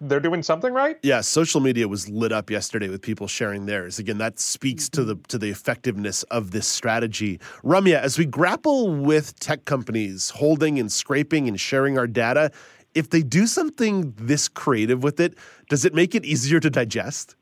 they're 0.00 0.20
doing 0.20 0.42
something 0.42 0.72
right. 0.72 0.98
Yeah, 1.02 1.20
social 1.20 1.60
media 1.60 1.88
was 1.88 2.08
lit 2.08 2.32
up 2.32 2.50
yesterday 2.50 2.88
with 2.88 3.02
people 3.02 3.26
sharing 3.28 3.66
theirs. 3.66 3.98
Again, 3.98 4.18
that 4.18 4.38
speaks 4.38 4.88
to 4.90 5.04
the 5.04 5.16
to 5.28 5.38
the 5.38 5.50
effectiveness 5.50 6.22
of 6.24 6.50
this 6.50 6.66
strategy. 6.66 7.38
Ramya, 7.64 8.00
as 8.00 8.18
we 8.18 8.26
grapple 8.26 8.94
with 8.94 9.38
tech 9.40 9.64
companies 9.64 10.30
holding 10.30 10.78
and 10.78 10.90
scraping 10.90 11.48
and 11.48 11.58
sharing 11.60 11.98
our 11.98 12.06
data, 12.06 12.50
if 12.94 13.10
they 13.10 13.22
do 13.22 13.46
something 13.46 14.12
this 14.16 14.48
creative 14.48 15.02
with 15.02 15.20
it, 15.20 15.34
does 15.68 15.84
it 15.84 15.94
make 15.94 16.14
it 16.14 16.24
easier 16.24 16.60
to 16.60 16.70
digest? 16.70 17.36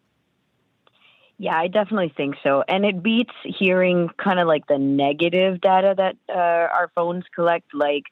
Yeah, 1.38 1.58
I 1.58 1.68
definitely 1.68 2.12
think 2.16 2.36
so. 2.42 2.64
And 2.66 2.86
it 2.86 3.02
beats 3.02 3.34
hearing 3.44 4.08
kind 4.16 4.40
of 4.40 4.48
like 4.48 4.66
the 4.68 4.78
negative 4.78 5.60
data 5.60 5.94
that 5.96 6.16
uh, 6.30 6.32
our 6.32 6.90
phones 6.94 7.24
collect, 7.34 7.74
like, 7.74 8.04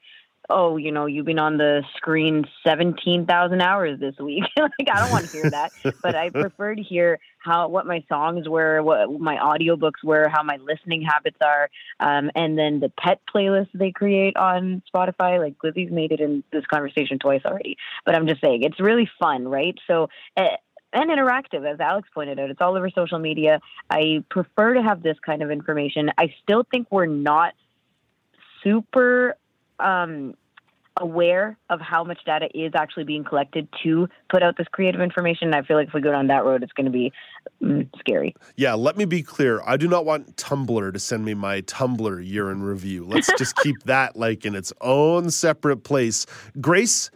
oh, 0.49 0.77
you 0.77 0.91
know, 0.91 1.05
you've 1.05 1.25
been 1.25 1.39
on 1.39 1.57
the 1.57 1.83
screen 1.97 2.45
17,000 2.65 3.61
hours 3.61 3.99
this 3.99 4.15
week. 4.19 4.43
like, 4.57 4.89
I 4.91 4.99
don't 4.99 5.11
want 5.11 5.25
to 5.25 5.31
hear 5.31 5.49
that. 5.49 5.71
but 6.01 6.15
I 6.15 6.29
prefer 6.31 6.75
to 6.75 6.81
hear 6.81 7.19
how 7.39 7.67
what 7.67 7.85
my 7.85 8.03
songs 8.09 8.47
were, 8.47 8.81
what 8.81 9.19
my 9.19 9.37
audiobooks 9.37 10.03
were, 10.03 10.27
how 10.29 10.43
my 10.43 10.57
listening 10.57 11.01
habits 11.01 11.37
are, 11.43 11.69
um, 11.99 12.31
and 12.35 12.57
then 12.57 12.79
the 12.79 12.89
pet 12.89 13.21
playlists 13.33 13.69
they 13.73 13.91
create 13.91 14.35
on 14.35 14.81
Spotify. 14.93 15.39
Like 15.39 15.55
Lizzie's 15.63 15.91
made 15.91 16.11
it 16.11 16.19
in 16.19 16.43
this 16.51 16.65
conversation 16.65 17.19
twice 17.19 17.41
already, 17.45 17.77
but 18.05 18.15
I'm 18.15 18.27
just 18.27 18.41
saying 18.41 18.63
it's 18.63 18.79
really 18.79 19.09
fun, 19.19 19.47
right? 19.47 19.77
So. 19.87 20.09
Uh, 20.37 20.47
and 20.93 21.09
interactive, 21.09 21.69
as 21.69 21.77
Alex 21.81 22.07
pointed 22.13 22.39
out. 22.39 22.49
It's 22.49 22.61
all 22.61 22.77
over 22.77 22.89
social 22.89 23.19
media. 23.19 23.59
I 23.89 24.23
prefer 24.29 24.75
to 24.75 24.81
have 24.81 25.03
this 25.03 25.17
kind 25.25 25.43
of 25.43 25.51
information. 25.51 26.09
I 26.17 26.33
still 26.41 26.65
think 26.71 26.87
we're 26.89 27.05
not 27.05 27.53
super 28.63 29.35
um, 29.79 30.35
aware 30.97 31.57
of 31.69 31.81
how 31.81 32.03
much 32.03 32.19
data 32.25 32.47
is 32.53 32.71
actually 32.75 33.03
being 33.03 33.23
collected 33.23 33.67
to 33.83 34.07
put 34.29 34.41
out 34.41 34.57
this 34.57 34.67
creative 34.71 35.01
information. 35.01 35.53
I 35.53 35.61
feel 35.61 35.77
like 35.77 35.89
if 35.89 35.93
we 35.93 36.01
go 36.01 36.11
down 36.11 36.27
that 36.27 36.45
road, 36.45 36.63
it's 36.63 36.71
going 36.71 36.85
to 36.85 36.91
be 36.91 37.11
mm, 37.61 37.87
scary. 37.99 38.35
Yeah, 38.55 38.73
let 38.75 38.95
me 38.95 39.05
be 39.05 39.21
clear. 39.21 39.61
I 39.65 39.77
do 39.77 39.87
not 39.87 40.05
want 40.05 40.37
Tumblr 40.37 40.93
to 40.93 40.99
send 40.99 41.25
me 41.25 41.33
my 41.33 41.61
Tumblr 41.61 42.27
year 42.27 42.49
in 42.49 42.63
review. 42.63 43.05
Let's 43.05 43.29
just 43.37 43.55
keep 43.63 43.83
that 43.83 44.15
like 44.15 44.45
in 44.45 44.55
its 44.55 44.71
own 44.81 45.31
separate 45.31 45.83
place. 45.83 46.25
Grace, 46.61 47.11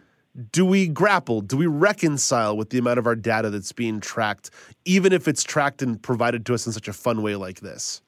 do 0.51 0.66
we 0.66 0.88
grapple, 0.88 1.41
do 1.41 1.57
we 1.57 1.68
reconcile 1.68 2.55
with 2.57 2.70
the 2.70 2.78
amount 2.78 2.99
of 2.99 3.07
our 3.07 3.16
data 3.16 3.49
that's 3.49 3.72
being 3.72 3.99
tracked, 3.99 4.51
even 4.86 5.14
if 5.14 5.28
it's 5.28 5.43
tracked 5.43 5.82
and 5.82 6.01
provided 6.01 6.45
to 6.45 6.53
us 6.53 6.68
in 6.68 6.74
such 6.74 6.88
a 6.88 6.93
fun 6.93 7.22
way 7.22 7.36
like 7.36 7.62
this? 7.62 8.01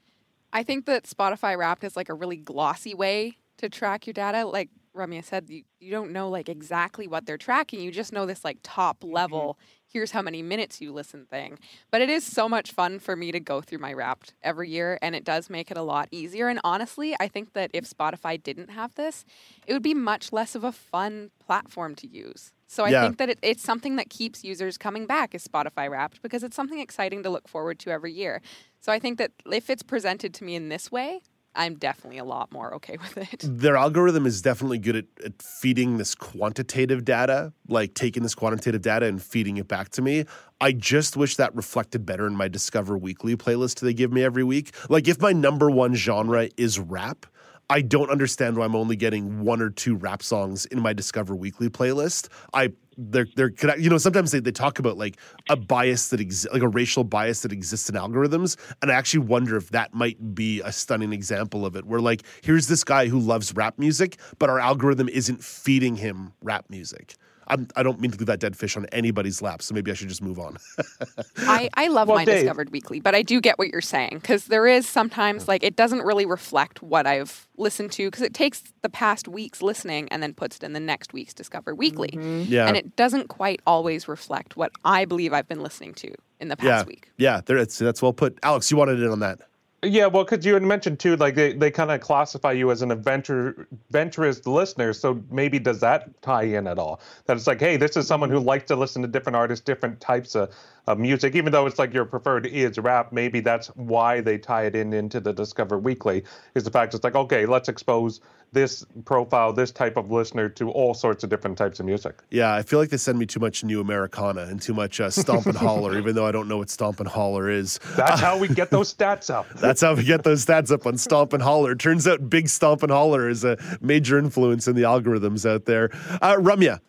I 0.53 0.63
think 0.63 0.85
that 0.85 1.05
Spotify 1.05 1.57
Wrapped 1.57 1.83
is 1.85 1.95
like 1.95 2.09
a 2.09 2.13
really 2.13 2.35
glossy 2.35 2.93
way 2.93 3.37
to 3.61 3.69
track 3.69 4.05
your 4.05 4.13
data. 4.13 4.45
Like 4.45 4.69
Ramya 4.95 5.23
said, 5.23 5.49
you, 5.49 5.63
you 5.79 5.91
don't 5.91 6.11
know 6.11 6.29
like 6.29 6.49
exactly 6.49 7.07
what 7.07 7.25
they're 7.25 7.37
tracking. 7.37 7.81
You 7.81 7.91
just 7.91 8.11
know 8.11 8.25
this 8.25 8.43
like 8.43 8.57
top 8.63 8.99
mm-hmm. 8.99 9.13
level. 9.13 9.57
Here's 9.87 10.11
how 10.11 10.21
many 10.21 10.41
minutes 10.41 10.79
you 10.79 10.93
listen 10.93 11.25
thing. 11.25 11.59
But 11.91 12.01
it 12.01 12.09
is 12.09 12.23
so 12.23 12.47
much 12.47 12.71
fun 12.71 12.99
for 12.99 13.15
me 13.15 13.31
to 13.31 13.39
go 13.39 13.61
through 13.61 13.79
my 13.79 13.91
Wrapped 13.93 14.33
every 14.41 14.69
year, 14.69 14.97
and 15.01 15.15
it 15.15 15.25
does 15.25 15.49
make 15.49 15.69
it 15.69 15.75
a 15.77 15.81
lot 15.81 16.07
easier. 16.11 16.47
And 16.47 16.61
honestly, 16.63 17.15
I 17.19 17.27
think 17.27 17.53
that 17.53 17.71
if 17.73 17.89
Spotify 17.89 18.41
didn't 18.41 18.69
have 18.69 18.95
this, 18.95 19.25
it 19.67 19.73
would 19.73 19.83
be 19.83 19.93
much 19.93 20.31
less 20.31 20.55
of 20.55 20.63
a 20.63 20.71
fun 20.71 21.31
platform 21.45 21.95
to 21.95 22.07
use. 22.07 22.53
So 22.67 22.85
I 22.85 22.89
Yeah. 22.89 23.03
think 23.03 23.17
that 23.17 23.29
it, 23.29 23.39
it's 23.41 23.61
something 23.61 23.97
that 23.97 24.09
keeps 24.09 24.45
users 24.45 24.77
coming 24.77 25.05
back 25.05 25.35
is 25.35 25.45
Spotify 25.45 25.89
Wrapped 25.89 26.21
because 26.21 26.41
it's 26.41 26.55
something 26.55 26.79
exciting 26.79 27.21
to 27.23 27.29
look 27.29 27.49
forward 27.49 27.79
to 27.79 27.89
every 27.89 28.13
year. 28.13 28.41
So 28.79 28.93
I 28.93 28.99
think 28.99 29.17
that 29.17 29.31
if 29.51 29.69
it's 29.69 29.83
presented 29.83 30.33
to 30.35 30.45
me 30.45 30.55
in 30.55 30.69
this 30.69 30.89
way, 30.89 31.21
I'm 31.55 31.75
definitely 31.75 32.17
a 32.19 32.23
lot 32.23 32.51
more 32.51 32.73
okay 32.75 32.97
with 33.01 33.17
it. 33.17 33.41
their 33.43 33.75
algorithm 33.75 34.25
is 34.25 34.41
definitely 34.41 34.79
good 34.79 34.95
at, 34.95 35.05
at 35.23 35.41
feeding 35.41 35.97
this 35.97 36.15
quantitative 36.15 37.03
data, 37.05 37.53
like 37.67 37.93
taking 37.93 38.23
this 38.23 38.35
quantitative 38.35 38.81
data 38.81 39.05
and 39.05 39.21
feeding 39.21 39.57
it 39.57 39.67
back 39.67 39.89
to 39.89 40.01
me. 40.01 40.25
I 40.59 40.71
just 40.71 41.17
wish 41.17 41.37
that 41.37 41.55
reflected 41.55 42.05
better 42.05 42.27
in 42.27 42.35
my 42.35 42.47
Discover 42.47 42.97
Weekly 42.97 43.35
playlist 43.35 43.79
they 43.79 43.93
give 43.93 44.11
me 44.11 44.23
every 44.23 44.43
week. 44.43 44.73
Like, 44.89 45.07
if 45.07 45.19
my 45.19 45.33
number 45.33 45.71
one 45.71 45.95
genre 45.95 46.49
is 46.55 46.79
rap, 46.79 47.25
I 47.71 47.81
don't 47.81 48.09
understand 48.09 48.57
why 48.57 48.65
I'm 48.65 48.75
only 48.75 48.97
getting 48.97 49.45
one 49.45 49.61
or 49.61 49.69
two 49.69 49.95
rap 49.95 50.21
songs 50.21 50.65
in 50.65 50.81
my 50.81 50.91
Discover 50.91 51.37
Weekly 51.37 51.69
playlist. 51.69 52.27
I 52.53 52.73
they're 52.97 53.27
they're 53.37 53.53
you 53.79 53.89
know 53.89 53.97
sometimes 53.97 54.31
they, 54.31 54.41
they 54.41 54.51
talk 54.51 54.77
about 54.77 54.97
like 54.97 55.15
a 55.49 55.55
bias 55.55 56.09
that 56.09 56.19
exists 56.19 56.51
like 56.51 56.63
a 56.63 56.67
racial 56.67 57.05
bias 57.05 57.43
that 57.43 57.53
exists 57.53 57.87
in 57.87 57.95
algorithms 57.95 58.57
and 58.81 58.91
I 58.91 58.95
actually 58.95 59.25
wonder 59.25 59.55
if 59.55 59.69
that 59.69 59.93
might 59.93 60.35
be 60.35 60.59
a 60.59 60.73
stunning 60.73 61.13
example 61.13 61.65
of 61.65 61.77
it 61.77 61.85
where 61.85 62.01
like 62.01 62.23
here's 62.43 62.67
this 62.67 62.83
guy 62.83 63.07
who 63.07 63.17
loves 63.17 63.55
rap 63.55 63.79
music 63.79 64.19
but 64.37 64.49
our 64.49 64.59
algorithm 64.59 65.07
isn't 65.07 65.41
feeding 65.41 65.95
him 65.95 66.33
rap 66.41 66.65
music. 66.69 67.15
I'm, 67.51 67.67
I 67.75 67.83
don't 67.83 67.99
mean 67.99 68.11
to 68.11 68.17
leave 68.17 68.27
that 68.27 68.39
dead 68.39 68.55
fish 68.55 68.75
on 68.77 68.85
anybody's 68.87 69.41
lap, 69.41 69.61
so 69.61 69.75
maybe 69.75 69.91
I 69.91 69.93
should 69.93 70.07
just 70.09 70.21
move 70.21 70.39
on. 70.39 70.57
I, 71.37 71.69
I 71.75 71.87
love 71.89 72.07
Well, 72.07 72.17
my 72.17 72.25
Dave- 72.25 72.41
Discovered 72.41 72.71
Weekly, 72.71 72.99
but 72.99 73.13
I 73.13 73.21
do 73.21 73.41
get 73.41 73.59
what 73.59 73.67
you're 73.67 73.81
saying 73.81 74.19
because 74.21 74.45
there 74.45 74.65
is 74.65 74.87
sometimes 74.87 75.47
like 75.47 75.61
it 75.63 75.75
doesn't 75.75 76.01
really 76.01 76.25
reflect 76.25 76.81
what 76.81 77.05
I've 77.05 77.47
listened 77.57 77.91
to 77.93 78.07
because 78.07 78.23
it 78.23 78.33
takes 78.33 78.63
the 78.81 78.89
past 78.89 79.27
week's 79.27 79.61
listening 79.61 80.07
and 80.09 80.23
then 80.23 80.33
puts 80.33 80.55
it 80.55 80.63
in 80.63 80.73
the 80.73 80.79
next 80.79 81.13
week's 81.13 81.33
Discover 81.33 81.75
Weekly. 81.75 82.09
Mm-hmm. 82.09 82.51
Yeah. 82.51 82.67
And 82.67 82.77
it 82.77 82.95
doesn't 82.95 83.27
quite 83.27 83.61
always 83.67 84.07
reflect 84.07 84.55
what 84.55 84.71
I 84.85 85.05
believe 85.05 85.33
I've 85.33 85.47
been 85.47 85.61
listening 85.61 85.93
to 85.95 86.13
in 86.39 86.47
the 86.47 86.57
past 86.57 86.85
yeah, 86.85 86.87
week. 86.87 87.11
yeah, 87.17 87.41
there, 87.45 87.57
that's 87.57 87.77
that's 87.77 88.01
well 88.01 88.13
put. 88.13 88.39
Alex, 88.41 88.71
you 88.71 88.77
wanted 88.77 88.99
in 88.99 89.09
on 89.09 89.19
that. 89.19 89.41
Yeah, 89.83 90.05
well, 90.07 90.23
because 90.25 90.45
you 90.45 90.53
had 90.53 90.61
mentioned 90.61 90.99
too, 90.99 91.15
like 91.15 91.33
they, 91.33 91.53
they 91.53 91.71
kind 91.71 91.89
of 91.89 92.01
classify 92.01 92.51
you 92.51 92.69
as 92.69 92.83
an 92.83 92.91
adventure 92.91 93.67
adventurous 93.87 94.45
listener. 94.45 94.93
So 94.93 95.23
maybe 95.31 95.57
does 95.57 95.79
that 95.79 96.21
tie 96.21 96.43
in 96.43 96.67
at 96.67 96.77
all? 96.77 97.01
That 97.25 97.37
it's 97.37 97.47
like, 97.47 97.59
hey, 97.59 97.77
this 97.77 97.97
is 97.97 98.05
someone 98.05 98.29
who 98.29 98.39
likes 98.39 98.65
to 98.65 98.75
listen 98.75 99.01
to 99.01 99.07
different 99.07 99.37
artists, 99.37 99.65
different 99.65 99.99
types 99.99 100.35
of, 100.35 100.53
of 100.87 100.99
music. 100.99 101.35
Even 101.35 101.51
though 101.51 101.65
it's 101.65 101.79
like 101.79 101.93
your 101.93 102.05
preferred 102.05 102.45
is 102.45 102.77
rap, 102.77 103.11
maybe 103.11 103.39
that's 103.39 103.67
why 103.69 104.21
they 104.21 104.37
tie 104.37 104.65
it 104.65 104.75
in 104.75 104.93
into 104.93 105.19
the 105.19 105.33
Discover 105.33 105.79
Weekly. 105.79 106.23
Is 106.55 106.63
the 106.63 106.71
fact 106.71 106.93
it's 106.93 107.03
like, 107.03 107.15
okay, 107.15 107.45
let's 107.45 107.69
expose 107.69 108.21
this 108.53 108.85
profile, 109.05 109.53
this 109.53 109.71
type 109.71 109.95
of 109.95 110.11
listener 110.11 110.49
to 110.49 110.69
all 110.71 110.93
sorts 110.93 111.23
of 111.23 111.29
different 111.29 111.57
types 111.57 111.79
of 111.79 111.85
music. 111.85 112.21
Yeah, 112.29 112.53
I 112.53 112.63
feel 112.63 112.79
like 112.79 112.89
they 112.89 112.97
send 112.97 113.17
me 113.17 113.25
too 113.25 113.39
much 113.39 113.63
new 113.63 113.79
Americana 113.79 114.41
and 114.41 114.61
too 114.61 114.73
much 114.73 114.99
uh, 114.99 115.09
Stomp 115.09 115.45
and 115.45 115.55
Holler, 115.55 115.97
even 115.97 116.15
though 116.15 116.25
I 116.25 116.31
don't 116.31 116.47
know 116.47 116.57
what 116.57 116.69
Stomp 116.69 116.99
and 116.99 117.07
Holler 117.07 117.49
is. 117.49 117.79
That's 117.95 118.19
how 118.19 118.37
we 118.37 118.49
get 118.49 118.69
those 118.71 118.93
stats 118.93 119.33
up. 119.33 119.47
That's 119.55 119.81
how 119.81 119.95
we 119.95 120.03
get 120.03 120.23
those 120.23 120.45
stats 120.45 120.71
up 120.71 120.85
on 120.85 120.97
Stomp 120.97 121.33
and 121.33 121.41
Holler. 121.41 121.75
Turns 121.75 122.07
out 122.07 122.29
Big 122.29 122.49
Stomp 122.49 122.83
and 122.83 122.91
Holler 122.91 123.29
is 123.29 123.45
a 123.45 123.57
major 123.79 124.19
influence 124.19 124.67
in 124.67 124.75
the 124.75 124.83
algorithms 124.83 125.49
out 125.49 125.65
there. 125.65 125.89
Uh, 126.21 126.35
Ramya, 126.35 126.79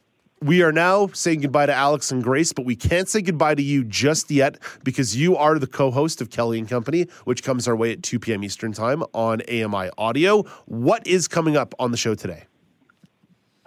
we 0.43 0.63
are 0.63 0.73
now 0.73 1.07
saying 1.09 1.41
goodbye 1.41 1.67
to 1.67 1.75
Alex 1.75 2.11
and 2.11 2.23
Grace, 2.23 2.53
but 2.53 2.65
we 2.65 2.75
can't 2.75 3.09
say 3.09 3.23
goodbye 3.23 3.55
to 3.55 3.63
you 3.63 3.85
just 3.85 4.31
yet 4.31 4.59
because 4.83 5.17
you 5.17 5.37
are 5.37 5.59
the 5.59 5.69
co-host 5.69 6.21
of 6.21 6.31
Kelly 6.31 6.59
and 6.59 6.69
Company, 6.69 7.07
which 7.25 7.45
comes 7.45 7.69
our 7.69 7.77
way 7.77 7.93
at 7.93 8.03
2 8.03 8.19
p.m. 8.19 8.43
Eastern 8.43 8.73
Time 8.73 9.05
on 9.13 9.41
AMI 9.43 9.91
Audio. 9.97 10.43
What 10.67 11.07
is 11.07 11.29
coming 11.29 11.57
up 11.57 11.75
on 11.79 11.93
the 11.93 11.97
show 11.97 12.15
today? 12.15 12.45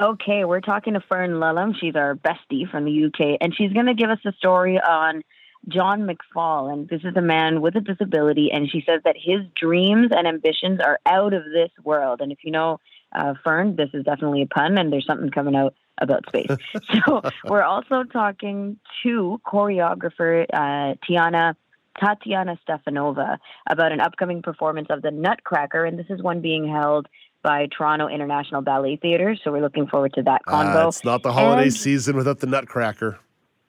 Okay, 0.01 0.43
we're 0.43 0.59
talking 0.59 0.93
to 0.95 0.99
Fern 0.99 1.31
Lulham. 1.35 1.73
She's 1.79 1.95
our 1.95 2.15
bestie 2.15 2.69
from 2.69 2.83
the 2.83 3.05
UK, 3.05 3.37
and 3.39 3.55
she's 3.55 3.71
going 3.71 3.85
to 3.85 3.93
give 3.93 4.09
us 4.09 4.19
a 4.25 4.33
story 4.33 4.77
on 4.77 5.21
John 5.69 6.05
McFall. 6.05 6.71
And 6.73 6.89
this 6.89 7.01
is 7.05 7.15
a 7.15 7.21
man 7.21 7.61
with 7.61 7.77
a 7.77 7.81
disability, 7.81 8.49
and 8.51 8.69
she 8.69 8.83
says 8.85 8.99
that 9.05 9.15
his 9.17 9.39
dreams 9.55 10.09
and 10.11 10.27
ambitions 10.27 10.81
are 10.85 10.99
out 11.05 11.33
of 11.33 11.43
this 11.45 11.71
world. 11.85 12.19
And 12.19 12.33
if 12.33 12.39
you 12.43 12.51
know 12.51 12.81
uh, 13.13 13.35
Fern, 13.45 13.77
this 13.77 13.89
is 13.93 14.03
definitely 14.03 14.41
a 14.41 14.47
pun, 14.47 14.77
and 14.77 14.91
there's 14.91 15.07
something 15.07 15.31
coming 15.31 15.55
out 15.55 15.73
about 15.99 16.25
space. 16.27 16.49
so 17.05 17.21
we're 17.45 17.63
also 17.63 18.03
talking 18.03 18.77
to 19.03 19.39
choreographer 19.45 20.45
uh, 20.53 20.95
Tiana. 21.07 21.55
Tatiana 21.97 22.59
Stefanova 22.67 23.37
about 23.69 23.93
an 23.93 24.01
upcoming 24.01 24.41
performance 24.41 24.87
of 24.89 25.01
the 25.01 25.11
Nutcracker, 25.11 25.85
and 25.85 25.97
this 25.97 26.07
is 26.09 26.21
one 26.21 26.41
being 26.41 26.67
held 26.67 27.07
by 27.41 27.67
Toronto 27.67 28.09
International 28.09 28.61
Ballet 28.61 28.97
Theatre. 28.97 29.37
So 29.41 29.51
we're 29.51 29.61
looking 29.61 29.87
forward 29.87 30.11
to 30.15 30.23
that 30.23 30.41
convo. 30.45 30.85
Uh, 30.85 30.87
it's 30.89 31.05
not 31.05 31.23
the 31.23 31.31
holiday 31.31 31.63
And- 31.63 31.73
season 31.73 32.17
without 32.17 32.39
the 32.39 32.47
Nutcracker. 32.47 33.17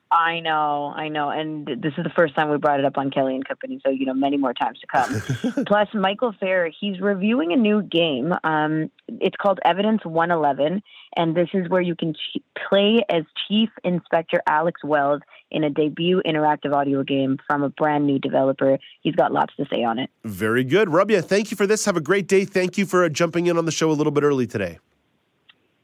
I 0.09 0.39
know, 0.39 0.93
I 0.95 1.09
know, 1.09 1.29
and 1.29 1.67
this 1.67 1.93
is 1.97 2.03
the 2.03 2.11
first 2.15 2.33
time 2.33 2.49
we 2.49 2.57
brought 2.57 2.79
it 2.79 2.85
up 2.85 2.97
on 2.97 3.11
Kelly 3.11 3.35
and 3.35 3.45
Company, 3.45 3.81
so 3.83 3.91
you 3.91 4.05
know, 4.05 4.13
many 4.13 4.37
more 4.37 4.53
times 4.53 4.79
to 4.79 4.87
come. 4.87 5.65
Plus, 5.65 5.89
Michael 5.93 6.33
Fair, 6.39 6.69
he's 6.79 7.01
reviewing 7.01 7.51
a 7.51 7.57
new 7.57 7.81
game. 7.81 8.33
Um, 8.43 8.89
it's 9.09 9.35
called 9.35 9.59
Evidence 9.65 10.05
111, 10.05 10.81
and 11.17 11.35
this 11.35 11.49
is 11.53 11.67
where 11.69 11.81
you 11.81 11.93
can 11.93 12.13
ch- 12.13 12.41
play 12.69 13.03
as 13.09 13.23
Chief 13.47 13.69
Inspector 13.83 14.41
Alex 14.47 14.81
Wells 14.81 15.21
in 15.51 15.63
a 15.63 15.69
debut 15.69 16.21
interactive 16.25 16.73
audio 16.73 17.03
game 17.03 17.37
from 17.45 17.63
a 17.63 17.69
brand 17.69 18.05
new 18.05 18.19
developer. 18.19 18.77
He's 19.01 19.15
got 19.15 19.33
lots 19.33 19.55
to 19.57 19.65
say 19.71 19.83
on 19.83 19.99
it. 19.99 20.09
Very 20.23 20.63
good. 20.63 20.87
Ramya, 20.87 21.23
thank 21.23 21.51
you 21.51 21.57
for 21.57 21.67
this. 21.67 21.83
Have 21.85 21.97
a 21.97 22.01
great 22.01 22.27
day. 22.27 22.45
Thank 22.45 22.77
you 22.77 22.85
for 22.85 23.03
uh, 23.03 23.09
jumping 23.09 23.47
in 23.47 23.57
on 23.57 23.65
the 23.65 23.71
show 23.71 23.89
a 23.89 23.93
little 23.93 24.11
bit 24.11 24.23
early 24.23 24.47
today. 24.47 24.79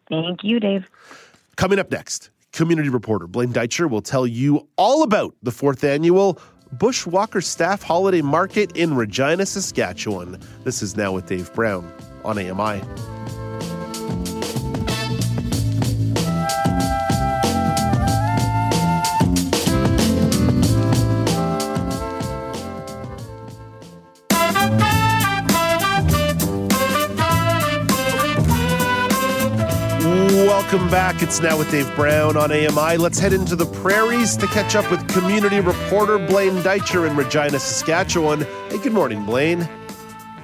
Thank 0.09 0.43
you, 0.43 0.59
Dave. 0.59 0.89
Coming 1.55 1.79
up 1.79 1.91
next, 1.91 2.29
community 2.53 2.87
reporter 2.89 3.27
Blaine 3.27 3.51
Deitcher 3.51 3.89
will 3.89 4.01
tell 4.01 4.25
you 4.25 4.67
all 4.77 5.03
about 5.03 5.35
the 5.43 5.51
fourth 5.51 5.83
annual 5.83 6.39
Bushwakker 6.77 7.43
Staff 7.43 7.83
Holiday 7.83 8.21
Market 8.21 8.75
in 8.77 8.95
Regina, 8.95 9.45
Saskatchewan. 9.45 10.39
This 10.63 10.81
is 10.81 10.95
Now 10.95 11.11
with 11.11 11.27
Dave 11.27 11.53
Brown 11.53 11.91
on 12.23 12.37
AMI. 12.39 12.81
Welcome 30.73 30.89
back. 30.89 31.21
It's 31.21 31.39
now 31.39 31.55
with 31.55 31.69
Dave 31.69 31.95
Brown 31.95 32.35
on 32.35 32.51
AMI. 32.51 32.97
Let's 32.97 33.19
head 33.19 33.31
into 33.31 33.55
the 33.55 33.67
prairies 33.67 34.35
to 34.37 34.47
catch 34.47 34.75
up 34.75 34.89
with 34.89 35.07
community 35.07 35.59
reporter 35.59 36.17
Blaine 36.17 36.63
Deitcher 36.63 37.07
in 37.07 37.15
Regina, 37.15 37.59
Saskatchewan. 37.59 38.41
Hey, 38.69 38.79
good 38.79 38.91
morning, 38.91 39.23
Blaine. 39.23 39.69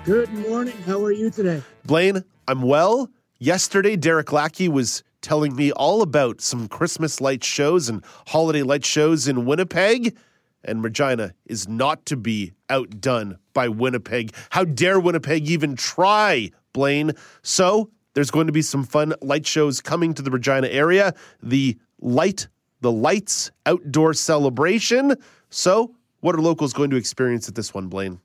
Good 0.05 0.31
morning. 0.31 0.77
How 0.85 1.03
are 1.03 1.11
you 1.11 1.31
today? 1.31 1.63
Blaine, 1.83 2.23
I'm 2.47 2.61
well. 2.61 3.09
Yesterday, 3.39 3.95
Derek 3.95 4.31
Lackey 4.31 4.69
was 4.69 5.01
telling 5.23 5.55
me 5.55 5.71
all 5.71 6.03
about 6.03 6.41
some 6.41 6.67
Christmas 6.67 7.19
light 7.19 7.43
shows 7.43 7.89
and 7.89 8.05
holiday 8.27 8.61
light 8.61 8.85
shows 8.85 9.27
in 9.27 9.47
Winnipeg. 9.47 10.15
And 10.63 10.83
Regina 10.83 11.33
is 11.47 11.67
not 11.67 12.05
to 12.05 12.15
be 12.15 12.53
outdone 12.69 13.39
by 13.55 13.67
Winnipeg. 13.67 14.35
How 14.51 14.63
dare 14.63 14.99
Winnipeg 14.99 15.49
even 15.49 15.75
try, 15.75 16.51
Blaine? 16.71 17.13
So 17.41 17.89
there's 18.19 18.31
going 18.31 18.47
to 18.47 18.51
be 18.51 18.61
some 18.61 18.83
fun 18.83 19.13
light 19.21 19.47
shows 19.47 19.79
coming 19.79 20.13
to 20.13 20.21
the 20.21 20.29
Regina 20.29 20.67
area. 20.67 21.13
The 21.41 21.77
light, 22.01 22.49
the 22.81 22.91
lights 22.91 23.49
outdoor 23.65 24.13
celebration. 24.13 25.15
So, 25.49 25.95
what 26.19 26.35
are 26.35 26.41
locals 26.41 26.73
going 26.73 26.89
to 26.89 26.97
experience 26.97 27.47
at 27.47 27.55
this 27.55 27.73
one, 27.73 27.87
Blaine? 27.87 28.19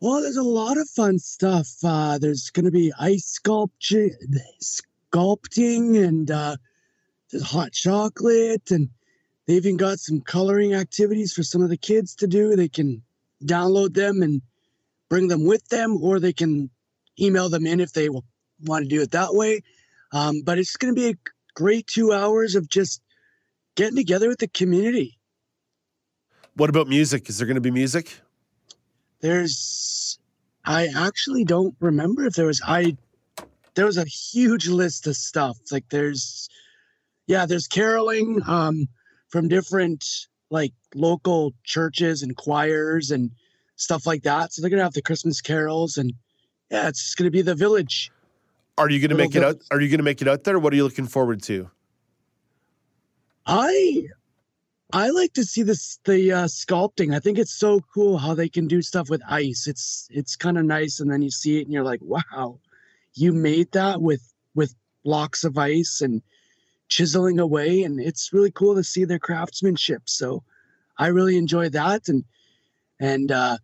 Well, 0.00 0.20
there's 0.20 0.36
a 0.36 0.42
lot 0.42 0.76
of 0.76 0.86
fun 0.90 1.18
stuff. 1.18 1.68
Uh, 1.82 2.18
there's 2.18 2.50
going 2.50 2.66
to 2.66 2.70
be 2.70 2.92
ice 3.00 3.24
sculpture, 3.24 4.10
sculpting, 4.62 6.04
and 6.06 6.30
uh, 6.30 6.56
there's 7.30 7.50
hot 7.50 7.72
chocolate, 7.72 8.70
and 8.70 8.90
they 9.46 9.54
even 9.54 9.78
got 9.78 10.00
some 10.00 10.20
coloring 10.20 10.74
activities 10.74 11.32
for 11.32 11.42
some 11.42 11.62
of 11.62 11.70
the 11.70 11.78
kids 11.78 12.14
to 12.16 12.26
do. 12.26 12.54
They 12.54 12.68
can 12.68 13.02
download 13.42 13.94
them 13.94 14.20
and 14.20 14.42
bring 15.08 15.28
them 15.28 15.46
with 15.46 15.66
them, 15.68 15.96
or 16.02 16.20
they 16.20 16.34
can 16.34 16.68
email 17.18 17.48
them 17.48 17.66
in 17.66 17.80
if 17.80 17.94
they 17.94 18.10
want 18.64 18.84
to 18.84 18.88
do 18.88 19.02
it 19.02 19.10
that 19.12 19.34
way. 19.34 19.62
Um, 20.12 20.42
but 20.44 20.58
it's 20.58 20.76
going 20.76 20.94
to 20.94 21.00
be 21.00 21.10
a 21.10 21.14
great 21.54 21.86
two 21.86 22.12
hours 22.12 22.54
of 22.54 22.68
just 22.68 23.02
getting 23.74 23.96
together 23.96 24.28
with 24.28 24.38
the 24.38 24.48
community. 24.48 25.18
What 26.54 26.70
about 26.70 26.88
music? 26.88 27.28
Is 27.28 27.38
there 27.38 27.46
going 27.46 27.56
to 27.56 27.60
be 27.60 27.70
music? 27.70 28.18
There's, 29.20 30.18
I 30.64 30.88
actually 30.96 31.44
don't 31.44 31.74
remember 31.80 32.24
if 32.24 32.34
there 32.34 32.46
was. 32.46 32.62
I 32.66 32.96
there 33.76 33.86
was 33.86 33.98
a 33.98 34.04
huge 34.04 34.68
list 34.68 35.06
of 35.06 35.16
stuff. 35.16 35.58
Like 35.70 35.88
there's, 35.90 36.48
yeah, 37.26 37.46
there's 37.46 37.68
caroling 37.68 38.40
um, 38.46 38.88
from 39.28 39.48
different 39.48 40.04
like 40.50 40.72
local 40.94 41.52
churches 41.62 42.22
and 42.22 42.36
choirs 42.36 43.10
and 43.10 43.30
stuff 43.76 44.06
like 44.06 44.22
that. 44.22 44.52
So 44.52 44.62
they're 44.62 44.70
gonna 44.70 44.82
have 44.82 44.94
the 44.94 45.02
Christmas 45.02 45.40
carols 45.40 45.98
and 45.98 46.12
yeah, 46.70 46.88
it's 46.88 47.14
gonna 47.14 47.30
be 47.30 47.42
the 47.42 47.54
village. 47.54 48.10
Are 48.78 48.90
you 48.90 49.00
going 49.00 49.10
to 49.10 49.16
make 49.16 49.34
it 49.34 49.42
out? 49.42 49.62
Are 49.70 49.80
you 49.80 49.88
going 49.88 49.98
to 49.98 50.04
make 50.04 50.20
it 50.20 50.28
out 50.28 50.44
there? 50.44 50.58
What 50.58 50.72
are 50.72 50.76
you 50.76 50.84
looking 50.84 51.06
forward 51.06 51.42
to? 51.44 51.70
I 53.46 54.06
I 54.92 55.10
like 55.10 55.32
to 55.34 55.44
see 55.44 55.62
this 55.62 55.98
the 56.04 56.32
uh, 56.32 56.44
sculpting. 56.44 57.14
I 57.14 57.20
think 57.20 57.38
it's 57.38 57.54
so 57.54 57.80
cool 57.94 58.18
how 58.18 58.34
they 58.34 58.48
can 58.48 58.66
do 58.66 58.82
stuff 58.82 59.08
with 59.08 59.22
ice. 59.28 59.66
It's 59.66 60.08
it's 60.10 60.36
kind 60.36 60.58
of 60.58 60.64
nice, 60.64 61.00
and 61.00 61.10
then 61.10 61.22
you 61.22 61.30
see 61.30 61.58
it 61.58 61.64
and 61.64 61.72
you're 61.72 61.84
like, 61.84 62.00
wow, 62.02 62.60
you 63.14 63.32
made 63.32 63.72
that 63.72 64.00
with 64.00 64.32
with 64.54 64.74
blocks 65.04 65.44
of 65.44 65.56
ice 65.56 66.02
and 66.02 66.22
chiseling 66.88 67.40
away, 67.40 67.82
and 67.82 67.98
it's 67.98 68.32
really 68.32 68.50
cool 68.50 68.74
to 68.74 68.84
see 68.84 69.04
their 69.04 69.18
craftsmanship. 69.18 70.02
So 70.04 70.44
I 70.98 71.08
really 71.08 71.36
enjoy 71.36 71.70
that, 71.70 72.08
and 72.08 72.24
and 73.00 73.32
uh, 73.32 73.58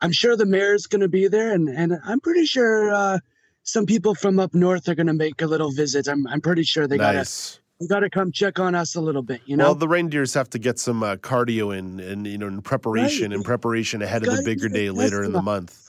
I'm 0.00 0.12
sure 0.12 0.36
the 0.36 0.44
mayor's 0.46 0.86
going 0.86 1.02
to 1.02 1.08
be 1.08 1.28
there, 1.28 1.52
and 1.52 1.68
and 1.68 1.98
I'm 2.04 2.20
pretty 2.20 2.46
sure 2.46 2.92
uh, 2.92 3.18
some 3.64 3.86
people 3.86 4.14
from 4.14 4.38
up 4.38 4.54
north 4.54 4.88
are 4.88 4.94
going 4.94 5.08
to 5.08 5.14
make 5.14 5.42
a 5.42 5.46
little 5.46 5.72
visit. 5.72 6.06
I'm 6.06 6.26
I'm 6.28 6.40
pretty 6.40 6.62
sure 6.62 6.86
they 6.86 6.98
gotta 6.98 7.18
nice. 7.18 7.58
they 7.80 7.86
gotta 7.86 8.08
come 8.08 8.30
check 8.30 8.60
on 8.60 8.74
us 8.74 8.94
a 8.94 9.00
little 9.00 9.22
bit. 9.22 9.40
You 9.46 9.56
know. 9.56 9.64
Well, 9.64 9.74
the 9.74 9.88
reindeers 9.88 10.34
have 10.34 10.48
to 10.50 10.58
get 10.58 10.78
some 10.78 11.02
uh, 11.02 11.16
cardio 11.16 11.76
in, 11.76 11.98
and 11.98 12.26
you 12.26 12.38
know, 12.38 12.46
in 12.46 12.62
preparation, 12.62 13.32
in 13.32 13.42
preparation 13.42 14.02
ahead 14.02 14.26
of 14.26 14.36
the 14.36 14.42
bigger 14.42 14.68
day 14.68 14.90
later 14.90 15.24
in 15.24 15.32
the 15.32 15.42
month. 15.42 15.80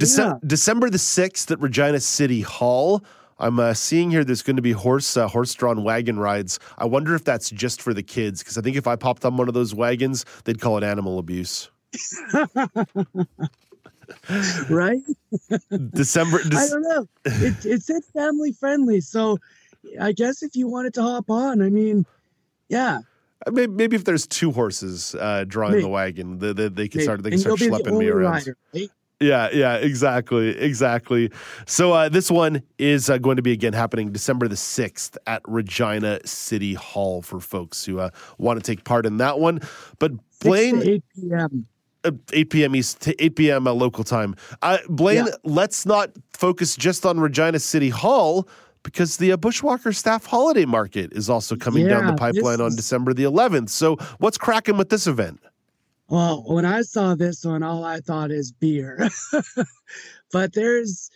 Dece- 0.00 0.40
December 0.46 0.88
the 0.88 0.98
sixth 0.98 1.50
at 1.50 1.60
Regina 1.60 2.00
City 2.00 2.40
Hall. 2.40 3.04
I'm 3.38 3.58
uh, 3.58 3.74
seeing 3.74 4.10
here 4.10 4.24
there's 4.24 4.42
going 4.42 4.56
to 4.56 4.62
be 4.62 4.72
horse 4.72 5.16
uh, 5.16 5.26
horse-drawn 5.28 5.82
wagon 5.84 6.18
rides. 6.18 6.58
I 6.78 6.86
wonder 6.86 7.14
if 7.14 7.24
that's 7.24 7.50
just 7.50 7.82
for 7.82 7.92
the 7.92 8.02
kids 8.02 8.40
because 8.40 8.56
I 8.56 8.62
think 8.62 8.76
if 8.76 8.86
I 8.86 8.96
popped 8.96 9.24
on 9.24 9.36
one 9.36 9.48
of 9.48 9.54
those 9.54 9.74
wagons, 9.74 10.24
they'd 10.44 10.60
call 10.60 10.78
it 10.78 10.84
animal 10.84 11.18
abuse. 11.18 11.68
right? 14.70 15.00
December. 15.92 16.40
I 16.54 16.68
don't 16.68 16.82
know. 16.82 17.08
It, 17.24 17.64
it 17.64 17.82
said 17.82 18.02
family 18.14 18.52
friendly, 18.52 19.00
so 19.00 19.38
I 20.00 20.12
guess 20.12 20.42
if 20.42 20.54
you 20.56 20.68
wanted 20.68 20.94
to 20.94 21.02
hop 21.02 21.30
on, 21.30 21.60
I 21.62 21.70
mean, 21.70 22.06
yeah, 22.68 23.00
Uh, 23.46 23.50
may- 23.50 23.66
Maybe 23.66 23.96
if 23.96 24.04
there's 24.04 24.26
two 24.26 24.52
horses 24.52 25.14
uh, 25.18 25.44
drawing 25.46 25.72
Maybe. 25.72 25.82
the 25.82 25.88
wagon, 25.88 26.38
they, 26.38 26.52
they, 26.52 26.68
they 26.68 26.88
can 26.88 26.98
maybe. 26.98 27.04
start 27.04 27.22
they 27.22 27.30
can 27.30 27.34
and 27.34 27.40
start 27.40 27.60
you'll 27.60 27.70
be 27.70 27.82
the 27.84 27.90
schlepping 27.90 27.98
me 27.98 28.08
around. 28.08 28.32
rider, 28.32 28.56
right? 28.74 28.90
Yeah, 29.20 29.50
yeah, 29.52 29.74
exactly, 29.76 30.48
exactly. 30.58 31.30
So 31.66 31.92
uh, 31.92 32.08
this 32.08 32.28
one 32.28 32.62
is 32.78 33.08
uh, 33.08 33.18
going 33.18 33.36
to 33.36 33.42
be 33.42 33.52
again 33.52 33.72
happening 33.72 34.10
December 34.10 34.48
the 34.48 34.56
sixth 34.56 35.16
at 35.28 35.42
Regina 35.46 36.18
City 36.26 36.74
Hall 36.74 37.22
for 37.22 37.38
folks 37.38 37.84
who 37.84 38.00
uh, 38.00 38.10
want 38.38 38.58
to 38.58 38.64
take 38.68 38.82
part 38.82 39.06
in 39.06 39.18
that 39.18 39.38
one. 39.38 39.60
But 40.00 40.12
Blaine, 40.40 40.82
8 40.82 41.02
p.m. 41.14 41.66
uh, 42.04 42.12
8 42.32 42.50
p.m. 42.50 42.76
East, 42.76 43.00
to 43.02 43.24
8 43.24 43.36
p.m. 43.36 43.64
Local 43.64 44.04
time. 44.04 44.34
Uh, 44.62 44.78
Blaine, 44.88 45.26
Yeah. 45.26 45.32
let's 45.44 45.86
not 45.86 46.10
focus 46.32 46.76
just 46.76 47.06
on 47.06 47.20
Regina 47.20 47.58
City 47.58 47.88
Hall 47.88 48.48
because 48.82 49.16
the 49.18 49.32
uh, 49.32 49.36
Bushwakker 49.36 49.94
Staff 49.94 50.26
Holiday 50.26 50.64
Market 50.64 51.12
is 51.12 51.30
also 51.30 51.54
coming 51.56 51.86
down 51.86 52.06
the 52.06 52.14
pipeline 52.14 52.60
on 52.60 52.68
is- 52.68 52.76
December 52.76 53.14
the 53.14 53.24
11th. 53.24 53.68
So 53.70 53.96
what's 54.18 54.38
cracking 54.38 54.76
with 54.76 54.88
this 54.88 55.06
event? 55.06 55.40
Well, 56.08 56.42
when 56.46 56.64
I 56.66 56.82
saw 56.82 57.14
this 57.14 57.44
one, 57.44 57.62
all 57.62 57.84
I 57.84 58.00
thought 58.00 58.30
is 58.30 58.52
beer. 58.52 59.08
but 60.32 60.52
there's 60.52 61.10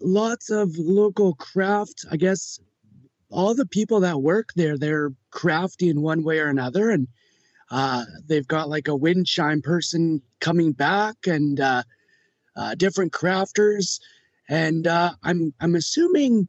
lots 0.00 0.50
of 0.50 0.76
local 0.76 1.34
craft. 1.34 2.04
I 2.10 2.16
guess 2.16 2.58
all 3.30 3.54
the 3.54 3.66
people 3.66 4.00
that 4.00 4.22
work 4.22 4.50
there, 4.56 4.76
they're 4.76 5.12
crafty 5.30 5.88
in 5.88 6.00
one 6.02 6.24
way 6.24 6.40
or 6.40 6.48
another. 6.48 6.90
And 6.90 7.06
uh, 7.70 8.04
they've 8.26 8.48
got 8.48 8.68
like 8.68 8.88
a 8.88 8.96
wind 8.96 9.26
chime 9.26 9.62
person 9.62 10.22
coming 10.40 10.72
back 10.72 11.26
and 11.26 11.60
uh, 11.60 11.82
uh, 12.56 12.74
different 12.74 13.12
crafters. 13.12 14.00
And 14.48 14.86
uh, 14.86 15.12
I'm 15.22 15.52
I'm 15.60 15.74
assuming 15.74 16.48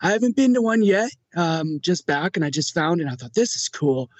I 0.00 0.10
haven't 0.10 0.36
been 0.36 0.54
to 0.54 0.62
one 0.62 0.82
yet. 0.82 1.10
Um, 1.36 1.78
just 1.80 2.06
back, 2.06 2.36
and 2.36 2.44
I 2.44 2.50
just 2.50 2.74
found 2.74 3.00
it. 3.00 3.04
And 3.04 3.12
I 3.12 3.16
thought 3.16 3.34
this 3.34 3.54
is 3.54 3.68
cool 3.68 4.10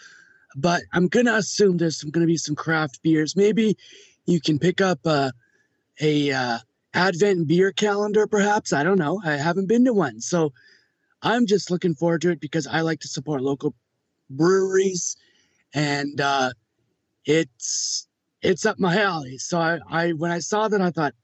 but 0.57 0.83
I'm 0.93 1.09
gonna 1.09 1.35
assume 1.35 1.77
there's 1.77 2.01
some, 2.01 2.11
gonna 2.11 2.27
be 2.27 2.37
some 2.37 2.55
craft 2.55 3.03
beers. 3.03 3.37
Maybe 3.37 3.77
you 4.27 4.41
can 4.41 4.59
pick 4.59 4.81
up 4.81 5.05
a, 5.07 5.33
a 6.01 6.33
uh, 6.33 6.59
Advent 6.95 7.49
beer 7.49 7.73
calendar, 7.73 8.27
perhaps. 8.27 8.73
I 8.73 8.83
don't 8.83 8.99
know. 8.99 9.21
I 9.25 9.33
haven't 9.33 9.69
been 9.69 9.85
to 9.87 9.93
one, 9.93 10.21
so 10.21 10.53
I'm 11.23 11.47
just 11.47 11.71
looking 11.71 11.95
forward 11.95 12.23
to 12.23 12.31
it 12.31 12.41
because 12.41 12.67
I 12.67 12.81
like 12.81 13.01
to 13.01 13.09
support 13.09 13.43
local 13.43 13.75
breweries, 14.31 15.17
and 15.75 16.21
uh, 16.21 16.53
it's 17.25 18.09
it's 18.43 18.67
up 18.67 18.79
my 18.79 19.01
alley. 19.01 19.39
So 19.39 19.59
I, 19.59 19.79
I 19.89 20.11
when 20.13 20.31
I 20.31 20.41
saw 20.41 20.69
that, 20.69 20.81
I 20.81 20.91
thought, 20.91 21.15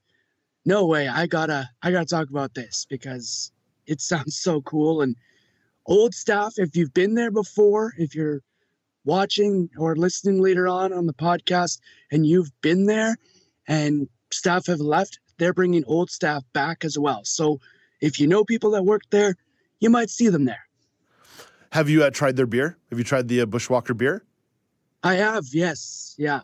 no 0.64 0.86
way, 0.86 1.08
I 1.08 1.26
gotta 1.26 1.68
I 1.82 1.90
gotta 1.90 2.06
talk 2.06 2.30
about 2.30 2.54
this 2.54 2.86
because 2.88 3.52
it 3.86 4.00
sounds 4.12 4.36
so 4.36 4.60
cool 4.62 5.02
and 5.02 5.16
old 5.86 6.14
staff. 6.14 6.54
If 6.56 6.76
you've 6.76 6.94
been 6.94 7.14
there 7.14 7.30
before, 7.30 7.94
if 7.98 8.14
you're 8.14 8.42
watching 9.04 9.70
or 9.78 9.96
listening 9.96 10.40
later 10.40 10.68
on 10.68 10.92
on 10.92 11.06
the 11.06 11.14
podcast 11.14 11.80
and 12.12 12.26
you've 12.26 12.50
been 12.60 12.86
there 12.86 13.16
and 13.66 14.08
staff 14.30 14.66
have 14.66 14.80
left, 14.80 15.18
they're 15.38 15.54
bringing 15.54 15.84
old 15.86 16.10
staff 16.10 16.42
back 16.52 16.84
as 16.84 16.98
well. 16.98 17.24
So 17.24 17.60
if 18.00 18.20
you 18.20 18.26
know 18.26 18.44
people 18.44 18.72
that 18.72 18.84
work 18.84 19.02
there, 19.10 19.34
you 19.80 19.90
might 19.90 20.10
see 20.10 20.28
them 20.28 20.44
there. 20.44 20.68
Have 21.72 21.88
you 21.88 22.02
uh, 22.02 22.10
tried 22.10 22.36
their 22.36 22.46
beer? 22.46 22.78
Have 22.90 22.98
you 22.98 23.04
tried 23.04 23.28
the 23.28 23.42
uh, 23.42 23.46
Bushwakker 23.46 23.96
beer? 23.96 24.24
I 25.02 25.14
have, 25.14 25.44
yes, 25.52 26.14
yeah. 26.18 26.40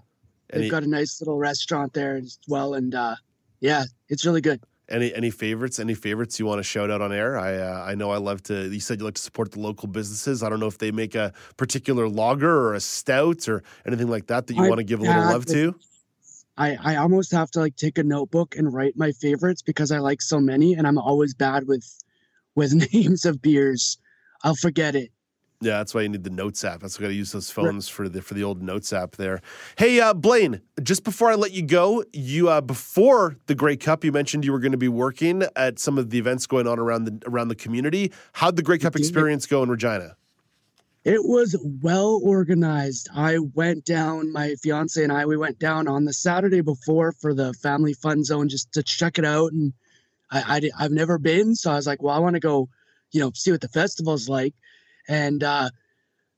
They've 0.52 0.70
got 0.70 0.84
a 0.84 0.86
nice 0.86 1.20
little 1.20 1.36
restaurant 1.36 1.92
there 1.92 2.16
as 2.16 2.38
well, 2.46 2.74
and 2.74 2.94
uh, 2.94 3.16
yeah, 3.60 3.84
it's 4.08 4.24
really 4.24 4.40
good. 4.40 4.60
Any 4.88 5.14
any 5.14 5.30
favorites? 5.30 5.78
Any 5.78 5.94
favorites 5.94 6.38
you 6.38 6.44
want 6.44 6.58
to 6.58 6.62
shout 6.62 6.90
out 6.90 7.00
on 7.00 7.12
air? 7.12 7.38
I 7.38 7.56
uh, 7.56 7.84
I 7.86 7.94
know 7.94 8.10
I 8.10 8.18
love 8.18 8.42
to. 8.44 8.68
You 8.68 8.80
said 8.80 8.98
you 8.98 9.04
like 9.06 9.14
to 9.14 9.22
support 9.22 9.52
the 9.52 9.60
local 9.60 9.88
businesses. 9.88 10.42
I 10.42 10.50
don't 10.50 10.60
know 10.60 10.66
if 10.66 10.78
they 10.78 10.92
make 10.92 11.14
a 11.14 11.32
particular 11.56 12.08
lager 12.08 12.50
or 12.50 12.74
a 12.74 12.80
stout 12.80 13.48
or 13.48 13.62
anything 13.86 14.08
like 14.08 14.26
that 14.26 14.46
that 14.46 14.54
you 14.54 14.64
I 14.64 14.68
want 14.68 14.78
to 14.78 14.84
give 14.84 15.00
a 15.00 15.04
little 15.04 15.24
love 15.24 15.46
to. 15.46 15.74
I, 16.56 16.76
I 16.84 16.96
almost 16.96 17.32
have 17.32 17.50
to 17.52 17.60
like 17.60 17.76
take 17.76 17.98
a 17.98 18.04
notebook 18.04 18.56
and 18.56 18.72
write 18.72 18.96
my 18.96 19.10
favorites 19.12 19.62
because 19.62 19.90
I 19.90 19.98
like 19.98 20.22
so 20.22 20.38
many, 20.38 20.74
and 20.74 20.86
I'm 20.86 20.98
always 20.98 21.34
bad 21.34 21.66
with 21.66 21.86
with 22.54 22.74
names 22.92 23.24
of 23.24 23.40
beers. 23.40 23.98
I'll 24.42 24.54
forget 24.54 24.94
it. 24.94 25.10
Yeah, 25.60 25.78
that's 25.78 25.94
why 25.94 26.02
you 26.02 26.08
need 26.08 26.24
the 26.24 26.30
Notes 26.30 26.62
app. 26.64 26.80
That's 26.80 26.98
why 26.98 27.04
I 27.04 27.06
got 27.06 27.10
to 27.12 27.14
use 27.14 27.32
those 27.32 27.50
phones 27.50 27.88
for 27.88 28.08
the 28.08 28.20
for 28.20 28.34
the 28.34 28.44
old 28.44 28.62
Notes 28.62 28.92
app 28.92 29.12
there. 29.12 29.40
Hey, 29.76 29.98
uh, 29.98 30.12
Blaine, 30.12 30.60
just 30.82 31.04
before 31.04 31.30
I 31.30 31.36
let 31.36 31.52
you 31.52 31.62
go, 31.62 32.04
you 32.12 32.50
uh, 32.50 32.60
before 32.60 33.36
the 33.46 33.54
Grey 33.54 33.76
Cup, 33.76 34.04
you 34.04 34.12
mentioned 34.12 34.44
you 34.44 34.52
were 34.52 34.58
going 34.58 34.72
to 34.72 34.78
be 34.78 34.88
working 34.88 35.44
at 35.56 35.78
some 35.78 35.96
of 35.96 36.10
the 36.10 36.18
events 36.18 36.46
going 36.46 36.66
on 36.66 36.78
around 36.78 37.04
the 37.04 37.22
around 37.26 37.48
the 37.48 37.54
community. 37.54 38.12
How'd 38.34 38.56
the 38.56 38.62
Grey 38.62 38.78
Cup 38.78 38.94
experience 38.96 39.46
go 39.46 39.62
in 39.62 39.70
Regina? 39.70 40.16
It 41.04 41.22
was 41.22 41.54
well 41.82 42.18
organized. 42.24 43.10
I 43.14 43.38
went 43.38 43.84
down, 43.84 44.32
my 44.32 44.54
fiance 44.62 45.02
and 45.02 45.12
I, 45.12 45.26
we 45.26 45.36
went 45.36 45.58
down 45.58 45.86
on 45.86 46.06
the 46.06 46.14
Saturday 46.14 46.62
before 46.62 47.12
for 47.12 47.34
the 47.34 47.52
family 47.54 47.92
fun 47.92 48.24
zone 48.24 48.48
just 48.48 48.72
to 48.72 48.82
check 48.82 49.18
it 49.18 49.24
out. 49.24 49.52
And 49.52 49.74
I, 50.30 50.70
I 50.78 50.84
I've 50.84 50.92
never 50.92 51.18
been, 51.18 51.56
so 51.56 51.70
I 51.70 51.74
was 51.74 51.86
like, 51.86 52.02
well, 52.02 52.14
I 52.14 52.18
want 52.20 52.34
to 52.34 52.40
go, 52.40 52.70
you 53.12 53.20
know, 53.20 53.32
see 53.34 53.50
what 53.50 53.60
the 53.60 53.68
festival's 53.68 54.30
like. 54.30 54.54
And 55.08 55.42
uh, 55.42 55.70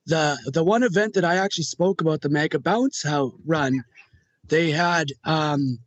the 0.07 0.39
the 0.53 0.65
one 0.65 0.83
event 0.83 1.15
that 1.15 1.25
I 1.25 1.37
actually 1.37 1.65
spoke 1.65 2.01
about, 2.01 2.21
the 2.21 2.29
Mega 2.29 2.59
Bounce 2.59 3.03
House 3.03 3.33
run, 3.45 3.85
they 4.49 4.71
had 4.71 5.09
um, 5.25 5.79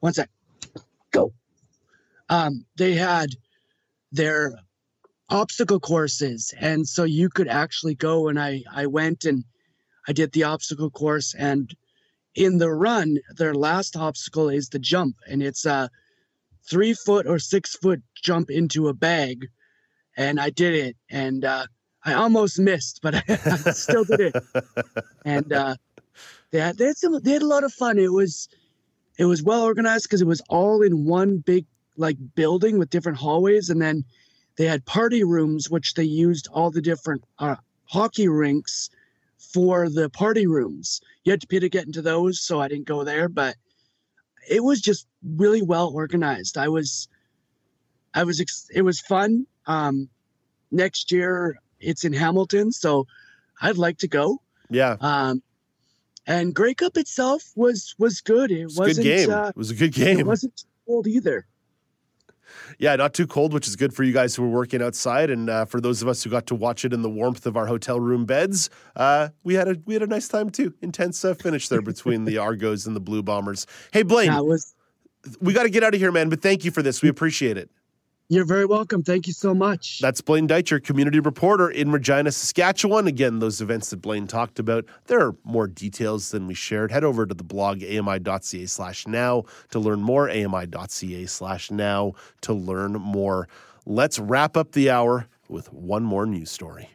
one 0.00 0.12
sec, 0.12 0.30
go. 1.10 1.32
Um, 2.28 2.64
they 2.76 2.94
had 2.94 3.30
their 4.12 4.54
obstacle 5.28 5.80
courses. 5.80 6.54
And 6.58 6.86
so 6.86 7.04
you 7.04 7.28
could 7.28 7.48
actually 7.48 7.94
go 7.94 8.28
and 8.28 8.38
i 8.38 8.62
i 8.72 8.86
went 8.86 9.24
and 9.24 9.44
i 10.06 10.12
did 10.12 10.32
the 10.32 10.44
obstacle 10.44 10.90
course. 10.90 11.34
And 11.34 11.74
in 12.34 12.58
the 12.58 12.70
run 12.70 13.18
their 13.36 13.54
last 13.54 13.96
obstacle 13.96 14.48
is 14.48 14.68
the 14.68 14.78
jump. 14.78 15.16
And 15.28 15.42
it's 15.42 15.64
a 15.64 15.90
three 16.68 16.94
foot 16.94 17.26
or 17.26 17.38
six 17.38 17.76
foot 17.76 18.02
jump 18.22 18.50
into 18.50 18.88
a 18.88 18.94
bag 18.94 19.48
and 20.16 20.40
i 20.40 20.50
did 20.50 20.74
it 20.74 20.96
and 21.10 21.44
uh 21.44 21.66
i 22.04 22.12
almost 22.12 22.58
missed 22.58 23.00
but 23.02 23.14
i, 23.28 23.72
still 23.72 24.04
did 24.04 24.20
it. 24.20 24.36
And 25.24 25.52
uh 25.52 25.76
they 26.50 26.60
had, 26.60 26.78
they 26.78 26.86
had 26.86 26.96
some 26.96 27.18
they 27.20 27.32
had 27.32 27.42
a 27.42 27.46
lot 27.46 27.64
of 27.64 27.72
fun. 27.72 27.98
It 27.98 28.12
was 28.12 28.48
it 29.18 29.24
was 29.24 29.42
well 29.42 29.62
organized 29.62 30.04
because 30.04 30.22
it 30.22 30.26
was 30.26 30.40
all 30.48 30.82
in 30.82 31.04
one 31.04 31.38
big 31.38 31.66
like 31.96 32.16
building 32.36 32.78
with 32.78 32.90
different 32.90 33.18
hallways 33.18 33.70
and 33.70 33.82
then 33.82 34.04
they 34.56 34.66
had 34.66 34.84
party 34.84 35.24
rooms 35.24 35.68
which 35.68 35.94
they 35.94 36.04
used 36.04 36.46
all 36.52 36.70
the 36.70 36.80
different 36.80 37.24
uh, 37.40 37.56
hockey 37.86 38.28
rinks 38.28 38.88
for 39.52 39.88
the 39.88 40.08
party 40.10 40.46
rooms. 40.46 41.00
You 41.24 41.32
had 41.32 41.40
to 41.40 41.46
pay 41.46 41.58
to 41.58 41.68
get 41.68 41.86
into 41.86 42.02
those 42.02 42.40
so 42.40 42.60
i 42.60 42.68
didn't 42.68 42.86
go 42.86 43.02
there 43.02 43.28
but 43.28 43.56
it 44.48 44.62
was 44.62 44.80
just 44.80 45.06
really 45.36 45.62
well 45.62 45.90
organized. 45.92 46.56
I 46.58 46.68
was 46.68 47.08
I 48.14 48.24
was 48.24 48.40
ex- 48.40 48.68
it 48.72 48.82
was 48.82 49.00
fun. 49.00 49.46
Um, 49.66 50.08
next 50.70 51.10
year 51.12 51.56
it's 51.80 52.04
in 52.04 52.12
Hamilton, 52.12 52.72
so 52.72 53.06
I'd 53.60 53.78
like 53.78 53.98
to 53.98 54.08
go. 54.08 54.40
Yeah. 54.70 54.96
Um, 55.00 55.42
and 56.26 56.54
Grey 56.54 56.74
Cup 56.74 56.96
itself 56.96 57.52
was 57.54 57.94
was 57.98 58.20
good. 58.20 58.50
It 58.50 58.70
wasn't. 58.76 58.96
good 58.96 59.02
game. 59.02 59.30
Uh, 59.30 59.48
it 59.48 59.56
was 59.56 59.70
a 59.70 59.74
good 59.74 59.92
game. 59.92 60.18
It 60.18 60.26
wasn't 60.26 60.56
too 60.56 60.66
cold 60.86 61.06
either. 61.06 61.46
Yeah, 62.78 62.96
not 62.96 63.14
too 63.14 63.26
cold, 63.26 63.52
which 63.52 63.66
is 63.66 63.76
good 63.76 63.92
for 63.92 64.04
you 64.04 64.12
guys 64.12 64.34
who 64.34 64.42
were 64.42 64.48
working 64.48 64.82
outside, 64.82 65.30
and 65.30 65.50
uh, 65.50 65.64
for 65.64 65.80
those 65.80 66.02
of 66.02 66.08
us 66.08 66.22
who 66.22 66.30
got 66.30 66.46
to 66.46 66.54
watch 66.54 66.84
it 66.84 66.92
in 66.92 67.02
the 67.02 67.10
warmth 67.10 67.46
of 67.46 67.56
our 67.56 67.66
hotel 67.66 67.98
room 68.00 68.24
beds, 68.24 68.70
uh, 68.96 69.28
we 69.42 69.54
had 69.54 69.68
a 69.68 69.76
we 69.84 69.94
had 69.94 70.02
a 70.02 70.06
nice 70.06 70.28
time 70.28 70.50
too. 70.50 70.72
Intense 70.82 71.24
uh, 71.24 71.34
finish 71.34 71.68
there 71.68 71.82
between 71.82 72.24
the 72.24 72.38
Argos 72.44 72.86
and 72.86 72.94
the 72.94 73.00
Blue 73.00 73.22
Bombers. 73.22 73.66
Hey, 73.92 74.02
Blaine, 74.02 74.32
was. 74.46 74.74
we 75.40 75.52
got 75.52 75.64
to 75.64 75.70
get 75.70 75.82
out 75.82 75.94
of 75.94 76.00
here, 76.00 76.12
man. 76.12 76.28
But 76.28 76.42
thank 76.42 76.64
you 76.64 76.70
for 76.70 76.82
this. 76.82 77.02
We 77.02 77.08
appreciate 77.08 77.56
it. 77.56 77.70
You're 78.30 78.46
very 78.46 78.64
welcome. 78.64 79.02
Thank 79.02 79.26
you 79.26 79.34
so 79.34 79.54
much. 79.54 79.98
That's 80.00 80.22
Blaine 80.22 80.48
Deitcher, 80.48 80.82
community 80.82 81.20
reporter 81.20 81.68
in 81.68 81.92
Regina, 81.92 82.32
Saskatchewan. 82.32 83.06
Again, 83.06 83.38
those 83.38 83.60
events 83.60 83.90
that 83.90 83.98
Blaine 83.98 84.26
talked 84.26 84.58
about, 84.58 84.86
there 85.06 85.20
are 85.20 85.36
more 85.44 85.66
details 85.66 86.30
than 86.30 86.46
we 86.46 86.54
shared. 86.54 86.90
Head 86.90 87.04
over 87.04 87.26
to 87.26 87.34
the 87.34 87.44
blog 87.44 87.84
ami.ca 87.84 88.64
slash 88.64 89.06
now 89.06 89.44
to 89.70 89.78
learn 89.78 90.00
more, 90.00 90.30
ami.ca 90.30 91.26
slash 91.26 91.70
now 91.70 92.14
to 92.40 92.54
learn 92.54 92.92
more. 92.92 93.46
Let's 93.84 94.18
wrap 94.18 94.56
up 94.56 94.72
the 94.72 94.88
hour 94.88 95.28
with 95.50 95.70
one 95.70 96.02
more 96.02 96.24
news 96.24 96.50
story. 96.50 96.88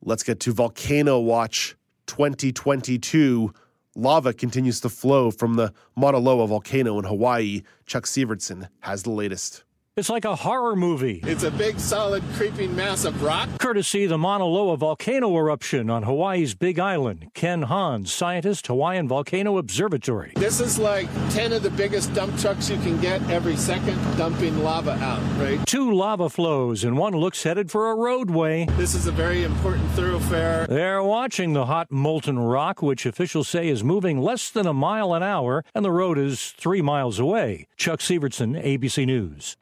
Let's 0.00 0.22
get 0.22 0.38
to 0.40 0.52
Volcano 0.52 1.18
Watch 1.18 1.76
2022. 2.06 3.52
Lava 3.98 4.32
continues 4.32 4.80
to 4.82 4.88
flow 4.88 5.32
from 5.32 5.56
the 5.56 5.72
Mauna 5.96 6.18
Loa 6.18 6.46
volcano 6.46 7.00
in 7.00 7.04
Hawaii. 7.04 7.62
Chuck 7.84 8.04
Sivertsen 8.04 8.68
has 8.78 9.02
the 9.02 9.10
latest. 9.10 9.64
It's 9.98 10.08
like 10.08 10.24
a 10.24 10.36
horror 10.36 10.76
movie. 10.76 11.18
It's 11.24 11.42
a 11.42 11.50
big, 11.50 11.80
solid, 11.80 12.22
creeping 12.34 12.76
mass 12.76 13.04
of 13.04 13.20
rock. 13.20 13.48
Courtesy 13.58 14.06
the 14.06 14.16
Mauna 14.16 14.44
Loa 14.44 14.76
volcano 14.76 15.36
eruption 15.36 15.90
on 15.90 16.04
Hawaii's 16.04 16.54
Big 16.54 16.78
Island. 16.78 17.32
Ken 17.34 17.62
Hon, 17.62 18.06
scientist, 18.06 18.68
Hawaiian 18.68 19.08
Volcano 19.08 19.58
Observatory. 19.58 20.34
This 20.36 20.60
is 20.60 20.78
like 20.78 21.08
10 21.30 21.52
of 21.52 21.64
the 21.64 21.70
biggest 21.70 22.14
dump 22.14 22.38
trucks 22.38 22.70
you 22.70 22.76
can 22.76 23.00
get 23.00 23.28
every 23.28 23.56
second 23.56 23.98
dumping 24.16 24.62
lava 24.62 24.92
out, 24.92 25.20
right? 25.40 25.58
Two 25.66 25.92
lava 25.92 26.28
flows, 26.28 26.84
and 26.84 26.96
one 26.96 27.14
looks 27.14 27.42
headed 27.42 27.68
for 27.68 27.90
a 27.90 27.96
roadway. 27.96 28.66
This 28.76 28.94
is 28.94 29.08
a 29.08 29.12
very 29.12 29.42
important 29.42 29.90
thoroughfare. 29.90 30.68
They're 30.68 31.02
watching 31.02 31.54
the 31.54 31.66
hot 31.66 31.90
molten 31.90 32.38
rock, 32.38 32.82
which 32.82 33.04
officials 33.04 33.48
say 33.48 33.66
is 33.66 33.82
moving 33.82 34.20
less 34.20 34.48
than 34.48 34.68
a 34.68 34.72
mile 34.72 35.12
an 35.12 35.24
hour, 35.24 35.64
and 35.74 35.84
the 35.84 35.90
road 35.90 36.18
is 36.18 36.52
three 36.52 36.82
miles 36.82 37.18
away. 37.18 37.66
Chuck 37.76 37.98
Sivertsen, 37.98 38.62
ABC 38.64 39.04
News. 39.04 39.56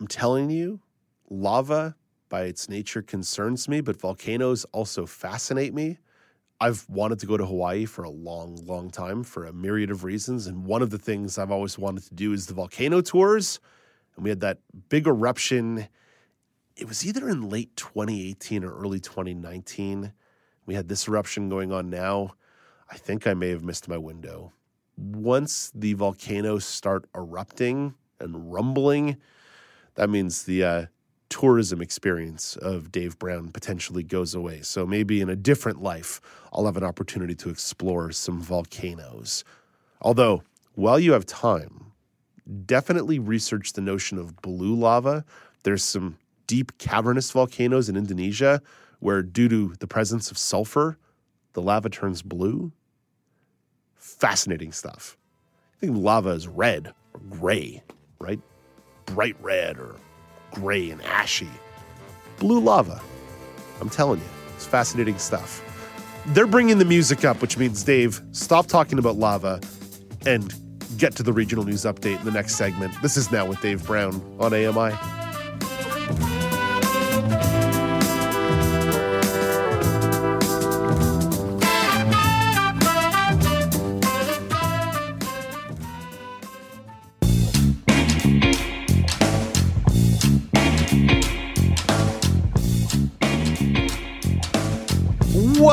I'm 0.00 0.06
telling 0.06 0.50
you, 0.50 0.80
lava 1.30 1.96
by 2.28 2.42
its 2.42 2.68
nature 2.68 3.02
concerns 3.02 3.68
me, 3.68 3.80
but 3.80 4.00
volcanoes 4.00 4.64
also 4.72 5.06
fascinate 5.06 5.72
me. 5.72 5.98
I've 6.60 6.88
wanted 6.88 7.18
to 7.20 7.26
go 7.26 7.36
to 7.36 7.44
Hawaii 7.44 7.84
for 7.84 8.02
a 8.02 8.10
long, 8.10 8.56
long 8.64 8.90
time 8.90 9.22
for 9.22 9.44
a 9.44 9.52
myriad 9.52 9.90
of 9.90 10.04
reasons. 10.04 10.46
And 10.46 10.64
one 10.64 10.82
of 10.82 10.90
the 10.90 10.98
things 10.98 11.38
I've 11.38 11.50
always 11.50 11.78
wanted 11.78 12.04
to 12.04 12.14
do 12.14 12.32
is 12.32 12.46
the 12.46 12.54
volcano 12.54 13.00
tours. 13.00 13.60
And 14.14 14.24
we 14.24 14.30
had 14.30 14.40
that 14.40 14.58
big 14.88 15.06
eruption. 15.06 15.88
It 16.76 16.88
was 16.88 17.06
either 17.06 17.28
in 17.28 17.48
late 17.48 17.76
2018 17.76 18.64
or 18.64 18.74
early 18.74 19.00
2019. 19.00 20.12
We 20.64 20.74
had 20.74 20.88
this 20.88 21.06
eruption 21.08 21.48
going 21.48 21.72
on 21.72 21.90
now. 21.90 22.34
I 22.90 22.96
think 22.96 23.26
I 23.26 23.34
may 23.34 23.50
have 23.50 23.62
missed 23.62 23.88
my 23.88 23.98
window. 23.98 24.52
Once 24.96 25.70
the 25.74 25.92
volcanoes 25.92 26.64
start 26.64 27.06
erupting 27.14 27.94
and 28.18 28.50
rumbling, 28.52 29.18
that 29.96 30.08
means 30.08 30.44
the 30.44 30.64
uh, 30.64 30.86
tourism 31.28 31.82
experience 31.82 32.56
of 32.56 32.92
Dave 32.92 33.18
Brown 33.18 33.48
potentially 33.48 34.02
goes 34.02 34.34
away. 34.34 34.62
So 34.62 34.86
maybe 34.86 35.20
in 35.20 35.28
a 35.28 35.36
different 35.36 35.82
life, 35.82 36.20
I'll 36.52 36.66
have 36.66 36.76
an 36.76 36.84
opportunity 36.84 37.34
to 37.36 37.50
explore 37.50 38.12
some 38.12 38.40
volcanoes. 38.40 39.44
Although, 40.00 40.42
while 40.74 40.98
you 40.98 41.12
have 41.12 41.26
time, 41.26 41.92
definitely 42.64 43.18
research 43.18 43.72
the 43.72 43.80
notion 43.80 44.18
of 44.18 44.40
blue 44.40 44.74
lava. 44.74 45.24
There's 45.64 45.82
some 45.82 46.18
deep 46.46 46.78
cavernous 46.78 47.30
volcanoes 47.30 47.88
in 47.88 47.96
Indonesia 47.96 48.62
where, 49.00 49.22
due 49.22 49.48
to 49.48 49.74
the 49.78 49.86
presence 49.86 50.30
of 50.30 50.38
sulfur, 50.38 50.96
the 51.54 51.62
lava 51.62 51.88
turns 51.88 52.22
blue. 52.22 52.72
Fascinating 53.96 54.72
stuff. 54.72 55.16
I 55.76 55.80
think 55.80 55.96
lava 55.96 56.30
is 56.30 56.46
red 56.46 56.92
or 57.12 57.20
gray, 57.28 57.82
right? 58.18 58.40
Bright 59.06 59.36
red 59.40 59.78
or 59.78 59.96
gray 60.52 60.90
and 60.90 61.02
ashy. 61.02 61.48
Blue 62.38 62.60
lava. 62.60 63.00
I'm 63.80 63.90
telling 63.90 64.20
you, 64.20 64.26
it's 64.54 64.66
fascinating 64.66 65.18
stuff. 65.18 65.62
They're 66.26 66.46
bringing 66.46 66.78
the 66.78 66.84
music 66.84 67.24
up, 67.24 67.40
which 67.40 67.56
means, 67.56 67.82
Dave, 67.82 68.20
stop 68.32 68.66
talking 68.66 68.98
about 68.98 69.16
lava 69.16 69.60
and 70.26 70.52
get 70.98 71.14
to 71.16 71.22
the 71.22 71.32
regional 71.32 71.64
news 71.64 71.84
update 71.84 72.18
in 72.18 72.24
the 72.24 72.32
next 72.32 72.56
segment. 72.56 72.92
This 73.02 73.16
is 73.16 73.30
Now 73.30 73.46
with 73.46 73.60
Dave 73.60 73.84
Brown 73.86 74.20
on 74.40 74.52
AMI. 74.52 75.15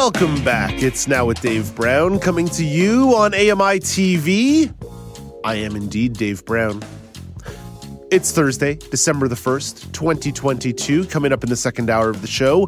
Welcome 0.04 0.44
back. 0.44 0.84
It's 0.84 1.08
now 1.08 1.26
with 1.26 1.40
Dave 1.40 1.74
Brown 1.76 2.20
coming 2.20 2.50
to 2.50 2.66
you 2.66 3.16
on 3.16 3.34
AMI 3.34 3.80
TV. 3.80 4.74
I 5.46 5.56
am 5.56 5.78
indeed 5.78 6.12
Dave 6.12 6.44
Brown. 6.44 6.84
It's 8.12 8.34
Thursday, 8.34 8.76
December 8.76 9.30
the 9.30 9.36
1st, 9.36 9.94
2022. 9.94 11.06
Coming 11.06 11.32
up 11.32 11.42
in 11.42 11.50
the 11.50 11.56
second 11.56 11.90
hour 11.90 12.10
of 12.10 12.22
the 12.22 12.28
show, 12.28 12.66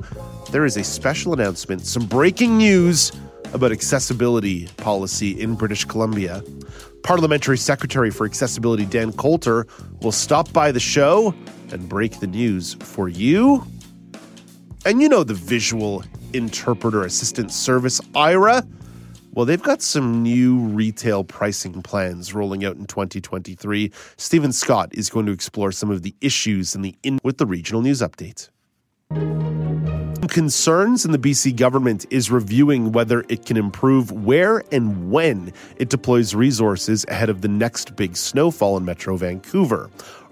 there 0.52 0.64
is 0.64 0.78
a 0.78 0.84
special 0.86 1.34
announcement, 1.34 1.86
some 1.86 2.06
breaking 2.06 2.58
news 2.58 3.12
about 3.52 3.74
accessibility 3.74 4.68
policy 4.78 5.32
in 5.32 5.56
British 5.56 5.84
Columbia. 5.84 6.42
Parliamentary 7.04 7.58
Secretary 7.58 8.12
for 8.12 8.26
Accessibility 8.26 8.86
Dan 8.86 9.12
Coulter 9.12 9.68
will 10.02 10.14
stop 10.14 10.54
by 10.54 10.72
the 10.72 10.80
show 10.80 11.36
and 11.74 11.90
break 11.90 12.22
the 12.22 12.28
news 12.28 12.76
for 12.76 13.10
you. 13.10 13.62
And 14.86 15.02
you 15.02 15.10
know 15.10 15.26
the 15.26 15.34
visual 15.34 16.02
interpreter 16.36 17.04
assistant 17.04 17.52
service, 17.52 18.00
Aira? 18.14 18.68
Well, 19.34 19.46
they've 19.46 19.62
got 19.62 19.82
some 19.82 20.24
new 20.24 20.58
retail 20.58 21.26
pricing 21.26 21.82
plans 21.82 22.34
rolling 22.34 22.64
out 22.64 22.78
in 22.78 22.86
2023. 22.86 23.92
Stephen 24.16 24.54
Scott 24.54 24.90
is 24.94 25.10
going 25.10 25.26
to 25.26 25.34
explore 25.34 25.74
some 25.74 25.92
of 25.92 26.04
the 26.04 26.16
issues 26.22 26.74
in 26.74 26.82
the 26.82 26.96
in 27.04 27.20
with 27.24 27.38
the 27.38 27.46
regional 27.46 27.82
news 27.82 28.02
update. 28.02 28.50
Concerns 30.30 31.06
in 31.06 31.12
the 31.12 31.20
BC 31.20 31.56
government 31.56 32.06
is 32.10 32.32
reviewing 32.32 32.92
whether 32.94 33.24
it 33.30 33.46
can 33.46 33.58
improve 33.58 34.12
where 34.12 34.64
and 34.72 35.12
when 35.12 35.54
it 35.78 35.90
deploys 35.90 36.34
resources 36.34 37.06
ahead 37.10 37.30
of 37.30 37.42
the 37.42 37.48
next 37.48 37.96
big 37.96 38.18
snowfall 38.18 38.78
in 38.78 38.86
Metro 38.86 39.18
Vancouver. 39.18 39.90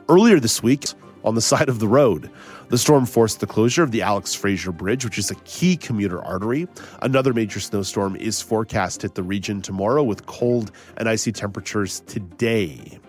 Earlier 0.10 0.40
this 0.40 0.64
week, 0.64 0.86
on 1.24 1.36
the 1.36 1.42
side 1.42 1.70
of 1.70 1.80
the 1.80 1.88
road. 1.88 2.30
The 2.70 2.78
storm 2.78 3.06
forced 3.06 3.40
the 3.40 3.48
closure 3.48 3.84
of 3.84 3.92
the 3.92 4.02
Alex 4.02 4.34
Fraser 4.34 4.72
Bridge, 4.72 5.06
which 5.06 5.18
is 5.18 5.32
a 5.32 5.36
key 5.46 5.78
commuter 5.78 6.24
artery. 6.24 6.68
Another 7.02 7.34
major 7.34 7.60
snowstorm 7.60 8.16
is 8.16 8.42
forecast 8.42 9.02
to 9.02 9.08
hit 9.08 9.16
the 9.16 9.24
region 9.24 9.62
tomorrow 9.62 10.04
with 10.04 10.26
cold 10.26 10.72
and 10.98 11.08
icy 11.08 11.32
temperatures 11.32 12.02
today. 12.08 13.00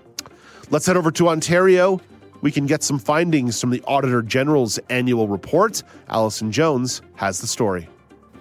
Let's 0.70 0.86
head 0.86 0.96
over 0.96 1.10
to 1.12 1.28
Ontario. 1.28 2.00
We 2.40 2.50
can 2.50 2.66
get 2.66 2.82
some 2.82 2.98
findings 2.98 3.60
from 3.60 3.70
the 3.70 3.82
Auditor 3.86 4.20
General's 4.20 4.78
annual 4.90 5.28
report. 5.28 5.82
Allison 6.08 6.52
Jones 6.52 7.00
has 7.14 7.40
the 7.40 7.46
story. 7.46 7.88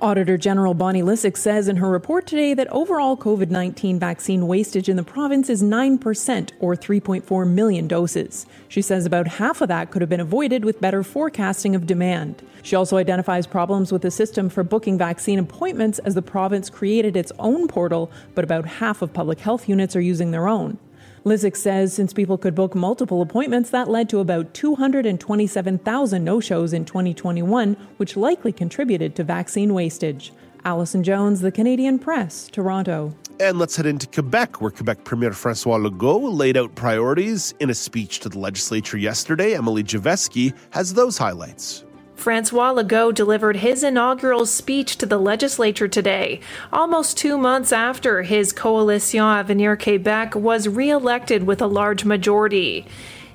Auditor 0.04 0.38
General 0.38 0.74
Bonnie 0.74 1.02
Lysyk 1.02 1.38
says 1.38 1.70
in 1.70 1.78
her 1.78 1.90
report 1.90 2.28
today 2.28 2.54
that 2.54 2.68
overall 2.74 3.16
COVID 3.16 3.50
19 3.50 4.00
vaccine 4.00 4.48
wastage 4.48 4.90
in 4.90 4.98
the 4.98 5.04
province 5.04 5.50
is 5.50 5.64
9%, 5.64 6.52
or 6.60 6.76
3.4 6.76 7.50
million 7.50 7.88
doses. 7.88 8.46
She 8.68 8.82
says 8.82 9.06
about 9.06 9.30
half 9.30 9.62
of 9.62 9.70
that 9.70 9.92
could 9.92 10.02
have 10.02 10.10
been 10.10 10.20
avoided 10.20 10.66
with 10.66 10.82
better 10.82 11.04
forecasting 11.04 11.74
of 11.74 11.88
demand. 11.88 12.44
She 12.64 12.76
also 12.76 12.98
identifies 12.98 13.48
problems 13.48 13.94
with 13.94 14.02
the 14.02 14.12
system 14.12 14.50
for 14.50 14.62
booking 14.62 14.98
vaccine 14.98 15.40
appointments 15.40 16.00
as 16.00 16.16
the 16.16 16.22
province 16.22 16.70
created 16.70 17.16
its 17.16 17.32
own 17.40 17.70
portal, 17.70 18.12
but 18.36 18.44
about 18.44 18.66
half 18.66 19.02
of 19.02 19.14
public 19.14 19.40
health 19.40 19.70
units 19.70 19.96
are 19.96 20.02
using 20.02 20.32
their 20.32 20.50
own. 20.50 20.80
Lysyk 21.26 21.56
says 21.56 21.94
since 21.94 22.12
people 22.12 22.38
could 22.38 22.54
book 22.54 22.76
multiple 22.76 23.22
appointments, 23.22 23.70
that 23.70 23.90
led 23.90 24.10
to 24.10 24.20
about 24.20 24.54
227,000 24.54 26.24
no 26.24 26.40
shows 26.42 26.74
in 26.74 26.84
2021, 26.84 27.78
which 27.96 28.18
likely 28.18 28.52
contributed 28.52 29.16
to 29.16 29.24
vaccine 29.24 29.74
wastage. 29.74 30.34
Allison 30.66 31.02
Jones, 31.02 31.40
The 31.40 31.52
Canadian 31.52 31.98
Press, 31.98 32.50
Toronto. 32.50 33.16
And 33.40 33.58
let's 33.58 33.78
head 33.78 33.86
into 33.86 34.06
Quebec, 34.08 34.62
where 34.62 34.72
Quebec 34.72 35.06
Premier 35.06 35.32
Francois 35.32 35.78
Legault 35.78 36.38
laid 36.38 36.58
out 36.58 36.76
priorities 36.76 37.54
in 37.62 37.70
a 37.70 37.74
speech 37.74 38.20
to 38.22 38.30
the 38.30 38.40
legislature 38.40 38.98
yesterday. 38.98 39.56
Emily 39.56 39.84
Javesky 39.84 40.54
has 40.72 40.94
those 40.94 41.18
highlights. 41.18 41.86
Francois 42.16 42.72
Legault 42.72 43.16
delivered 43.16 43.58
his 43.58 43.84
inaugural 43.84 44.46
speech 44.46 44.98
to 44.98 45.06
the 45.06 45.18
legislature 45.18 45.88
today, 45.88 46.40
almost 46.72 47.18
two 47.18 47.38
months 47.38 47.72
after 47.72 48.22
his 48.22 48.54
Coalition 48.54 49.20
Avenir 49.20 49.76
Québec 49.76 50.36
was 50.36 50.68
re-elected 50.68 51.44
with 51.44 51.62
a 51.62 51.68
large 51.68 52.06
majority. 52.06 52.86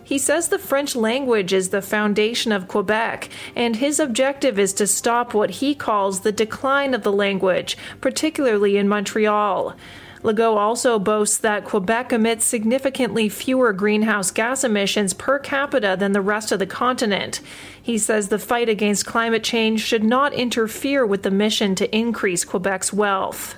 He 0.03 0.17
says 0.17 0.49
the 0.49 0.59
French 0.59 0.97
language 0.97 1.53
is 1.53 1.69
the 1.69 1.83
foundation 1.83 2.51
of 2.51 2.67
Quebec, 2.67 3.29
and 3.55 3.77
his 3.77 4.01
objective 4.01 4.59
is 4.59 4.73
to 4.75 4.87
stop 4.87 5.35
what 5.35 5.51
he 5.51 5.75
calls 5.75 6.21
the 6.21 6.33
decline 6.33 6.95
of 6.95 7.03
the 7.03 7.13
language, 7.13 7.77
particularly 8.01 8.79
in 8.79 8.89
Montreal. 8.89 9.77
Legault 10.23 10.57
also 10.57 10.99
boasts 10.99 11.39
that 11.39 11.65
Quebec 11.65 12.13
emits 12.13 12.45
significantly 12.45 13.29
fewer 13.29 13.73
greenhouse 13.73 14.31
gas 14.31 14.65
emissions 14.65 15.15
per 15.15 15.39
capita 15.39 15.97
than 15.99 16.13
the 16.13 16.21
rest 16.21 16.51
of 16.51 16.59
the 16.59 16.67
continent. 16.67 17.41
He 17.81 17.99
says 17.99 18.29
the 18.29 18.39
fight 18.39 18.69
against 18.69 19.07
climate 19.07 19.45
change 19.45 19.81
should 19.81 20.05
not 20.05 20.33
interfere 20.35 21.07
with 21.07 21.23
the 21.23 21.31
mission 21.31 21.75
to 21.77 21.97
increase 21.97 22.45
Quebec's 22.45 22.93
wealth. 22.93 23.58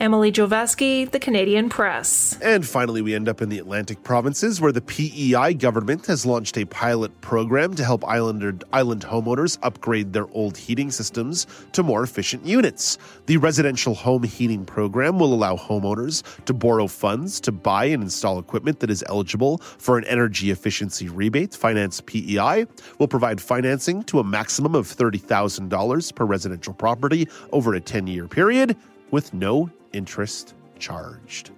Emily 0.00 0.32
Joveski, 0.32 1.10
The 1.10 1.18
Canadian 1.18 1.68
Press. 1.68 2.38
And 2.40 2.66
finally, 2.66 3.02
we 3.02 3.14
end 3.14 3.28
up 3.28 3.42
in 3.42 3.50
the 3.50 3.58
Atlantic 3.58 4.02
provinces 4.02 4.58
where 4.58 4.72
the 4.72 4.80
PEI 4.80 5.52
government 5.52 6.06
has 6.06 6.24
launched 6.24 6.56
a 6.56 6.64
pilot 6.64 7.20
program 7.20 7.74
to 7.74 7.84
help 7.84 8.02
island, 8.08 8.64
island 8.72 9.02
homeowners 9.02 9.58
upgrade 9.62 10.14
their 10.14 10.26
old 10.30 10.56
heating 10.56 10.90
systems 10.90 11.46
to 11.72 11.82
more 11.82 12.02
efficient 12.02 12.46
units. 12.46 12.96
The 13.26 13.36
residential 13.36 13.94
home 13.94 14.22
heating 14.22 14.64
program 14.64 15.18
will 15.18 15.34
allow 15.34 15.54
homeowners 15.54 16.22
to 16.46 16.54
borrow 16.54 16.86
funds 16.86 17.38
to 17.40 17.52
buy 17.52 17.84
and 17.84 18.02
install 18.02 18.38
equipment 18.38 18.80
that 18.80 18.88
is 18.88 19.04
eligible 19.06 19.58
for 19.58 19.98
an 19.98 20.04
energy 20.04 20.50
efficiency 20.50 21.10
rebate. 21.10 21.54
Finance 21.54 22.00
PEI 22.00 22.64
will 22.98 23.08
provide 23.08 23.38
financing 23.38 24.02
to 24.04 24.18
a 24.18 24.24
maximum 24.24 24.74
of 24.74 24.86
$30,000 24.86 26.14
per 26.14 26.24
residential 26.24 26.72
property 26.72 27.28
over 27.52 27.74
a 27.74 27.80
10 27.82 28.06
year 28.06 28.26
period 28.26 28.78
with 29.10 29.34
no 29.34 29.68
interest 29.92 30.54
charged. 30.78 31.50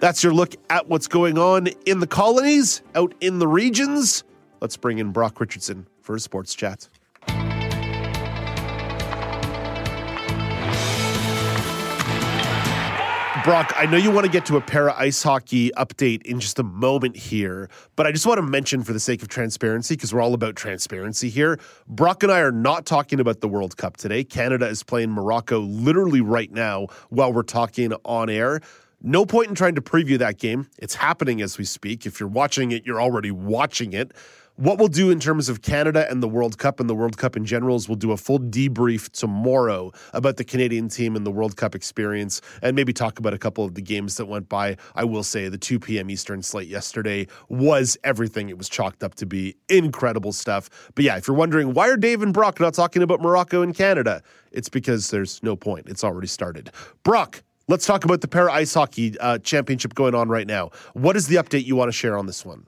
That's 0.00 0.22
your 0.22 0.32
look 0.32 0.54
at 0.70 0.88
what's 0.88 1.08
going 1.08 1.38
on 1.38 1.68
in 1.86 2.00
the 2.00 2.06
colonies, 2.06 2.82
out 2.94 3.14
in 3.20 3.38
the 3.38 3.48
regions. 3.48 4.24
Let's 4.60 4.76
bring 4.76 4.98
in 4.98 5.12
Brock 5.12 5.40
Richardson 5.40 5.86
for 6.00 6.14
a 6.14 6.20
sports 6.20 6.54
chat. 6.54 6.88
Brock, 13.48 13.72
I 13.78 13.86
know 13.86 13.96
you 13.96 14.10
want 14.10 14.26
to 14.26 14.30
get 14.30 14.44
to 14.44 14.58
a 14.58 14.60
para 14.60 14.94
ice 14.94 15.22
hockey 15.22 15.70
update 15.70 16.20
in 16.26 16.38
just 16.38 16.58
a 16.58 16.62
moment 16.62 17.16
here, 17.16 17.70
but 17.96 18.06
I 18.06 18.12
just 18.12 18.26
want 18.26 18.36
to 18.36 18.42
mention 18.42 18.84
for 18.84 18.92
the 18.92 19.00
sake 19.00 19.22
of 19.22 19.28
transparency, 19.28 19.94
because 19.94 20.12
we're 20.12 20.20
all 20.20 20.34
about 20.34 20.54
transparency 20.54 21.30
here. 21.30 21.58
Brock 21.86 22.22
and 22.22 22.30
I 22.30 22.40
are 22.40 22.52
not 22.52 22.84
talking 22.84 23.20
about 23.20 23.40
the 23.40 23.48
World 23.48 23.78
Cup 23.78 23.96
today. 23.96 24.22
Canada 24.22 24.66
is 24.66 24.82
playing 24.82 25.12
Morocco 25.12 25.60
literally 25.60 26.20
right 26.20 26.52
now 26.52 26.88
while 27.08 27.32
we're 27.32 27.42
talking 27.42 27.94
on 28.04 28.28
air. 28.28 28.60
No 29.00 29.24
point 29.24 29.48
in 29.48 29.54
trying 29.54 29.76
to 29.76 29.80
preview 29.80 30.18
that 30.18 30.36
game. 30.36 30.68
It's 30.76 30.96
happening 30.96 31.40
as 31.40 31.56
we 31.56 31.64
speak. 31.64 32.04
If 32.04 32.20
you're 32.20 32.28
watching 32.28 32.70
it, 32.72 32.84
you're 32.84 33.00
already 33.00 33.30
watching 33.30 33.94
it. 33.94 34.12
What 34.58 34.80
we'll 34.80 34.88
do 34.88 35.10
in 35.10 35.20
terms 35.20 35.48
of 35.48 35.62
Canada 35.62 36.10
and 36.10 36.20
the 36.20 36.26
World 36.26 36.58
Cup 36.58 36.80
and 36.80 36.90
the 36.90 36.94
World 36.96 37.16
Cup 37.16 37.36
in 37.36 37.44
general 37.44 37.76
is 37.76 37.88
we'll 37.88 37.94
do 37.94 38.10
a 38.10 38.16
full 38.16 38.40
debrief 38.40 39.08
tomorrow 39.10 39.92
about 40.12 40.36
the 40.36 40.42
Canadian 40.42 40.88
team 40.88 41.14
and 41.14 41.24
the 41.24 41.30
World 41.30 41.56
Cup 41.56 41.76
experience 41.76 42.40
and 42.60 42.74
maybe 42.74 42.92
talk 42.92 43.20
about 43.20 43.32
a 43.32 43.38
couple 43.38 43.64
of 43.64 43.76
the 43.76 43.80
games 43.80 44.16
that 44.16 44.26
went 44.26 44.48
by. 44.48 44.76
I 44.96 45.04
will 45.04 45.22
say 45.22 45.48
the 45.48 45.58
2 45.58 45.78
p.m. 45.78 46.10
Eastern 46.10 46.42
slate 46.42 46.66
yesterday 46.66 47.28
was 47.48 47.96
everything 48.02 48.48
it 48.48 48.58
was 48.58 48.68
chalked 48.68 49.04
up 49.04 49.14
to 49.14 49.26
be. 49.26 49.54
Incredible 49.68 50.32
stuff. 50.32 50.90
But 50.96 51.04
yeah, 51.04 51.16
if 51.16 51.28
you're 51.28 51.36
wondering 51.36 51.72
why 51.72 51.88
are 51.88 51.96
Dave 51.96 52.20
and 52.20 52.34
Brock 52.34 52.58
not 52.58 52.74
talking 52.74 53.04
about 53.04 53.20
Morocco 53.20 53.62
and 53.62 53.72
Canada, 53.72 54.24
it's 54.50 54.68
because 54.68 55.10
there's 55.10 55.40
no 55.40 55.54
point. 55.54 55.88
It's 55.88 56.02
already 56.02 56.26
started. 56.26 56.72
Brock, 57.04 57.44
let's 57.68 57.86
talk 57.86 58.04
about 58.04 58.22
the 58.22 58.28
Para 58.28 58.52
Ice 58.54 58.74
Hockey 58.74 59.16
uh, 59.20 59.38
Championship 59.38 59.94
going 59.94 60.16
on 60.16 60.28
right 60.28 60.48
now. 60.48 60.70
What 60.94 61.14
is 61.14 61.28
the 61.28 61.36
update 61.36 61.64
you 61.64 61.76
want 61.76 61.90
to 61.90 61.96
share 61.96 62.18
on 62.18 62.26
this 62.26 62.44
one? 62.44 62.66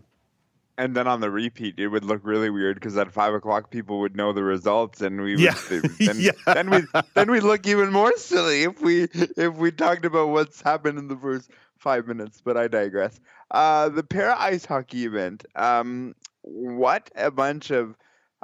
And 0.80 0.96
then 0.96 1.06
on 1.06 1.20
the 1.20 1.30
repeat, 1.30 1.78
it 1.78 1.88
would 1.88 2.04
look 2.04 2.22
really 2.24 2.48
weird 2.48 2.76
because 2.76 2.96
at 2.96 3.12
five 3.12 3.34
o'clock 3.34 3.70
people 3.70 4.00
would 4.00 4.16
know 4.16 4.32
the 4.32 4.42
results, 4.42 5.00
and 5.02 5.20
we 5.20 5.32
would 5.36 5.40
Yeah. 5.40 5.54
then, 6.00 6.16
Yeah. 6.18 6.30
then 6.46 6.70
we 6.70 6.84
then 7.14 7.30
we 7.30 7.40
look 7.40 7.66
even 7.66 7.92
more 7.92 8.12
silly 8.16 8.62
if 8.62 8.80
we 8.80 9.02
if 9.12 9.54
we 9.56 9.70
talked 9.70 10.04
about 10.06 10.28
what's 10.30 10.62
happened 10.62 10.98
in 10.98 11.08
the 11.08 11.16
first 11.16 11.50
five 11.76 12.06
minutes. 12.06 12.40
But 12.42 12.56
I 12.56 12.66
digress. 12.68 13.20
Uh, 13.50 13.90
the 13.90 14.02
para 14.02 14.36
ice 14.38 14.64
hockey 14.64 15.04
event. 15.04 15.44
Um, 15.54 16.14
what 16.42 17.10
a 17.14 17.30
bunch 17.30 17.70
of 17.70 17.94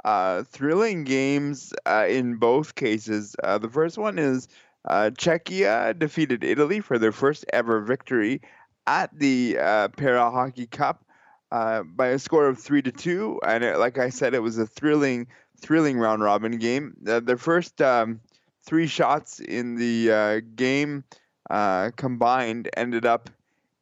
uh, 0.05 0.43
thrilling 0.43 1.03
games 1.05 1.73
uh, 1.87 2.05
in 2.07 2.35
both 2.35 2.75
cases. 2.75 3.35
Uh, 3.43 3.57
the 3.57 3.69
first 3.69 3.97
one 3.97 4.19
is 4.19 4.47
uh, 4.87 5.09
Czechia 5.17 5.97
defeated 5.97 6.43
Italy 6.43 6.81
for 6.81 6.99
their 6.99 7.11
first 7.11 7.45
ever 7.51 7.81
victory 7.81 8.41
at 8.85 9.09
the 9.17 9.57
uh, 9.59 9.87
Para 9.89 10.29
Hockey 10.29 10.67
Cup 10.67 11.03
uh, 11.51 11.83
by 11.83 12.07
a 12.07 12.19
score 12.19 12.47
of 12.47 12.59
three 12.59 12.81
to 12.81 12.91
two. 12.91 13.39
And 13.45 13.63
it, 13.63 13.77
like 13.77 13.97
I 13.97 14.09
said, 14.09 14.33
it 14.33 14.39
was 14.39 14.57
a 14.57 14.65
thrilling, 14.65 15.27
thrilling 15.59 15.97
round 15.97 16.21
robin 16.21 16.57
game. 16.57 16.95
Uh, 17.07 17.21
first 17.37 17.81
um, 17.81 18.19
three 18.65 18.87
shots 18.87 19.39
in 19.39 19.75
the 19.75 20.11
uh, 20.11 20.41
game 20.55 21.03
uh, 21.49 21.91
combined 21.95 22.69
ended 22.75 23.05
up 23.05 23.29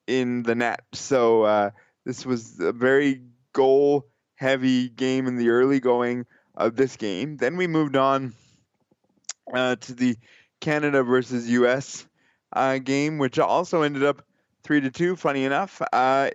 in 0.07 0.43
the 0.43 0.55
net. 0.55 0.81
So 0.93 1.43
uh, 1.43 1.71
this 2.05 2.25
was 2.25 2.59
a 2.59 2.71
very 2.71 3.21
goal 3.53 4.05
heavy 4.35 4.89
game 4.89 5.27
in 5.27 5.37
the 5.37 5.49
early 5.49 5.79
going 5.79 6.25
of 6.55 6.75
this 6.75 6.97
game. 6.97 7.37
Then 7.37 7.57
we 7.57 7.67
moved 7.67 7.95
on 7.95 8.33
to 9.53 9.93
the 9.93 10.17
Canada 10.59 11.03
versus 11.03 11.49
US 11.49 12.05
game, 12.83 13.17
which 13.17 13.39
also 13.39 13.81
ended 13.81 14.03
up 14.03 14.23
three 14.63 14.81
to 14.81 14.91
two. 14.91 15.15
Funny 15.15 15.45
enough, 15.45 15.81
uh, 15.93 16.29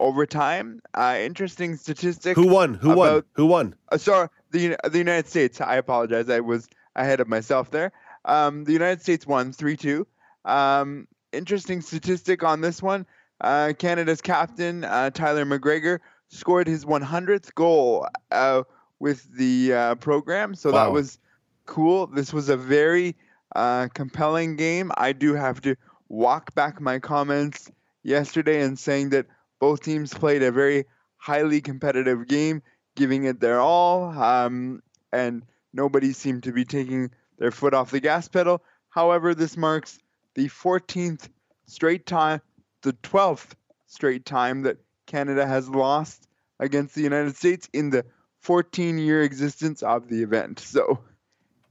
in 0.00 0.06
overtime. 0.06 0.82
Uh, 0.94 1.16
interesting 1.20 1.76
statistic. 1.76 2.36
Who 2.36 2.48
won? 2.48 2.74
Who 2.74 2.94
won? 2.94 3.22
Who 3.34 3.46
won? 3.46 3.74
uh, 3.90 3.98
sorry, 3.98 4.28
the 4.50 4.76
the 4.90 4.98
United 4.98 5.28
States. 5.28 5.60
I 5.60 5.76
apologize. 5.76 6.28
I 6.28 6.40
was 6.40 6.68
ahead 6.96 7.20
of 7.20 7.28
myself 7.28 7.70
there. 7.70 7.92
Um, 8.24 8.64
the 8.64 8.72
United 8.72 9.02
States 9.02 9.26
won 9.26 9.52
three 9.52 9.76
two. 9.76 10.06
Um, 10.44 11.06
interesting 11.32 11.80
statistic 11.80 12.42
on 12.42 12.60
this 12.60 12.82
one. 12.82 13.06
Uh, 13.40 13.72
Canada's 13.78 14.20
captain 14.20 14.84
uh, 14.84 15.10
Tyler 15.10 15.46
McGregor 15.46 16.00
scored 16.28 16.66
his 16.66 16.84
100th 16.84 17.54
goal 17.54 18.06
uh, 18.30 18.62
with 18.98 19.24
the 19.34 19.72
uh, 19.72 19.94
program, 19.96 20.54
so 20.54 20.70
that 20.72 20.92
was 20.92 21.18
cool. 21.66 22.06
This 22.06 22.32
was 22.32 22.50
a 22.50 22.56
very 22.56 23.16
uh, 23.56 23.88
compelling 23.94 24.56
game. 24.56 24.92
I 24.96 25.12
do 25.12 25.34
have 25.34 25.60
to 25.62 25.76
walk 26.08 26.54
back 26.54 26.80
my 26.80 26.98
comments 26.98 27.70
yesterday 28.02 28.60
and 28.60 28.78
saying 28.78 29.10
that 29.10 29.26
both 29.60 29.82
teams 29.82 30.12
played 30.12 30.42
a 30.42 30.50
very 30.50 30.86
highly 31.16 31.60
competitive 31.60 32.26
game, 32.26 32.62
giving 32.96 33.24
it 33.24 33.38
their 33.38 33.60
all, 33.60 34.06
um, 34.10 34.82
and 35.12 35.44
nobody 35.72 36.12
seemed 36.12 36.42
to 36.44 36.52
be 36.52 36.64
taking 36.64 37.10
their 37.38 37.50
foot 37.50 37.74
off 37.74 37.90
the 37.90 38.00
gas 38.00 38.26
pedal. 38.26 38.62
However, 38.88 39.34
this 39.34 39.56
marks 39.56 39.98
the 40.34 40.48
14th 40.48 41.28
straight 41.66 42.06
time, 42.06 42.40
the 42.82 42.94
12th 42.94 43.52
straight 43.86 44.24
time 44.24 44.62
that 44.62 44.78
Canada 45.06 45.46
has 45.46 45.68
lost 45.68 46.26
against 46.58 46.94
the 46.94 47.02
United 47.02 47.36
States 47.36 47.68
in 47.72 47.90
the 47.90 48.04
14 48.40 48.98
year 48.98 49.22
existence 49.22 49.82
of 49.82 50.08
the 50.08 50.22
event. 50.22 50.60
So, 50.60 51.00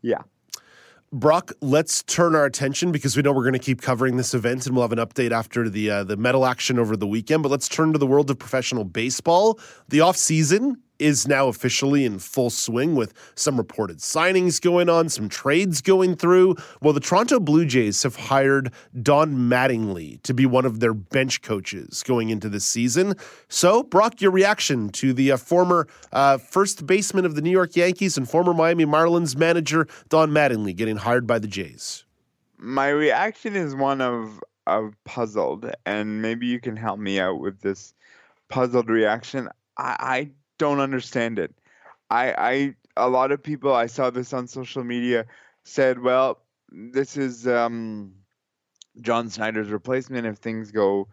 yeah. 0.02 0.22
Brock, 1.12 1.54
let's 1.62 2.04
turn 2.04 2.36
our 2.36 2.46
attention 2.46 2.92
because 2.92 3.18
we 3.18 3.24
know 3.24 3.32
we're 3.32 3.44
going 3.44 3.54
to 3.54 3.60
keep 3.60 3.82
covering 3.82 4.18
this 4.18 4.36
event, 4.36 4.68
and 4.68 4.76
we'll 4.76 4.88
have 4.88 4.92
an 4.92 5.00
update 5.00 5.32
after 5.32 5.68
the 5.68 5.90
uh, 5.90 6.04
the 6.04 6.16
medal 6.16 6.46
action 6.46 6.78
over 6.78 6.96
the 6.96 7.08
weekend. 7.08 7.42
But 7.42 7.50
let's 7.50 7.68
turn 7.68 7.94
to 7.94 8.00
the 8.00 8.06
world 8.06 8.30
of 8.30 8.38
professional 8.38 8.84
baseball. 8.84 9.60
The 9.88 10.02
off 10.02 10.18
season 10.18 10.84
is 11.00 11.28
now 11.28 11.48
officially 11.48 12.06
in 12.06 12.20
full 12.20 12.50
swing 12.50 12.96
with 12.96 13.14
some 13.36 13.58
reported 13.58 13.98
signings 13.98 14.62
going 14.62 14.90
on, 14.90 15.10
some 15.10 15.30
trades 15.30 15.82
going 15.82 16.16
through. 16.16 16.56
Well, 16.82 16.94
the 16.94 17.00
Toronto 17.00 17.40
Blue 17.40 17.66
Jays 17.66 18.04
have 18.04 18.16
hired 18.16 18.72
Don 19.02 19.36
Mattingly 19.36 20.22
to 20.24 20.34
be 20.34 20.46
one 20.46 20.66
of 20.66 20.80
their 20.80 20.94
bench 20.94 21.42
coaches 21.42 22.04
going 22.04 22.30
into 22.30 22.50
this 22.50 22.66
season. 22.66 23.16
So, 23.48 23.84
Brock, 23.84 24.22
your 24.22 24.32
reaction 24.32 24.90
to 24.90 25.14
the 25.14 25.32
uh, 25.32 25.38
former 25.38 25.88
uh, 26.12 26.38
first 26.38 26.86
baseman 26.86 27.26
of 27.26 27.36
the 27.36 27.42
New 27.42 27.52
York 27.52 27.76
Yankees 27.76 28.18
and 28.18 28.30
former 28.30 28.54
Miami 28.54 28.86
Marlins 28.86 29.36
manager 29.36 29.88
Don 30.10 30.32
Mattingly 30.32 30.76
getting 30.76 30.98
hired 30.98 31.26
by 31.26 31.40
the 31.40 31.48
Jays? 31.48 32.06
My 32.58 32.90
reaction 32.90 33.56
is 33.56 33.74
one 33.74 34.02
of 34.02 34.42
of 34.68 34.94
puzzled, 35.04 35.72
and 35.86 36.22
maybe 36.22 36.46
you 36.46 36.60
can 36.60 36.76
help 36.76 37.00
me 37.00 37.20
out 37.20 37.40
with 37.40 37.60
this 37.62 37.94
puzzled 38.50 38.90
reaction. 38.90 39.50
I, 39.78 39.96
I 40.00 40.30
don't 40.60 40.80
understand 40.80 41.40
it. 41.40 41.52
I, 42.12 42.34
I 42.38 42.76
a 42.96 43.10
lot 43.10 43.32
of 43.32 43.42
people 43.42 43.74
I 43.74 43.88
saw 43.88 44.12
this 44.12 44.34
on 44.34 44.48
social 44.48 44.84
media 44.84 45.26
said, 45.64 46.00
well, 46.00 46.40
this 46.72 47.18
is 47.18 47.48
um, 47.48 48.14
John 49.02 49.30
Schneider's 49.30 49.70
replacement 49.70 50.28
if 50.28 50.38
things 50.38 50.72
go 50.72 51.08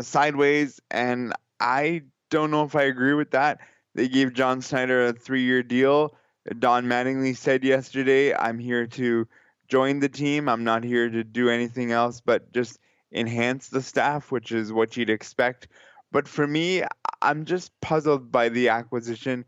sideways, 0.00 0.80
and 0.90 1.32
I 1.60 2.02
don't 2.30 2.50
know 2.50 2.64
if 2.64 2.74
I 2.74 2.82
agree 2.82 3.14
with 3.14 3.30
that. 3.32 3.60
They 3.94 4.08
gave 4.08 4.32
John 4.32 4.60
Schneider 4.60 5.06
a 5.06 5.12
three-year 5.12 5.62
deal. 5.62 6.16
Don 6.58 6.86
Mattingly 6.86 7.36
said 7.36 7.64
yesterday, 7.64 8.34
"I'm 8.34 8.58
here 8.58 8.86
to 8.86 9.26
join 9.68 9.98
the 9.98 10.08
team. 10.08 10.48
I'm 10.48 10.64
not 10.64 10.82
here 10.84 11.10
to 11.10 11.24
do 11.24 11.50
anything 11.50 11.92
else, 11.92 12.20
but 12.20 12.52
just 12.52 12.78
enhance 13.12 13.68
the 13.68 13.82
staff, 13.82 14.30
which 14.30 14.52
is 14.52 14.72
what 14.72 14.96
you'd 14.96 15.10
expect." 15.10 15.68
But 16.10 16.26
for 16.26 16.46
me, 16.46 16.84
I'm 17.22 17.44
just 17.44 17.78
puzzled 17.80 18.30
by 18.30 18.48
the 18.48 18.68
acquisition. 18.68 19.44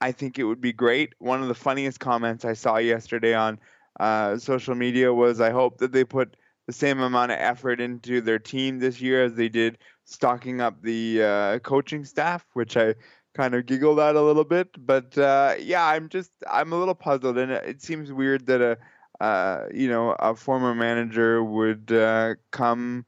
I 0.00 0.12
think 0.12 0.38
it 0.38 0.44
would 0.44 0.60
be 0.60 0.72
great. 0.72 1.14
One 1.18 1.42
of 1.42 1.48
the 1.48 1.54
funniest 1.54 2.00
comments 2.00 2.44
I 2.44 2.52
saw 2.52 2.76
yesterday 2.76 3.34
on 3.34 3.58
uh, 4.00 4.38
social 4.38 4.74
media 4.74 5.12
was, 5.14 5.40
"I 5.40 5.50
hope 5.50 5.78
that 5.78 5.92
they 5.92 6.04
put 6.04 6.36
the 6.66 6.72
same 6.72 7.00
amount 7.00 7.32
of 7.32 7.38
effort 7.38 7.80
into 7.80 8.20
their 8.20 8.38
team 8.38 8.78
this 8.78 9.00
year 9.00 9.24
as 9.24 9.34
they 9.34 9.48
did 9.48 9.78
stocking 10.04 10.60
up 10.60 10.82
the 10.82 11.22
uh, 11.22 11.58
coaching 11.60 12.04
staff," 12.04 12.44
which 12.52 12.76
I 12.76 12.94
kind 13.34 13.54
of 13.54 13.66
giggled 13.66 13.98
at 14.00 14.16
a 14.16 14.22
little 14.22 14.44
bit. 14.44 14.68
But 14.86 15.16
uh, 15.18 15.54
yeah, 15.58 15.86
I'm 15.86 16.08
just 16.08 16.32
I'm 16.50 16.72
a 16.72 16.78
little 16.78 16.94
puzzled, 16.94 17.38
and 17.38 17.52
it 17.52 17.82
seems 17.82 18.12
weird 18.12 18.46
that 18.46 18.60
a 18.60 18.78
uh, 19.24 19.68
you 19.72 19.88
know 19.88 20.12
a 20.18 20.34
former 20.34 20.74
manager 20.74 21.42
would 21.42 21.92
uh, 21.92 22.34
come 22.50 23.06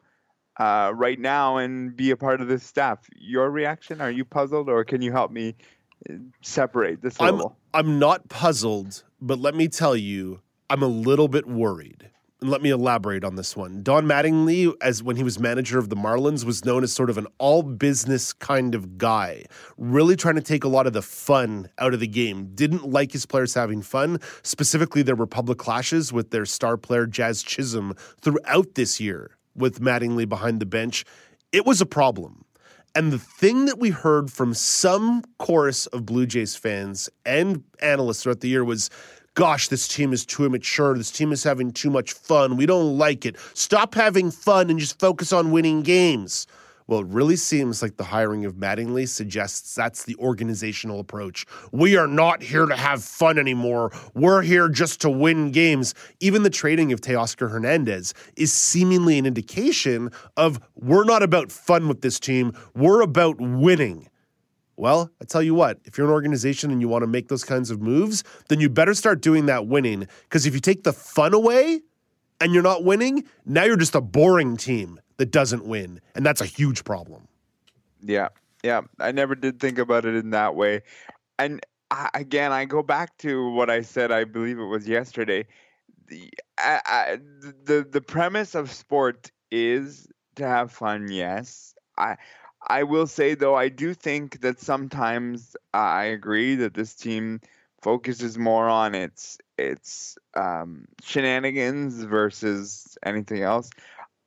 uh, 0.59 0.93
right 0.95 1.19
now 1.19 1.59
and 1.59 1.97
be 1.97 2.11
a 2.11 2.17
part 2.17 2.41
of 2.41 2.49
this 2.49 2.63
staff. 2.63 3.09
Your 3.17 3.51
reaction? 3.51 4.01
Are 4.01 4.11
you 4.11 4.25
puzzled, 4.25 4.69
or 4.69 4.85
can 4.85 5.03
you 5.03 5.13
help 5.13 5.31
me 5.31 5.55
uh, 6.09 6.15
separate 6.43 7.03
this 7.03 7.17
I'm 7.21 7.37
little? 7.37 7.57
I'm 7.75 7.99
not 7.99 8.29
puzzled, 8.29 9.05
but 9.21 9.39
let 9.39 9.55
me 9.55 9.69
tell 9.69 9.97
you, 9.97 10.41
I'm 10.71 10.83
a 10.83 10.89
little 10.89 11.29
bit 11.29 11.47
worried. 11.47 12.11
And 12.43 12.51
let 12.51 12.61
me 12.61 12.69
elaborate 12.69 13.25
on 13.25 13.37
this 13.37 13.57
one. 13.57 13.83
Don 13.83 14.05
Mattingly, 14.05 14.71
as 14.83 15.03
when 15.03 15.17
he 15.17 15.23
was 15.23 15.41
manager 15.41 15.79
of 15.79 15.89
the 15.89 15.97
Marlins, 15.97 16.45
was 16.45 16.67
known 16.67 16.85
as 16.85 16.93
sort 16.93 17.09
of 17.09 17.17
an 17.17 17.27
all 17.39 17.63
business 17.63 18.35
kind 18.35 18.75
of 18.75 18.99
guy, 18.99 19.45
really 19.79 20.17
trying 20.17 20.35
to 20.35 20.43
take 20.43 20.63
a 20.63 20.69
lot 20.69 20.87
of 20.87 20.93
the 20.93 21.01
fun 21.01 21.71
out 21.79 21.95
of 21.95 22.01
the 22.01 22.07
game. 22.07 22.51
Didn't 22.55 22.91
like 22.91 23.13
his 23.13 23.25
players 23.25 23.55
having 23.55 23.81
fun. 23.81 24.21
Specifically, 24.43 25.01
there 25.01 25.17
were 25.17 25.27
public 25.27 25.57
clashes 25.57 26.13
with 26.13 26.31
their 26.31 26.45
star 26.45 26.77
player 26.77 27.07
Jazz 27.07 27.43
Chisholm 27.43 27.95
throughout 28.21 28.75
this 28.75 29.01
year 29.01 29.36
with 29.57 29.81
Mattingly 29.81 30.29
behind 30.29 30.61
the 30.61 30.67
bench. 30.67 31.05
It 31.53 31.65
was 31.65 31.81
a 31.81 31.87
problem. 31.87 32.45
And 32.95 33.13
the 33.13 33.19
thing 33.19 33.67
that 33.67 33.79
we 33.79 33.91
heard 33.91 34.33
from 34.33 34.55
some 34.55 35.23
chorus 35.39 35.87
of 35.89 36.07
Blue 36.07 36.27
Jays 36.27 36.57
fans 36.57 37.11
and 37.27 37.63
analysts 37.81 38.23
throughout 38.23 38.41
the 38.41 38.49
year 38.49 38.65
was, 38.65 38.89
gosh, 39.35 39.69
this 39.69 39.87
team 39.87 40.15
is 40.15 40.25
too 40.25 40.47
immature. 40.47 40.97
This 40.97 41.11
team 41.11 41.31
is 41.31 41.45
having 41.45 41.73
too 41.73 41.91
much 41.91 42.15
fun. 42.15 42.57
We 42.57 42.65
don't 42.65 42.97
like 42.97 43.27
it. 43.27 43.37
Stop 43.53 43.95
having 43.95 44.31
fun 44.31 44.71
and 44.71 44.79
just 44.79 44.99
focus 44.99 45.33
on 45.33 45.53
winning 45.53 45.83
games. 45.83 46.47
Well, 46.89 47.01
it 47.01 47.07
really 47.09 47.35
seems 47.35 47.83
like 47.83 47.97
the 47.97 48.05
hiring 48.05 48.45
of 48.45 48.55
Mattingly 48.55 49.09
suggests 49.09 49.75
that's 49.75 50.05
the 50.05 50.15
organizational 50.17 51.01
approach. 51.01 51.45
We 51.73 51.97
are 51.97 52.07
not 52.07 52.45
here 52.45 52.67
to 52.67 52.77
have 52.77 53.03
fun 53.03 53.39
anymore. 53.39 53.91
We're 54.15 54.43
here 54.43 54.69
just 54.69 55.01
to 55.01 55.11
win 55.11 55.51
games. 55.51 55.95
Even 56.21 56.45
the 56.45 56.51
trading 56.51 56.93
of 56.93 57.01
Teoscar 57.01 57.51
Hernandez 57.51 58.15
is 58.37 58.53
seemingly 58.53 59.19
an 59.19 59.27
indication 59.27 60.11
of 60.37 60.61
we're 60.77 61.03
not 61.03 61.25
about 61.25 61.51
fun 61.51 61.89
with 61.89 62.03
this 62.03 62.21
team, 62.21 62.53
we're 62.77 63.01
about 63.01 63.41
winning. 63.41 64.09
Well, 64.77 65.11
I 65.21 65.25
tell 65.25 65.43
you 65.43 65.55
what, 65.55 65.81
if 65.87 65.99
you're 65.99 66.07
an 66.07 66.13
organization 66.13 66.71
and 66.71 66.81
you 66.81 66.87
want 66.87 67.03
to 67.03 67.09
make 67.09 67.27
those 67.27 67.43
kinds 67.43 67.73
of 67.73 67.81
moves, 67.81 68.23
then 68.49 68.61
you 68.61 68.69
better 68.69 68.95
start 68.95 69.23
doing 69.23 69.47
that 69.47 69.67
winning. 69.67 70.07
Because 70.23 70.47
if 70.47 70.55
you 70.55 70.61
take 70.61 70.85
the 70.85 70.93
fun 70.93 71.35
away 71.35 71.81
and 72.41 72.53
you're 72.53 72.63
not 72.63 72.85
winning, 72.85 73.25
now 73.45 73.65
you're 73.65 73.77
just 73.77 73.97
a 73.97 74.01
boring 74.01 74.57
team 74.57 75.01
that 75.19 75.31
doesn't 75.31 75.65
win. 75.65 76.01
And 76.15 76.25
that's 76.25 76.41
a 76.41 76.47
huge 76.47 76.85
problem. 76.85 77.29
Yeah, 78.03 78.29
yeah. 78.63 78.83
I 78.99 79.13
never 79.13 79.35
did 79.35 79.61
think 79.61 79.79
about 79.79 80.05
it 80.05 80.15
in 80.15 80.31
that 80.31 80.55
way. 80.55 80.83
And 81.39 81.61
I, 81.91 82.11
again, 82.15 82.53
I 82.53 82.65
go 82.65 82.83
back 82.83 83.17
to 83.19 83.51
what 83.51 83.71
I 83.71 83.83
said. 83.83 84.13
I 84.13 84.25
believe 84.25 84.59
it 84.59 84.65
was 84.65 84.89
yesterday. 84.89 85.47
The 86.09 86.31
I, 86.59 86.81
I, 86.87 87.19
the 87.65 87.87
the 87.89 88.01
premise 88.01 88.55
of 88.55 88.71
sport 88.71 89.31
is 89.51 90.07
to 90.37 90.47
have 90.47 90.71
fun. 90.73 91.11
Yes, 91.11 91.75
I 91.99 92.17
I 92.69 92.83
will 92.83 93.07
say 93.07 93.35
though, 93.35 93.55
I 93.55 93.69
do 93.69 93.95
think 93.95 94.41
that 94.41 94.61
sometimes 94.61 95.57
I 95.75 96.05
agree 96.05 96.55
that 96.57 96.75
this 96.75 96.95
team 96.95 97.41
focuses 97.83 98.39
more 98.39 98.69
on 98.69 98.95
its 98.95 99.39
its 99.59 100.19
um, 100.35 100.87
shenanigans 101.03 102.03
versus 102.03 102.99
anything 103.05 103.43
else. 103.43 103.71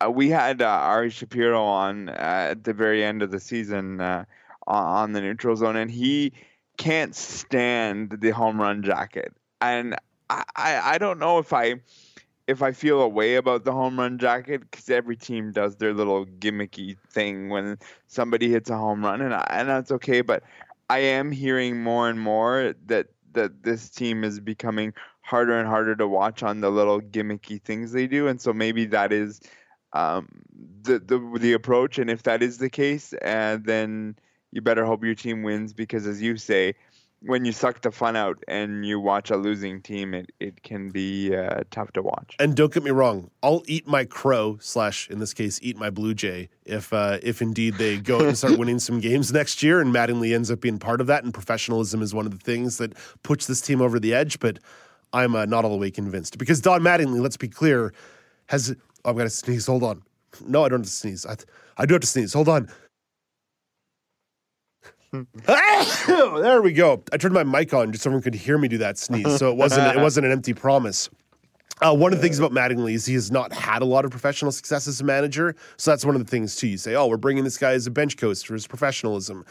Uh, 0.04 0.10
we 0.10 0.30
had 0.30 0.62
uh, 0.62 0.66
Ari 0.66 1.10
Shapiro 1.10 1.62
on 1.62 2.10
uh, 2.10 2.48
at 2.52 2.64
the 2.64 2.74
very 2.74 3.04
end 3.04 3.22
of 3.22 3.32
the 3.32 3.40
season 3.40 4.00
uh, 4.00 4.24
on, 4.66 5.12
the 5.12 5.22
neutral 5.22 5.56
zone, 5.56 5.76
and 5.76 5.92
he 5.92 6.32
can't 6.78 7.16
stand 7.16 8.18
the 8.22 8.30
home 8.30 8.62
run 8.62 8.82
jacket. 8.82 9.34
And 9.60 9.96
I, 10.30 10.44
I, 10.56 10.82
I 10.94 10.98
don't 10.98 11.20
know 11.20 11.40
if 11.40 11.52
I 11.52 11.76
if 12.48 12.64
I 12.64 12.72
feel 12.72 13.02
a 13.02 13.08
way 13.08 13.36
about 13.36 13.64
the 13.66 13.72
home 13.72 14.00
run 14.00 14.18
jacket 14.18 14.62
because 14.62 14.90
every 14.90 15.18
team 15.18 15.52
does 15.52 15.76
their 15.76 15.94
little 15.94 16.26
gimmicky 16.26 16.98
thing 17.12 17.50
when 17.50 17.78
somebody 18.08 18.50
hits 18.50 18.70
a 18.70 18.78
home 18.78 19.04
run, 19.04 19.22
and 19.22 19.34
I, 19.34 19.46
and 19.50 19.68
that's 19.68 19.92
okay. 19.92 20.22
But 20.22 20.44
I 20.90 21.00
am 21.00 21.32
hearing 21.32 21.84
more 21.84 22.10
and 22.10 22.20
more 22.20 22.74
that 22.86 23.08
that 23.34 23.64
this 23.64 23.90
team 23.90 24.24
is 24.24 24.40
becoming 24.40 24.94
harder 25.22 25.60
and 25.60 25.68
harder 25.68 25.96
to 25.96 26.08
watch 26.08 26.42
on 26.42 26.62
the 26.62 26.72
little 26.72 27.02
gimmicky 27.02 27.62
things 27.62 27.92
they 27.92 28.08
do, 28.08 28.28
and 28.28 28.40
so 28.40 28.54
maybe 28.54 28.86
that 28.86 29.12
is 29.12 29.42
um, 29.94 30.28
the 30.84 31.00
the 31.00 31.40
the 31.40 31.54
approach. 31.54 32.00
And 32.00 32.10
if 32.10 32.24
that 32.24 32.44
is 32.44 32.58
the 32.58 32.70
case, 32.70 33.14
uh, 33.22 33.58
then 33.62 34.16
you 34.52 34.62
better 34.62 34.86
hope 34.86 35.04
your 35.04 35.16
team 35.16 35.44
wins 35.44 35.74
because, 35.74 36.08
as 36.08 36.22
you 36.22 36.38
say, 36.38 36.76
when 37.22 37.44
you 37.44 37.52
suck 37.52 37.82
the 37.82 37.92
fun 37.92 38.16
out 38.16 38.42
and 38.48 38.86
you 38.86 39.00
watch 39.00 39.30
a 39.30 39.36
losing 39.36 39.82
team, 39.82 40.14
it, 40.14 40.32
it 40.40 40.64
can 40.64 40.90
be 40.90 41.36
uh, 41.36 41.64
tough 41.70 41.92
to 41.94 42.02
watch. 42.02 42.36
And 42.40 42.56
don't 42.56 42.74
get 42.74 42.84
me 42.84 42.92
wrong, 42.92 43.30
I'll 43.44 43.64
eat 43.68 43.88
my 43.88 44.06
crow 44.06 44.58
slash 44.62 45.10
in 45.10 45.20
this 45.20 45.34
case 45.34 45.60
eat 45.62 45.78
my 45.78 45.90
blue 45.90 46.14
jay 46.14 46.50
if 46.66 46.94
uh, 46.94 47.20
if 47.22 47.42
indeed 47.42 47.76
they 47.76 47.98
go 47.98 48.26
and 48.26 48.38
start 48.38 48.58
winning 48.60 48.80
some 48.80 49.00
games 49.00 49.34
next 49.34 49.62
year 49.62 49.82
and 49.82 49.94
Mattingly 49.94 50.34
ends 50.34 50.50
up 50.50 50.62
being 50.62 50.80
part 50.80 51.02
of 51.02 51.08
that. 51.08 51.24
And 51.24 51.34
professionalism 51.34 52.02
is 52.02 52.14
one 52.14 52.26
of 52.26 52.32
the 52.32 52.44
things 52.44 52.78
that 52.78 52.94
puts 53.24 53.48
this 53.48 53.62
team 53.62 53.82
over 53.82 54.00
the 54.00 54.14
edge. 54.14 54.40
But 54.40 54.60
I'm 55.12 55.36
uh, 55.36 55.46
not 55.46 55.66
all 55.66 55.72
the 55.72 55.78
way 55.78 55.92
convinced 55.92 56.38
because 56.38 56.62
Don 56.62 56.82
Mattingly, 56.82 57.22
let's 57.22 57.38
be 57.38 57.50
clear, 57.50 57.94
has 58.48 58.76
I've 59.06 59.18
got 59.18 59.24
to 59.24 59.30
sneeze. 59.30 59.68
Hold 59.68 59.84
on. 59.84 60.02
No, 60.46 60.64
I 60.64 60.70
don't 60.70 60.80
have 60.80 60.86
to 60.86 60.92
sneeze. 60.92 61.26
I, 61.26 61.36
I 61.78 61.86
do 61.86 61.94
have 61.96 62.02
to 62.02 62.08
sneeze. 62.08 62.34
Hold 62.34 62.50
on. 62.50 62.70
there 65.48 66.62
we 66.62 66.72
go. 66.72 67.02
I 67.12 67.18
turned 67.18 67.34
my 67.34 67.44
mic 67.44 67.74
on 67.74 67.92
just 67.92 68.04
so 68.04 68.10
everyone 68.10 68.22
could 68.22 68.36
hear 68.36 68.58
me 68.58 68.68
do 68.68 68.78
that 68.78 68.98
sneeze. 68.98 69.38
So 69.38 69.50
it 69.50 69.58
wasn't 69.58 69.96
it 69.96 70.00
wasn't 70.00 70.28
an 70.28 70.32
empty 70.32 70.54
promise. 70.54 71.10
Uh, 71.82 71.96
one 71.96 72.12
of 72.12 72.20
the 72.20 72.22
things 72.22 72.38
about 72.38 72.52
Mattingly 72.52 72.94
is 72.94 73.06
he 73.06 73.14
has 73.14 73.32
not 73.32 73.54
had 73.54 73.82
a 73.82 73.86
lot 73.86 74.04
of 74.04 74.12
professional 74.12 74.52
success 74.52 74.88
as 74.88 75.00
a 75.00 75.04
manager. 75.04 75.56
So 75.78 75.92
that's 75.92 76.06
one 76.06 76.16
of 76.16 76.24
the 76.24 76.30
things 76.30 76.56
too. 76.56 76.68
You 76.68 76.78
say, 76.78 76.94
"Oh, 76.94 77.08
we're 77.08 77.18
bringing 77.18 77.44
this 77.44 77.58
guy 77.58 77.72
as 77.72 77.88
a 77.88 77.92
bench 77.92 78.18
coach 78.18 78.46
for 78.46 78.54
his 78.54 78.68
professionalism." 78.68 79.46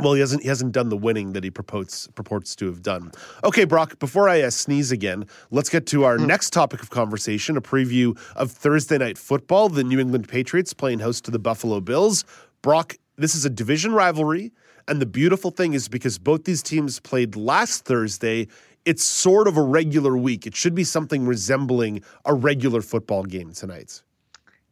Well, 0.00 0.14
he 0.14 0.20
hasn't 0.20 0.42
he 0.42 0.48
hasn't 0.48 0.72
done 0.72 0.88
the 0.88 0.96
winning 0.96 1.34
that 1.34 1.44
he 1.44 1.50
purports 1.50 2.08
purports 2.16 2.56
to 2.56 2.66
have 2.66 2.82
done. 2.82 3.12
Okay, 3.44 3.64
Brock. 3.64 4.00
Before 4.00 4.28
I 4.28 4.40
uh, 4.40 4.50
sneeze 4.50 4.90
again, 4.90 5.26
let's 5.52 5.68
get 5.68 5.86
to 5.88 6.04
our 6.04 6.18
next 6.18 6.52
topic 6.52 6.82
of 6.82 6.90
conversation: 6.90 7.56
a 7.56 7.60
preview 7.60 8.18
of 8.34 8.50
Thursday 8.50 8.98
night 8.98 9.18
football. 9.18 9.68
The 9.68 9.84
New 9.84 10.00
England 10.00 10.28
Patriots 10.28 10.74
playing 10.74 10.98
host 10.98 11.24
to 11.26 11.30
the 11.30 11.38
Buffalo 11.38 11.80
Bills. 11.80 12.24
Brock, 12.60 12.96
this 13.16 13.36
is 13.36 13.44
a 13.44 13.50
division 13.50 13.92
rivalry, 13.92 14.52
and 14.88 15.00
the 15.00 15.06
beautiful 15.06 15.52
thing 15.52 15.74
is 15.74 15.88
because 15.88 16.18
both 16.18 16.42
these 16.42 16.62
teams 16.62 16.98
played 16.98 17.36
last 17.36 17.84
Thursday. 17.84 18.48
It's 18.84 19.04
sort 19.04 19.46
of 19.48 19.56
a 19.56 19.62
regular 19.62 20.16
week. 20.16 20.46
It 20.46 20.56
should 20.56 20.74
be 20.74 20.84
something 20.84 21.24
resembling 21.24 22.02
a 22.26 22.34
regular 22.34 22.82
football 22.82 23.22
game 23.22 23.52
tonight. 23.52 24.02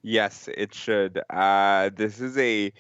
Yes, 0.02 0.48
it 0.54 0.74
should. 0.74 1.22
Uh, 1.30 1.90
this 1.94 2.20
is 2.20 2.36
a 2.36 2.72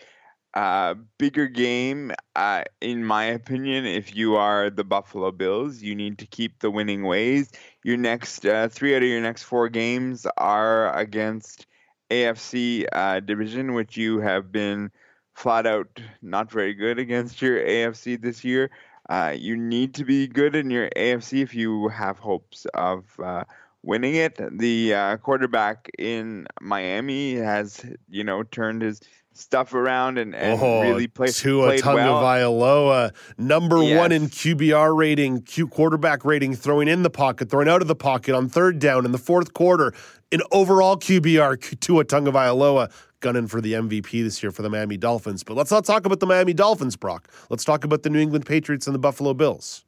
uh, 0.54 0.94
bigger 1.18 1.46
game, 1.46 2.12
uh, 2.36 2.64
in 2.80 3.04
my 3.04 3.24
opinion. 3.24 3.86
If 3.86 4.14
you 4.14 4.36
are 4.36 4.70
the 4.70 4.84
Buffalo 4.84 5.30
Bills, 5.30 5.82
you 5.82 5.94
need 5.94 6.18
to 6.18 6.26
keep 6.26 6.60
the 6.60 6.70
winning 6.70 7.04
ways. 7.04 7.50
Your 7.84 7.96
next 7.96 8.44
uh, 8.44 8.68
three 8.68 8.94
out 8.94 9.02
of 9.02 9.08
your 9.08 9.20
next 9.20 9.44
four 9.44 9.68
games 9.68 10.26
are 10.36 10.94
against 10.96 11.66
AFC 12.10 12.86
uh, 12.92 13.20
division, 13.20 13.72
which 13.74 13.96
you 13.96 14.20
have 14.20 14.52
been 14.52 14.90
flat 15.34 15.66
out 15.66 16.00
not 16.20 16.50
very 16.50 16.74
good 16.74 16.98
against 16.98 17.40
your 17.40 17.58
AFC 17.58 18.20
this 18.20 18.44
year. 18.44 18.70
Uh, 19.08 19.34
you 19.36 19.56
need 19.56 19.94
to 19.94 20.04
be 20.04 20.26
good 20.26 20.54
in 20.54 20.70
your 20.70 20.90
AFC 20.90 21.42
if 21.42 21.54
you 21.54 21.88
have 21.88 22.18
hopes 22.18 22.66
of 22.74 23.04
uh, 23.24 23.44
winning 23.82 24.14
it. 24.14 24.38
The 24.58 25.18
quarterback 25.22 25.90
in 25.98 26.46
Miami 26.60 27.34
has, 27.34 27.84
you 28.08 28.22
know, 28.22 28.42
turned 28.42 28.82
his 28.82 29.00
stuff 29.34 29.74
around 29.74 30.18
and, 30.18 30.34
and 30.34 30.60
oh, 30.60 30.82
really 30.82 31.06
play 31.06 31.28
Tua 31.28 31.66
played 31.66 31.84
well. 31.84 32.22
Tagovailoa, 32.22 33.12
number 33.38 33.82
Yes. 33.82 33.98
one 33.98 34.12
in 34.12 34.28
QBR 34.28 34.96
rating, 34.96 35.42
Q 35.42 35.66
quarterback 35.68 36.24
rating, 36.24 36.54
throwing 36.54 36.88
in 36.88 37.02
the 37.02 37.10
pocket, 37.10 37.50
throwing 37.50 37.68
out 37.68 37.82
of 37.82 37.88
the 37.88 37.94
pocket 37.94 38.34
on 38.34 38.48
third 38.48 38.78
down 38.78 39.04
in 39.04 39.12
the 39.12 39.18
fourth 39.18 39.52
quarter. 39.54 39.92
In 40.30 40.40
overall 40.50 40.96
QBR, 40.96 41.80
Tua 41.80 42.04
Tagovailoa 42.04 42.90
gunning 43.20 43.46
for 43.46 43.60
the 43.60 43.74
MVP 43.74 44.22
this 44.22 44.42
year 44.42 44.50
for 44.50 44.62
the 44.62 44.70
Miami 44.70 44.96
Dolphins. 44.96 45.42
But 45.44 45.56
let's 45.56 45.70
not 45.70 45.84
talk 45.84 46.04
about 46.04 46.20
the 46.20 46.26
Miami 46.26 46.52
Dolphins, 46.52 46.96
Brock. 46.96 47.28
Let's 47.50 47.64
talk 47.64 47.84
about 47.84 48.02
the 48.02 48.10
New 48.10 48.18
England 48.20 48.46
Patriots 48.46 48.86
and 48.86 48.94
the 48.94 48.98
Buffalo 48.98 49.32
Bills. 49.34 49.84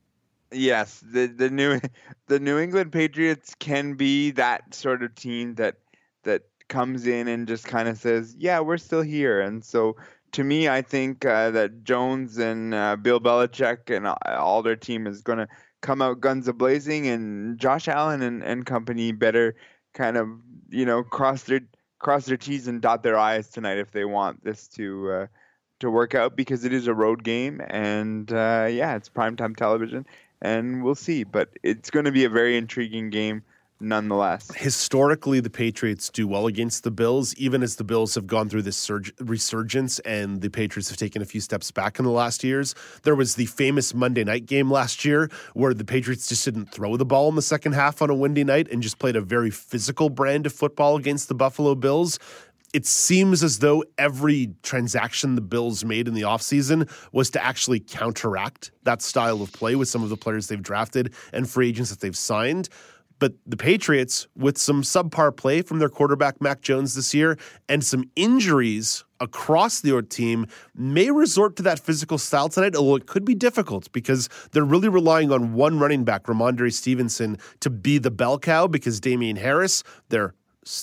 Yes, 0.53 1.03
the 1.05 1.27
the 1.27 1.51
new 1.51 1.81
the 2.29 2.39
New 2.39 2.59
England 2.59 2.93
Patriots 2.93 3.55
can 3.59 3.95
be 3.95 4.31
that 4.33 4.75
sort 4.75 5.03
of 5.03 5.15
team 5.15 5.55
that 5.57 5.77
that 6.23 6.43
comes 6.69 7.07
in 7.07 7.29
and 7.29 7.49
just 7.49 7.67
kind 7.67 7.89
of 7.89 7.99
says, 7.99 8.35
"Yeah, 8.39 8.61
we're 8.61 8.79
still 8.79 9.03
here." 9.03 9.41
And 9.41 9.65
so, 9.65 9.97
to 10.33 10.45
me, 10.45 10.69
I 10.69 10.83
think 10.83 11.25
uh, 11.25 11.51
that 11.51 11.85
Jones 11.85 12.39
and 12.39 12.75
uh, 12.75 12.97
Bill 12.97 13.21
Belichick 13.21 13.95
and 13.95 14.07
all 14.07 14.63
their 14.63 14.77
team 14.77 15.07
is 15.07 15.23
going 15.23 15.39
to 15.39 15.49
come 15.81 16.03
out 16.03 16.21
guns 16.21 16.49
a 16.49 16.53
blazing, 16.53 17.07
and 17.09 17.59
Josh 17.59 17.89
Allen 17.89 18.23
and, 18.23 18.43
and 18.43 18.67
company 18.67 19.13
better 19.13 19.57
kind 19.95 20.17
of 20.17 20.29
you 20.71 20.85
know 20.85 21.03
cross 21.03 21.45
their 21.45 21.61
cross 21.99 22.27
their 22.27 22.37
T's 22.37 22.69
and 22.69 22.81
dot 22.81 23.03
their 23.03 23.19
I's 23.19 23.49
tonight 23.49 23.79
if 23.79 23.93
they 23.93 24.05
want 24.05 24.45
this 24.45 24.69
to. 24.69 25.11
Uh, 25.11 25.27
to 25.81 25.91
work 25.91 26.15
out 26.15 26.37
because 26.37 26.65
it 26.65 26.73
is 26.73 26.87
a 26.87 26.95
road 26.95 27.25
game 27.25 27.61
and 27.69 28.33
uh, 28.33 28.67
yeah, 28.71 28.95
it's 28.95 29.09
primetime 29.09 29.57
television 29.57 30.07
and 30.41 30.85
we'll 30.85 30.95
see. 30.95 31.25
But 31.25 31.51
it's 31.63 31.91
going 31.91 32.05
to 32.05 32.13
be 32.13 32.25
a 32.25 32.31
very 32.31 32.57
intriguing 32.57 33.11
game 33.11 33.43
nonetheless. 33.85 34.51
Historically, 34.57 35.41
the 35.41 35.51
Patriots 35.51 36.09
do 36.11 36.27
well 36.27 36.47
against 36.47 36.85
the 36.85 36.91
Bills, 36.91 37.35
even 37.37 37.63
as 37.63 37.77
the 37.77 37.85
Bills 37.85 38.15
have 38.15 38.27
gone 38.27 38.49
through 38.49 38.63
this 38.63 38.77
surge, 38.77 39.13
resurgence 39.21 39.99
and 40.01 40.41
the 40.41 40.51
Patriots 40.51 40.89
have 40.89 40.99
taken 40.99 41.23
a 41.23 41.25
few 41.25 41.41
steps 41.41 41.71
back 41.71 41.99
in 41.99 42.05
the 42.05 42.11
last 42.11 42.43
years. 42.43 42.75
There 43.03 43.15
was 43.15 43.35
the 43.37 43.47
famous 43.47 43.95
Monday 43.95 44.25
night 44.25 44.47
game 44.47 44.71
last 44.71 45.05
year 45.05 45.31
where 45.53 45.75
the 45.75 45.85
Patriots 45.85 46.29
just 46.29 46.45
didn't 46.45 46.71
throw 46.71 46.97
the 46.97 47.05
ball 47.05 47.29
in 47.29 47.37
the 47.37 47.43
second 47.43 47.73
half 47.73 48.03
on 48.03 48.11
a 48.11 48.15
windy 48.15 48.45
night 48.45 48.69
and 48.71 48.83
just 48.83 48.99
played 48.99 49.17
a 49.17 49.21
very 49.21 49.51
physical 49.51 50.11
brand 50.11 50.47
of 50.47 50.53
football 50.53 50.97
against 50.97 51.29
the 51.29 51.35
Buffalo 51.35 51.75
Bills 51.75 52.19
it 52.75 52.85
seems 52.85 53.45
as 53.45 53.61
though 53.61 53.85
every 53.99 54.53
transaction 54.65 55.37
the 55.37 55.41
Bills 55.41 55.85
made 55.85 56.09
in 56.09 56.15
the 56.15 56.23
offseason 56.23 56.91
was 57.13 57.31
to 57.31 57.43
actually 57.43 57.79
counteract 57.79 58.73
that 58.83 59.01
style 59.01 59.41
of 59.41 59.53
play 59.53 59.77
with 59.77 59.89
some 59.89 60.03
of 60.03 60.09
the 60.09 60.17
players 60.17 60.49
they've 60.49 60.61
drafted 60.61 61.15
and 61.33 61.49
free 61.49 61.69
agents 61.69 61.91
that 61.91 62.01
they've 62.01 62.17
signed. 62.17 62.69
But 63.19 63.35
the 63.47 63.57
Patriots, 63.57 64.27
with 64.37 64.59
some 64.59 64.83
subpar 64.83 65.37
play 65.37 65.63
from 65.63 65.79
their 65.79 65.89
quarterback, 65.89 66.41
Mac 66.41 66.61
Jones, 66.61 66.95
this 66.95 67.15
year, 67.15 67.39
and 67.69 67.85
some 67.85 68.05
injuries 68.17 69.05
across 69.21 69.81
the 69.81 70.03
team, 70.03 70.47
may 70.75 71.11
resort 71.11 71.57
to 71.57 71.63
that 71.63 71.79
physical 71.79 72.19
style 72.19 72.49
tonight, 72.49 72.75
although 72.77 72.97
it 72.97 73.07
could 73.07 73.25
be 73.25 73.35
difficult 73.35 73.91
because 73.93 74.29
they're 74.53 74.65
really 74.65 74.89
relying 74.89 75.31
on 75.31 75.55
one 75.55 75.79
running 75.79 76.05
back, 76.05 76.25
Rhamondre 76.25 76.73
Stevenson, 76.73 77.39
to 77.61 77.71
be 77.71 77.99
the 77.99 78.11
bell 78.11 78.39
cow 78.39 78.67
because 78.67 79.01
Damien 79.01 79.37
Harris, 79.37 79.83
their 80.09 80.35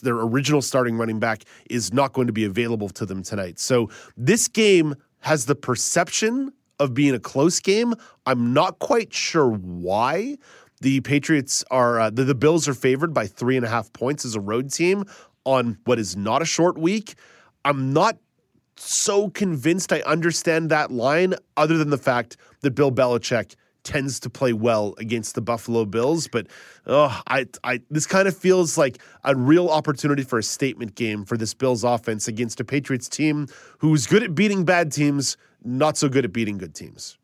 their 0.04 0.16
original 0.16 0.62
starting 0.62 0.96
running 0.98 1.20
back 1.20 1.44
is 1.70 1.92
not 1.92 2.14
going 2.14 2.28
to 2.28 2.34
be 2.34 2.46
available 2.46 2.90
to 2.90 3.06
them 3.06 3.24
tonight. 3.24 3.58
So 3.60 3.90
this 4.16 4.48
game 4.48 4.96
has 5.22 5.46
the 5.46 5.56
perception 5.56 6.54
of 6.80 6.94
being 6.94 7.14
a 7.14 7.20
close 7.20 7.60
game. 7.60 7.94
I'm 8.26 8.54
not 8.54 8.80
quite 8.80 9.14
sure 9.14 9.50
why. 9.50 10.38
The 10.82 11.00
Patriots 11.02 11.64
are 11.72 12.00
uh, 12.00 12.10
the, 12.10 12.24
the 12.24 12.36
Bills 12.36 12.68
are 12.68 12.74
favored 12.74 13.14
by 13.14 13.28
three 13.28 13.56
and 13.56 13.66
a 13.66 13.70
half 13.70 13.94
points 13.94 14.26
as 14.26 14.36
a 14.36 14.42
road 14.42 14.72
team 14.72 15.06
on 15.46 15.78
what 15.86 16.00
is 16.00 16.16
not 16.16 16.42
a 16.42 16.46
short 16.46 16.78
week. 16.78 17.16
I'm 17.64 17.94
not 17.94 18.18
so 18.76 19.30
convinced 19.30 19.94
I 19.94 20.02
understand 20.02 20.70
that 20.70 20.92
line, 20.92 21.36
other 21.56 21.78
than 21.78 21.92
the 21.92 21.98
fact 21.98 22.38
that 22.62 22.72
Bill 22.72 22.92
Belichick 22.92 23.56
tends 23.84 24.20
to 24.20 24.30
play 24.30 24.54
well 24.54 24.94
against 24.98 25.36
the 25.36 25.42
Buffalo 25.42 25.86
Bills, 25.86 26.28
but 26.28 26.48
oh, 26.86 27.22
I, 27.28 27.48
I, 27.64 27.82
this 27.90 28.06
kind 28.06 28.28
of 28.28 28.38
feels 28.38 28.78
like 28.78 29.00
a 29.24 29.36
real 29.36 29.70
opportunity 29.70 30.24
for 30.24 30.40
a 30.40 30.44
statement 30.44 30.96
game 30.96 31.26
for 31.26 31.38
this 31.38 31.54
Bills 31.54 31.84
offense 31.84 32.28
against 32.28 32.60
a 32.60 32.64
Patriots 32.64 33.10
team 33.10 33.48
who's 33.80 34.06
good 34.06 34.24
at 34.24 34.36
beating 34.36 34.66
bad 34.66 34.92
teams, 34.92 35.36
not 35.64 35.98
so 35.98 36.10
good 36.10 36.26
at 36.26 36.34
beating 36.34 36.58
good 36.58 36.76
teams. 36.76 37.18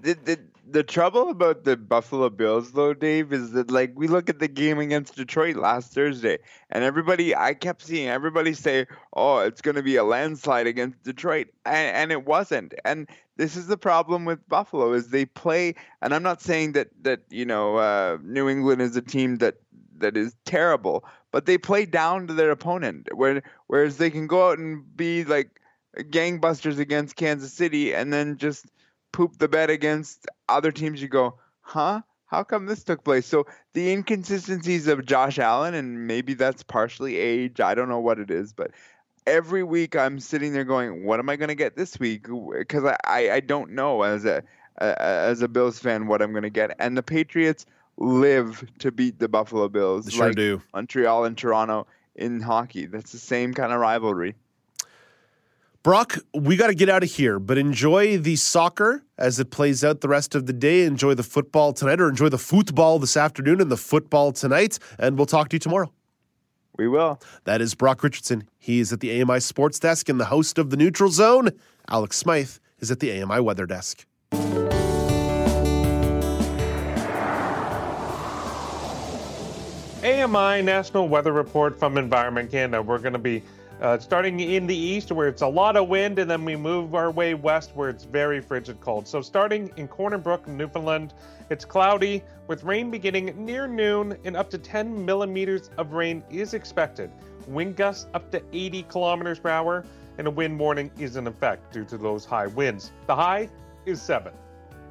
The, 0.00 0.16
the, 0.24 0.38
the 0.70 0.82
trouble 0.82 1.30
about 1.30 1.64
the 1.64 1.76
Buffalo 1.76 2.28
Bills, 2.28 2.72
though, 2.72 2.92
Dave, 2.92 3.32
is 3.32 3.52
that 3.52 3.70
like 3.70 3.92
we 3.94 4.06
look 4.06 4.28
at 4.28 4.38
the 4.38 4.48
game 4.48 4.78
against 4.78 5.16
Detroit 5.16 5.56
last 5.56 5.92
Thursday, 5.92 6.38
and 6.70 6.84
everybody, 6.84 7.34
I 7.34 7.54
kept 7.54 7.82
seeing 7.82 8.08
everybody 8.08 8.52
say, 8.52 8.86
"Oh, 9.14 9.38
it's 9.38 9.62
going 9.62 9.76
to 9.76 9.82
be 9.82 9.96
a 9.96 10.04
landslide 10.04 10.66
against 10.66 11.02
Detroit," 11.02 11.48
and, 11.64 11.96
and 11.96 12.12
it 12.12 12.26
wasn't. 12.26 12.74
And 12.84 13.08
this 13.36 13.56
is 13.56 13.66
the 13.66 13.78
problem 13.78 14.24
with 14.24 14.46
Buffalo 14.48 14.92
is 14.92 15.08
they 15.08 15.24
play, 15.24 15.74
and 16.02 16.14
I'm 16.14 16.22
not 16.22 16.42
saying 16.42 16.72
that 16.72 16.88
that 17.02 17.20
you 17.30 17.46
know 17.46 17.76
uh, 17.76 18.18
New 18.22 18.48
England 18.48 18.82
is 18.82 18.96
a 18.96 19.02
team 19.02 19.36
that 19.38 19.56
that 19.98 20.16
is 20.16 20.36
terrible, 20.44 21.04
but 21.32 21.46
they 21.46 21.58
play 21.58 21.86
down 21.86 22.26
to 22.26 22.34
their 22.34 22.50
opponent. 22.50 23.08
Where, 23.14 23.42
whereas 23.68 23.96
they 23.96 24.10
can 24.10 24.26
go 24.26 24.50
out 24.50 24.58
and 24.58 24.84
be 24.96 25.24
like 25.24 25.60
gangbusters 25.96 26.78
against 26.78 27.16
Kansas 27.16 27.52
City, 27.52 27.94
and 27.94 28.12
then 28.12 28.36
just 28.36 28.66
poop 29.12 29.38
the 29.38 29.48
bed 29.48 29.70
against 29.70 30.26
other 30.48 30.72
teams, 30.72 31.00
you 31.00 31.08
go, 31.08 31.38
huh? 31.60 32.02
How 32.26 32.44
come 32.44 32.66
this 32.66 32.84
took 32.84 33.04
place? 33.04 33.26
So 33.26 33.46
the 33.72 33.90
inconsistencies 33.90 34.86
of 34.86 35.06
Josh 35.06 35.38
Allen, 35.38 35.74
and 35.74 36.06
maybe 36.06 36.34
that's 36.34 36.62
partially 36.62 37.16
age. 37.16 37.58
I 37.58 37.74
don't 37.74 37.88
know 37.88 38.00
what 38.00 38.18
it 38.18 38.30
is, 38.30 38.52
but 38.52 38.72
every 39.26 39.62
week 39.62 39.96
I'm 39.96 40.20
sitting 40.20 40.52
there 40.52 40.64
going, 40.64 41.04
"What 41.04 41.20
am 41.20 41.30
I 41.30 41.36
going 41.36 41.48
to 41.48 41.54
get 41.54 41.74
this 41.74 41.98
week?" 41.98 42.26
Because 42.26 42.84
I, 42.84 42.96
I, 43.04 43.30
I 43.30 43.40
don't 43.40 43.70
know 43.70 44.02
as 44.02 44.26
a, 44.26 44.42
a 44.76 45.00
as 45.02 45.40
a 45.40 45.48
Bills 45.48 45.78
fan 45.78 46.06
what 46.06 46.20
I'm 46.20 46.32
going 46.32 46.42
to 46.42 46.50
get. 46.50 46.76
And 46.78 46.98
the 46.98 47.02
Patriots 47.02 47.64
live 47.96 48.64
to 48.80 48.92
beat 48.92 49.18
the 49.18 49.28
Buffalo 49.28 49.68
Bills. 49.68 50.04
They 50.04 50.12
sure 50.12 50.26
like 50.26 50.36
do. 50.36 50.62
Montreal 50.74 51.24
and 51.24 51.36
Toronto 51.36 51.86
in 52.14 52.40
hockey. 52.40 52.84
That's 52.84 53.12
the 53.12 53.18
same 53.18 53.54
kind 53.54 53.72
of 53.72 53.80
rivalry. 53.80 54.34
Brock, 55.84 56.18
we 56.34 56.56
got 56.56 56.66
to 56.66 56.74
get 56.74 56.88
out 56.88 57.04
of 57.04 57.10
here, 57.10 57.38
but 57.38 57.56
enjoy 57.56 58.18
the 58.18 58.34
soccer 58.34 59.04
as 59.16 59.38
it 59.38 59.52
plays 59.52 59.84
out 59.84 60.00
the 60.00 60.08
rest 60.08 60.34
of 60.34 60.46
the 60.46 60.52
day. 60.52 60.84
Enjoy 60.84 61.14
the 61.14 61.22
football 61.22 61.72
tonight, 61.72 62.00
or 62.00 62.08
enjoy 62.08 62.28
the 62.28 62.36
football 62.36 62.98
this 62.98 63.16
afternoon 63.16 63.60
and 63.60 63.70
the 63.70 63.76
football 63.76 64.32
tonight. 64.32 64.80
And 64.98 65.16
we'll 65.16 65.26
talk 65.26 65.50
to 65.50 65.54
you 65.54 65.60
tomorrow. 65.60 65.92
We 66.76 66.88
will. 66.88 67.20
That 67.44 67.60
is 67.60 67.76
Brock 67.76 68.02
Richardson. 68.02 68.48
He 68.58 68.80
is 68.80 68.92
at 68.92 68.98
the 68.98 69.22
AMI 69.22 69.38
Sports 69.38 69.78
Desk 69.78 70.08
and 70.08 70.18
the 70.18 70.26
host 70.26 70.58
of 70.58 70.70
the 70.70 70.76
Neutral 70.76 71.10
Zone. 71.10 71.50
Alex 71.88 72.16
Smythe 72.16 72.56
is 72.80 72.90
at 72.90 72.98
the 72.98 73.22
AMI 73.22 73.40
Weather 73.40 73.66
Desk. 73.66 74.04
AMI 80.02 80.62
National 80.62 81.08
Weather 81.08 81.32
Report 81.32 81.78
from 81.78 81.98
Environment 81.98 82.50
Canada. 82.50 82.82
We're 82.82 82.98
going 82.98 83.12
to 83.12 83.18
be 83.18 83.42
uh, 83.80 83.98
starting 83.98 84.40
in 84.40 84.66
the 84.66 84.76
east 84.76 85.12
where 85.12 85.28
it's 85.28 85.42
a 85.42 85.46
lot 85.46 85.76
of 85.76 85.88
wind, 85.88 86.18
and 86.18 86.30
then 86.30 86.44
we 86.44 86.56
move 86.56 86.94
our 86.94 87.10
way 87.10 87.34
west 87.34 87.72
where 87.74 87.88
it's 87.90 88.04
very 88.04 88.40
frigid 88.40 88.80
cold. 88.80 89.06
So, 89.06 89.20
starting 89.20 89.70
in 89.76 89.88
Corner 89.88 90.18
Brook, 90.18 90.48
Newfoundland, 90.48 91.14
it's 91.50 91.64
cloudy 91.64 92.22
with 92.46 92.64
rain 92.64 92.90
beginning 92.90 93.44
near 93.44 93.66
noon, 93.66 94.16
and 94.24 94.36
up 94.36 94.50
to 94.50 94.58
10 94.58 95.04
millimeters 95.04 95.70
of 95.78 95.92
rain 95.92 96.22
is 96.30 96.54
expected. 96.54 97.10
Wind 97.46 97.76
gusts 97.76 98.06
up 98.14 98.30
to 98.32 98.42
80 98.52 98.82
kilometers 98.84 99.38
per 99.38 99.48
hour, 99.48 99.84
and 100.18 100.26
a 100.26 100.30
wind 100.30 100.58
warning 100.58 100.90
is 100.98 101.16
in 101.16 101.26
effect 101.26 101.72
due 101.72 101.84
to 101.84 101.96
those 101.96 102.24
high 102.24 102.48
winds. 102.48 102.92
The 103.06 103.14
high 103.14 103.48
is 103.86 104.02
7. 104.02 104.32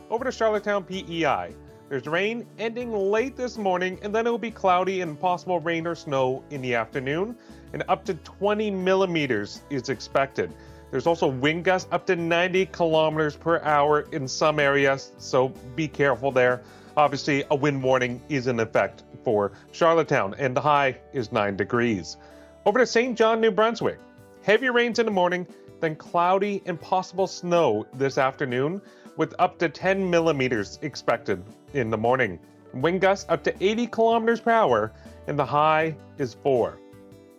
Over 0.09 0.23
to 0.23 0.31
Charlottetown, 0.31 0.83
PEI. 0.85 1.53
There's 1.89 2.05
rain 2.05 2.45
ending 2.59 2.91
late 2.91 3.37
this 3.37 3.57
morning, 3.57 3.99
and 4.01 4.13
then 4.13 4.27
it 4.27 4.29
will 4.29 4.37
be 4.37 4.51
cloudy 4.51 5.01
and 5.01 5.17
possible 5.19 5.59
rain 5.59 5.87
or 5.87 5.95
snow 5.95 6.43
in 6.49 6.61
the 6.61 6.75
afternoon, 6.75 7.37
and 7.73 7.83
up 7.87 8.05
to 8.05 8.13
20 8.13 8.71
millimeters 8.71 9.61
is 9.69 9.89
expected. 9.89 10.53
There's 10.91 11.07
also 11.07 11.27
wind 11.27 11.65
gusts 11.65 11.89
up 11.91 12.05
to 12.07 12.15
90 12.15 12.67
kilometers 12.67 13.35
per 13.35 13.59
hour 13.59 14.07
in 14.11 14.27
some 14.27 14.59
areas, 14.59 15.11
so 15.17 15.49
be 15.75 15.87
careful 15.87 16.31
there. 16.31 16.61
Obviously, 16.95 17.43
a 17.51 17.55
wind 17.55 17.83
warning 17.83 18.21
is 18.29 18.47
in 18.47 18.59
effect 18.59 19.03
for 19.23 19.51
Charlottetown, 19.71 20.33
and 20.39 20.55
the 20.55 20.61
high 20.61 20.97
is 21.13 21.31
9 21.31 21.57
degrees. 21.57 22.17
Over 22.65 22.79
to 22.79 22.85
St. 22.85 23.17
John, 23.17 23.41
New 23.41 23.51
Brunswick. 23.51 23.99
Heavy 24.43 24.69
rains 24.69 24.97
in 24.97 25.05
the 25.05 25.11
morning, 25.11 25.45
then 25.79 25.95
cloudy 25.95 26.63
and 26.65 26.79
possible 26.79 27.27
snow 27.27 27.85
this 27.93 28.17
afternoon 28.17 28.81
with 29.17 29.35
up 29.39 29.59
to 29.59 29.67
10 29.67 30.09
millimeters 30.09 30.79
expected 30.81 31.43
in 31.73 31.89
the 31.89 31.97
morning. 31.97 32.39
Wind 32.73 33.01
gusts 33.01 33.25
up 33.29 33.43
to 33.43 33.63
80 33.63 33.87
kilometers 33.87 34.39
per 34.39 34.51
hour, 34.51 34.93
and 35.27 35.37
the 35.37 35.45
high 35.45 35.95
is 36.17 36.35
4. 36.35 36.77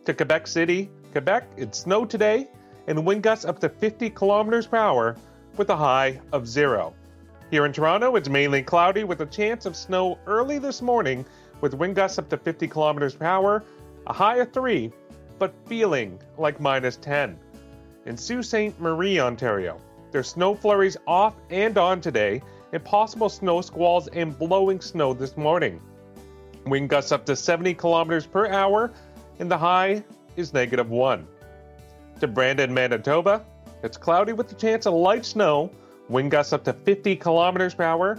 To 0.09 0.15
Quebec 0.15 0.47
City, 0.47 0.89
Quebec, 1.13 1.45
it 1.59 1.75
snowed 1.75 2.09
today, 2.09 2.49
and 2.87 3.05
wind 3.05 3.23
gusts 3.23 3.45
up 3.45 3.59
to 3.59 3.69
50 3.69 4.09
kilometers 4.09 4.67
per 4.67 4.79
hour 4.79 5.17
with 5.59 5.69
a 5.69 5.77
high 5.77 6.19
of 6.33 6.49
0. 6.49 6.95
Here 7.51 7.67
in 7.67 7.75
Toronto, 7.75 8.17
it's 8.17 8.31
mainly 8.31 8.63
cloudy 8.63 9.05
with 9.05 9.21
a 9.21 9.27
chance 9.27 9.67
of 9.67 9.77
snow 9.77 10.19
early 10.27 10.59
this 10.59 10.81
morning 10.81 11.27
with 11.61 11.75
wind 11.75 11.95
gusts 11.95 12.19
up 12.19 12.31
to 12.31 12.39
50 12.39 12.69
kilometers 12.69 13.15
per 13.17 13.27
hour, 13.27 13.63
a 14.07 14.13
high 14.15 14.37
of 14.37 14.51
3, 14.51 14.91
but 15.39 15.53
feeling 15.67 16.19
like 16.39 16.59
minus 16.59 16.97
10. 16.97 17.39
in 18.07 18.17
Sault 18.17 18.47
Ste. 18.47 18.81
Marie, 18.81 19.21
Ontario. 19.21 19.79
There's 20.11 20.29
snow 20.29 20.55
flurries 20.55 20.97
off 21.07 21.35
and 21.51 21.77
on 21.77 22.01
today, 22.01 22.41
and 22.73 22.83
possible 22.83 23.29
snow 23.29 23.61
squalls 23.61 24.09
and 24.09 24.39
blowing 24.39 24.81
snow 24.81 25.13
this 25.13 25.37
morning. 25.37 25.83
Wind 26.65 26.89
gusts 26.89 27.13
up 27.13 27.25
to 27.27 27.37
70 27.37 27.75
kilometers 27.75 28.27
per 28.27 28.47
hour, 28.47 28.91
and 29.39 29.51
the 29.51 29.59
high 29.59 30.03
is 30.37 30.53
negative 30.53 30.91
1. 30.91 31.27
To 32.21 32.27
Brandon, 32.27 32.73
Manitoba, 32.73 33.45
it's 33.83 33.97
cloudy 33.97 34.33
with 34.33 34.51
a 34.51 34.55
chance 34.55 34.87
of 34.87 34.95
light 34.95 35.25
snow, 35.25 35.71
wind 36.09 36.31
gusts 36.31 36.53
up 36.53 36.65
to 36.65 36.73
50 36.73 37.17
kilometers 37.17 37.75
per 37.75 37.85
hour, 37.85 38.19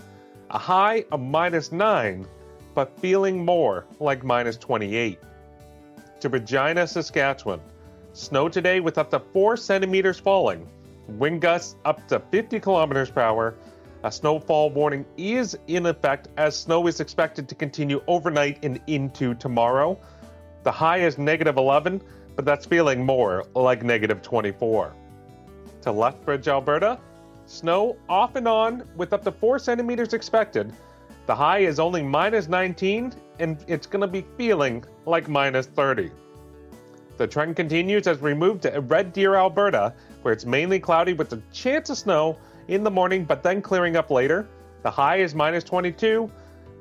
a 0.52 0.58
high 0.58 1.06
of 1.12 1.20
minus 1.20 1.72
9, 1.72 2.26
but 2.74 2.98
feeling 3.00 3.44
more 3.44 3.86
like 4.00 4.24
minus 4.24 4.58
28. 4.58 5.20
To 6.22 6.30
Regina, 6.30 6.88
Saskatchewan, 6.88 7.60
snow 8.14 8.50
today 8.50 8.80
with 8.80 8.98
up 8.98 9.12
to 9.12 9.20
4 9.20 9.58
centimeters 9.58 10.20
falling, 10.20 10.68
wind 11.08 11.42
gusts 11.42 11.76
up 11.86 12.08
to 12.08 12.20
50 12.32 12.60
kilometers 12.60 13.10
per 13.10 13.22
hour. 13.22 13.56
A 14.04 14.12
snowfall 14.12 14.70
warning 14.70 15.06
is 15.18 15.58
in 15.68 15.86
effect 15.86 16.30
as 16.38 16.58
snow 16.58 16.88
is 16.88 17.02
expected 17.02 17.50
to 17.50 17.56
continue 17.56 18.02
overnight 18.08 18.64
and 18.64 18.80
into 18.88 19.34
tomorrow. 19.36 20.00
The 20.64 20.72
high 20.72 20.98
is 20.98 21.18
negative 21.18 21.58
11, 21.58 22.02
but 22.36 22.46
that's 22.46 22.66
feeling 22.66 23.06
more 23.06 23.46
like 23.56 23.84
negative 23.84 24.22
24. 24.22 24.94
To 25.82 25.92
Lethbridge, 25.92 26.48
Alberta, 26.48 27.00
snow 27.46 27.98
off 28.08 28.36
and 28.36 28.48
on 28.48 28.84
with 28.96 29.14
up 29.14 29.24
to 29.24 29.32
4 29.32 29.60
centimeters 29.60 30.14
expected. 30.14 30.74
The 31.26 31.36
high 31.36 31.60
is 31.60 31.80
only 31.80 32.04
minus 32.04 32.48
19, 32.48 33.14
and 33.40 33.64
it's 33.68 33.88
going 33.88 34.02
to 34.02 34.08
be 34.08 34.26
feeling 34.38 34.84
like 35.06 35.28
minus 35.30 35.68
30. 35.68 36.12
The 37.18 37.28
trend 37.28 37.56
continues 37.56 38.08
as 38.08 38.20
we 38.20 38.34
move 38.34 38.62
to 38.62 38.80
Red 38.82 39.14
Deer, 39.14 39.36
Alberta, 39.36 39.94
where 40.22 40.34
it's 40.34 40.46
mainly 40.46 40.80
cloudy 40.80 41.14
with 41.14 41.34
a 41.34 41.42
chance 41.52 41.90
of 41.90 41.98
snow 41.98 42.38
in 42.68 42.84
the 42.84 42.92
morning, 42.92 43.26
but 43.26 43.44
then 43.44 43.62
clearing 43.62 43.96
up 43.96 44.12
later. 44.12 44.48
The 44.84 44.92
high 44.92 45.18
is 45.18 45.36
minus 45.36 45.64
22, 45.64 46.32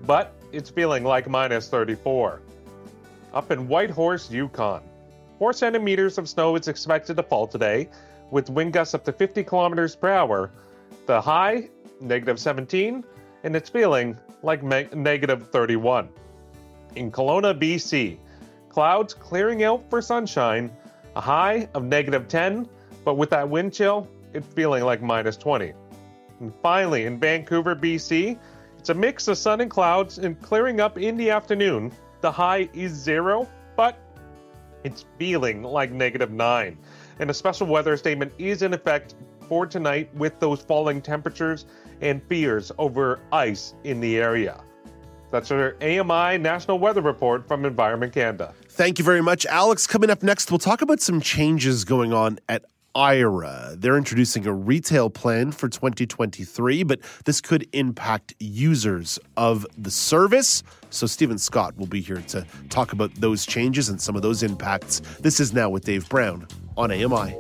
but 0.07 0.35
it's 0.53 0.71
feeling 0.71 1.05
like 1.05 1.29
minus 1.29 1.69
34. 1.69 2.41
Up 3.35 3.51
in 3.51 3.69
Whitehorse, 3.69 4.31
Yukon, 4.31 4.83
4 5.39 5.53
centimeters 5.53 6.19
of 6.19 6.29
snow 6.29 6.57
is 6.57 6.67
expected 6.67 7.17
to 7.17 7.23
fall 7.23 7.47
today, 7.47 7.89
with 8.31 8.49
wind 8.49 8.73
gusts 8.73 8.95
up 8.95 9.05
to 9.05 9.13
50 9.13 9.45
kilometers 9.45 9.95
per 9.95 10.11
hour. 10.11 10.51
The 11.07 11.21
high, 11.21 11.69
negative 12.01 12.39
17, 12.39 13.05
and 13.45 13.57
it's 13.57 13.69
feeling 13.69 14.17
like 14.43 14.63
negative 14.63 15.51
31. 15.51 16.09
In 16.97 17.11
Kelowna, 17.11 17.59
BC, 17.59 18.19
clouds 18.69 19.15
clearing 19.15 19.63
out 19.63 19.89
for 19.91 20.01
sunshine, 20.01 20.71
a 21.15 21.21
high 21.21 21.69
of 21.75 21.85
negative 21.85 22.29
10, 22.29 22.69
but 23.05 23.15
with 23.15 23.31
that 23.31 23.49
wind 23.49 23.73
chill, 23.73 24.09
it's 24.33 24.47
feeling 24.55 24.85
like 24.85 25.03
minus 25.03 25.37
20. 25.37 25.73
And 26.41 26.53
finally, 26.63 27.05
in 27.05 27.19
Vancouver, 27.19 27.77
BC, 27.77 28.39
it's 28.79 28.89
a 28.89 28.95
mix 28.95 29.29
of 29.29 29.37
sun 29.37 29.61
and 29.61 29.71
clouds 29.71 30.19
and 30.19 30.41
clearing 30.41 30.81
up 30.81 30.97
in 30.99 31.17
the 31.17 31.31
afternoon. 31.31 31.93
The 32.21 32.33
high 32.33 32.69
is 32.73 32.93
zero, 32.93 33.49
but 33.77 33.99
it's 34.85 35.05
feeling 35.19 35.63
like 35.63 35.93
negative 35.93 36.33
9. 36.33 36.79
And 37.19 37.31
a 37.31 37.35
special 37.35 37.67
weather 37.67 37.97
statement 37.97 38.33
is 38.39 38.63
in 38.63 38.75
effect 38.75 39.15
for 39.49 39.67
tonight 39.67 40.15
with 40.15 40.39
those 40.41 40.61
falling 40.61 41.01
temperatures 41.01 41.67
and 42.01 42.23
fears 42.29 42.71
over 42.79 43.21
ice 43.33 43.75
in 43.85 44.01
the 44.01 44.19
area. 44.19 44.63
That's 45.31 45.51
our 45.51 45.77
AMI 45.83 46.39
National 46.39 46.79
Weather 46.79 47.03
Report 47.03 47.47
from 47.47 47.65
Environment 47.65 48.13
Canada. 48.13 48.55
Thank 48.71 48.99
you 48.99 49.05
very 49.05 49.21
much, 49.21 49.45
Alex. 49.47 49.87
Coming 49.87 50.11
up 50.11 50.23
next, 50.23 50.51
we'll 50.51 50.59
talk 50.59 50.81
about 50.81 51.01
some 51.01 51.21
changes 51.21 51.85
going 51.85 52.13
on 52.13 52.39
at 52.49 52.65
Aira. 52.99 53.81
They're 53.81 53.97
introducing 53.97 54.45
a 54.49 54.53
retail 54.53 55.09
plan 55.09 55.53
for 55.53 55.69
2023, 55.69 56.83
but 56.83 56.99
this 57.27 57.41
could 57.41 57.69
impact 57.73 58.35
users 58.41 59.21
of 59.37 59.65
the 59.79 59.91
service. 59.91 60.65
So, 60.91 61.07
Stephen 61.07 61.39
Scott 61.39 61.77
will 61.79 61.87
be 61.87 62.01
here 62.01 62.23
to 62.29 62.45
talk 62.71 62.93
about 62.93 63.15
those 63.15 63.47
changes 63.47 63.89
and 63.89 64.01
some 64.01 64.17
of 64.17 64.23
those 64.23 64.43
impacts. 64.43 64.99
This 65.21 65.39
is 65.39 65.53
Now 65.53 65.71
with 65.71 65.85
Dave 65.85 66.09
Brown 66.09 66.49
on 66.77 66.91
AMI. 66.91 67.37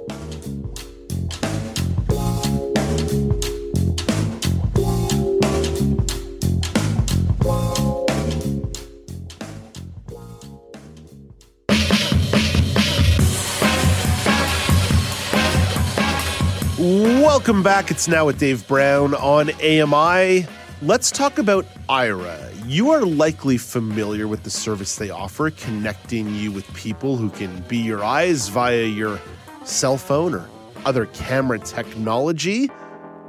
Welcome 16.78 17.64
back. 17.64 17.90
It's 17.90 18.06
now 18.06 18.26
with 18.26 18.38
Dave 18.38 18.68
Brown 18.68 19.12
on 19.14 19.50
AMI. 19.50 20.46
Let's 20.80 21.10
talk 21.10 21.38
about 21.38 21.66
Aira. 21.88 22.52
You 22.66 22.90
are 22.90 23.04
likely 23.04 23.58
familiar 23.58 24.28
with 24.28 24.44
the 24.44 24.50
service 24.50 24.94
they 24.94 25.10
offer, 25.10 25.50
connecting 25.50 26.32
you 26.36 26.52
with 26.52 26.72
people 26.74 27.16
who 27.16 27.30
can 27.30 27.62
be 27.62 27.78
your 27.78 28.04
eyes 28.04 28.46
via 28.46 28.84
your 28.84 29.20
cell 29.64 29.96
phone 29.96 30.36
or 30.36 30.48
other 30.84 31.06
camera 31.06 31.58
technology. 31.58 32.70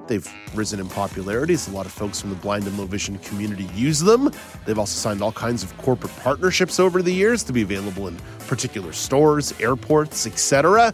They've 0.06 0.32
risen 0.54 0.80
in 0.80 0.88
popularity 0.88 1.56
as 1.56 1.68
a 1.68 1.72
lot 1.72 1.88
of 1.88 1.92
folks 1.92 2.22
from 2.22 2.30
the 2.30 2.36
blind 2.36 2.68
and 2.68 2.78
low 2.78 2.86
vision 2.86 3.18
community 3.18 3.68
use 3.74 4.00
them. 4.00 4.32
They've 4.68 4.78
also 4.78 4.96
signed 4.96 5.24
all 5.24 5.32
kinds 5.32 5.64
of 5.64 5.76
corporate 5.80 6.16
partnerships 6.18 6.80
over 6.80 7.02
the 7.02 7.14
years 7.14 7.44
to 7.46 7.54
be 7.54 7.64
available 7.64 8.08
in 8.08 8.16
particular 8.48 8.94
stores, 8.94 9.60
airports, 9.60 10.28
etc. 10.28 10.94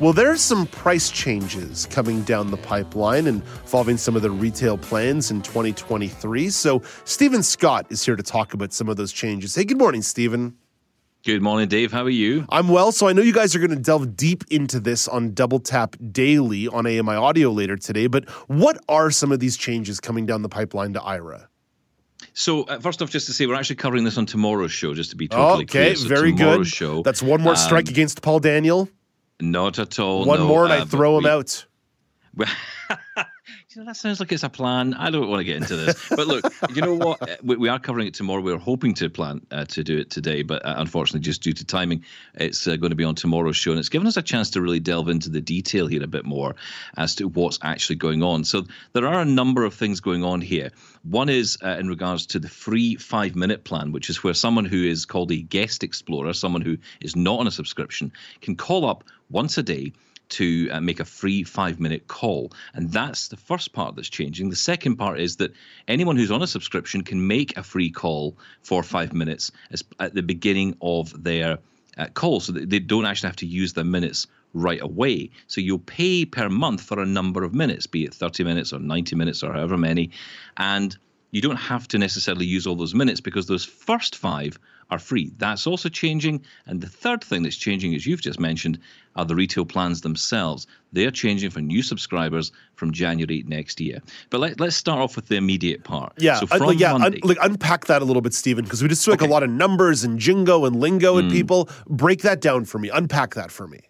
Well, 0.00 0.14
there's 0.14 0.40
some 0.40 0.66
price 0.66 1.10
changes 1.10 1.84
coming 1.84 2.22
down 2.22 2.50
the 2.50 2.56
pipeline 2.56 3.26
involving 3.26 3.98
some 3.98 4.16
of 4.16 4.22
the 4.22 4.30
retail 4.30 4.78
plans 4.78 5.30
in 5.30 5.42
2023. 5.42 6.48
So, 6.48 6.80
Stephen 7.04 7.42
Scott 7.42 7.84
is 7.90 8.02
here 8.02 8.16
to 8.16 8.22
talk 8.22 8.54
about 8.54 8.72
some 8.72 8.88
of 8.88 8.96
those 8.96 9.12
changes. 9.12 9.54
Hey, 9.54 9.64
good 9.64 9.76
morning, 9.76 10.00
Stephen. 10.00 10.56
Good 11.22 11.42
morning, 11.42 11.68
Dave. 11.68 11.92
How 11.92 12.04
are 12.04 12.08
you? 12.08 12.46
I'm 12.48 12.68
well. 12.68 12.92
So 12.92 13.08
I 13.08 13.12
know 13.12 13.20
you 13.20 13.34
guys 13.34 13.54
are 13.54 13.58
going 13.58 13.72
to 13.72 13.76
delve 13.76 14.16
deep 14.16 14.42
into 14.50 14.80
this 14.80 15.06
on 15.06 15.34
Double 15.34 15.60
Tap 15.60 15.96
Daily 16.10 16.66
on 16.66 16.86
AMI 16.86 17.16
Audio 17.16 17.50
later 17.50 17.76
today. 17.76 18.06
But 18.06 18.26
what 18.48 18.78
are 18.88 19.10
some 19.10 19.30
of 19.32 19.38
these 19.38 19.58
changes 19.58 20.00
coming 20.00 20.24
down 20.24 20.40
the 20.40 20.48
pipeline 20.48 20.94
to 20.94 21.00
Aira? 21.00 21.48
So 22.32 22.62
uh, 22.62 22.78
first 22.78 23.02
off, 23.02 23.10
just 23.10 23.26
to 23.26 23.34
say, 23.34 23.44
we're 23.44 23.54
actually 23.54 23.76
covering 23.76 24.04
this 24.04 24.16
on 24.16 24.24
tomorrow's 24.24 24.72
show, 24.72 24.94
just 24.94 25.10
to 25.10 25.16
be 25.16 25.28
totally 25.28 25.64
okay, 25.64 25.92
clear. 25.92 25.96
So 25.96 26.08
very 26.08 26.32
good. 26.32 26.66
Show, 26.66 27.02
That's 27.02 27.22
one 27.22 27.42
more 27.42 27.54
strike 27.54 27.88
um, 27.88 27.92
against 27.92 28.22
Paul 28.22 28.40
Daniel. 28.40 28.88
Not 29.40 29.78
at 29.78 29.98
all. 29.98 30.24
One 30.24 30.40
no, 30.40 30.46
more 30.46 30.64
and 30.64 30.72
uh, 30.72 30.76
I 30.76 30.78
but 30.80 30.88
throw 30.88 31.18
him 31.18 31.26
out. 31.26 31.66
You 33.72 33.82
know, 33.82 33.86
that 33.86 33.96
sounds 33.96 34.18
like 34.18 34.32
it's 34.32 34.42
a 34.42 34.48
plan. 34.48 34.94
I 34.94 35.10
don't 35.10 35.28
want 35.28 35.38
to 35.38 35.44
get 35.44 35.58
into 35.58 35.76
this, 35.76 36.08
but 36.08 36.26
look, 36.26 36.44
you 36.74 36.82
know 36.82 36.94
what? 36.94 37.22
Uh, 37.22 37.36
We, 37.44 37.54
we 37.54 37.68
are 37.68 37.78
covering 37.78 38.08
it 38.08 38.14
tomorrow. 38.14 38.40
We 38.40 38.52
are 38.52 38.58
hoping 38.58 38.94
to 38.94 39.08
plan 39.08 39.46
uh, 39.52 39.64
to 39.66 39.84
do 39.84 39.96
it 39.96 40.10
today, 40.10 40.42
but 40.42 40.66
uh, 40.66 40.74
unfortunately, 40.78 41.20
just 41.20 41.40
due 41.40 41.52
to 41.52 41.64
timing, 41.64 42.04
it's 42.34 42.66
uh, 42.66 42.74
going 42.74 42.90
to 42.90 42.96
be 42.96 43.04
on 43.04 43.14
tomorrow's 43.14 43.56
show, 43.56 43.70
and 43.70 43.78
it's 43.78 43.88
given 43.88 44.08
us 44.08 44.16
a 44.16 44.22
chance 44.22 44.50
to 44.50 44.60
really 44.60 44.80
delve 44.80 45.08
into 45.08 45.30
the 45.30 45.40
detail 45.40 45.86
here 45.86 46.02
a 46.02 46.08
bit 46.08 46.24
more 46.24 46.56
as 46.96 47.14
to 47.14 47.28
what's 47.28 47.60
actually 47.62 47.94
going 47.94 48.24
on. 48.24 48.42
So 48.42 48.66
there 48.92 49.06
are 49.06 49.20
a 49.20 49.24
number 49.24 49.62
of 49.62 49.72
things 49.72 50.00
going 50.00 50.24
on 50.24 50.40
here. 50.40 50.70
One 51.04 51.28
is 51.28 51.56
uh, 51.62 51.76
in 51.78 51.86
regards 51.86 52.26
to 52.26 52.40
the 52.40 52.48
free 52.48 52.96
five-minute 52.96 53.62
plan, 53.62 53.92
which 53.92 54.10
is 54.10 54.24
where 54.24 54.34
someone 54.34 54.64
who 54.64 54.82
is 54.82 55.06
called 55.06 55.30
a 55.30 55.40
guest 55.42 55.84
explorer, 55.84 56.32
someone 56.32 56.62
who 56.62 56.76
is 57.00 57.14
not 57.14 57.38
on 57.38 57.46
a 57.46 57.52
subscription, 57.52 58.10
can 58.40 58.56
call 58.56 58.84
up 58.84 59.04
once 59.30 59.58
a 59.58 59.62
day 59.62 59.92
to 60.30 60.68
uh, 60.70 60.80
make 60.80 61.00
a 61.00 61.04
free 61.04 61.42
five 61.42 61.80
minute 61.80 62.06
call. 62.08 62.52
And 62.74 62.90
that's 62.92 63.28
the 63.28 63.36
first 63.36 63.72
part 63.72 63.96
that's 63.96 64.08
changing. 64.08 64.50
The 64.50 64.56
second 64.56 64.96
part 64.96 65.20
is 65.20 65.36
that 65.36 65.52
anyone 65.88 66.16
who's 66.16 66.30
on 66.30 66.42
a 66.42 66.46
subscription 66.46 67.02
can 67.02 67.26
make 67.26 67.56
a 67.56 67.62
free 67.62 67.90
call 67.90 68.36
for 68.62 68.82
five 68.82 69.12
minutes 69.12 69.52
as, 69.70 69.84
at 69.98 70.14
the 70.14 70.22
beginning 70.22 70.76
of 70.80 71.22
their 71.22 71.58
uh, 71.98 72.06
call 72.14 72.40
so 72.40 72.52
they 72.52 72.78
don't 72.78 73.04
actually 73.04 73.28
have 73.28 73.36
to 73.36 73.46
use 73.46 73.72
their 73.72 73.84
minutes 73.84 74.26
right 74.52 74.80
away. 74.80 75.30
So 75.46 75.60
you'll 75.60 75.78
pay 75.78 76.24
per 76.24 76.48
month 76.48 76.82
for 76.82 77.00
a 77.00 77.06
number 77.06 77.44
of 77.44 77.54
minutes, 77.54 77.86
be 77.86 78.04
it 78.04 78.14
30 78.14 78.44
minutes 78.44 78.72
or 78.72 78.80
90 78.80 79.16
minutes 79.16 79.42
or 79.42 79.52
however 79.52 79.76
many. 79.76 80.10
And 80.56 80.96
you 81.30 81.40
don't 81.40 81.56
have 81.56 81.86
to 81.88 81.98
necessarily 81.98 82.46
use 82.46 82.66
all 82.66 82.74
those 82.74 82.94
minutes 82.94 83.20
because 83.20 83.46
those 83.46 83.64
first 83.64 84.16
five 84.16 84.58
are 84.90 84.98
free. 84.98 85.32
That's 85.38 85.66
also 85.66 85.88
changing. 85.88 86.44
And 86.66 86.80
the 86.80 86.88
third 86.88 87.22
thing 87.22 87.42
that's 87.42 87.56
changing, 87.56 87.94
as 87.94 88.06
you've 88.06 88.20
just 88.20 88.40
mentioned, 88.40 88.78
are 89.16 89.24
the 89.24 89.34
retail 89.34 89.64
plans 89.64 90.00
themselves. 90.00 90.66
They're 90.92 91.10
changing 91.10 91.50
for 91.50 91.60
new 91.60 91.82
subscribers 91.82 92.52
from 92.74 92.92
January 92.92 93.44
next 93.46 93.80
year. 93.80 94.00
But 94.30 94.40
let, 94.40 94.60
let's 94.60 94.76
start 94.76 95.00
off 95.00 95.16
with 95.16 95.28
the 95.28 95.36
immediate 95.36 95.84
part. 95.84 96.12
Yeah, 96.18 96.40
So 96.40 96.46
like, 96.56 96.78
yeah, 96.78 96.94
un- 96.94 97.18
like 97.22 97.38
unpack 97.40 97.86
that 97.86 98.02
a 98.02 98.04
little 98.04 98.22
bit, 98.22 98.34
Stephen, 98.34 98.64
because 98.64 98.82
we 98.82 98.88
just 98.88 99.04
threw 99.04 99.12
like 99.12 99.22
a 99.22 99.26
lot 99.26 99.42
of 99.42 99.50
numbers 99.50 100.04
and 100.04 100.18
jingo 100.18 100.64
and 100.64 100.80
lingo 100.80 101.20
Mm. 101.20 101.30
people. 101.30 101.68
Break 101.86 102.22
that 102.22 102.40
down 102.40 102.64
for 102.64 102.78
me. 102.78 102.88
Unpack 102.90 103.34
that 103.34 103.50
for 103.50 103.66
me. 103.66 103.80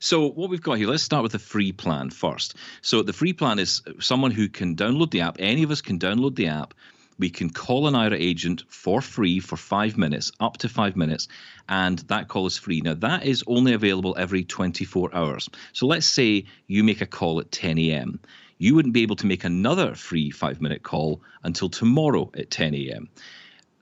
So 0.00 0.28
what 0.30 0.50
we've 0.50 0.60
got 0.62 0.78
here, 0.78 0.88
let's 0.88 1.02
start 1.02 1.22
with 1.22 1.32
the 1.32 1.38
free 1.38 1.70
plan 1.70 2.10
first. 2.10 2.56
So 2.80 3.02
the 3.02 3.12
free 3.12 3.32
plan 3.32 3.58
is 3.60 3.82
someone 4.00 4.32
who 4.32 4.48
can 4.48 4.74
download 4.74 5.12
the 5.12 5.20
app. 5.20 5.36
Any 5.38 5.62
of 5.62 5.70
us 5.70 5.80
can 5.80 5.98
download 5.98 6.34
the 6.34 6.48
app. 6.48 6.74
We 7.22 7.30
can 7.30 7.50
call 7.50 7.86
an 7.86 7.94
Aira 7.94 8.18
agent 8.18 8.64
for 8.68 9.00
free 9.00 9.38
for 9.38 9.56
five 9.56 9.96
minutes, 9.96 10.32
up 10.40 10.56
to 10.56 10.68
five 10.68 10.96
minutes, 10.96 11.28
and 11.68 12.00
that 12.08 12.26
call 12.26 12.46
is 12.46 12.58
free. 12.58 12.80
Now, 12.80 12.94
that 12.94 13.24
is 13.24 13.44
only 13.46 13.74
available 13.74 14.16
every 14.18 14.42
24 14.42 15.14
hours. 15.14 15.48
So 15.72 15.86
let's 15.86 16.04
say 16.04 16.46
you 16.66 16.82
make 16.82 17.00
a 17.00 17.06
call 17.06 17.38
at 17.38 17.52
10 17.52 17.78
a.m. 17.78 18.18
You 18.58 18.74
wouldn't 18.74 18.92
be 18.92 19.02
able 19.02 19.14
to 19.14 19.28
make 19.28 19.44
another 19.44 19.94
free 19.94 20.30
five 20.32 20.60
minute 20.60 20.82
call 20.82 21.22
until 21.44 21.68
tomorrow 21.68 22.28
at 22.36 22.50
10 22.50 22.74
a.m. 22.74 23.08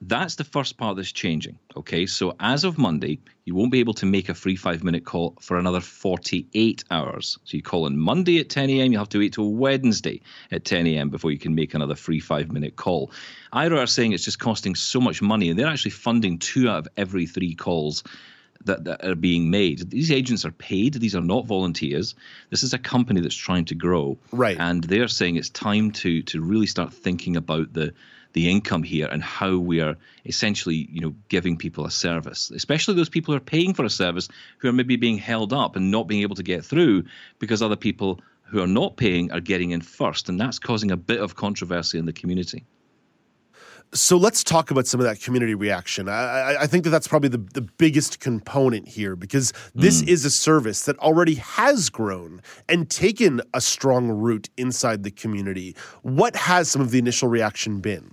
That's 0.03 0.37
the 0.37 0.45
first 0.45 0.79
part 0.79 0.97
that's 0.97 1.13
changing. 1.13 1.59
Okay, 1.77 2.07
so 2.07 2.35
as 2.41 2.65
of 2.65 2.79
Monday, 2.79 3.19
you 3.45 3.55
won't 3.55 3.71
be 3.71 3.81
able 3.81 3.93
to 3.95 4.07
make 4.07 4.31
a 4.31 4.35
free 4.35 4.57
five 4.57 4.83
minute 4.83 5.05
call 5.05 5.37
for 5.41 5.59
another 5.59 5.81
48 5.81 6.85
hours. 6.91 7.39
So 7.45 7.57
you 7.57 7.63
call 7.63 7.85
on 7.85 7.99
Monday 7.99 8.39
at 8.39 8.49
10 8.49 8.71
a.m., 8.71 8.93
you 8.93 8.99
have 8.99 9.11
to 9.11 9.19
wait 9.19 9.35
till 9.35 9.53
Wednesday 9.53 10.23
at 10.51 10.65
10 10.65 10.87
a.m. 10.87 11.11
before 11.11 11.33
you 11.33 11.39
can 11.39 11.55
make 11.55 11.75
another 11.75 11.95
free 11.95 12.21
five 12.21 12.51
minute 12.51 12.77
call. 12.77 13.13
Aira 13.53 13.79
are 13.79 13.87
saying 13.87 14.13
it's 14.13 14.25
just 14.25 14.39
costing 14.39 14.75
so 14.75 15.01
much 15.01 15.21
money, 15.21 15.51
and 15.51 15.59
they're 15.59 15.67
actually 15.67 15.91
funding 15.91 16.39
two 16.39 16.69
out 16.71 16.79
of 16.79 16.89
every 16.97 17.27
three 17.27 17.55
calls. 17.55 18.03
That, 18.67 18.85
that 18.85 19.03
are 19.03 19.15
being 19.15 19.51
made. 19.51 19.91
These 19.91 20.13
agents 20.13 20.45
are 20.45 20.51
paid. 20.51 20.93
These 20.93 21.17
are 21.17 21.23
not 21.23 21.47
volunteers. 21.47 22.15
This 22.51 22.63
is 22.63 22.75
a 22.75 22.79
company 22.79 23.23
that's 23.23 23.35
trying 23.35 23.65
to 23.65 23.75
grow. 23.75 24.19
Right. 24.33 24.59
And 24.61 24.85
they're 24.85 25.09
saying 25.09 25.37
it's 25.37 25.49
time 25.49 25.93
to 25.93 26.21
to 26.25 26.43
really 26.43 26.67
start 26.67 26.93
thinking 26.93 27.39
about 27.39 27.73
the 27.73 27.95
the 28.33 28.51
income 28.51 28.83
here 28.83 29.09
and 29.11 29.23
how 29.23 29.57
we 29.57 29.81
are 29.81 29.97
essentially, 30.25 30.89
you 30.91 31.01
know, 31.01 31.15
giving 31.29 31.57
people 31.57 31.85
a 31.85 31.91
service, 31.91 32.51
especially 32.51 32.95
those 32.95 33.09
people 33.09 33.33
who 33.33 33.37
are 33.37 33.41
paying 33.45 33.75
for 33.75 33.85
a 33.85 33.91
service 33.91 34.29
who 34.59 34.69
are 34.69 34.73
maybe 34.73 34.97
being 34.97 35.19
held 35.19 35.53
up 35.53 35.77
and 35.77 35.91
not 35.91 36.07
being 36.07 36.23
able 36.23 36.37
to 36.37 36.43
get 36.43 36.65
through 36.65 37.05
because 37.39 37.63
other 37.63 37.77
people 37.77 38.21
who 38.51 38.61
are 38.61 38.67
not 38.67 38.97
paying 38.97 39.31
are 39.33 39.41
getting 39.41 39.71
in 39.71 39.81
first, 39.81 40.29
and 40.29 40.41
that's 40.41 40.59
causing 40.59 40.91
a 40.91 40.97
bit 40.97 41.21
of 41.21 41.37
controversy 41.37 41.99
in 41.99 42.07
the 42.07 42.13
community. 42.13 42.65
So 43.93 44.17
let's 44.17 44.45
talk 44.45 44.71
about 44.71 44.87
some 44.87 45.01
of 45.01 45.07
that 45.07 45.21
community 45.21 45.55
reaction. 45.55 46.09
I, 46.09 46.59
I 46.61 46.67
think 46.69 46.85
that 46.85 46.91
that's 46.91 47.09
probably 47.09 47.29
the, 47.29 47.39
the 47.39 47.61
biggest 47.61 48.21
component 48.21 48.87
here 48.87 49.17
because 49.17 49.53
this 49.75 50.01
mm. 50.01 50.09
is 50.09 50.25
a 50.25 50.31
service 50.31 50.85
that 50.85 50.97
already 51.01 51.35
has 51.35 51.91
grown 51.91 52.41
and 52.69 52.89
taken 52.89 53.41
a 53.53 53.61
strong 53.61 54.09
root 54.09 54.49
inside 54.57 55.03
the 55.03 55.11
community. 55.11 55.75
What 56.03 56.37
has 56.37 56.71
some 56.71 56.81
of 56.81 56.93
the 56.93 57.01
initial 57.01 57.29
reaction 57.29 57.81
been? 57.81 58.13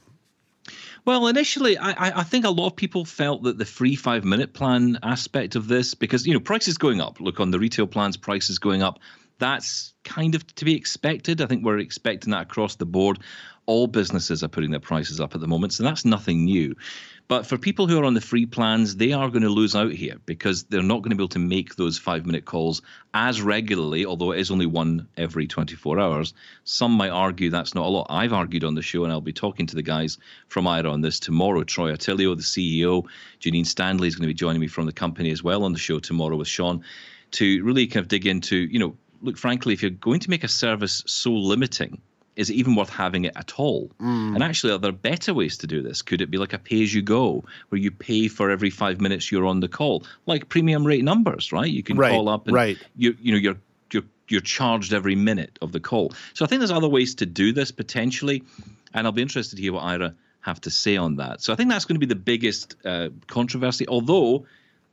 Well, 1.07 1.27
initially, 1.27 1.77
I, 1.77 2.19
I 2.19 2.23
think 2.23 2.43
a 2.43 2.49
lot 2.49 2.67
of 2.67 2.75
people 2.75 3.05
felt 3.05 3.43
that 3.43 3.57
the 3.57 3.63
free 3.63 3.95
five 3.95 4.25
minute 4.25 4.53
plan 4.53 4.99
aspect 5.01 5.55
of 5.55 5.69
this, 5.69 5.93
because 5.93 6.27
you 6.27 6.33
know 6.33 6.41
prices 6.41 6.77
going 6.77 6.99
up. 6.99 7.21
Look 7.21 7.39
on 7.39 7.49
the 7.49 7.59
retail 7.59 7.87
plans, 7.87 8.17
prices 8.17 8.59
going 8.59 8.83
up. 8.83 8.99
That's 9.39 9.93
kind 10.03 10.35
of 10.35 10.45
to 10.55 10.65
be 10.65 10.75
expected. 10.75 11.41
I 11.41 11.45
think 11.45 11.63
we're 11.63 11.77
expecting 11.77 12.31
that 12.31 12.41
across 12.41 12.75
the 12.75 12.85
board 12.85 13.19
all 13.67 13.85
businesses 13.85 14.43
are 14.43 14.47
putting 14.47 14.71
their 14.71 14.79
prices 14.79 15.19
up 15.19 15.35
at 15.35 15.41
the 15.41 15.47
moment, 15.47 15.73
so 15.73 15.83
that's 15.83 16.05
nothing 16.05 16.45
new. 16.45 16.73
But 17.27 17.45
for 17.45 17.57
people 17.57 17.87
who 17.87 17.99
are 17.99 18.05
on 18.05 18.13
the 18.13 18.21
free 18.21 18.45
plans, 18.45 18.95
they 18.95 19.11
are 19.11 19.29
going 19.29 19.43
to 19.43 19.49
lose 19.49 19.75
out 19.75 19.91
here 19.91 20.15
because 20.25 20.63
they're 20.63 20.81
not 20.81 21.01
going 21.01 21.09
to 21.09 21.17
be 21.17 21.21
able 21.21 21.29
to 21.29 21.39
make 21.39 21.75
those 21.75 21.97
five 21.97 22.25
minute 22.25 22.45
calls 22.45 22.81
as 23.13 23.41
regularly, 23.41 24.05
although 24.05 24.31
it 24.31 24.39
is 24.39 24.49
only 24.49 24.65
one 24.65 25.05
every 25.17 25.45
24 25.45 25.99
hours. 25.99 26.33
Some 26.63 26.93
might 26.93 27.09
argue 27.09 27.49
that's 27.49 27.75
not 27.75 27.85
a 27.85 27.89
lot. 27.89 28.07
I've 28.09 28.31
argued 28.31 28.63
on 28.63 28.75
the 28.75 28.81
show, 28.81 29.03
and 29.03 29.11
I'll 29.11 29.19
be 29.19 29.33
talking 29.33 29.67
to 29.67 29.75
the 29.75 29.83
guys 29.83 30.17
from 30.47 30.65
Aira 30.65 30.89
on 30.89 31.01
this 31.01 31.19
tomorrow. 31.19 31.63
Troy 31.63 31.91
Otillio, 31.91 32.37
the 32.37 32.43
CEO, 32.43 33.05
Jenine 33.41 33.65
Stanley 33.65 34.07
is 34.07 34.15
going 34.15 34.23
to 34.23 34.33
be 34.33 34.33
joining 34.33 34.61
me 34.61 34.67
from 34.67 34.85
the 34.85 34.93
company 34.93 35.31
as 35.31 35.43
well 35.43 35.65
on 35.65 35.73
the 35.73 35.79
show 35.79 35.99
tomorrow 35.99 36.37
with 36.37 36.47
Sean 36.47 36.81
to 37.31 37.61
really 37.65 37.87
kind 37.87 38.01
of 38.01 38.07
dig 38.07 38.25
into, 38.25 38.55
you 38.55 38.79
know, 38.79 38.95
look, 39.21 39.37
frankly, 39.37 39.73
if 39.73 39.81
you're 39.81 39.91
going 39.91 40.21
to 40.21 40.29
make 40.29 40.45
a 40.45 40.47
service 40.47 41.03
so 41.05 41.33
limiting, 41.33 42.01
is 42.37 42.51
it 42.51 42.53
even 42.53 42.75
worth 42.75 42.89
having 42.89 43.25
it 43.25 43.33
at 43.35 43.59
all? 43.59 43.89
Mm. 43.99 44.35
And 44.35 44.43
actually, 44.43 44.71
are 44.71 44.77
there 44.77 44.91
better 44.91 45.33
ways 45.33 45.57
to 45.57 45.67
do 45.67 45.81
this? 45.81 46.03
Could 46.03 46.21
it 46.21 46.31
be 46.31 46.37
like 46.37 46.53
a 46.53 46.59
pay 46.59 46.83
as 46.83 46.93
you 46.93 47.01
go, 47.01 47.43
where 47.69 47.81
you 47.81 47.91
pay 47.91 48.27
for 48.27 48.51
every 48.51 48.69
five 48.69 49.01
minutes 49.01 49.31
you're 49.31 49.47
on 49.47 49.59
the 49.59 49.67
call, 49.67 50.05
like 50.27 50.47
premium 50.47 50.85
rate 50.85 51.03
numbers, 51.03 51.51
right? 51.51 51.69
You 51.69 51.83
can 51.83 51.97
right, 51.97 52.11
call 52.11 52.29
up 52.29 52.47
and 52.47 52.55
right. 52.55 52.77
you 52.95 53.17
you 53.19 53.31
know 53.31 53.39
you're 53.39 53.57
you're 53.91 54.03
you're 54.29 54.41
charged 54.41 54.93
every 54.93 55.15
minute 55.15 55.57
of 55.61 55.71
the 55.71 55.79
call. 55.79 56.13
So 56.35 56.45
I 56.45 56.47
think 56.47 56.59
there's 56.59 56.71
other 56.71 56.87
ways 56.87 57.15
to 57.15 57.25
do 57.25 57.51
this 57.51 57.71
potentially, 57.71 58.43
and 58.93 59.07
I'll 59.07 59.13
be 59.13 59.23
interested 59.23 59.55
to 59.55 59.61
hear 59.61 59.73
what 59.73 59.83
Aira 59.83 60.13
have 60.41 60.61
to 60.61 60.69
say 60.69 60.95
on 60.95 61.17
that. 61.17 61.41
So 61.41 61.51
I 61.51 61.55
think 61.55 61.69
that's 61.69 61.85
going 61.85 61.95
to 61.99 61.99
be 61.99 62.05
the 62.05 62.15
biggest 62.15 62.75
uh, 62.85 63.09
controversy, 63.25 63.87
although 63.87 64.45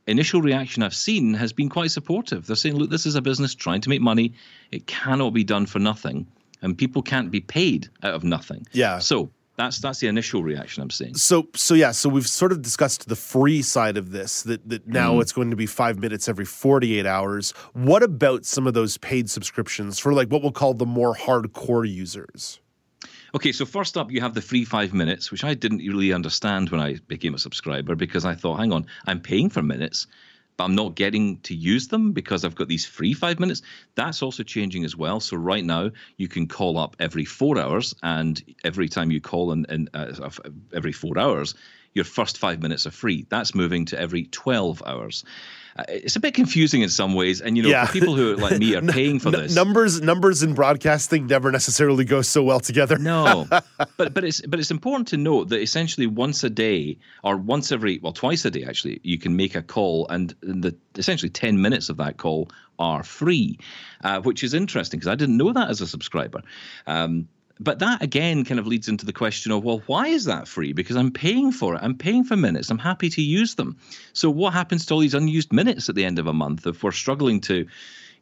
initial 0.07 0.41
reaction 0.41 0.81
I've 0.81 0.95
seen 0.95 1.35
has 1.35 1.53
been 1.53 1.69
quite 1.69 1.91
supportive. 1.91 2.47
They're 2.47 2.55
saying, 2.55 2.75
look, 2.75 2.89
this 2.89 3.05
is 3.05 3.15
a 3.15 3.21
business 3.21 3.55
trying 3.55 3.81
to 3.81 3.89
make 3.89 4.01
money. 4.01 4.33
It 4.71 4.87
cannot 4.87 5.31
be 5.33 5.43
done 5.43 5.67
for 5.67 5.79
nothing 5.79 6.27
and 6.65 6.77
people 6.77 7.01
can't 7.01 7.31
be 7.31 7.39
paid 7.39 7.87
out 8.03 8.15
of 8.15 8.23
nothing. 8.23 8.65
Yeah. 8.73 8.97
So 8.97 9.29
that's 9.55 9.79
that's 9.79 9.99
the 9.99 10.07
initial 10.07 10.43
reaction 10.43 10.81
I'm 10.83 10.89
seeing. 10.89 11.13
So 11.15 11.47
so 11.55 11.75
yeah, 11.75 11.91
so 11.91 12.09
we've 12.09 12.27
sort 12.27 12.51
of 12.51 12.61
discussed 12.61 13.07
the 13.07 13.15
free 13.15 13.61
side 13.61 13.97
of 13.97 14.11
this 14.11 14.41
that 14.43 14.67
that 14.67 14.87
now 14.87 15.13
mm. 15.13 15.21
it's 15.21 15.31
going 15.31 15.51
to 15.51 15.55
be 15.55 15.67
5 15.67 15.99
minutes 15.99 16.27
every 16.27 16.43
48 16.43 17.05
hours. 17.05 17.51
What 17.73 18.03
about 18.03 18.45
some 18.45 18.67
of 18.67 18.73
those 18.73 18.97
paid 18.97 19.29
subscriptions 19.29 19.99
for 19.99 20.11
like 20.11 20.27
what 20.29 20.41
we'll 20.41 20.51
call 20.51 20.73
the 20.73 20.85
more 20.85 21.15
hardcore 21.15 21.87
users? 21.87 22.59
Okay, 23.35 23.51
so 23.51 23.65
first 23.65 23.97
up, 23.97 24.11
you 24.11 24.21
have 24.21 24.33
the 24.33 24.41
free 24.41 24.63
five 24.63 24.93
minutes, 24.93 25.29
which 25.29 25.43
I 25.43 25.53
didn't 25.53 25.79
really 25.79 26.13
understand 26.13 26.69
when 26.69 26.79
I 26.79 26.95
became 27.07 27.33
a 27.33 27.37
subscriber 27.37 27.93
because 27.93 28.23
I 28.23 28.33
thought, 28.33 28.59
hang 28.59 28.71
on, 28.71 28.87
I'm 29.07 29.19
paying 29.19 29.49
for 29.49 29.61
minutes 29.61 30.07
but 30.57 30.65
I'm 30.65 30.75
not 30.75 30.95
getting 30.95 31.39
to 31.41 31.55
use 31.55 31.87
them 31.87 32.11
because 32.11 32.43
I've 32.45 32.55
got 32.55 32.67
these 32.67 32.85
free 32.85 33.13
five 33.13 33.39
minutes. 33.39 33.61
That's 33.95 34.21
also 34.21 34.43
changing 34.43 34.85
as 34.85 34.95
well. 34.95 35.19
So 35.19 35.37
right 35.37 35.63
now 35.63 35.91
you 36.17 36.27
can 36.27 36.47
call 36.47 36.77
up 36.77 36.95
every 36.99 37.25
four 37.25 37.57
hours, 37.59 37.93
and 38.03 38.41
every 38.63 38.89
time 38.89 39.11
you 39.11 39.21
call 39.21 39.51
in, 39.51 39.89
uh, 39.93 40.29
every 40.73 40.91
four 40.91 41.17
hours, 41.17 41.55
your 41.93 42.05
first 42.05 42.37
five 42.37 42.61
minutes 42.61 42.85
are 42.85 42.91
free. 42.91 43.25
That's 43.29 43.55
moving 43.55 43.85
to 43.85 43.99
every 43.99 44.25
12 44.25 44.83
hours. 44.85 45.23
Uh, 45.77 45.83
it's 45.89 46.15
a 46.15 46.21
bit 46.21 46.33
confusing 46.33 46.81
in 46.81 46.89
some 46.89 47.13
ways, 47.13 47.41
and 47.41 47.57
you 47.57 47.63
know, 47.63 47.67
yeah. 47.67 47.85
for 47.85 47.91
people 47.91 48.15
who 48.15 48.35
like 48.37 48.57
me 48.59 48.75
are 48.75 48.81
paying 48.93 49.19
for 49.19 49.29
this, 49.29 49.53
numbers 49.53 50.01
numbers 50.01 50.41
in 50.41 50.53
broadcasting 50.53 51.27
never 51.27 51.51
necessarily 51.51 52.05
go 52.05 52.21
so 52.21 52.41
well 52.41 52.61
together. 52.61 52.97
no, 52.97 53.45
but 53.97 54.13
but 54.13 54.23
it's 54.23 54.39
but 54.41 54.57
it's 54.57 54.71
important 54.71 55.07
to 55.09 55.17
note 55.17 55.49
that 55.49 55.61
essentially 55.61 56.07
once 56.07 56.45
a 56.45 56.49
day 56.49 56.97
or 57.23 57.35
once 57.35 57.73
every 57.73 57.99
well 57.99 58.13
twice 58.13 58.45
a 58.45 58.51
day 58.51 58.63
actually 58.63 59.01
you 59.03 59.17
can 59.17 59.35
make 59.35 59.53
a 59.53 59.61
call, 59.61 60.07
and 60.07 60.33
the 60.41 60.73
essentially 60.95 61.29
ten 61.29 61.61
minutes 61.61 61.89
of 61.89 61.97
that 61.97 62.15
call 62.17 62.49
are 62.79 63.03
free, 63.03 63.59
uh, 64.03 64.21
which 64.21 64.43
is 64.43 64.53
interesting 64.53 64.99
because 64.99 65.11
I 65.11 65.15
didn't 65.15 65.37
know 65.37 65.51
that 65.51 65.69
as 65.69 65.81
a 65.81 65.87
subscriber. 65.87 66.41
Um, 66.87 67.27
but 67.59 67.79
that 67.79 68.01
again 68.01 68.43
kind 68.43 68.59
of 68.59 68.67
leads 68.67 68.87
into 68.87 69.05
the 69.05 69.13
question 69.13 69.51
of 69.51 69.63
well 69.63 69.81
why 69.85 70.07
is 70.07 70.25
that 70.25 70.47
free? 70.47 70.73
Because 70.73 70.95
i'm 70.95 71.11
paying 71.11 71.51
for 71.51 71.75
it. 71.75 71.81
I'm 71.81 71.95
paying 71.95 72.23
for 72.23 72.35
minutes. 72.35 72.69
I'm 72.69 72.79
happy 72.79 73.09
to 73.09 73.21
use 73.21 73.55
them. 73.55 73.77
So 74.13 74.29
what 74.29 74.53
happens 74.53 74.85
to 74.85 74.93
all 74.93 74.99
these 74.99 75.13
unused 75.13 75.53
minutes 75.53 75.89
at 75.89 75.95
the 75.95 76.05
end 76.05 76.19
of 76.19 76.27
a 76.27 76.33
month? 76.33 76.67
If 76.67 76.83
we're 76.83 76.91
struggling 76.91 77.41
to 77.41 77.67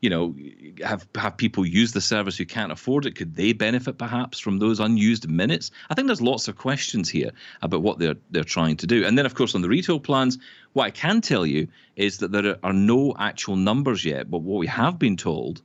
you 0.02 0.10
know 0.10 0.36
have 0.84 1.08
have 1.16 1.38
people 1.38 1.66
use 1.66 1.94
the 1.94 2.02
service 2.02 2.38
who 2.38 2.46
can't 2.46 2.74
afford 2.74 3.06
it 3.06 3.16
could 3.16 3.36
they 3.36 3.54
benefit 3.54 3.98
perhaps 3.98 4.38
from 4.38 4.60
those 4.60 4.80
unused 4.80 5.28
minutes? 5.30 5.72
I 5.90 5.96
think 5.96 6.08
there's 6.08 6.22
lots 6.22 6.48
of 6.48 6.58
questions 6.58 7.10
here 7.10 7.32
about 7.62 7.82
what 7.82 8.00
they're 8.00 8.18
they're 8.30 8.44
trying 8.44 8.78
to 8.78 8.88
do. 8.88 9.06
And 9.06 9.18
then 9.18 9.26
of 9.26 9.34
course 9.34 9.56
on 9.56 9.62
the 9.62 9.70
retail 9.70 10.00
plans 10.00 10.38
what 10.74 10.86
i 10.86 10.92
can 10.92 11.22
tell 11.22 11.46
you 11.46 11.68
is 11.96 12.18
that 12.18 12.32
there 12.32 12.58
are 12.64 12.74
no 12.74 13.16
actual 13.18 13.56
numbers 13.56 14.04
yet 14.06 14.30
but 14.30 14.40
what 14.40 14.60
we 14.60 14.68
have 14.68 15.00
been 15.00 15.18
told 15.18 15.62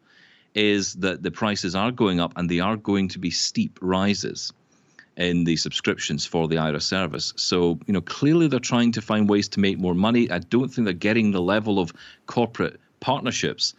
is 0.59 0.95
that 0.95 1.23
the 1.23 1.31
prices 1.31 1.77
are 1.77 1.93
going 1.93 2.19
up 2.19 2.33
and 2.37 2.51
they 2.51 2.59
are 2.59 2.77
going 2.77 3.07
to 3.07 3.19
be 3.21 3.31
steep 3.31 3.79
rises 3.81 4.53
in 5.17 5.45
the 5.45 5.57
subscriptions 5.57 6.27
for 6.27 6.49
the 6.49 6.57
Aira 6.57 6.83
service. 6.83 7.33
So, 7.37 7.79
you 7.87 7.93
know, 7.93 8.01
clearly 8.01 8.49
they're 8.49 8.59
trying 8.59 8.91
to 8.93 9.01
find 9.01 9.31
ways 9.31 9.49
to 9.51 9.61
make 9.61 9.79
more 9.79 9.95
money. 9.95 10.29
I 10.31 10.41
don't 10.41 10.69
think 10.69 10.85
they're 10.85 10.95
getting 10.95 11.31
the 11.31 11.41
level 11.41 11.79
of 11.79 11.93
corporate 12.27 12.81
partnerships 12.99 13.75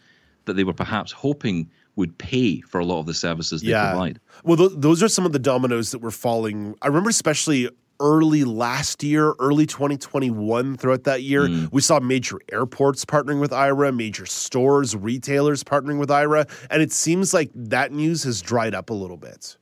that 0.46 0.54
they 0.54 0.64
were 0.64 0.72
perhaps 0.72 1.12
hoping 1.12 1.68
would 1.96 2.16
pay 2.16 2.62
for 2.62 2.80
a 2.80 2.84
lot 2.84 3.00
of 3.00 3.06
the 3.06 3.12
services 3.12 3.60
they 3.60 3.68
yeah. 3.68 3.90
provide. 3.90 4.18
Well, 4.42 4.56
th- 4.56 4.72
those 4.76 5.02
are 5.02 5.08
some 5.08 5.26
of 5.26 5.32
the 5.32 5.38
dominoes 5.38 5.90
that 5.90 5.98
were 5.98 6.10
falling. 6.10 6.76
I 6.80 6.86
remember 6.86 7.10
especially 7.10 7.68
early 8.00 8.44
last 8.44 9.02
year, 9.02 9.34
early 9.38 9.66
2021, 9.66 10.76
throughout 10.76 11.04
that 11.04 11.22
year, 11.22 11.42
mm. 11.42 11.70
we 11.70 11.80
saw 11.80 12.00
major 12.00 12.38
airports 12.50 13.04
partnering 13.04 13.40
with 13.40 13.52
Aira, 13.52 13.94
major 13.94 14.26
stores, 14.26 14.96
retailers 14.96 15.62
partnering 15.62 15.98
with 15.98 16.08
Aira. 16.08 16.48
and 16.70 16.82
it 16.82 16.92
seems 16.92 17.32
like 17.32 17.50
that 17.54 17.92
news 17.92 18.24
has 18.24 18.42
dried 18.42 18.74
up 18.74 18.90
a 18.90 18.94
little 18.94 19.16
bit. 19.16 19.56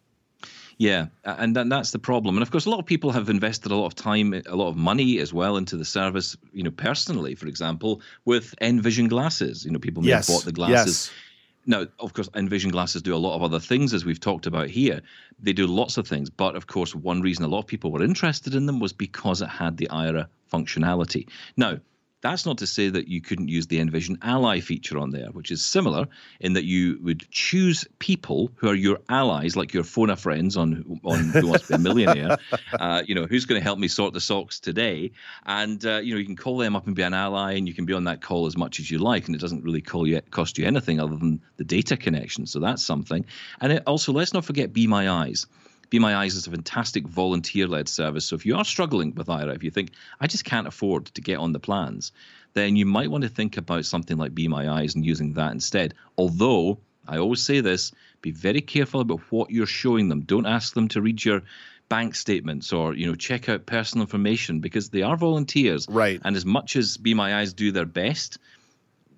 Yeah, 0.79 1.07
and 1.25 1.57
that's 1.57 1.91
the 1.91 1.99
problem. 1.99 2.37
And 2.37 2.43
of 2.43 2.53
course, 2.53 2.65
a 2.65 2.71
lot 2.71 2.79
of 2.79 2.87
people 2.87 3.11
have 3.11 3.29
invested 3.29 3.73
a 3.73 3.75
lot 3.75 3.87
of 3.87 3.97
time, 3.97 4.33
a 4.33 4.55
lot 4.55 4.69
of 4.69 4.77
money 4.77 5.19
as 5.19 5.35
well 5.35 5.57
into 5.57 5.77
the 5.77 5.85
service. 5.85 6.37
You 6.53 6.63
know, 6.63 6.71
personally, 6.71 7.35
for 7.35 7.49
example, 7.49 8.01
with 8.25 8.55
Envision 8.61 9.09
glasses. 9.09 9.65
You 9.65 9.73
know, 9.73 9.81
people 9.81 10.05
may 10.05 10.11
yes. 10.11 10.29
have 10.29 10.37
bought 10.37 10.45
the 10.45 10.53
glasses. 10.53 11.11
Yes 11.11 11.28
now, 11.69 11.87
of 12.01 12.15
course, 12.15 12.31
Envision 12.35 12.71
glasses 12.71 13.03
do 13.03 13.15
a 13.15 13.17
lot 13.17 13.37
of 13.37 13.43
other 13.43 13.61
things, 13.61 13.93
as 13.93 14.05
we've 14.05 14.19
talked 14.19 14.47
about 14.47 14.69
here. 14.69 15.03
They 15.39 15.53
do 15.53 15.67
lots 15.67 15.99
of 15.99 16.09
things, 16.09 16.31
but 16.31 16.57
of 16.57 16.67
course, 16.67 16.95
one 16.95 17.21
reason 17.21 17.45
a 17.45 17.49
lot 17.49 17.61
of 17.61 17.67
people 17.67 17.93
were 17.93 18.03
interested 18.03 18.55
in 18.55 18.65
them 18.65 18.81
was 18.81 18.95
because 18.95 19.43
it 19.43 19.51
had 19.51 19.77
the 19.77 19.89
Aira 19.89 20.29
functionality. 20.51 21.29
Now, 21.59 21.79
That's 22.21 22.45
not 22.45 22.59
to 22.59 22.67
say 22.67 22.89
that 22.89 23.07
you 23.07 23.21
couldn't 23.21 23.49
use 23.49 23.69
the 23.69 23.79
Envision 23.79 24.19
Ally 24.23 24.59
feature 24.61 24.99
on 24.99 25.11
there, 25.11 25.29
which 25.29 25.53
is 25.53 25.65
similar 25.65 26.09
in 26.41 26.55
that 26.55 26.65
you 26.65 26.99
would 27.03 27.31
choose 27.31 27.85
people 28.01 28.51
who 28.57 28.69
are 28.69 28.75
your 28.75 28.99
allies, 29.09 29.57
like 29.57 29.73
your 29.73 29.85
phone 29.85 30.11
a 30.11 30.17
friends 30.17 30.57
on 30.57 31.01
on 31.05 31.31
Who 31.31 31.47
Wants 31.49 31.69
to 31.69 31.75
Be 31.75 31.75
a 31.75 31.79
Millionaire. 31.79 32.39
uh, 32.81 33.03
you 33.07 33.15
know, 33.15 33.27
who's 33.27 33.45
going 33.45 33.61
to 33.61 33.65
help 33.65 33.79
me 33.79 33.87
sort 33.87 34.15
the 34.15 34.21
socks 34.21 34.59
today? 34.59 35.13
And 35.47 35.85
uh, 35.87 35.99
you 35.99 36.15
know, 36.15 36.19
you 36.19 36.27
can 36.27 36.37
call 36.37 36.59
them 36.59 36.75
up 36.75 36.87
and 36.87 36.97
be 36.97 37.03
an 37.03 37.15
ally, 37.15 37.53
and 37.53 37.69
you 37.69 37.75
can 37.75 37.85
be 37.85 37.93
on 37.93 38.05
that 38.05 38.21
call 38.21 38.47
as 38.47 38.57
much 38.57 38.81
as 38.81 38.91
you 38.91 38.99
like, 38.99 39.27
and 39.27 39.37
it 39.37 39.41
doesn't 39.41 39.63
really 39.63 39.83
call 39.83 40.07
you 40.07 40.21
cost 40.31 40.59
you 40.59 40.67
anything 40.67 40.99
other 40.99 41.17
than 41.17 41.41
the 41.57 41.65
data 41.65 41.97
connection. 41.97 42.47
So 42.47 42.59
that's 42.59 42.83
something. 42.83 43.25
And 43.61 43.73
it, 43.73 43.83
also, 43.87 44.13
let's 44.13 44.35
not 44.35 44.45
forget 44.45 44.73
Be 44.73 44.89
My 44.89 45.09
Eyes. 45.09 45.47
Be 45.91 45.99
My 45.99 46.17
Eyes 46.17 46.35
is 46.35 46.47
a 46.47 46.51
fantastic 46.51 47.07
volunteer 47.07 47.67
led 47.67 47.89
service. 47.89 48.27
So 48.27 48.37
if 48.37 48.45
you 48.45 48.57
are 48.57 48.65
struggling 48.65 49.15
with 49.15 49.29
Aira, 49.29 49.55
if 49.57 49.65
you 49.65 49.71
think, 49.71 49.93
I 50.21 50.27
just 50.27 50.45
can't 50.45 50.67
afford 50.67 51.07
to 51.07 51.21
get 51.21 51.39
on 51.39 51.53
the 51.53 51.61
plans, 51.61 52.13
then 52.53 52.77
you 52.77 52.85
might 52.85 53.11
want 53.11 53.23
to 53.23 53.31
think 53.31 53.57
about 53.57 53.85
something 53.85 54.17
like 54.17 54.35
Be 54.35 54.49
My 54.49 54.69
Eyes 54.69 54.95
and 54.95 55.05
using 55.05 55.35
that 55.35 55.53
instead. 55.53 55.95
Although, 56.17 56.79
I 57.07 57.19
always 57.19 57.43
say 57.43 57.61
this 57.61 57.93
be 58.21 58.33
very 58.33 58.61
careful 58.61 59.01
about 59.01 59.21
what 59.31 59.51
you're 59.51 59.67
showing 59.67 60.09
them. 60.09 60.23
Don't 60.23 60.47
ask 60.47 60.75
them 60.75 60.89
to 60.89 61.01
read 61.01 61.25
your 61.25 61.43
bank 61.89 62.15
statements 62.15 62.73
or 62.73 62.95
you 62.95 63.07
know 63.07 63.15
check 63.15 63.49
out 63.49 63.65
personal 63.65 64.03
information 64.03 64.61
because 64.61 64.91
they 64.91 65.01
are 65.01 65.17
volunteers 65.17 65.87
right 65.89 66.21
and 66.23 66.37
as 66.37 66.45
much 66.45 66.77
as 66.77 66.99
be 66.99 67.15
my 67.15 67.37
eyes 67.37 67.55
do 67.55 67.73
their 67.73 67.87
best 67.87 68.39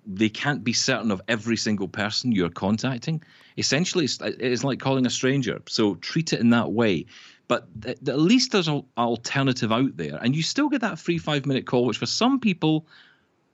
they 0.05 0.29
can't 0.29 0.63
be 0.63 0.73
certain 0.73 1.11
of 1.11 1.21
every 1.27 1.57
single 1.57 1.87
person 1.87 2.31
you're 2.31 2.49
contacting. 2.49 3.23
Essentially, 3.57 4.05
it's, 4.05 4.19
it's 4.21 4.63
like 4.63 4.79
calling 4.79 5.05
a 5.05 5.09
stranger. 5.09 5.61
So 5.67 5.95
treat 5.95 6.33
it 6.33 6.39
in 6.39 6.49
that 6.51 6.71
way. 6.71 7.05
But 7.47 7.67
th- 7.81 7.97
at 8.07 8.19
least 8.19 8.51
there's 8.51 8.67
an 8.67 8.83
alternative 8.97 9.71
out 9.71 9.97
there, 9.97 10.17
and 10.21 10.35
you 10.35 10.41
still 10.41 10.69
get 10.69 10.81
that 10.81 10.99
free 10.99 11.17
five 11.17 11.45
minute 11.45 11.65
call, 11.65 11.85
which 11.85 11.97
for 11.97 12.05
some 12.05 12.39
people 12.39 12.87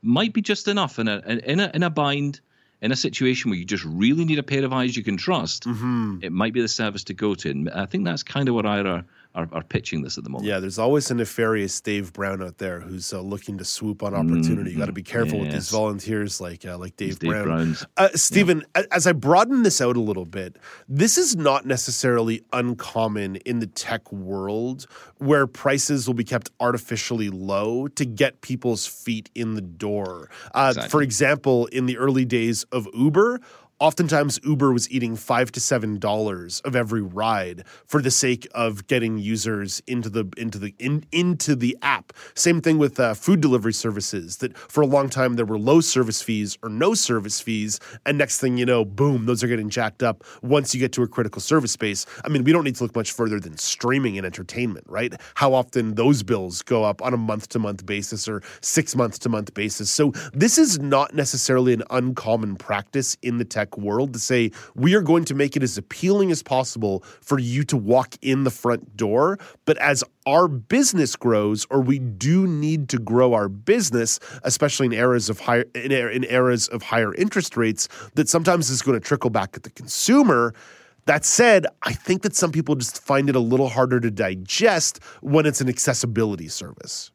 might 0.01 0.33
be 0.33 0.41
just 0.41 0.67
enough 0.67 0.99
in 0.99 1.07
a 1.07 1.19
in 1.19 1.59
a 1.59 1.71
in 1.73 1.83
a 1.83 1.89
bind 1.89 2.39
in 2.81 2.91
a 2.91 2.95
situation 2.95 3.49
where 3.49 3.57
you 3.57 3.65
just 3.65 3.83
really 3.85 4.23
need 4.23 4.39
a 4.39 4.43
pair 4.43 4.63
of 4.63 4.71
eyes 4.71 4.95
you 4.95 5.03
can 5.03 5.17
trust, 5.17 5.63
mm-hmm. 5.63 6.19
it 6.21 6.31
might 6.31 6.53
be 6.53 6.61
the 6.61 6.67
service 6.67 7.03
to 7.05 7.13
go 7.13 7.33
to. 7.33 7.49
And 7.49 7.69
I 7.71 7.87
think 7.87 8.05
that's 8.05 8.23
kind 8.23 8.47
of 8.47 8.55
what 8.55 8.65
Aira 8.65 9.03
are, 9.37 9.47
are 9.51 9.63
pitching 9.63 10.01
this 10.01 10.17
at 10.17 10.23
the 10.23 10.29
moment. 10.29 10.47
Yeah, 10.47 10.59
there's 10.59 10.79
always 10.79 11.09
a 11.11 11.13
nefarious 11.13 11.79
Dave 11.79 12.11
Brown 12.11 12.41
out 12.41 12.57
there 12.57 12.79
who's 12.79 13.13
uh, 13.13 13.21
looking 13.21 13.57
to 13.59 13.65
swoop 13.65 14.01
on 14.01 14.13
opportunity. 14.13 14.51
Mm-hmm. 14.51 14.69
You 14.71 14.77
got 14.77 14.85
to 14.87 14.91
be 14.91 15.03
careful 15.03 15.37
yes. 15.37 15.45
with 15.45 15.53
these 15.53 15.69
volunteers 15.69 16.41
like 16.41 16.65
uh, 16.65 16.77
like 16.77 16.97
Dave, 16.97 17.19
Dave 17.19 17.43
Brown. 17.43 17.77
Uh, 17.95 18.09
Stephen, 18.15 18.63
yeah. 18.75 18.83
as 18.91 19.05
I 19.05 19.13
broaden 19.13 19.63
this 19.63 19.79
out 19.79 19.95
a 19.95 20.01
little 20.01 20.25
bit, 20.25 20.57
this 20.89 21.17
is 21.17 21.35
not 21.35 21.65
necessarily 21.65 22.41
uncommon 22.51 23.37
in 23.37 23.59
the 23.59 23.67
tech 23.67 24.11
world 24.11 24.87
where 25.19 25.45
prices 25.45 26.07
will 26.07 26.15
be 26.15 26.23
kept 26.23 26.49
artificially 26.59 27.29
low 27.29 27.87
to 27.89 28.05
get 28.05 28.41
people's 28.41 28.87
feet 28.87 29.29
in 29.35 29.53
the 29.53 29.61
door. 29.61 30.29
Uh, 30.53 30.69
exactly. 30.69 30.89
For 30.89 31.01
example, 31.03 31.67
in 31.67 31.85
the 31.85 31.97
early 31.97 32.25
days 32.25 32.63
of 32.71 32.87
Uber, 32.93 33.39
oftentimes 33.79 34.39
Uber 34.43 34.73
was 34.73 34.89
eating 34.89 35.15
five 35.15 35.51
to 35.51 35.59
seven 35.59 35.99
dollars 35.99 36.61
of 36.61 36.75
every 36.75 37.01
ride 37.01 37.63
for 37.85 38.01
the 38.01 38.11
sake 38.11 38.47
of 38.53 38.87
getting 38.87 39.17
users 39.17 39.81
into 39.87 40.09
the 40.09 40.27
into 40.37 40.57
the 40.57 40.73
in, 40.79 41.03
into 41.11 41.55
the 41.55 41.77
app. 41.81 42.13
Same 42.33 42.61
thing 42.61 42.77
with 42.77 42.99
uh, 42.99 43.13
food 43.13 43.41
delivery 43.41 43.73
services. 43.73 44.37
That 44.37 44.57
for 44.57 44.81
a 44.81 44.87
long 44.87 45.09
time 45.09 45.35
there 45.35 45.45
were 45.45 45.59
low 45.59 45.81
service 45.81 46.21
fees 46.21 46.57
or 46.63 46.69
no 46.69 46.93
service 46.93 47.39
fees, 47.39 47.79
and 48.05 48.17
next 48.17 48.39
thing 48.39 48.57
you 48.57 48.65
know, 48.65 48.83
boom, 48.83 49.25
those 49.25 49.43
are 49.43 49.47
getting 49.47 49.69
jacked 49.69 50.03
up 50.03 50.23
once 50.41 50.73
you 50.73 50.79
get 50.79 50.91
to 50.93 51.03
a 51.03 51.07
critical 51.07 51.41
service 51.41 51.71
space. 51.71 52.05
I 52.23 52.29
mean, 52.29 52.43
we 52.43 52.51
don't 52.51 52.63
need 52.63 52.75
to 52.75 52.83
look 52.83 52.95
much 52.95 53.11
further 53.11 53.39
than 53.39 53.57
streaming 53.57 54.17
and 54.17 54.25
entertainment, 54.25 54.85
right? 54.87 55.13
How 55.35 55.53
often 55.53 55.95
those 55.95 56.23
bills 56.23 56.61
go 56.61 56.83
up 56.83 57.01
on 57.01 57.13
a 57.13 57.17
month 57.17 57.49
to 57.49 57.59
month 57.59 57.85
basis 57.85 58.27
or 58.27 58.41
six 58.61 58.95
month 58.95 59.19
to 59.19 59.29
month 59.29 59.53
basis. 59.53 59.91
So 59.91 60.11
this 60.33 60.57
is 60.57 60.79
not 60.79 61.13
necessarily 61.13 61.73
an 61.73 61.83
uncommon 61.89 62.55
practice 62.55 63.17
in 63.21 63.37
the 63.37 63.45
tech 63.45 63.66
tech 63.67 63.77
world 63.77 64.13
to 64.13 64.19
say 64.19 64.51
we 64.75 64.95
are 64.95 65.01
going 65.01 65.25
to 65.25 65.35
make 65.35 65.55
it 65.55 65.63
as 65.63 65.77
appealing 65.77 66.31
as 66.31 66.43
possible 66.43 67.03
for 67.21 67.39
you 67.39 67.63
to 67.65 67.77
walk 67.77 68.15
in 68.21 68.43
the 68.43 68.51
front 68.51 68.95
door. 68.97 69.39
But 69.65 69.77
as 69.77 70.03
our 70.25 70.47
business 70.47 71.15
grows, 71.15 71.65
or 71.69 71.81
we 71.81 71.99
do 71.99 72.47
need 72.47 72.89
to 72.89 72.99
grow 72.99 73.33
our 73.33 73.49
business, 73.49 74.19
especially 74.43 74.87
in 74.87 74.93
eras 74.93 75.29
of 75.29 75.39
higher 75.39 75.65
in, 75.75 75.91
in 75.91 76.23
eras 76.25 76.67
of 76.69 76.83
higher 76.83 77.13
interest 77.15 77.57
rates, 77.57 77.87
that 78.15 78.29
sometimes 78.29 78.69
is 78.69 78.81
going 78.81 78.99
to 78.99 79.05
trickle 79.05 79.29
back 79.29 79.55
at 79.55 79.63
the 79.63 79.71
consumer. 79.71 80.53
That 81.05 81.23
said, 81.23 81.65
I 81.83 81.93
think 81.93 82.23
that 82.23 82.35
some 82.35 82.51
people 82.51 82.75
just 82.75 83.01
find 83.01 83.29
it 83.29 83.35
a 83.35 83.39
little 83.39 83.69
harder 83.69 84.01
to 84.01 84.11
digest 84.11 85.01
when 85.21 85.45
it's 85.45 85.61
an 85.61 85.69
accessibility 85.69 86.49
service. 86.49 87.11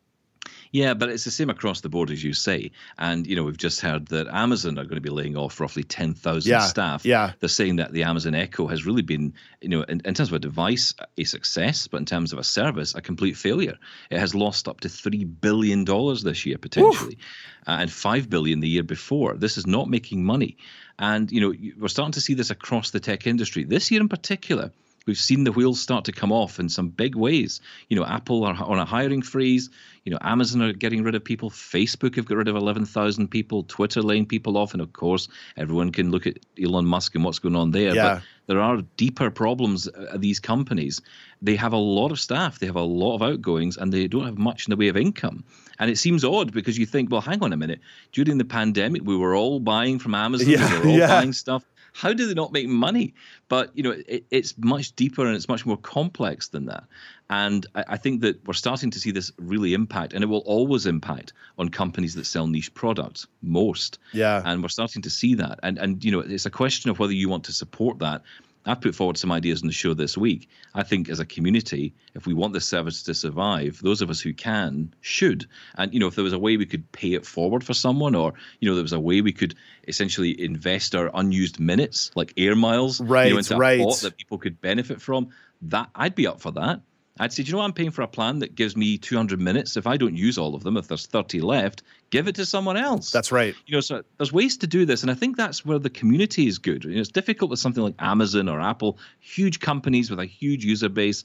Yeah, 0.73 0.95
but 0.95 1.11
it's 1.11 1.25
the 1.25 1.31
same 1.31 1.51
across 1.51 1.83
the 1.83 1.91
board 1.91 2.11
as 2.11 2.25
you 2.25 2.33
say. 2.33 2.73
And 2.99 3.27
you 3.27 3.37
know, 3.37 3.45
we've 3.45 3.59
just 3.59 3.81
heard 3.81 4.07
that 4.09 4.27
Amazon 4.29 4.79
are 4.79 4.85
going 4.85 4.97
to 4.97 5.03
be 5.03 5.11
laying 5.11 5.37
off 5.37 5.61
roughly 5.61 5.85
ten 5.85 6.15
thousand 6.15 6.51
yeah, 6.51 6.61
staff. 6.61 7.05
Yeah, 7.05 7.33
they're 7.41 7.51
saying 7.51 7.77
that 7.77 7.93
the 7.93 8.05
Amazon 8.05 8.35
Echo 8.35 8.67
has 8.67 8.87
really 8.87 9.03
been, 9.03 9.35
you 9.61 9.69
know, 9.69 9.83
in, 9.83 10.01
in 10.05 10.15
terms 10.15 10.31
of 10.31 10.33
a 10.33 10.39
device, 10.39 10.95
a 11.19 11.25
success, 11.25 11.87
but 11.89 11.99
in 11.99 12.07
terms 12.07 12.33
of 12.33 12.39
a 12.39 12.45
service, 12.45 12.95
a 12.95 13.03
complete 13.03 13.37
failure. 13.37 13.79
It 14.11 14.19
has 14.19 14.35
lost 14.35 14.67
up 14.67 14.81
to 14.81 14.89
three 14.89 15.25
billion 15.25 15.85
dollars 15.85 16.23
this 16.23 16.47
year 16.47 16.57
potentially, 16.57 17.19
uh, 17.67 17.77
and 17.81 17.93
five 17.93 18.31
billion 18.31 18.61
the 18.61 18.69
year 18.69 18.83
before. 18.83 19.35
This 19.35 19.59
is 19.59 19.67
not 19.67 19.91
making 19.91 20.25
money, 20.25 20.57
and 20.99 21.31
you 21.31 21.43
know, 21.43 21.55
we're 21.79 21.89
starting 21.89 22.13
to 22.13 22.21
see 22.23 22.33
this 22.33 22.51
across 22.51 22.93
the 22.93 23.01
tech 23.01 23.27
industry 23.27 23.65
this 23.65 23.91
year 23.91 24.01
in 24.01 24.09
particular 24.09 24.73
we've 25.07 25.19
seen 25.19 25.45
the 25.45 25.53
wheels 25.53 25.81
start 25.81 26.05
to 26.07 26.13
come 26.13 26.33
off 26.33 26.59
in 26.59 26.69
some 26.69 26.89
big 26.89 27.15
ways. 27.15 27.61
You 27.89 27.97
know, 27.97 28.05
Apple 28.05 28.45
are 28.45 28.55
on 28.55 28.79
a 28.79 28.85
hiring 28.85 29.23
freeze. 29.23 29.71
You 30.05 30.13
know, 30.13 30.19
Amazon 30.21 30.63
are 30.63 30.73
getting 30.73 31.05
rid 31.05 31.15
of 31.15 31.25
people. 31.25 31.51
Facebook 31.51 32.17
have 32.17 32.27
got 32.27 32.39
rid 32.39 32.49
of 32.49 32.57
11,000 32.57 33.29
people. 33.29 33.63
Twitter 33.65 34.03
laying 34.03 34.27
people 34.27 34.57
off. 34.57 34.73
And 34.73 34.81
of 34.83 34.93
course, 34.93 35.29
everyone 35.57 35.93
can 35.93 36.11
look 36.11 36.27
at 36.27 36.39
Elon 36.61 36.87
Musk 36.87 37.15
and 37.15 37.25
what's 37.25 37.39
going 37.39 37.57
on 37.57 37.71
there. 37.71 37.95
Yeah. 37.95 38.15
But 38.15 38.23
there 38.47 38.61
are 38.61 38.83
deeper 38.97 39.31
problems 39.31 39.89
uh, 39.89 40.11
at 40.15 40.21
these 40.21 40.41
companies. 40.41 41.01
They 41.41 41.57
have 41.57 41.73
a 41.73 41.79
lot 41.79 42.11
of 42.11 42.21
staff, 42.21 42.59
they 42.59 42.67
have 42.67 42.77
a 42.77 42.83
lot 42.83 43.15
of 43.15 43.23
outgoings, 43.23 43.77
and 43.77 43.93
they 43.93 44.09
don't 44.09 44.25
have 44.25 44.39
much 44.39 44.67
in 44.67 44.71
the 44.71 44.77
way 44.77 44.89
of 44.89 44.97
income. 44.97 45.45
And 45.79 45.91
it 45.91 45.99
seems 45.99 46.25
odd 46.25 46.53
because 46.53 46.79
you 46.79 46.87
think, 46.87 47.11
well, 47.11 47.21
hang 47.21 47.43
on 47.43 47.53
a 47.53 47.57
minute. 47.57 47.81
During 48.13 48.39
the 48.39 48.45
pandemic, 48.45 49.03
we 49.05 49.17
were 49.17 49.35
all 49.35 49.61
buying 49.61 49.99
from 49.99 50.15
Amazon. 50.15 50.49
Yeah, 50.49 50.71
we 50.73 50.79
were 50.79 50.89
all 50.89 50.99
yeah. 50.99 51.07
buying 51.09 51.33
stuff 51.33 51.65
how 51.93 52.13
do 52.13 52.27
they 52.27 52.35
not 52.35 52.53
make 52.53 52.69
money? 52.69 53.15
But 53.49 53.71
you 53.77 53.83
know, 53.83 53.95
it, 54.07 54.25
it's 54.31 54.55
much 54.59 54.95
deeper 54.97 55.27
and 55.27 55.37
it's 55.37 55.49
much 55.49 55.67
more 55.67 55.77
complex 55.77 56.49
than 56.49 56.67
that. 56.67 56.85
And 57.31 57.67
I, 57.75 57.85
I, 57.89 57.97
think 57.97 58.23
that 58.23 58.47
we're 58.47 58.55
starting 58.55 58.91
to 58.91 59.01
see 59.01 59.11
this 59.11 59.31
really 59.39 59.75
impact, 59.75 60.13
and 60.13 60.25
it 60.25 60.27
will 60.27 60.39
always 60.41 60.87
impact 60.87 61.33
on 61.59 61.69
companies 61.69 62.15
that 62.15 62.25
sell 62.25 62.47
niche 62.47 62.75
products 62.75 63.27
most. 63.43 63.99
Yeah. 64.13 64.43
And 64.45 64.63
we're 64.63 64.69
starting 64.69 65.03
to 65.03 65.11
see 65.11 65.35
that. 65.37 65.61
And 65.63 65.79
and 65.79 66.05
you 66.05 66.11
know, 66.11 66.21
it's 66.21 66.47
a 66.47 66.51
question 66.51 66.91
of 66.91 66.99
whether 66.99 67.13
you 67.13 67.29
want 67.29 67.45
to 67.45 67.53
support 67.53 67.99
that 68.01 68.23
I've 68.65 68.81
put 68.81 68.95
forward 68.95 69.19
some 69.19 69.33
ideas 69.33 69.63
on 69.63 69.67
the 69.67 69.73
show 69.73 69.95
this 69.95 70.17
week. 70.17 70.49
I 70.75 70.83
think 70.83 71.09
as 71.09 71.21
a 71.21 71.27
community, 71.27 71.95
if 72.15 72.27
we 72.27 72.35
want 72.35 72.53
this 72.53 72.65
service 72.65 73.03
to 73.05 73.15
survive, 73.15 73.81
those 73.83 74.03
of 74.03 74.11
us 74.11 74.21
who 74.21 74.33
can 74.33 74.95
should. 75.01 75.47
And 75.77 75.93
you 75.93 76.01
know, 76.01 76.07
if 76.07 76.15
there 76.15 76.25
was 76.25 76.33
a 76.33 76.39
way 76.39 76.57
we 76.57 76.67
could 76.67 76.91
pay 76.93 77.15
it 77.15 77.27
forward 77.27 77.65
for 77.65 77.75
someone, 77.75 78.15
or 78.15 78.35
you 78.61 78.69
know, 78.69 78.75
there 78.75 78.85
was 78.85 78.93
a 78.93 79.01
way 79.01 79.21
we 79.21 79.33
could 79.33 79.55
essentially 79.89 80.41
invest 80.41 80.95
our 80.95 81.11
unused 81.13 81.59
minutes, 81.59 82.11
like 82.15 82.33
air 82.37 82.55
miles, 82.55 83.01
right, 83.01 83.27
you 83.27 83.33
know, 83.33 83.39
into 83.39 83.57
right. 83.57 83.81
a 83.81 83.85
pot 83.85 83.97
that 83.99 84.17
people 84.17 84.39
could 84.39 84.61
benefit 84.61 85.01
from, 85.01 85.31
that 85.63 85.91
I'd 85.95 86.15
be 86.15 86.27
up 86.27 86.41
for 86.41 86.53
that. 86.53 86.81
I'd 87.23 87.33
say, 87.33 87.45
do 87.45 87.49
you 87.49 87.53
know 87.53 87.59
what? 87.59 87.67
I'm 87.67 87.73
paying 87.73 87.93
for 87.93 88.03
a 88.03 88.09
plan 88.09 88.41
that 88.41 88.57
gives 88.57 88.77
me 88.77 88.99
200 88.99 89.41
minutes. 89.41 89.77
If 89.77 89.87
I 89.87 89.97
don't 89.97 90.17
use 90.17 90.39
all 90.39 90.57
of 90.57 90.65
them, 90.65 90.77
if 90.77 90.89
there's 90.89 91.07
30 91.07 91.41
left, 91.41 91.85
give 92.11 92.27
it 92.27 92.35
to 92.35 92.45
someone 92.45 92.77
else. 92.77 93.13
That's 93.13 93.31
right. 93.31 93.55
You 93.65 93.77
know, 93.77 93.81
so 93.81 94.03
there's 94.19 94.33
ways 94.33 94.57
to 94.57 94.67
do 94.67 94.85
this, 94.85 95.03
and 95.03 95.11
I 95.11 95.15
think 95.15 95.37
that's 95.37 95.65
where 95.65 95.79
the 95.79 95.89
community 95.89 96.49
is 96.49 96.59
good. 96.59 96.83
You 96.83 96.97
know, 96.97 97.01
it's 97.01 97.11
difficult 97.11 97.49
with 97.49 97.61
something 97.61 97.83
like 97.83 97.95
Amazon 98.01 98.49
or 98.49 98.61
Apple, 98.61 98.99
huge 99.21 99.61
companies 99.61 100.11
with 100.11 100.19
a 100.19 100.27
huge 100.27 100.65
user 100.65 100.89
base, 100.89 101.25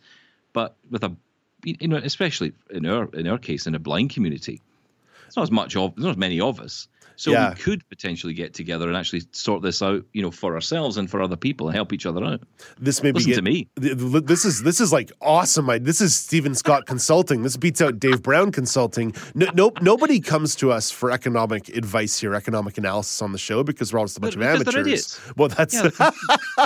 but 0.54 0.76
with 0.92 1.04
a, 1.04 1.16
you 1.64 1.88
know, 1.88 1.98
especially 1.98 2.54
in 2.70 2.86
our 2.86 3.06
in 3.16 3.28
our 3.28 3.40
case, 3.40 3.66
in 3.66 3.74
a 3.74 3.80
blind 3.80 4.12
community, 4.12 4.62
it's 5.26 5.36
not 5.36 5.44
as 5.44 5.52
much 5.52 5.76
of, 5.76 5.96
there's 5.96 6.06
not 6.06 6.12
as 6.12 6.18
many 6.18 6.40
of 6.40 6.60
us. 6.60 6.88
So 7.18 7.32
Yeah. 7.32 7.50
we 7.50 7.56
could 7.56 7.88
potentially 7.90 8.34
get 8.34 8.54
together 8.54 8.88
and 8.88 8.96
actually 8.96 9.24
sort 9.32 9.62
this 9.64 9.82
out, 9.82 10.04
you 10.14 10.22
know, 10.22 10.32
for 10.32 10.54
ourselves 10.56 10.98
and 10.98 11.10
for 11.10 11.22
other 11.22 11.36
people 11.36 11.68
and 11.68 11.76
help 11.76 11.92
each 11.92 12.06
other 12.06 12.24
out. 12.24 12.42
This 12.80 13.02
may 13.04 13.12
be 13.12 13.16
Listen 13.20 13.32
get- 13.32 13.36
to 13.38 13.42
me. 13.42 13.68
th- 13.82 13.98
th- 13.98 14.24
This 14.26 14.46
is 14.46 14.62
this 14.64 14.80
is 14.80 14.94
like 14.94 15.12
awesome. 15.20 15.70
I, 15.70 15.80
this 15.80 16.00
is 16.00 16.16
Stephen 16.16 16.54
Scott 16.56 16.86
Consulting. 16.86 17.42
This 17.44 17.58
beats 17.58 17.82
out 17.82 18.00
Dave 18.00 18.22
Brown 18.22 18.52
Consulting. 18.52 19.14
No, 19.36 19.48
nope, 19.56 19.82
nobody 19.82 20.20
comes 20.20 20.56
to 20.58 20.72
us 20.72 20.92
for 20.92 21.12
economic 21.12 21.70
advice 21.76 22.20
here, 22.20 22.34
economic 22.36 22.78
analysis 22.78 23.22
on 23.22 23.32
the 23.32 23.38
show 23.38 23.64
because 23.64 23.92
we're 23.92 24.00
all 24.00 24.06
just 24.06 24.18
a 24.18 24.22
bunch 24.22 24.36
But- 24.38 24.44
of 24.46 24.68
amateurs. 24.68 25.20
Well, 25.36 25.50
that's. 25.50 25.76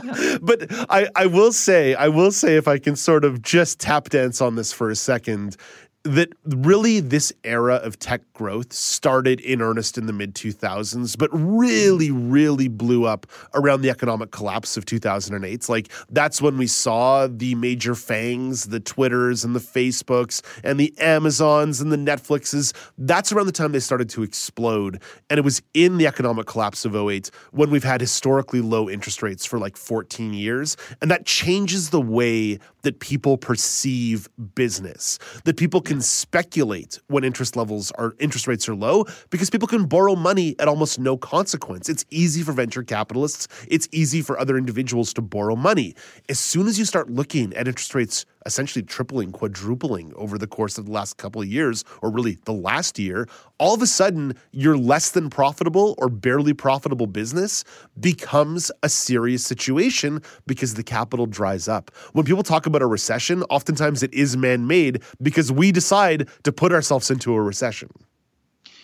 Yeah, 0.04 0.38
but 0.42 0.68
I, 0.90 1.08
I 1.16 1.26
will 1.26 1.52
say, 1.52 1.96
I 1.96 2.08
will 2.08 2.32
say, 2.32 2.56
if 2.56 2.68
I 2.68 2.78
can 2.78 2.96
sort 2.96 3.26
of 3.26 3.42
just 3.42 3.80
tap 3.80 4.10
dance 4.10 4.42
on 4.42 4.56
this 4.56 4.72
for 4.72 4.90
a 4.90 4.96
second, 4.96 5.58
that 6.04 6.30
really 6.46 7.00
this 7.00 7.32
era 7.44 7.76
of 7.76 8.00
tech 8.00 8.22
growth 8.34 8.74
started 8.74 9.40
in 9.42 9.62
earnest 9.62 9.98
in 9.98 10.08
the 10.08 10.14
mid 10.14 10.34
2000s, 10.34 11.18
but 11.18 11.30
really, 11.32 12.10
really 12.10 12.68
blew 12.68 13.06
up 13.06 13.28
around 13.54 13.82
the 13.82 13.90
economic 13.90 14.32
collapse 14.32 14.78
of 14.78 14.86
2008. 14.86 15.70
Like 15.70 15.90
that's 16.10 16.42
when 16.42 16.58
we 16.58 16.66
saw 16.68 17.28
the 17.28 17.54
major 17.56 17.94
fangs, 17.94 18.66
the 18.66 18.80
Twitters 18.80 19.44
and 19.44 19.56
the 19.56 19.60
Facebooks 19.60 20.42
and 20.64 20.80
the 20.80 20.94
Amazons 20.98 21.82
and 21.82 21.92
the 21.92 21.98
Netflixes. 21.98 22.74
That's 22.98 23.32
around 23.32 23.46
the 23.46 23.52
time 23.52 23.72
they 23.72 23.80
started 23.80 24.10
to 24.12 24.24
explode. 24.24 25.02
And 25.30 25.38
it 25.38 25.44
was 25.44 25.62
in 25.74 25.98
the 25.98 26.08
economic 26.08 26.48
collapse 26.48 26.84
of 26.84 26.96
08 26.96 27.30
when 27.52 27.70
we've 27.70 27.84
had 27.84 28.02
historically 28.02 28.62
low 28.62 28.90
interest 28.90 29.22
rates 29.22 29.46
for 29.46 29.60
like 29.60 29.78
14 29.78 30.34
years. 30.34 30.78
And 31.02 31.12
that 31.12 31.26
changes 31.28 31.92
the 31.92 32.02
way 32.02 32.58
that 32.84 33.00
people 33.00 33.38
perceive 33.38 34.28
business, 34.56 35.20
that 35.46 35.58
people 35.58 35.82
can 35.82 36.02
speculate 36.02 37.00
when 37.08 37.24
interest 37.24 37.56
levels 37.56 37.92
are 37.92 38.16
interest 38.20 38.48
rates 38.48 38.68
are 38.68 38.76
low 38.76 39.06
because 39.30 39.50
people 39.50 39.68
can 39.68 39.86
borrow 39.86 40.16
money 40.16 40.56
at 40.60 40.68
almost 40.68 41.00
no 41.00 41.18
consequence. 41.18 41.90
It's 41.90 42.06
easy 42.10 42.44
for 42.44 42.52
venture 42.52 42.84
capitalists, 42.84 43.48
it's 43.68 43.88
easy 43.92 44.22
for 44.22 44.40
other 44.40 44.58
individuals 44.58 45.14
to 45.14 45.22
borrow 45.22 45.56
money. 45.56 45.96
As 46.30 46.40
soon 46.40 46.68
as 46.68 46.78
you 46.80 46.86
start 46.86 47.10
looking 47.10 47.54
at 47.54 47.68
interest 47.68 47.96
rates 47.96 48.26
essentially 48.46 48.84
tripling, 48.84 49.32
quadrupling 49.32 50.14
over 50.16 50.38
the 50.38 50.48
course 50.48 50.78
of 50.78 50.86
the 50.86 50.92
last 50.92 51.18
couple 51.18 51.42
of 51.42 51.48
years, 51.48 51.84
or 52.02 52.12
really 52.12 52.38
the 52.46 52.54
last 52.54 52.98
year, 53.00 53.28
all 53.58 53.74
of 53.74 53.82
a 53.82 53.88
sudden 53.88 54.34
your 54.52 54.78
less 54.78 55.12
than 55.12 55.30
profitable 55.30 55.96
or 55.98 56.10
barely 56.10 56.54
profitable 56.54 57.08
business 57.08 57.64
becomes 58.00 58.72
a 58.84 58.90
serious 58.90 59.46
situation 59.46 60.22
because 60.48 60.74
the 60.74 60.84
capital 60.84 61.26
dries 61.26 61.68
up. 61.68 61.92
When 62.14 62.26
people 62.26 62.44
talk 62.44 62.66
about 62.66 62.82
a 62.82 62.88
recession, 62.88 63.44
oftentimes 63.44 64.04
it 64.04 64.14
is 64.14 64.36
man 64.36 64.68
made 64.68 65.04
because 65.22 65.52
we 65.52 65.72
decide 65.72 66.30
to 66.44 66.52
put 66.52 66.72
ourselves 66.72 67.12
into 67.12 67.34
a 67.34 67.42
recession. 67.42 67.90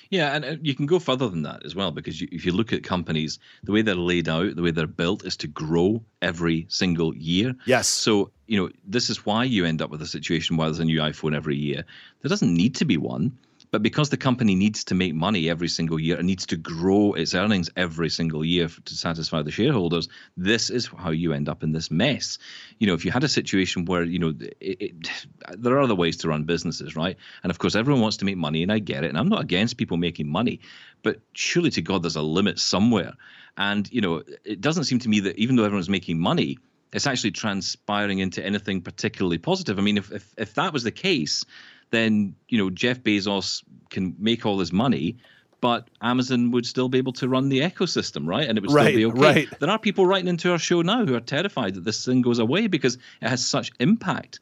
Yeah, 0.10 0.36
and 0.36 0.66
you 0.66 0.76
can 0.76 0.86
go 0.86 1.00
further 1.00 1.28
than 1.28 1.44
that 1.44 1.66
as 1.66 1.76
well 1.76 1.92
because 1.92 2.22
you, 2.22 2.28
if 2.32 2.46
you 2.46 2.52
look 2.52 2.74
at 2.74 2.84
companies, 2.84 3.40
the 3.64 3.72
way 3.72 3.82
they're 3.82 3.96
laid 3.96 4.30
out, 4.30 4.56
the 4.56 4.62
way 4.62 4.72
they're 4.72 4.88
built 4.88 5.26
is 5.26 5.38
to 5.38 5.48
grow 5.48 6.04
every 6.22 6.66
single 6.70 7.16
year. 7.16 7.56
Yes. 7.66 7.88
So, 7.88 8.32
you 8.48 8.62
know, 8.62 8.70
this 8.86 9.10
is 9.10 9.26
why 9.26 9.44
you 9.44 9.66
end 9.66 9.82
up 9.82 9.90
with 9.90 10.02
a 10.02 10.08
situation 10.08 10.58
where 10.58 10.68
there's 10.68 10.80
a 10.80 10.86
new 10.86 11.00
iPhone 11.00 11.36
every 11.36 11.58
year. 11.58 11.84
There 12.22 12.30
doesn't 12.30 12.54
need 12.54 12.76
to 12.76 12.86
be 12.86 12.98
one. 12.98 13.38
But 13.72 13.84
because 13.84 14.10
the 14.10 14.18
company 14.18 14.56
needs 14.56 14.86
to 14.86 14.96
make 14.96 15.14
money 15.14 15.50
every 15.50 15.68
single 15.68 16.00
year 16.00 16.18
and 16.18 16.26
needs 16.26 16.46
to 16.48 16.58
grow 16.58 17.14
its 17.14 17.36
earnings 17.36 17.70
every 17.76 18.10
single 18.10 18.46
year 18.46 18.68
to 18.68 18.96
satisfy 18.96 19.42
the 19.42 19.52
shareholders, 19.52 20.08
this 20.38 20.70
is 20.70 20.88
how 20.88 21.12
you 21.12 21.34
end 21.34 21.50
up 21.50 21.64
in 21.64 21.74
this 21.74 21.92
mess. 21.92 22.38
You 22.80 22.88
know, 22.88 22.94
if 22.94 23.04
you 23.04 23.12
had 23.12 23.24
a 23.24 23.30
situation 23.30 23.86
where, 23.86 24.04
you 24.04 24.20
know, 24.20 24.34
it, 24.62 24.78
it, 24.82 25.12
there 25.58 25.74
are 25.74 25.82
other 25.82 25.96
ways 25.96 26.18
to 26.18 26.30
run 26.30 26.44
businesses, 26.44 26.96
right? 26.96 27.18
And 27.44 27.50
of 27.50 27.60
course, 27.60 27.76
everyone 27.76 28.02
wants 28.02 28.18
to 28.18 28.26
make 28.26 28.38
money, 28.38 28.64
and 28.64 28.72
I 28.72 28.80
get 28.80 29.04
it. 29.04 29.10
And 29.10 29.18
I'm 29.18 29.30
not 29.30 29.42
against 29.42 29.78
people 29.78 29.98
making 29.98 30.28
money, 30.28 30.62
but 31.04 31.20
surely 31.34 31.70
to 31.72 31.82
God, 31.82 32.04
there's 32.04 32.16
a 32.16 32.22
limit 32.22 32.60
somewhere. 32.60 33.14
And, 33.58 33.92
you 33.92 34.02
know, 34.02 34.24
it 34.46 34.62
doesn't 34.62 34.86
seem 34.86 35.00
to 35.00 35.10
me 35.10 35.20
that 35.22 35.38
even 35.38 35.56
though 35.56 35.64
everyone's 35.64 35.90
making 35.90 36.20
money, 36.20 36.60
it's 36.94 37.08
actually 37.08 37.32
transpiring 37.32 38.20
into 38.20 38.46
anything 38.46 38.82
particularly 38.82 39.38
positive. 39.38 39.78
I 39.78 39.82
mean, 39.82 39.98
if, 39.98 40.12
if, 40.12 40.34
if 40.38 40.54
that 40.54 40.72
was 40.72 40.84
the 40.84 40.92
case, 40.92 41.44
then 41.92 42.36
you 42.50 42.58
know 42.58 42.70
Jeff 42.70 43.00
Bezos 43.02 43.64
can 43.90 44.16
make 44.20 44.46
all 44.46 44.60
his 44.60 44.72
money, 44.74 45.18
but 45.62 45.88
Amazon 46.02 46.52
would 46.52 46.66
still 46.66 46.90
be 46.90 46.98
able 46.98 47.14
to 47.14 47.28
run 47.30 47.50
the 47.50 47.62
ecosystem, 47.62 48.28
right? 48.28 48.48
And 48.48 48.58
it 48.58 48.62
would 48.62 48.70
still 48.72 48.84
Right, 48.84 48.96
be 48.96 49.06
okay. 49.06 49.20
right. 49.20 49.50
There 49.60 49.70
are 49.70 49.80
people 49.80 50.06
writing 50.06 50.28
into 50.28 50.52
our 50.52 50.60
show 50.60 50.82
now 50.82 51.06
who 51.06 51.16
are 51.16 51.20
terrified 51.22 51.74
that 51.76 51.84
this 51.86 52.06
thing 52.06 52.22
goes 52.22 52.40
away 52.40 52.68
because 52.68 52.96
it 53.22 53.30
has 53.30 53.46
such 53.46 53.72
impact 53.80 54.40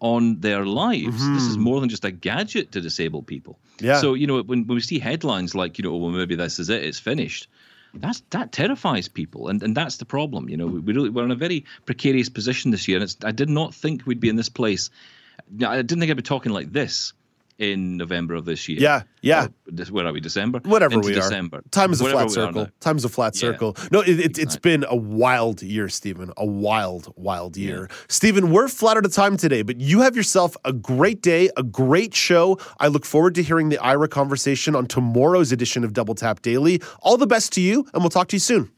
on 0.00 0.38
their 0.40 0.64
lives. 0.66 1.28
This 1.30 1.42
is 1.48 1.56
Mhm. 1.56 1.60
more 1.60 1.80
than 1.80 1.88
just 1.88 2.04
a 2.04 2.10
gadget 2.10 2.70
to 2.72 2.80
disabled 2.80 3.26
people. 3.26 3.58
Yeah. 3.80 4.00
So 4.00 4.14
you 4.14 4.26
know 4.26 4.42
when, 4.42 4.66
when 4.66 4.74
we 4.76 4.80
see 4.80 4.98
headlines 4.98 5.54
like 5.54 5.78
you 5.78 5.82
know 5.84 5.96
well 5.96 6.10
maybe 6.10 6.34
this 6.36 6.58
is 6.58 6.68
it, 6.70 6.82
it's 6.84 6.98
finished. 7.00 7.48
That's 7.94 8.22
that 8.30 8.52
terrifies 8.52 9.08
people, 9.08 9.48
and, 9.48 9.62
and 9.62 9.74
that's 9.74 9.96
the 9.96 10.04
problem. 10.04 10.50
You 10.50 10.58
know, 10.58 10.66
we 10.66 10.80
really 10.92 11.08
we're 11.08 11.24
in 11.24 11.30
a 11.30 11.34
very 11.46 11.64
precarious 11.86 12.28
position 12.28 12.70
this 12.70 12.86
year, 12.86 12.98
and 12.98 13.04
it's, 13.04 13.16
I 13.24 13.32
did 13.32 13.48
not 13.48 13.74
think 13.74 14.06
we'd 14.06 14.20
be 14.20 14.28
in 14.28 14.36
this 14.36 14.50
place. 14.50 14.90
I 15.66 15.76
didn't 15.76 16.00
think 16.00 16.10
I'd 16.10 16.16
be 16.16 16.22
talking 16.22 16.52
like 16.52 16.72
this 16.72 17.12
in 17.58 17.96
November 17.96 18.34
of 18.34 18.44
this 18.44 18.68
year. 18.68 18.78
Yeah, 18.80 19.02
yeah. 19.20 19.48
Or 19.66 19.84
where 19.90 20.06
are 20.06 20.12
we? 20.12 20.20
December. 20.20 20.60
Whatever 20.64 20.94
Into 20.94 21.08
we 21.08 21.14
December. 21.14 21.58
are. 21.58 21.62
Time 21.72 21.92
is 21.92 22.00
a 22.00 22.04
Wherever 22.04 22.20
flat 22.20 22.30
circle. 22.30 22.68
Time 22.78 22.96
is 22.96 23.04
a 23.04 23.08
flat 23.08 23.34
Yeah, 23.34 23.40
circle. 23.40 23.76
No, 23.90 24.00
it, 24.00 24.20
it, 24.20 24.38
it's 24.38 24.56
been 24.56 24.84
a 24.88 24.94
wild 24.94 25.60
year, 25.60 25.88
Stephen. 25.88 26.32
A 26.36 26.46
wild, 26.46 27.12
wild 27.16 27.56
year. 27.56 27.90
Stephen, 28.08 28.52
we're 28.52 28.68
flat 28.68 28.96
out 28.96 29.04
of 29.04 29.12
time 29.12 29.36
today, 29.36 29.62
but 29.62 29.80
you 29.80 30.00
have 30.02 30.14
yourself 30.14 30.56
a 30.64 30.72
great 30.72 31.20
day, 31.20 31.50
a 31.56 31.64
great 31.64 32.14
show. 32.14 32.58
I 32.78 32.86
look 32.88 33.04
forward 33.04 33.34
to 33.34 33.42
hearing 33.42 33.70
the 33.70 33.78
Aira 33.78 34.08
conversation 34.08 34.76
on 34.76 34.86
tomorrow's 34.86 35.50
edition 35.50 35.82
of 35.82 35.92
Double 35.92 36.14
Tap 36.14 36.42
Daily. 36.42 36.80
All 37.00 37.16
the 37.16 37.26
best 37.26 37.52
to 37.54 37.60
you, 37.60 37.86
and 37.92 38.02
we'll 38.04 38.10
talk 38.10 38.28
to 38.28 38.36
you 38.36 38.40
soon. 38.40 38.70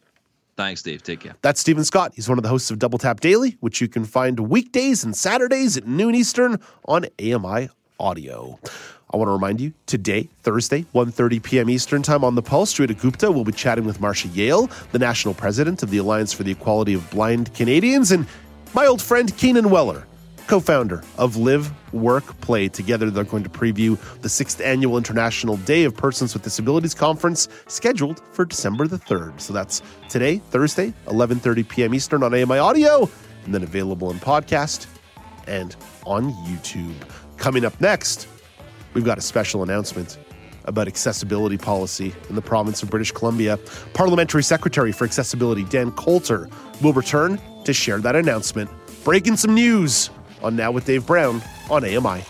Thanks, 0.61 0.83
Dave. 0.83 1.03
Take 1.03 1.21
care. 1.21 1.35
That's 1.41 1.59
Stephen 1.59 1.85
Scott. 1.85 2.13
He's 2.15 2.29
one 2.29 2.37
of 2.37 2.43
the 2.43 2.51
hosts 2.51 2.71
of 2.71 2.79
Double 2.79 2.99
Tap 2.99 3.21
Daily, 3.21 3.57
which 3.61 3.81
you 3.81 3.89
can 3.89 4.05
find 4.05 4.39
weekdays 4.39 5.03
and 5.03 5.17
Saturdays 5.17 5.79
at 5.79 5.87
noon 5.87 6.15
Eastern 6.15 6.61
on 6.85 7.07
AMI 7.19 7.71
Audio. 7.99 8.59
I 9.11 9.17
want 9.17 9.29
to 9.29 9.33
remind 9.33 9.59
you 9.59 9.73
today, 9.87 10.29
Thursday, 10.43 10.85
1:30 10.95 11.43
p.m. 11.43 11.71
Eastern 11.71 12.03
Time 12.03 12.25
on 12.25 12.35
the 12.35 12.43
Pulse, 12.43 12.75
Judah 12.75 12.93
Gupta 12.93 13.33
will 13.33 13.45
be 13.45 13.53
chatting 13.53 13.87
with 13.87 14.03
Marcia 14.03 14.29
Yale, 14.29 14.69
the 14.93 14.99
national 14.99 15.33
president 15.33 15.83
of 15.83 15.89
the 15.89 15.97
Alliance 15.97 16.35
for 16.35 16.43
the 16.43 16.53
Equality 16.53 16.93
of 16.93 17.09
Blind 17.11 17.55
Canadians, 17.55 18.13
and 18.13 18.27
my 18.75 18.85
old 18.85 19.01
friend 19.01 19.35
Keenan 19.39 19.71
Wellar, 19.71 20.05
co-founder 20.51 21.01
of 21.17 21.37
Live, 21.37 21.73
Work, 21.95 22.25
Play. 22.41 22.69
Together, 22.69 23.09
they're 23.09 23.23
going 23.23 23.45
to 23.45 23.49
preview 23.49 23.97
the 24.21 24.29
sixth 24.29 24.61
annual 24.61 24.99
International 24.99 25.57
Day 25.59 25.85
of 25.85 25.97
Persons 25.97 26.35
with 26.35 26.43
Disabilities 26.43 26.93
Conference, 26.93 27.49
scheduled 27.69 28.21
for 28.33 28.45
December 28.45 28.89
the 28.89 28.99
3rd. 28.99 29.41
So 29.41 29.53
that's 29.53 29.81
today, 30.09 30.39
Thursday, 30.51 30.93
11:30 31.07 31.69
p.m. 31.69 31.95
Eastern 31.95 32.25
on 32.25 32.35
AMI 32.35 32.59
Audio, 32.59 33.09
and 33.45 33.55
then 33.55 33.63
available 33.63 34.11
in 34.11 34.19
podcast 34.19 34.89
and 35.47 35.77
on 36.05 36.33
YouTube. 36.47 36.97
Coming 37.37 37.65
up 37.65 37.81
next, 37.81 38.27
we've 38.93 39.05
got 39.05 39.19
a 39.19 39.23
special 39.23 39.63
announcement 39.63 40.19
about 40.65 40.89
accessibility 40.89 41.59
policy 41.59 42.13
in 42.29 42.35
the 42.35 42.43
province 42.43 42.83
of 42.83 42.91
British 42.91 43.13
Columbia. 43.13 43.57
Parliamentary 43.95 44.43
Secretary 44.43 44.91
for 44.91 45.05
Accessibility 45.05 45.63
Dan 45.63 45.93
Coulter 45.93 46.49
will 46.83 46.93
return 46.93 47.41
to 47.65 47.73
share 47.73 47.99
that 48.01 48.17
announcement. 48.17 48.69
Breaking 49.05 49.37
some 49.37 49.55
news 49.55 50.11
on 50.43 50.57
Now 50.57 50.71
with 50.71 50.85
Dave 50.85 51.07
Brown 51.07 51.43
on 51.69 51.85
AMI. 51.85 52.23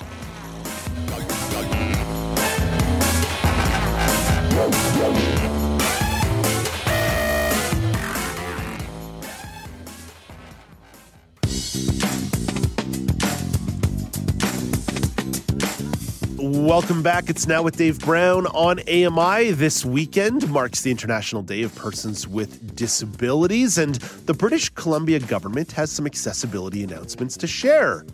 Welcome 16.61 17.03
back. 17.03 17.31
It's 17.31 17.47
now 17.47 17.62
with 17.62 17.78
Dave 17.78 18.01
Brown 18.01 18.47
on 18.49 18.81
AMI. 18.81 19.53
This 19.53 19.82
weekend 19.82 20.47
marks 20.51 20.82
the 20.82 20.91
International 20.91 21.41
Day 21.41 21.62
of 21.62 21.74
Persons 21.74 22.28
with 22.28 22.77
Disabilities, 22.77 23.78
and 23.78 23.95
the 24.27 24.35
British 24.35 24.69
Columbia 24.69 25.20
government 25.20 25.73
has 25.73 25.91
some 25.91 26.05
accessibility 26.05 26.85
announcements 26.85 27.39
to 27.39 27.47
share. 27.47 28.05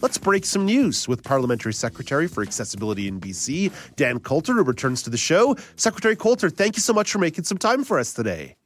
Let's 0.00 0.16
break 0.16 0.46
some 0.46 0.64
news 0.64 1.06
with 1.06 1.22
Parliamentary 1.22 1.74
Secretary 1.74 2.26
for 2.26 2.42
Accessibility 2.42 3.06
in 3.06 3.20
BC, 3.20 3.70
Dan 3.96 4.18
Coulter, 4.18 4.54
who 4.54 4.62
returns 4.62 5.02
to 5.02 5.10
the 5.10 5.18
show. 5.18 5.54
Secretary 5.76 6.16
Coulter, 6.16 6.48
thank 6.48 6.76
you 6.76 6.80
so 6.82 6.94
much 6.94 7.12
for 7.12 7.18
making 7.18 7.44
some 7.44 7.58
time 7.58 7.84
for 7.84 7.98
us 7.98 8.14
today. 8.14 8.56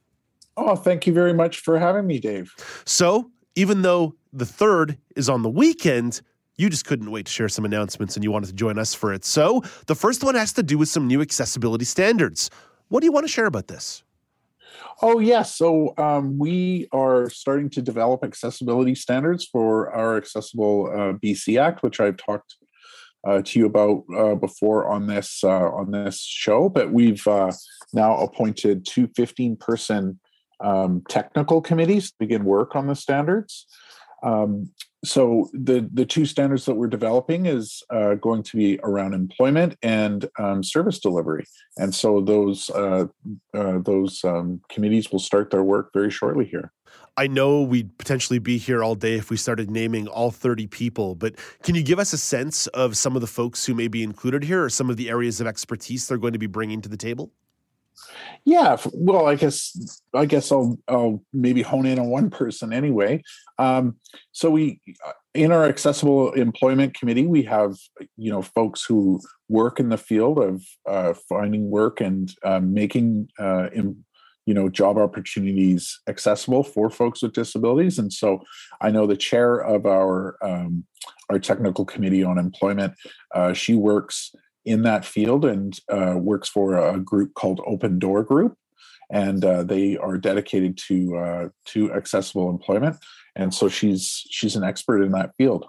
Oh, 0.55 0.77
thank 0.77 1.05
you 1.05 1.11
very 1.11 1.33
much 1.33 1.59
for 1.59 1.77
having 1.77 2.07
me, 2.07 2.19
Dave. 2.19 2.55
So, 2.85 3.31
even 3.55 3.81
though 3.81 4.15
the 4.31 4.45
third 4.45 4.97
is 5.17 5.27
on 5.27 5.43
the 5.43 5.49
weekend, 5.49 6.21
you 6.59 6.69
just 6.69 6.85
couldn't 6.85 7.09
wait 7.09 7.25
to 7.25 7.31
share 7.31 7.47
some 7.47 7.63
announcements 7.63 8.15
and 8.15 8.23
you 8.23 8.31
wanted 8.31 8.47
to 8.47 8.53
join 8.53 8.77
us 8.77 8.93
for 8.93 9.13
it. 9.13 9.23
So, 9.23 9.63
the 9.87 9.95
first 9.95 10.23
one 10.23 10.35
has 10.35 10.51
to 10.53 10.63
do 10.63 10.77
with 10.77 10.89
some 10.89 11.07
new 11.07 11.21
accessibility 11.21 11.85
standards. 11.85 12.49
What 12.89 12.99
do 12.99 13.05
you 13.05 13.13
want 13.13 13.25
to 13.25 13.31
share 13.31 13.45
about 13.45 13.67
this? 13.67 14.03
Oh, 15.01 15.19
yes. 15.19 15.55
So 15.55 15.93
um, 15.97 16.37
we 16.37 16.89
are 16.91 17.29
starting 17.29 17.69
to 17.71 17.81
develop 17.81 18.23
accessibility 18.23 18.95
standards 18.95 19.45
for 19.45 19.89
our 19.91 20.17
Accessible 20.17 20.87
uh, 20.87 21.13
BC 21.13 21.59
Act, 21.59 21.83
which 21.83 22.01
I've 22.01 22.17
talked 22.17 22.55
uh, 23.25 23.41
to 23.43 23.59
you 23.59 23.65
about 23.65 24.03
uh, 24.15 24.35
before 24.35 24.89
on 24.89 25.07
this 25.07 25.41
uh, 25.43 25.71
on 25.71 25.91
this 25.91 26.19
show. 26.21 26.67
But 26.67 26.91
we've 26.91 27.25
uh, 27.27 27.53
now 27.93 28.17
appointed 28.17 28.85
two 28.85 29.07
15 29.15 29.55
person 29.55 30.19
um, 30.59 31.03
technical 31.07 31.61
committees 31.61 32.11
to 32.11 32.17
begin 32.19 32.43
work 32.43 32.75
on 32.75 32.87
the 32.87 32.95
standards. 32.95 33.65
Um, 34.23 34.71
so 35.03 35.49
the 35.53 35.89
the 35.93 36.05
two 36.05 36.25
standards 36.25 36.65
that 36.65 36.75
we're 36.75 36.87
developing 36.87 37.45
is 37.45 37.83
uh, 37.89 38.15
going 38.15 38.43
to 38.43 38.57
be 38.57 38.79
around 38.83 39.13
employment 39.13 39.77
and 39.81 40.27
um, 40.37 40.61
service 40.61 40.99
delivery, 40.99 41.45
and 41.77 41.95
so 41.95 42.19
those 42.19 42.69
uh, 42.71 43.05
uh, 43.53 43.79
those 43.79 44.23
um, 44.25 44.61
committees 44.69 45.11
will 45.11 45.19
start 45.19 45.51
their 45.51 45.63
work 45.63 45.91
very 45.93 46.11
shortly 46.11 46.45
here. 46.45 46.73
I 47.15 47.27
know 47.27 47.61
we'd 47.61 47.97
potentially 47.97 48.39
be 48.39 48.57
here 48.57 48.83
all 48.83 48.95
day 48.95 49.15
if 49.15 49.29
we 49.29 49.37
started 49.37 49.69
naming 49.69 50.07
all 50.07 50.31
30 50.31 50.67
people, 50.67 51.15
but 51.15 51.35
can 51.63 51.75
you 51.75 51.83
give 51.83 51.99
us 51.99 52.13
a 52.13 52.17
sense 52.17 52.67
of 52.67 52.95
some 52.95 53.15
of 53.15 53.21
the 53.21 53.27
folks 53.27 53.65
who 53.65 53.75
may 53.75 53.89
be 53.89 54.03
included 54.03 54.43
here 54.43 54.63
or 54.63 54.69
some 54.69 54.89
of 54.89 54.95
the 54.95 55.09
areas 55.09 55.41
of 55.41 55.47
expertise 55.47 56.07
they're 56.07 56.17
going 56.17 56.31
to 56.33 56.39
be 56.39 56.47
bringing 56.47 56.81
to 56.81 56.87
the 56.87 56.95
table? 56.95 57.31
Yeah, 58.45 58.77
well, 58.93 59.27
I 59.27 59.35
guess 59.35 59.99
I 60.13 60.25
guess 60.25 60.51
I'll 60.51 60.79
I'll 60.87 61.23
maybe 61.33 61.61
hone 61.61 61.85
in 61.85 61.99
on 61.99 62.09
one 62.09 62.29
person 62.29 62.73
anyway. 62.73 63.21
Um, 63.57 63.97
so 64.31 64.49
we 64.49 64.81
uh, 65.05 65.11
in 65.33 65.51
our 65.51 65.65
accessible 65.65 66.31
employment 66.33 66.93
committee, 66.93 67.27
we 67.27 67.43
have 67.43 67.75
you 68.17 68.31
know 68.31 68.41
folks 68.41 68.83
who 68.83 69.19
work 69.49 69.79
in 69.79 69.89
the 69.89 69.97
field 69.97 70.39
of 70.39 70.63
uh, 70.87 71.13
finding 71.27 71.69
work 71.69 72.01
and 72.01 72.33
uh, 72.43 72.59
making 72.59 73.29
uh, 73.39 73.69
in, 73.73 74.03
you 74.45 74.53
know 74.53 74.69
job 74.69 74.97
opportunities 74.97 75.99
accessible 76.07 76.63
for 76.63 76.89
folks 76.89 77.21
with 77.21 77.33
disabilities. 77.33 77.99
And 77.99 78.11
so 78.11 78.39
I 78.81 78.89
know 78.89 79.05
the 79.05 79.17
chair 79.17 79.57
of 79.57 79.85
our 79.85 80.37
um, 80.41 80.85
our 81.29 81.39
technical 81.39 81.85
committee 81.85 82.23
on 82.23 82.37
employment. 82.37 82.93
Uh, 83.35 83.53
she 83.53 83.75
works 83.75 84.33
in 84.65 84.83
that 84.83 85.05
field 85.05 85.45
and 85.45 85.79
uh, 85.89 86.15
works 86.17 86.49
for 86.49 86.77
a 86.77 86.99
group 86.99 87.33
called 87.33 87.61
Open 87.65 87.99
Door 87.99 88.23
Group, 88.23 88.57
and 89.09 89.43
uh, 89.43 89.63
they 89.63 89.97
are 89.97 90.17
dedicated 90.17 90.77
to 90.87 91.17
uh, 91.17 91.49
to 91.65 91.93
accessible 91.93 92.49
employment. 92.49 92.97
And 93.35 93.53
so 93.53 93.69
she's 93.69 94.25
she's 94.29 94.55
an 94.55 94.63
expert 94.63 95.01
in 95.01 95.11
that 95.13 95.31
field. 95.37 95.65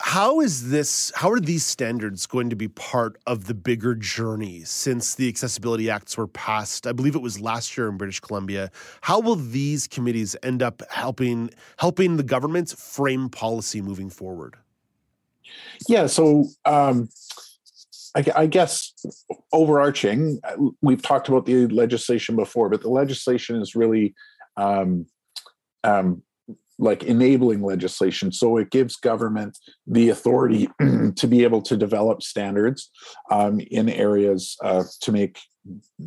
How 0.00 0.40
is 0.40 0.70
this? 0.70 1.12
How 1.14 1.30
are 1.30 1.38
these 1.38 1.64
standards 1.64 2.26
going 2.26 2.50
to 2.50 2.56
be 2.56 2.66
part 2.66 3.16
of 3.28 3.46
the 3.46 3.54
bigger 3.54 3.94
journey 3.94 4.64
since 4.64 5.14
the 5.14 5.28
Accessibility 5.28 5.88
Acts 5.88 6.16
were 6.16 6.26
passed? 6.26 6.84
I 6.84 6.90
believe 6.90 7.14
it 7.14 7.22
was 7.22 7.40
last 7.40 7.76
year 7.76 7.88
in 7.88 7.96
British 7.96 8.18
Columbia. 8.18 8.72
How 9.02 9.20
will 9.20 9.36
these 9.36 9.86
committees 9.86 10.34
end 10.42 10.64
up 10.64 10.82
helping 10.90 11.50
helping 11.76 12.16
the 12.16 12.24
government 12.24 12.70
frame 12.70 13.28
policy 13.28 13.80
moving 13.80 14.10
forward? 14.10 14.56
Yeah, 15.88 16.06
so 16.06 16.46
um, 16.64 17.08
I, 18.16 18.24
I, 18.34 18.46
guess 18.46 18.92
overarching, 19.52 20.40
we've 20.82 21.02
talked 21.02 21.28
about 21.28 21.46
the 21.46 21.66
legislation 21.66 22.36
before, 22.36 22.68
but 22.68 22.82
the 22.82 22.90
legislation 22.90 23.56
is 23.60 23.74
really 23.74 24.14
um, 24.56 25.06
um, 25.84 26.22
like 26.78 27.02
enabling 27.02 27.62
legislation. 27.62 28.30
So 28.32 28.56
it 28.56 28.70
gives 28.70 28.96
government 28.96 29.58
the 29.86 30.10
authority 30.10 30.68
to 31.16 31.26
be 31.26 31.42
able 31.42 31.62
to 31.62 31.76
develop 31.76 32.22
standards 32.22 32.90
um, 33.30 33.60
in 33.60 33.88
areas 33.88 34.56
uh, 34.62 34.84
to 35.02 35.12
make 35.12 35.38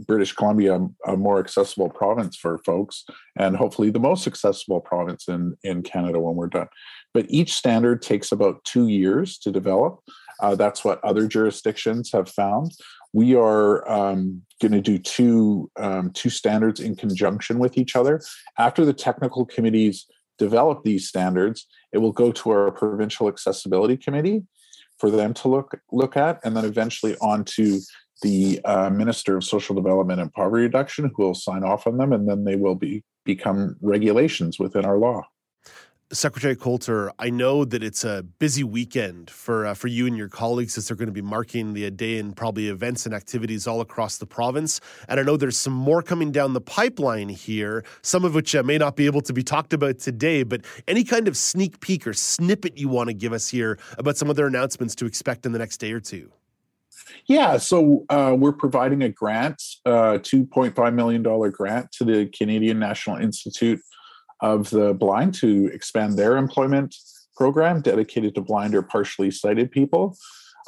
British 0.07 0.33
Columbia 0.33 0.79
a 1.05 1.17
more 1.17 1.39
accessible 1.39 1.89
province 1.89 2.35
for 2.35 2.57
folks, 2.59 3.05
and 3.37 3.55
hopefully 3.55 3.91
the 3.91 3.99
most 3.99 4.25
accessible 4.25 4.79
province 4.79 5.27
in 5.27 5.55
in 5.63 5.83
Canada 5.83 6.19
when 6.19 6.35
we're 6.35 6.47
done. 6.47 6.67
But 7.13 7.25
each 7.29 7.53
standard 7.53 8.01
takes 8.01 8.31
about 8.31 8.63
two 8.63 8.87
years 8.87 9.37
to 9.39 9.51
develop. 9.51 9.99
Uh, 10.41 10.55
that's 10.55 10.83
what 10.83 11.03
other 11.03 11.27
jurisdictions 11.27 12.11
have 12.11 12.27
found. 12.29 12.71
We 13.13 13.35
are 13.35 13.87
um, 13.91 14.41
going 14.61 14.71
to 14.71 14.81
do 14.81 14.97
two 14.97 15.69
um, 15.77 16.11
two 16.13 16.29
standards 16.29 16.79
in 16.79 16.95
conjunction 16.95 17.59
with 17.59 17.77
each 17.77 17.95
other. 17.95 18.21
After 18.57 18.85
the 18.85 18.93
technical 18.93 19.45
committees 19.45 20.07
develop 20.47 20.77
these 20.83 21.07
standards, 21.07 21.67
it 21.93 21.99
will 21.99 22.15
go 22.23 22.31
to 22.31 22.45
our 22.55 22.71
provincial 22.71 23.27
accessibility 23.27 23.97
committee 24.05 24.39
for 24.99 25.09
them 25.17 25.33
to 25.39 25.47
look 25.47 25.69
look 25.91 26.15
at, 26.27 26.39
and 26.43 26.51
then 26.55 26.65
eventually 26.65 27.15
on 27.31 27.43
to 27.57 27.79
the 28.21 28.59
uh, 28.65 28.89
Minister 28.89 29.37
of 29.37 29.43
Social 29.43 29.75
Development 29.81 30.19
and 30.21 30.31
Poverty 30.31 30.63
Reduction, 30.63 31.11
who 31.13 31.23
will 31.23 31.33
sign 31.47 31.63
off 31.63 31.87
on 31.87 31.97
them, 31.97 32.11
and 32.15 32.23
then 32.29 32.43
they 32.43 32.55
will 32.55 32.75
be 32.75 33.03
become 33.23 33.75
regulations 33.81 34.53
within 34.63 34.85
our 34.85 34.97
law. 34.97 35.21
Secretary 36.13 36.57
Coulter, 36.57 37.11
I 37.19 37.29
know 37.29 37.63
that 37.63 37.81
it's 37.81 38.03
a 38.03 38.23
busy 38.37 38.65
weekend 38.65 39.29
for 39.29 39.65
uh, 39.65 39.73
for 39.73 39.87
you 39.87 40.07
and 40.07 40.17
your 40.17 40.27
colleagues 40.27 40.77
as 40.77 40.87
they're 40.87 40.97
going 40.97 41.07
to 41.07 41.13
be 41.13 41.21
marking 41.21 41.73
the 41.73 41.89
day 41.89 42.17
and 42.19 42.35
probably 42.35 42.67
events 42.67 43.05
and 43.05 43.15
activities 43.15 43.65
all 43.65 43.79
across 43.79 44.17
the 44.17 44.25
province. 44.25 44.81
And 45.07 45.19
I 45.19 45.23
know 45.23 45.37
there's 45.37 45.57
some 45.57 45.73
more 45.73 46.01
coming 46.01 46.31
down 46.31 46.53
the 46.53 46.61
pipeline 46.61 47.29
here, 47.29 47.85
some 48.01 48.25
of 48.25 48.35
which 48.35 48.53
uh, 48.55 48.63
may 48.63 48.77
not 48.77 48.97
be 48.97 49.05
able 49.05 49.21
to 49.21 49.31
be 49.31 49.41
talked 49.41 49.71
about 49.71 49.99
today. 49.99 50.43
But 50.43 50.65
any 50.85 51.05
kind 51.05 51.29
of 51.29 51.37
sneak 51.37 51.79
peek 51.79 52.05
or 52.05 52.13
snippet 52.13 52.77
you 52.77 52.89
want 52.89 53.07
to 53.07 53.13
give 53.13 53.31
us 53.31 53.47
here 53.47 53.79
about 53.97 54.17
some 54.17 54.29
other 54.29 54.45
announcements 54.45 54.95
to 54.95 55.05
expect 55.05 55.45
in 55.45 55.53
the 55.53 55.59
next 55.59 55.77
day 55.77 55.93
or 55.93 56.01
two? 56.01 56.31
Yeah, 57.25 57.57
so 57.57 58.05
uh, 58.09 58.35
we're 58.37 58.51
providing 58.51 59.03
a 59.03 59.09
grant, 59.09 59.61
uh, 59.85 60.19
$2.5 60.19 60.93
million 60.93 61.23
grant 61.51 61.91
to 61.93 62.03
the 62.03 62.27
Canadian 62.27 62.79
National 62.79 63.17
Institute 63.17 63.79
of 64.41 64.69
the 64.69 64.93
Blind 64.93 65.33
to 65.35 65.67
expand 65.67 66.17
their 66.17 66.37
employment 66.37 66.95
program 67.35 67.81
dedicated 67.81 68.35
to 68.35 68.41
blind 68.41 68.75
or 68.75 68.81
partially 68.81 69.31
sighted 69.31 69.71
people. 69.71 70.17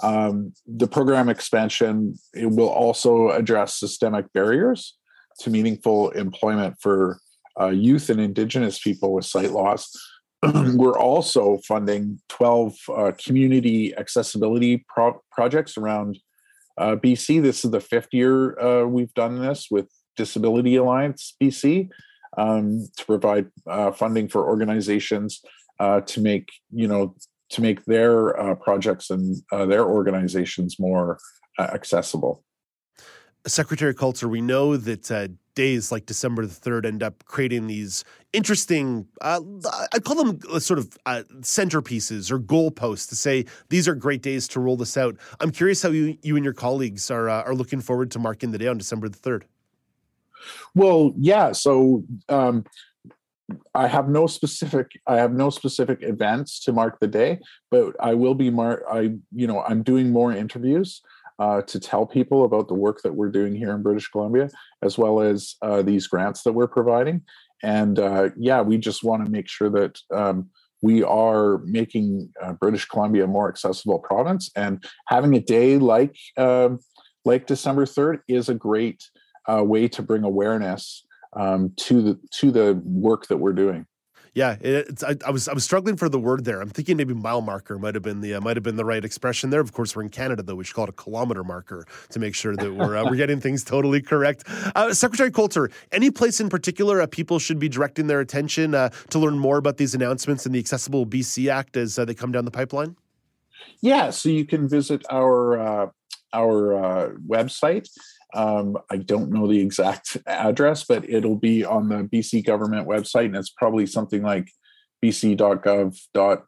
Um, 0.02 0.54
the 0.66 0.88
program 0.88 1.30
expansion 1.30 2.16
it 2.34 2.50
will 2.50 2.70
also 2.70 3.30
address 3.30 3.80
systemic 3.80 4.26
barriers 4.34 4.98
to 5.40 5.50
meaningful 5.50 6.10
employment 6.12 6.76
for 6.80 7.20
uh, 7.60 7.68
youth 7.68 8.10
and 8.10 8.20
Indigenous 8.20 8.80
people 8.80 9.14
with 9.14 9.26
sight 9.26 9.52
loss. 9.52 9.92
We're 10.44 10.98
also 10.98 11.60
funding 11.68 12.20
12 12.30 12.76
uh, 12.90 13.12
community 13.24 13.96
accessibility 13.96 14.84
pro- 14.88 15.22
projects 15.32 15.78
around 15.78 16.18
uh, 16.78 16.96
BC. 16.96 17.42
This 17.42 17.64
is 17.64 17.72
the 17.72 17.80
fifth 17.80 18.10
year 18.12 18.60
uh, 18.60 18.86
we've 18.86 19.14
done 19.14 19.40
this 19.40 19.68
with 19.70 19.88
Disability 20.18 20.76
Alliance 20.76 21.36
BC 21.42 21.90
um, 22.38 22.88
to 22.98 23.06
provide 23.06 23.48
uh, 23.68 23.92
funding 23.92 24.28
for 24.28 24.48
organizations 24.48 25.42
uh, 25.80 26.02
to 26.02 26.22
make 26.22 26.50
you 26.72 26.88
know 26.88 27.16
to 27.50 27.62
make 27.62 27.86
their 27.86 28.40
uh, 28.40 28.56
projects 28.56 29.10
and 29.10 29.38
uh, 29.52 29.66
their 29.66 29.86
organizations 29.86 30.80
more 30.80 31.20
uh, 31.60 31.64
accessible. 31.74 32.44
Secretary 33.46 33.94
Coulter, 33.94 34.28
we 34.28 34.42
know 34.42 34.78
that 34.78 35.12
uh, 35.12 35.28
days 35.54 35.92
like 35.92 36.06
December 36.06 36.46
the 36.46 36.54
3rd 36.54 36.86
end 36.86 37.04
up 37.04 37.24
creating 37.26 37.68
these 37.68 38.04
interesting, 38.32 39.06
uh, 39.22 39.42
I 39.94 40.00
call 40.00 40.16
them 40.16 40.60
sort 40.60 40.80
of 40.80 40.98
uh, 41.06 41.24
centerpieces 41.42 42.32
or 42.32 42.40
goalposts 42.40 43.10
to 43.10 43.16
say 43.16 43.46
these 43.70 43.88
are 43.88 43.96
great 43.96 44.22
days 44.22 44.48
to 44.50 44.60
roll 44.60 44.78
this 44.78 44.98
out. 44.98 45.18
I'm 45.40 45.52
curious 45.52 45.82
how 45.82 45.90
you, 45.90 46.18
you 46.24 46.36
and 46.36 46.46
your 46.46 46.54
colleagues 46.54 47.12
are, 47.12 47.30
uh, 47.30 47.44
are 47.44 47.54
looking 47.54 47.82
forward 47.82 48.12
to 48.12 48.20
marking 48.20 48.52
the 48.52 48.58
day 48.58 48.68
on 48.68 48.78
December 48.78 49.10
the 49.10 49.20
3rd. 49.20 49.44
Well, 50.76 51.14
yeah. 51.18 51.52
So 51.52 52.04
um, 52.30 52.66
I 53.76 53.88
have 53.88 54.10
no 54.10 54.28
specific 54.28 54.92
I 55.08 55.18
have 55.18 55.34
no 55.34 55.50
specific 55.50 56.00
events 56.02 56.60
to 56.62 56.74
mark 56.74 57.00
the 57.00 57.08
day, 57.08 57.40
but 57.72 57.96
I 58.00 58.14
will 58.14 58.36
be 58.36 58.50
mar 58.50 58.84
I 58.92 59.16
you 59.34 59.48
know 59.48 59.62
I'm 59.62 59.84
doing 59.84 60.12
more 60.12 60.32
interviews 60.32 61.02
uh, 61.40 61.62
to 61.64 61.80
tell 61.80 62.06
people 62.06 62.46
about 62.46 62.68
the 62.68 62.74
work 62.74 63.02
that 63.02 63.16
we're 63.16 63.32
doing 63.32 63.56
here 63.56 63.74
in 63.74 63.82
British 63.82 64.08
Columbia, 64.10 64.50
as 64.82 64.98
well 64.98 65.20
as 65.20 65.56
uh, 65.62 65.82
these 65.82 66.08
grants 66.08 66.44
that 66.44 66.54
we're 66.54 66.68
providing. 66.68 67.22
And 67.64 68.00
uh, 68.00 68.30
yeah, 68.38 68.62
we 68.62 68.78
just 68.78 69.04
want 69.04 69.26
to 69.26 69.32
make 69.32 69.50
sure 69.50 69.70
that 69.70 70.00
um, 70.14 70.50
we 70.82 71.04
are 71.04 71.60
making 71.60 72.32
uh, 72.42 72.54
British 72.54 72.86
Columbia 72.86 73.24
a 73.24 73.28
more 73.28 73.50
accessible 73.50 74.00
province, 74.00 74.52
and 74.56 74.84
having 75.08 75.36
a 75.36 75.40
day 75.40 75.78
like 75.78 76.16
um, 76.38 76.80
like 77.26 77.48
December 77.48 77.86
third 77.86 78.20
is 78.28 78.50
a 78.50 78.54
great 78.54 79.04
uh, 79.52 79.64
way 79.64 79.88
to 79.90 80.02
bring 80.02 80.24
awareness 80.24 81.06
um, 81.34 81.74
to 81.78 82.02
the 82.02 82.20
to 82.32 82.52
the 82.52 82.82
work 82.86 83.28
that 83.28 83.38
we're 83.38 83.54
doing. 83.54 83.86
Yeah, 84.36 84.58
it, 84.62 85.04
I, 85.04 85.16
I, 85.28 85.30
was 85.30 85.48
I 85.48 85.54
was 85.54 85.64
struggling 85.64 85.96
for 85.96 86.10
the 86.10 86.20
word 86.20 86.44
there. 86.44 86.60
I'm 86.60 86.70
thinking 86.70 86.98
maybe 86.98 87.14
mile 87.14 87.42
marker 87.42 87.78
might 87.78 87.94
have 87.94 88.02
been 88.02 88.22
the 88.22 88.34
uh, 88.34 88.42
might 88.42 88.58
have 88.58 88.64
been 88.64 88.78
the 88.78 88.86
right 88.86 89.04
expression 89.06 89.52
there. 89.52 89.60
Of 89.60 89.74
course, 89.74 89.96
we're 89.96 90.02
in 90.02 90.10
Canada 90.10 90.42
though. 90.42 90.56
We 90.56 90.64
should 90.64 90.76
call 90.76 90.86
it 90.86 90.90
a 90.90 90.94
kilometer 90.94 91.44
marker 91.44 91.86
to 92.10 92.20
make 92.20 92.34
sure 92.34 92.56
that 92.56 92.74
we're 92.74 92.98
uh, 92.98 93.04
we're 93.04 93.16
getting 93.16 93.40
things 93.40 93.64
totally 93.64 94.02
correct. 94.02 94.44
Uh, 94.76 94.92
Secretary 94.92 95.30
Coulter, 95.30 95.70
any 95.92 96.10
place 96.10 96.40
in 96.40 96.50
particular 96.50 97.00
uh, 97.00 97.06
people 97.06 97.38
should 97.38 97.60
be 97.60 97.70
directing 97.70 98.08
their 98.08 98.22
attention 98.22 98.74
uh, 98.74 98.90
to 99.12 99.20
learn 99.20 99.38
more 99.38 99.58
about 99.58 99.78
these 99.78 99.94
announcements 99.94 100.48
and 100.48 100.56
the 100.56 100.60
Accessible 100.60 101.06
BC 101.06 101.52
Act 101.52 101.78
as 101.78 102.00
uh, 102.00 102.06
they 102.06 102.16
come 102.16 102.32
down 102.32 102.44
the 102.44 102.52
pipeline? 102.52 102.96
Yeah, 103.82 104.10
so 104.10 104.30
you 104.30 104.46
can 104.46 104.68
visit 104.68 105.06
our 105.12 105.92
our 106.34 107.14
website 107.28 107.88
um, 108.34 108.78
I 108.90 108.98
don't 108.98 109.32
know 109.32 109.48
the 109.48 109.60
exact 109.60 110.18
address, 110.28 110.84
but 110.84 111.08
it'll 111.10 111.38
be 111.38 111.64
on 111.64 111.90
the 111.90 112.04
BC 112.04 112.46
government 112.46 112.88
website, 112.88 113.26
and 113.26 113.36
it's 113.36 113.50
probably 113.50 113.86
something 113.86 114.24
like 114.24 114.50
bc.gov 115.04 116.44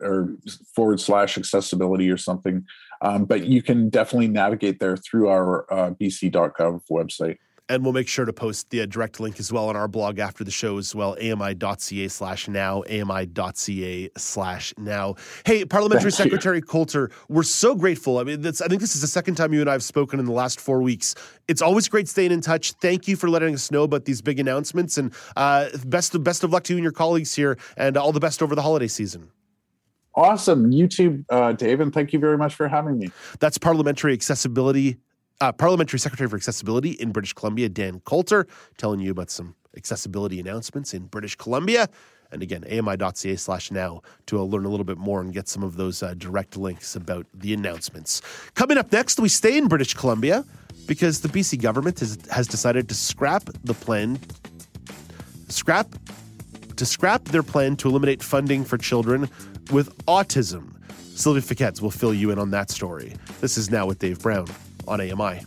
or 0.00 0.36
forward 0.74 1.00
slash 1.00 1.38
accessibility 1.38 2.10
or 2.10 2.16
something. 2.16 2.64
Um, 3.00 3.24
but 3.24 3.46
you 3.46 3.62
can 3.62 3.90
definitely 3.90 4.28
navigate 4.28 4.80
there 4.80 4.96
through 4.96 5.28
our 5.28 5.72
uh, 5.72 5.90
bc.gov 5.90 6.80
website. 6.90 7.38
And 7.70 7.82
we'll 7.82 7.94
make 7.94 8.08
sure 8.08 8.26
to 8.26 8.32
post 8.32 8.68
the 8.68 8.82
uh, 8.82 8.86
direct 8.86 9.20
link 9.20 9.40
as 9.40 9.50
well 9.50 9.70
on 9.70 9.76
our 9.76 9.88
blog 9.88 10.18
after 10.18 10.44
the 10.44 10.50
show 10.50 10.76
as 10.76 10.94
well, 10.94 11.16
ami.ca 11.18 12.08
slash 12.08 12.46
now, 12.46 12.82
ami.ca 12.90 14.10
slash 14.18 14.74
now. 14.76 15.14
Hey, 15.46 15.64
Parliamentary 15.64 16.10
Thank 16.10 16.26
you. 16.26 16.36
Secretary 16.36 16.60
Coulter, 16.60 17.10
we're 17.30 17.42
so 17.42 17.74
grateful. 17.74 18.18
I 18.18 18.24
mean, 18.24 18.42
that's, 18.42 18.60
I 18.60 18.68
think 18.68 18.82
this 18.82 18.94
is 18.94 19.00
the 19.00 19.06
second 19.06 19.36
time 19.36 19.54
you 19.54 19.62
and 19.62 19.70
I 19.70 19.72
have 19.72 19.82
spoken 19.82 20.20
in 20.20 20.26
the 20.26 20.32
last 20.32 20.60
four 20.60 20.82
weeks. 20.82 21.14
It's 21.48 21.62
always 21.62 21.88
great 21.88 22.06
staying 22.06 22.32
in 22.32 22.42
touch. 22.42 22.72
Thank 22.72 23.08
you 23.08 23.16
for 23.16 23.30
letting 23.30 23.54
us 23.54 23.70
know 23.70 23.84
about 23.84 24.04
these 24.04 24.20
big 24.20 24.38
announcements, 24.38 24.98
and 24.98 25.14
uh, 25.36 25.68
best 25.86 26.14
of 26.14 26.22
best 26.22 26.44
of 26.44 26.52
luck 26.52 26.64
to 26.64 26.74
you 26.74 26.76
and 26.76 26.82
your 26.82 26.92
colleagues 26.92 27.34
here, 27.34 27.56
and 27.78 27.96
all 27.96 28.12
the 28.12 28.20
best 28.20 28.42
over 28.42 28.54
the 28.54 28.62
holiday 28.62 28.88
season. 28.88 29.30
Awesome. 30.14 30.70
YouTube, 30.70 31.24
uh, 31.30 31.52
Dave, 31.52 31.80
and 31.80 31.92
thank 31.92 32.12
you 32.12 32.18
very 32.18 32.38
much 32.38 32.54
for 32.54 32.68
having 32.68 32.98
me. 32.98 33.10
That's 33.40 33.58
Parliamentary 33.58 34.12
Accessibility, 34.12 34.98
uh, 35.40 35.52
Parliamentary 35.52 35.98
Secretary 35.98 36.28
for 36.28 36.36
Accessibility 36.36 36.90
in 36.90 37.12
British 37.12 37.32
Columbia, 37.32 37.68
Dan 37.68 38.00
Coulter, 38.00 38.46
telling 38.76 39.00
you 39.00 39.10
about 39.10 39.30
some 39.30 39.54
accessibility 39.76 40.40
announcements 40.40 40.94
in 40.94 41.06
British 41.06 41.36
Columbia. 41.36 41.88
And 42.30 42.42
again, 42.42 42.64
ami.ca 42.70 43.36
slash 43.36 43.70
now 43.70 44.02
to 44.26 44.42
learn 44.42 44.64
a 44.64 44.68
little 44.68 44.84
bit 44.84 44.98
more 44.98 45.20
and 45.20 45.32
get 45.32 45.48
some 45.48 45.62
of 45.62 45.76
those 45.76 46.02
uh, 46.02 46.14
direct 46.14 46.56
links 46.56 46.96
about 46.96 47.26
the 47.32 47.54
announcements. 47.54 48.22
Coming 48.54 48.78
up 48.78 48.90
next, 48.90 49.20
we 49.20 49.28
stay 49.28 49.56
in 49.56 49.68
British 49.68 49.94
Columbia 49.94 50.44
because 50.86 51.20
the 51.20 51.28
BC 51.28 51.60
government 51.60 52.00
has, 52.00 52.18
has 52.30 52.48
decided 52.48 52.88
to 52.88 52.94
scrap 52.94 53.44
the 53.62 53.74
plan, 53.74 54.18
scrap 55.48 55.94
to 56.76 56.84
scrap 56.84 57.24
their 57.26 57.44
plan 57.44 57.76
to 57.76 57.88
eliminate 57.88 58.20
funding 58.20 58.64
for 58.64 58.76
children 58.76 59.30
with 59.70 59.96
autism. 60.06 60.72
Sylvia 61.14 61.42
Paquette 61.42 61.80
will 61.80 61.92
fill 61.92 62.12
you 62.12 62.32
in 62.32 62.38
on 62.40 62.50
that 62.50 62.68
story. 62.68 63.14
This 63.40 63.56
is 63.56 63.70
Now 63.70 63.86
with 63.86 64.00
Dave 64.00 64.20
Brown 64.20 64.48
on 64.86 65.00
AMI. 65.00 65.40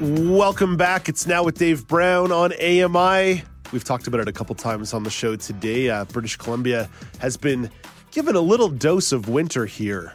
Welcome 0.00 0.76
back. 0.76 1.08
It's 1.08 1.26
Now 1.26 1.42
with 1.42 1.58
Dave 1.58 1.88
Brown 1.88 2.30
on 2.30 2.52
AMI. 2.52 3.42
We've 3.72 3.84
talked 3.84 4.06
about 4.06 4.20
it 4.20 4.28
a 4.28 4.32
couple 4.32 4.54
times 4.54 4.94
on 4.94 5.02
the 5.02 5.10
show 5.10 5.36
today. 5.36 5.90
Uh, 5.90 6.04
British 6.04 6.36
Columbia 6.36 6.88
has 7.18 7.36
been 7.36 7.68
given 8.12 8.36
a 8.36 8.40
little 8.40 8.68
dose 8.68 9.12
of 9.12 9.28
winter 9.28 9.66
here. 9.66 10.14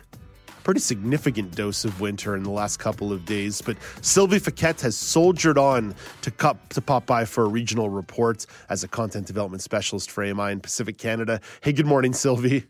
Pretty 0.63 0.79
significant 0.79 1.55
dose 1.55 1.83
of 1.83 1.99
winter 1.99 2.35
in 2.35 2.43
the 2.43 2.49
last 2.49 2.77
couple 2.77 3.11
of 3.11 3.25
days. 3.25 3.61
But 3.61 3.77
Sylvie 4.01 4.39
Paquette 4.39 4.81
has 4.81 4.95
soldiered 4.95 5.57
on 5.57 5.93
to, 6.21 6.31
cup, 6.31 6.69
to 6.69 6.81
pop 6.81 7.05
by 7.05 7.25
for 7.25 7.43
a 7.43 7.47
regional 7.47 7.89
report 7.89 8.45
as 8.69 8.83
a 8.83 8.87
content 8.87 9.27
development 9.27 9.61
specialist 9.61 10.09
for 10.09 10.23
AMI 10.23 10.53
in 10.53 10.59
Pacific 10.61 10.97
Canada. 10.97 11.41
Hey, 11.61 11.73
good 11.73 11.85
morning, 11.85 12.13
Sylvie. 12.13 12.65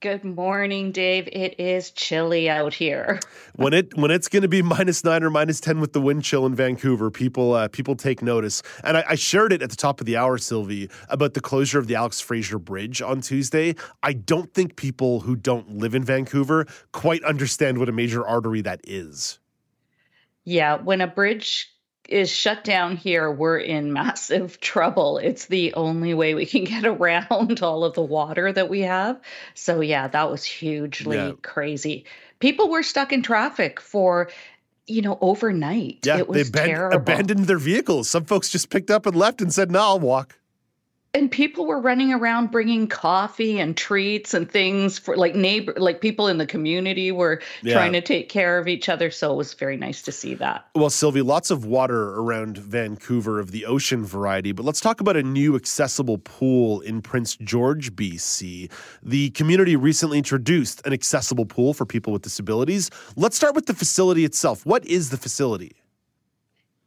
Good 0.00 0.22
morning, 0.22 0.92
Dave. 0.92 1.28
It 1.32 1.58
is 1.58 1.90
chilly 1.90 2.48
out 2.48 2.74
here. 2.74 3.18
when 3.56 3.72
it 3.72 3.96
when 3.96 4.10
it's 4.10 4.28
going 4.28 4.42
to 4.42 4.48
be 4.48 4.62
minus 4.62 5.02
nine 5.02 5.24
or 5.24 5.30
minus 5.30 5.60
ten 5.60 5.80
with 5.80 5.92
the 5.92 6.00
wind 6.00 6.22
chill 6.22 6.46
in 6.46 6.54
Vancouver, 6.54 7.10
people 7.10 7.54
uh, 7.54 7.68
people 7.68 7.96
take 7.96 8.22
notice. 8.22 8.62
And 8.84 8.98
I, 8.98 9.04
I 9.08 9.14
shared 9.16 9.52
it 9.52 9.60
at 9.60 9.70
the 9.70 9.76
top 9.76 10.00
of 10.00 10.06
the 10.06 10.16
hour, 10.16 10.38
Sylvie, 10.38 10.88
about 11.08 11.34
the 11.34 11.40
closure 11.40 11.78
of 11.80 11.88
the 11.88 11.96
Alex 11.96 12.20
Fraser 12.20 12.58
Bridge 12.58 13.02
on 13.02 13.22
Tuesday. 13.22 13.74
I 14.02 14.12
don't 14.12 14.52
think 14.54 14.76
people 14.76 15.20
who 15.20 15.34
don't 15.34 15.78
live 15.78 15.94
in 15.94 16.04
Vancouver 16.04 16.66
quite 16.92 17.24
understand 17.24 17.78
what 17.78 17.88
a 17.88 17.92
major 17.92 18.24
artery 18.24 18.60
that 18.60 18.80
is. 18.84 19.40
Yeah, 20.44 20.76
when 20.76 21.00
a 21.00 21.08
bridge 21.08 21.72
is 22.08 22.30
shut 22.30 22.64
down 22.64 22.96
here, 22.96 23.30
we're 23.30 23.58
in 23.58 23.92
massive 23.92 24.58
trouble. 24.62 25.18
It's 25.18 25.46
the 25.46 25.72
only 25.74 26.14
way 26.14 26.34
we 26.34 26.46
can 26.46 26.64
get 26.74 26.84
around 26.86 27.60
all 27.62 27.84
of 27.84 27.94
the 27.94 28.02
water 28.02 28.52
that 28.52 28.68
we 28.70 28.80
have. 28.80 29.20
So, 29.54 29.80
yeah, 29.80 30.08
that 30.08 30.30
was 30.30 30.44
hugely 30.44 31.16
Yeah. 31.18 31.32
crazy. 31.42 32.04
People 32.40 32.70
were 32.70 32.82
stuck 32.82 33.12
in 33.12 33.22
traffic 33.22 33.78
for, 33.80 34.30
you 34.86 35.02
know, 35.02 35.18
overnight. 35.20 35.98
Yeah, 36.06 36.18
it 36.20 36.32
they 36.32 36.44
aban- 36.44 36.64
terrible. 36.66 36.96
abandoned 36.96 37.44
their 37.46 37.58
vehicles. 37.58 38.08
Some 38.08 38.24
folks 38.24 38.48
just 38.48 38.70
picked 38.70 38.90
up 38.90 39.04
and 39.06 39.14
left 39.14 39.42
and 39.42 39.52
said, 39.52 39.70
"No, 39.70 39.80
I'll 39.80 40.00
walk." 40.00 40.37
And 41.18 41.30
people 41.30 41.66
were 41.66 41.80
running 41.80 42.12
around 42.12 42.50
bringing 42.50 42.86
coffee 42.86 43.58
and 43.58 43.76
treats 43.76 44.32
and 44.34 44.50
things 44.50 44.98
for 44.98 45.16
like 45.16 45.34
neighbor 45.34 45.74
like 45.76 46.00
people 46.00 46.28
in 46.28 46.38
the 46.38 46.46
community 46.46 47.10
were 47.12 47.40
Yeah. 47.62 47.74
trying 47.74 47.92
to 47.92 48.00
take 48.00 48.28
care 48.28 48.58
of 48.58 48.68
each 48.68 48.88
other 48.88 49.10
so 49.10 49.32
it 49.32 49.36
was 49.36 49.54
very 49.54 49.76
nice 49.76 50.00
to 50.02 50.12
see 50.12 50.34
that 50.34 50.66
Well, 50.74 50.90
Sylvie, 50.90 51.22
lots 51.22 51.50
of 51.50 51.64
water 51.64 52.14
around 52.20 52.56
Vancouver 52.58 53.40
of 53.40 53.50
the 53.50 53.66
ocean 53.66 54.04
variety, 54.04 54.52
but 54.52 54.64
let's 54.64 54.80
talk 54.80 55.00
about 55.00 55.16
a 55.16 55.22
new 55.22 55.56
accessible 55.56 56.18
pool 56.18 56.80
in 56.80 57.02
Prince 57.02 57.36
George, 57.36 57.94
BC. 57.96 58.70
The 59.02 59.30
community 59.30 59.74
recently 59.76 60.18
introduced 60.18 60.86
an 60.86 60.92
accessible 60.92 61.46
pool 61.46 61.74
for 61.74 61.84
people 61.84 62.12
with 62.12 62.22
disabilities. 62.22 62.90
Let's 63.16 63.36
start 63.36 63.54
with 63.54 63.66
the 63.66 63.74
facility 63.74 64.24
itself. 64.24 64.64
What 64.64 64.84
is 64.86 65.10
the 65.10 65.16
facility? 65.16 65.72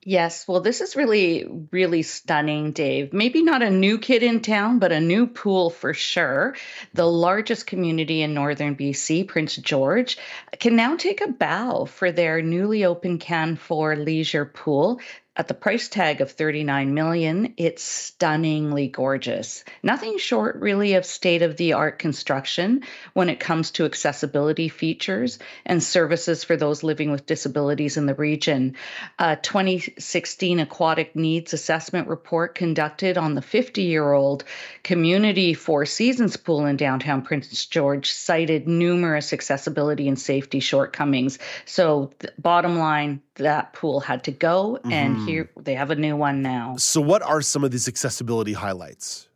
Yes, 0.03 0.47
well, 0.47 0.61
this 0.61 0.81
is 0.81 0.95
really, 0.95 1.45
really 1.69 2.01
stunning, 2.01 2.71
Dave. 2.71 3.13
Maybe 3.13 3.43
not 3.43 3.61
a 3.61 3.69
new 3.69 3.99
kid 3.99 4.23
in 4.23 4.39
town, 4.41 4.79
but 4.79 4.91
a 4.91 4.99
new 4.99 5.27
pool 5.27 5.69
for 5.69 5.93
sure. 5.93 6.55
The 6.95 7.05
largest 7.05 7.67
community 7.67 8.23
in 8.23 8.33
northern 8.33 8.75
BC, 8.75 9.27
Prince 9.27 9.57
George, 9.57 10.17
can 10.59 10.75
now 10.75 10.95
take 10.95 11.21
a 11.21 11.27
bow 11.27 11.85
for 11.85 12.11
their 12.11 12.41
newly 12.41 12.83
opened 12.83 13.21
Canfor 13.21 13.95
Leisure 13.95 14.45
pool. 14.45 14.99
At 15.37 15.47
the 15.47 15.53
price 15.53 15.87
tag 15.87 16.19
of 16.19 16.29
39 16.29 16.93
million, 16.93 17.53
it's 17.55 17.83
stunningly 17.83 18.89
gorgeous. 18.89 19.63
Nothing 19.81 20.17
short 20.17 20.57
really 20.57 20.95
of 20.95 21.05
state-of-the-art 21.05 21.99
construction 21.99 22.83
when 23.13 23.29
it 23.29 23.39
comes 23.39 23.71
to 23.71 23.85
accessibility 23.85 24.67
features 24.67 25.39
and 25.65 25.81
services 25.81 26.43
for 26.43 26.57
those 26.57 26.83
living 26.83 27.11
with 27.11 27.25
disabilities 27.25 27.95
in 27.95 28.07
the 28.07 28.13
region. 28.13 28.75
A 29.19 29.37
2016 29.37 30.59
Aquatic 30.59 31.15
Needs 31.15 31.53
Assessment 31.53 32.09
report 32.09 32.53
conducted 32.53 33.17
on 33.17 33.33
the 33.33 33.41
50-year-old 33.41 34.43
community 34.83 35.53
Four 35.53 35.85
Seasons 35.85 36.35
pool 36.35 36.65
in 36.65 36.75
downtown 36.75 37.21
Prince 37.21 37.65
George 37.67 38.11
cited 38.11 38.67
numerous 38.67 39.31
accessibility 39.31 40.09
and 40.09 40.19
safety 40.19 40.59
shortcomings. 40.59 41.39
So, 41.63 42.11
bottom 42.37 42.77
line, 42.77 43.21
that 43.35 43.73
pool 43.73 43.99
had 44.01 44.23
to 44.25 44.31
go, 44.31 44.77
and 44.83 45.17
Mhm. 45.17 45.25
here 45.27 45.49
they 45.57 45.73
have 45.75 45.91
a 45.91 45.95
new 45.95 46.15
one 46.15 46.41
now. 46.41 46.75
So, 46.77 46.99
what 47.01 47.21
are 47.21 47.41
some 47.41 47.63
of 47.63 47.71
these 47.71 47.87
accessibility 47.87 48.53
highlights? 48.53 49.27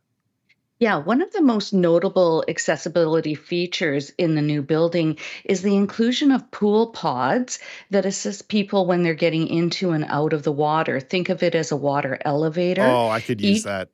Yeah, 0.78 0.96
one 0.98 1.22
of 1.22 1.32
the 1.32 1.40
most 1.40 1.72
notable 1.72 2.44
accessibility 2.48 3.34
features 3.34 4.12
in 4.18 4.34
the 4.34 4.42
new 4.42 4.60
building 4.60 5.16
is 5.46 5.62
the 5.62 5.74
inclusion 5.74 6.30
of 6.30 6.50
pool 6.50 6.88
pods 6.88 7.58
that 7.90 8.04
assist 8.04 8.48
people 8.48 8.84
when 8.84 9.02
they're 9.02 9.14
getting 9.14 9.46
into 9.48 9.92
and 9.92 10.04
out 10.08 10.34
of 10.34 10.42
the 10.42 10.52
water. 10.52 11.00
Think 11.00 11.30
of 11.30 11.42
it 11.42 11.54
as 11.54 11.72
a 11.72 11.76
water 11.76 12.18
elevator. 12.26 12.82
Oh, 12.84 13.08
I 13.08 13.22
could 13.22 13.40
use 13.40 13.58
Each- 13.58 13.64
that. 13.64 13.88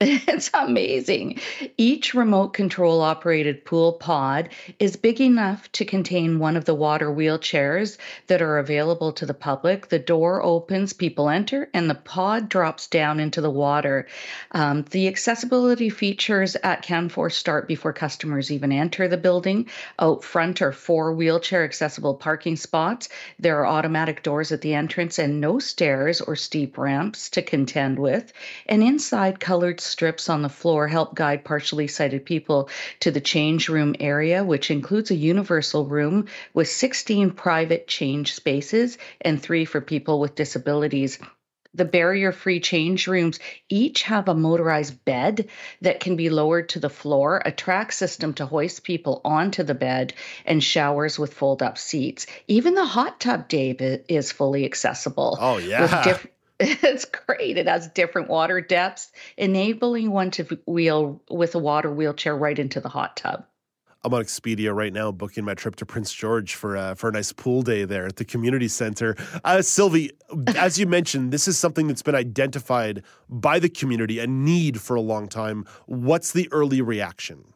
It's 0.40 0.50
amazing. 0.54 1.38
Each 1.76 2.14
remote 2.14 2.54
control 2.54 3.02
operated 3.02 3.66
pool 3.66 3.92
pod 3.92 4.48
is 4.78 4.96
big 4.96 5.20
enough 5.20 5.70
to 5.72 5.84
contain 5.84 6.38
one 6.38 6.56
of 6.56 6.64
the 6.64 6.74
water 6.74 7.10
wheelchairs 7.10 7.98
that 8.26 8.40
are 8.40 8.56
available 8.56 9.12
to 9.12 9.26
the 9.26 9.34
public. 9.34 9.88
The 9.88 9.98
door 9.98 10.42
opens, 10.42 10.94
people 10.94 11.28
enter, 11.28 11.68
and 11.74 11.90
the 11.90 11.94
pod 11.94 12.48
drops 12.48 12.86
down 12.86 13.20
into 13.20 13.42
the 13.42 13.50
water. 13.50 14.06
Um, 14.52 14.86
the 14.90 15.06
accessibility 15.06 15.90
features 15.90 16.56
at 16.62 16.82
Canfor 16.82 17.30
start 17.30 17.68
before 17.68 17.92
customers 17.92 18.50
even 18.50 18.72
enter 18.72 19.06
the 19.06 19.18
building. 19.18 19.68
Out 19.98 20.24
front 20.24 20.62
are 20.62 20.72
four 20.72 21.12
wheelchair 21.12 21.62
accessible 21.64 22.14
parking 22.14 22.56
spots. 22.56 23.10
There 23.38 23.58
are 23.58 23.66
automatic 23.66 24.22
doors 24.22 24.50
at 24.50 24.62
the 24.62 24.72
entrance 24.72 25.18
and 25.18 25.42
no 25.42 25.58
stairs 25.58 26.22
or 26.22 26.36
steep 26.36 26.78
ramps 26.78 27.28
to 27.30 27.42
contend 27.42 27.98
with. 27.98 28.32
And 28.64 28.82
inside, 28.82 29.40
colored 29.40 29.82
strips 29.90 30.28
on 30.28 30.42
the 30.42 30.48
floor 30.48 30.88
help 30.88 31.14
guide 31.14 31.44
partially 31.44 31.88
sighted 31.88 32.24
people 32.24 32.68
to 33.00 33.10
the 33.10 33.20
change 33.20 33.68
room 33.68 33.94
area, 34.00 34.44
which 34.44 34.70
includes 34.70 35.10
a 35.10 35.14
universal 35.14 35.84
room 35.84 36.26
with 36.54 36.68
16 36.68 37.32
private 37.32 37.86
change 37.86 38.34
spaces 38.34 38.98
and 39.20 39.42
three 39.42 39.64
for 39.64 39.80
people 39.80 40.20
with 40.20 40.34
disabilities. 40.34 41.18
The 41.72 41.84
barrier 41.84 42.32
free 42.32 42.58
change 42.58 43.06
rooms 43.06 43.38
each 43.68 44.02
have 44.02 44.28
a 44.28 44.34
motorized 44.34 45.04
bed 45.04 45.48
that 45.82 46.00
can 46.00 46.16
be 46.16 46.28
lowered 46.28 46.68
to 46.70 46.80
the 46.80 46.90
floor, 46.90 47.40
a 47.44 47.52
track 47.52 47.92
system 47.92 48.34
to 48.34 48.46
hoist 48.46 48.82
people 48.82 49.20
onto 49.24 49.62
the 49.62 49.74
bed, 49.74 50.12
and 50.44 50.64
showers 50.64 51.16
with 51.16 51.32
fold 51.32 51.62
up 51.62 51.78
seats. 51.78 52.26
Even 52.48 52.74
the 52.74 52.84
hot 52.84 53.20
tub, 53.20 53.48
Dave, 53.48 53.80
is 53.80 54.32
fully 54.32 54.64
accessible. 54.64 55.38
Oh, 55.40 55.56
with 55.56 55.66
yeah. 55.66 56.02
diff- 56.02 56.26
it's 56.60 57.06
great. 57.06 57.56
It 57.56 57.66
has 57.66 57.88
different 57.88 58.28
water 58.28 58.60
depths, 58.60 59.10
enabling 59.36 60.10
one 60.10 60.30
to 60.32 60.44
wheel 60.66 61.22
with 61.30 61.54
a 61.54 61.58
water 61.58 61.90
wheelchair 61.90 62.36
right 62.36 62.58
into 62.58 62.80
the 62.80 62.88
hot 62.88 63.16
tub. 63.16 63.44
I'm 64.02 64.14
on 64.14 64.22
Expedia 64.22 64.74
right 64.74 64.92
now, 64.92 65.12
booking 65.12 65.44
my 65.44 65.54
trip 65.54 65.76
to 65.76 65.86
Prince 65.86 66.12
George 66.12 66.54
for 66.54 66.76
uh, 66.76 66.94
for 66.94 67.10
a 67.10 67.12
nice 67.12 67.32
pool 67.32 67.60
day 67.62 67.84
there 67.84 68.06
at 68.06 68.16
the 68.16 68.24
community 68.24 68.68
center. 68.68 69.14
Uh, 69.44 69.60
Sylvie, 69.60 70.10
as 70.56 70.78
you 70.78 70.86
mentioned, 70.86 71.32
this 71.32 71.46
is 71.46 71.58
something 71.58 71.86
that's 71.86 72.02
been 72.02 72.14
identified 72.14 73.02
by 73.28 73.58
the 73.58 73.68
community, 73.68 74.18
a 74.18 74.26
need 74.26 74.80
for 74.80 74.96
a 74.96 75.02
long 75.02 75.28
time. 75.28 75.66
What's 75.86 76.32
the 76.32 76.48
early 76.50 76.80
reaction? 76.80 77.52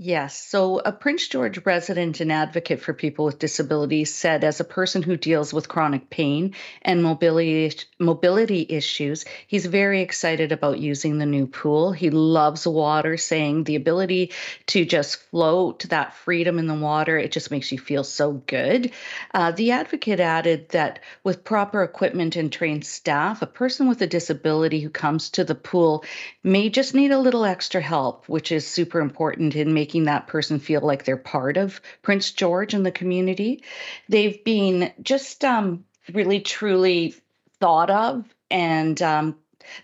Yes. 0.00 0.40
So, 0.40 0.78
a 0.78 0.92
Prince 0.92 1.26
George 1.26 1.66
resident 1.66 2.20
and 2.20 2.30
advocate 2.30 2.80
for 2.80 2.94
people 2.94 3.24
with 3.24 3.40
disabilities 3.40 4.14
said, 4.14 4.44
as 4.44 4.60
a 4.60 4.64
person 4.64 5.02
who 5.02 5.16
deals 5.16 5.52
with 5.52 5.68
chronic 5.68 6.08
pain 6.08 6.54
and 6.82 7.02
mobility 7.02 7.72
mobility 7.98 8.64
issues, 8.68 9.24
he's 9.48 9.66
very 9.66 10.00
excited 10.02 10.52
about 10.52 10.78
using 10.78 11.18
the 11.18 11.26
new 11.26 11.48
pool. 11.48 11.90
He 11.90 12.10
loves 12.10 12.64
water, 12.64 13.16
saying 13.16 13.64
the 13.64 13.74
ability 13.74 14.30
to 14.66 14.84
just 14.84 15.16
float, 15.16 15.80
that 15.88 16.14
freedom 16.14 16.60
in 16.60 16.68
the 16.68 16.74
water, 16.74 17.18
it 17.18 17.32
just 17.32 17.50
makes 17.50 17.72
you 17.72 17.78
feel 17.80 18.04
so 18.04 18.34
good. 18.34 18.92
Uh, 19.34 19.50
the 19.50 19.72
advocate 19.72 20.20
added 20.20 20.68
that 20.68 21.00
with 21.24 21.42
proper 21.42 21.82
equipment 21.82 22.36
and 22.36 22.52
trained 22.52 22.86
staff, 22.86 23.42
a 23.42 23.46
person 23.46 23.88
with 23.88 24.00
a 24.00 24.06
disability 24.06 24.78
who 24.78 24.90
comes 24.90 25.30
to 25.30 25.42
the 25.42 25.56
pool 25.56 26.04
may 26.44 26.68
just 26.68 26.94
need 26.94 27.10
a 27.10 27.18
little 27.18 27.44
extra 27.44 27.80
help, 27.80 28.28
which 28.28 28.52
is 28.52 28.64
super 28.64 29.00
important 29.00 29.56
in 29.56 29.74
making 29.74 29.87
making 29.88 30.04
that 30.04 30.26
person 30.26 30.58
feel 30.58 30.82
like 30.82 31.04
they're 31.04 31.16
part 31.16 31.56
of 31.56 31.80
Prince 32.02 32.32
George 32.32 32.74
and 32.74 32.84
the 32.84 32.92
community. 32.92 33.62
They've 34.06 34.44
been 34.44 34.92
just 35.00 35.42
um, 35.46 35.86
really, 36.12 36.40
truly 36.40 37.14
thought 37.58 37.88
of, 37.88 38.26
and 38.50 39.00
um, 39.00 39.36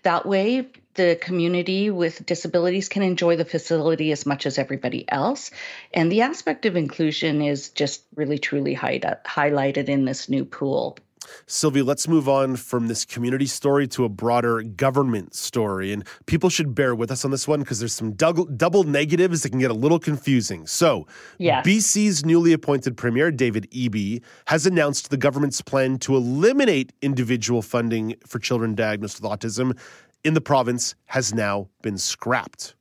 that 0.02 0.26
way 0.26 0.68
the 0.92 1.18
community 1.18 1.88
with 1.88 2.26
disabilities 2.26 2.90
can 2.90 3.02
enjoy 3.02 3.36
the 3.36 3.46
facility 3.46 4.12
as 4.12 4.26
much 4.26 4.44
as 4.44 4.58
everybody 4.58 5.10
else. 5.10 5.50
And 5.94 6.12
the 6.12 6.20
aspect 6.20 6.66
of 6.66 6.76
inclusion 6.76 7.40
is 7.40 7.70
just 7.70 8.04
really, 8.14 8.38
truly 8.38 8.76
highlighted 8.76 9.88
in 9.88 10.04
this 10.04 10.28
new 10.28 10.44
pool. 10.44 10.98
Sylvie, 11.46 11.82
let's 11.82 12.08
move 12.08 12.28
on 12.28 12.56
from 12.56 12.88
this 12.88 13.04
community 13.04 13.46
story 13.46 13.86
to 13.88 14.04
a 14.04 14.08
broader 14.08 14.62
government 14.62 15.34
story. 15.34 15.92
And 15.92 16.06
people 16.26 16.50
should 16.50 16.74
bear 16.74 16.94
with 16.94 17.10
us 17.10 17.24
on 17.24 17.30
this 17.30 17.46
one 17.46 17.60
because 17.60 17.78
there's 17.78 17.94
some 17.94 18.12
double, 18.12 18.44
double 18.46 18.84
negatives 18.84 19.42
that 19.42 19.50
can 19.50 19.58
get 19.58 19.70
a 19.70 19.74
little 19.74 19.98
confusing. 19.98 20.66
So, 20.66 21.06
yes. 21.38 21.66
BC's 21.66 22.24
newly 22.24 22.52
appointed 22.52 22.96
Premier, 22.96 23.30
David 23.30 23.70
Eby, 23.70 24.22
has 24.46 24.66
announced 24.66 25.10
the 25.10 25.16
government's 25.16 25.60
plan 25.60 25.98
to 25.98 26.16
eliminate 26.16 26.92
individual 27.02 27.62
funding 27.62 28.14
for 28.26 28.38
children 28.38 28.74
diagnosed 28.74 29.20
with 29.20 29.30
autism 29.30 29.76
in 30.24 30.34
the 30.34 30.40
province 30.40 30.94
has 31.06 31.34
now 31.34 31.68
been 31.82 31.98
scrapped. 31.98 32.74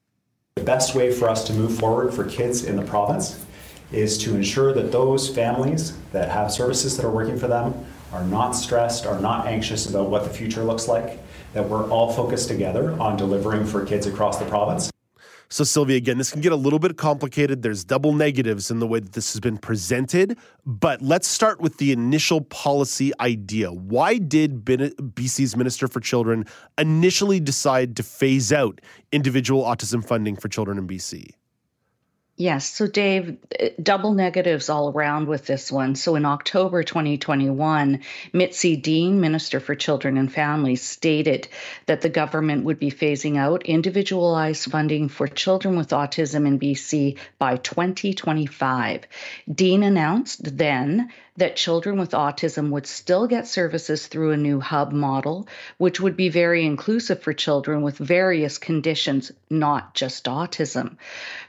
The 0.55 0.63
best 0.63 0.95
way 0.95 1.11
for 1.11 1.29
us 1.29 1.43
to 1.45 1.53
move 1.53 1.77
forward 1.77 2.13
for 2.13 2.23
kids 2.23 2.63
in 2.63 2.75
the 2.77 2.83
province 2.83 3.43
is 3.91 4.17
to 4.19 4.35
ensure 4.35 4.73
that 4.73 4.91
those 4.91 5.29
families 5.29 5.97
that 6.11 6.29
have 6.29 6.51
services 6.51 6.95
that 6.97 7.05
are 7.05 7.11
working 7.11 7.37
for 7.37 7.47
them 7.47 7.85
are 8.13 8.23
not 8.23 8.51
stressed, 8.51 9.05
are 9.05 9.19
not 9.19 9.47
anxious 9.47 9.89
about 9.89 10.09
what 10.09 10.23
the 10.23 10.29
future 10.29 10.63
looks 10.63 10.87
like, 10.87 11.19
that 11.53 11.67
we're 11.67 11.89
all 11.89 12.13
focused 12.13 12.47
together 12.47 12.91
on 13.01 13.17
delivering 13.17 13.65
for 13.65 13.85
kids 13.85 14.05
across 14.05 14.37
the 14.37 14.45
province. 14.45 14.91
So, 15.49 15.63
Sylvia, 15.63 15.97
again, 15.97 16.17
this 16.17 16.31
can 16.31 16.41
get 16.41 16.51
a 16.51 16.55
little 16.55 16.79
bit 16.79 16.97
complicated. 16.97 17.61
There's 17.61 17.83
double 17.83 18.13
negatives 18.13 18.71
in 18.71 18.79
the 18.79 18.87
way 18.87 18.99
that 18.99 19.13
this 19.13 19.33
has 19.33 19.39
been 19.39 19.57
presented. 19.57 20.37
But 20.65 21.03
let's 21.03 21.27
start 21.27 21.61
with 21.61 21.77
the 21.77 21.91
initial 21.91 22.41
policy 22.41 23.11
idea. 23.19 23.71
Why 23.71 24.17
did 24.17 24.65
BC's 24.65 25.55
Minister 25.55 25.87
for 25.87 25.99
Children 25.99 26.45
initially 26.79 27.39
decide 27.39 27.95
to 27.97 28.03
phase 28.03 28.51
out 28.51 28.81
individual 29.11 29.63
autism 29.63 30.03
funding 30.03 30.35
for 30.35 30.47
children 30.47 30.79
in 30.79 30.87
BC? 30.87 31.33
Yes. 32.35 32.67
So, 32.67 32.87
Dave, 32.87 33.37
eh, 33.59 33.69
double 33.81 34.13
negatives 34.13 34.67
all 34.67 34.89
around 34.89 35.27
with 35.27 35.45
this 35.45 35.71
one. 35.71 35.93
So, 35.93 36.15
in 36.15 36.25
October 36.25 36.81
2021, 36.81 37.99
Mitzi 38.33 38.75
Dean, 38.75 39.21
Minister 39.21 39.59
for 39.59 39.75
Children 39.75 40.17
and 40.17 40.33
Families, 40.33 40.81
stated 40.81 41.47
that 41.85 42.01
the 42.01 42.09
government 42.09 42.65
would 42.65 42.79
be 42.79 42.89
phasing 42.89 43.37
out 43.37 43.67
individualized 43.67 44.71
funding 44.71 45.09
for 45.09 45.27
children 45.27 45.77
with 45.77 45.89
autism 45.89 46.47
in 46.47 46.57
BC 46.57 47.19
by 47.37 47.57
2025. 47.57 49.05
Dean 49.53 49.83
announced 49.83 50.57
then 50.57 51.11
that 51.37 51.55
children 51.55 51.97
with 51.97 52.11
autism 52.11 52.69
would 52.69 52.85
still 52.85 53.27
get 53.27 53.47
services 53.47 54.07
through 54.07 54.31
a 54.31 54.37
new 54.37 54.59
hub 54.59 54.91
model, 54.91 55.47
which 55.77 55.99
would 55.99 56.15
be 56.15 56.29
very 56.29 56.65
inclusive 56.65 57.21
for 57.21 57.33
children 57.33 57.81
with 57.81 57.97
various 57.97 58.57
conditions, 58.57 59.31
not 59.49 59.95
just 59.95 60.25
autism. 60.25 60.97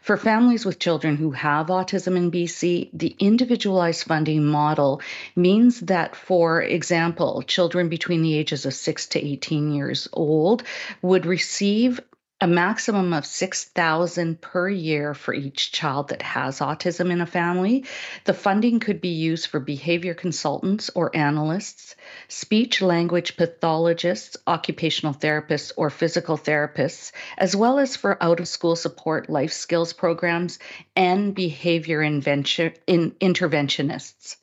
For 0.00 0.16
families 0.16 0.64
with 0.64 0.78
children 0.78 1.16
who 1.16 1.32
have 1.32 1.66
autism 1.66 2.16
in 2.16 2.30
BC, 2.30 2.90
the 2.92 3.14
individualized 3.18 4.04
funding 4.04 4.44
model 4.44 5.02
means 5.36 5.80
that, 5.80 6.16
for 6.16 6.62
example, 6.62 7.42
children 7.42 7.88
between 7.88 8.22
the 8.22 8.38
ages 8.38 8.64
of 8.64 8.74
6 8.74 9.06
to 9.08 9.24
18 9.24 9.72
years 9.72 10.08
old 10.12 10.62
would 11.02 11.26
receive 11.26 12.00
a 12.44 12.46
maximum 12.46 13.14
of 13.14 13.24
6000 13.24 14.38
per 14.38 14.68
year 14.68 15.14
for 15.14 15.32
each 15.32 15.72
child 15.72 16.08
that 16.08 16.20
has 16.20 16.58
autism 16.58 17.10
in 17.10 17.22
a 17.22 17.26
family. 17.26 17.86
The 18.24 18.34
funding 18.34 18.80
could 18.80 19.00
be 19.00 19.08
used 19.08 19.46
for 19.46 19.60
behavior 19.60 20.12
consultants 20.12 20.90
or 20.94 21.16
analysts, 21.16 21.96
speech 22.28 22.82
language 22.82 23.38
pathologists, 23.38 24.36
occupational 24.46 25.14
therapists, 25.14 25.72
or 25.78 25.88
physical 25.88 26.36
therapists, 26.36 27.12
as 27.38 27.56
well 27.56 27.78
as 27.78 27.96
for 27.96 28.22
out 28.22 28.40
of 28.40 28.46
school 28.46 28.76
support, 28.76 29.30
life 29.30 29.52
skills 29.52 29.94
programs, 29.94 30.58
and 30.94 31.34
behavior 31.34 32.00
interventionists. 32.00 34.36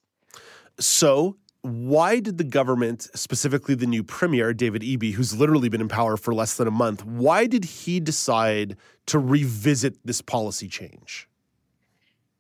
So, 0.79 1.37
why 1.63 2.19
did 2.19 2.38
the 2.38 2.43
government, 2.43 3.07
specifically 3.13 3.75
the 3.75 3.85
new 3.85 4.03
premier, 4.03 4.53
David 4.53 4.81
Eby, 4.81 5.13
who's 5.13 5.38
literally 5.38 5.69
been 5.69 5.81
in 5.81 5.88
power 5.88 6.17
for 6.17 6.33
less 6.33 6.57
than 6.57 6.67
a 6.67 6.71
month, 6.71 7.05
why 7.05 7.45
did 7.45 7.65
he 7.65 7.99
decide 7.99 8.77
to 9.07 9.19
revisit 9.19 9.95
this 10.03 10.21
policy 10.21 10.67
change? 10.67 11.27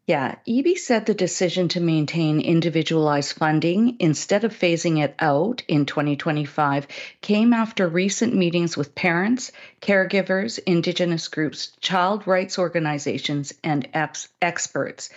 Yeah, 0.07 0.35
Eby 0.47 0.77
said 0.77 1.05
the 1.05 1.13
decision 1.13 1.67
to 1.69 1.79
maintain 1.79 2.41
individualized 2.41 3.33
funding 3.33 3.97
instead 3.99 4.43
of 4.43 4.57
phasing 4.57 5.01
it 5.01 5.13
out 5.19 5.61
in 5.67 5.85
2025 5.85 6.87
came 7.21 7.53
after 7.53 7.87
recent 7.87 8.35
meetings 8.35 8.75
with 8.75 8.95
parents, 8.95 9.51
caregivers, 9.81 10.59
Indigenous 10.65 11.27
groups, 11.27 11.71
child 11.79 12.25
rights 12.25 12.57
organizations, 12.57 13.53
and 13.63 13.87
experts. 13.93 15.11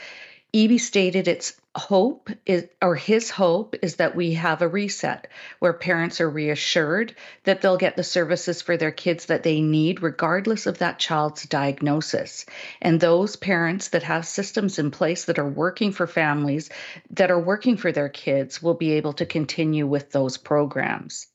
Eby 0.52 0.78
stated 0.78 1.26
its 1.26 1.54
hope 1.76 2.30
is 2.46 2.68
or 2.80 2.94
his 2.94 3.30
hope 3.30 3.74
is 3.82 3.96
that 3.96 4.14
we 4.14 4.34
have 4.34 4.62
a 4.62 4.68
reset 4.68 5.26
where 5.58 5.72
parents 5.72 6.20
are 6.20 6.30
reassured 6.30 7.14
that 7.44 7.60
they'll 7.60 7.76
get 7.76 7.96
the 7.96 8.04
services 8.04 8.62
for 8.62 8.76
their 8.76 8.92
kids 8.92 9.26
that 9.26 9.42
they 9.42 9.60
need 9.60 10.02
regardless 10.02 10.66
of 10.66 10.78
that 10.78 10.98
child's 10.98 11.44
diagnosis. 11.44 12.46
And 12.80 13.00
those 13.00 13.36
parents 13.36 13.88
that 13.88 14.04
have 14.04 14.26
systems 14.26 14.78
in 14.78 14.90
place 14.90 15.24
that 15.24 15.38
are 15.38 15.48
working 15.48 15.92
for 15.92 16.06
families 16.06 16.70
that 17.10 17.30
are 17.30 17.40
working 17.40 17.76
for 17.76 17.90
their 17.90 18.08
kids 18.08 18.62
will 18.62 18.74
be 18.74 18.92
able 18.92 19.14
to 19.14 19.26
continue 19.26 19.86
with 19.86 20.12
those 20.12 20.36
programs 20.36 21.26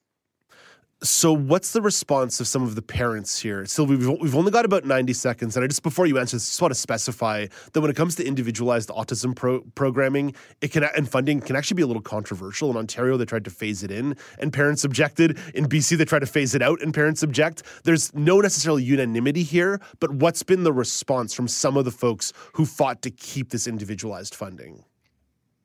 so, 1.02 1.32
what's 1.32 1.72
the 1.72 1.82
response 1.82 2.42
of 2.42 2.48
some 2.48 2.62
of 2.62 2.76
the 2.76 2.82
parents 2.82 3.40
here? 3.40 3.66
Sylvie, 3.66 3.96
we've, 3.96 4.20
we've 4.20 4.36
only 4.36 4.52
got 4.52 4.66
about 4.66 4.84
90 4.84 5.14
seconds. 5.14 5.56
And 5.56 5.64
I 5.64 5.68
just, 5.68 5.82
before 5.82 6.06
you 6.06 6.20
answer 6.20 6.36
this, 6.36 6.46
just 6.46 6.62
want 6.62 6.74
to 6.74 6.80
specify 6.80 7.48
that 7.72 7.80
when 7.80 7.90
it 7.90 7.96
comes 7.96 8.16
to 8.16 8.26
individualized 8.26 8.90
autism 8.90 9.34
pro- 9.34 9.62
programming 9.76 10.34
it 10.60 10.74
can 10.74 10.84
and 10.84 11.08
funding 11.08 11.40
can 11.40 11.56
actually 11.56 11.76
be 11.76 11.84
a 11.84 11.88
little 11.88 12.02
controversial. 12.02 12.70
In 12.70 12.76
Ontario, 12.76 13.16
they 13.16 13.24
tried 13.24 13.46
to 13.46 13.50
phase 13.50 13.82
it 13.82 13.92
in 13.92 14.18
and 14.40 14.52
parents 14.52 14.84
objected. 14.84 15.38
In 15.54 15.70
BC, 15.70 15.98
they 15.98 16.06
tried 16.06 16.20
to 16.20 16.26
phase 16.26 16.54
it 16.54 16.62
out 16.62 16.82
and 16.82 16.94
parents 16.94 17.24
object. 17.24 17.64
There's 17.86 18.14
no 18.14 18.42
necessarily 18.42 18.84
unanimity 18.84 19.44
here, 19.44 19.80
but 20.02 20.12
what's 20.12 20.44
been 20.44 20.64
the 20.64 20.74
response 20.74 21.34
from 21.34 21.48
some 21.48 21.78
of 21.78 21.86
the 21.86 21.92
folks 21.92 22.34
who 22.54 22.66
fought 22.66 23.02
to 23.04 23.10
keep 23.10 23.52
this 23.52 23.68
individualized 23.68 24.36
funding? 24.36 24.84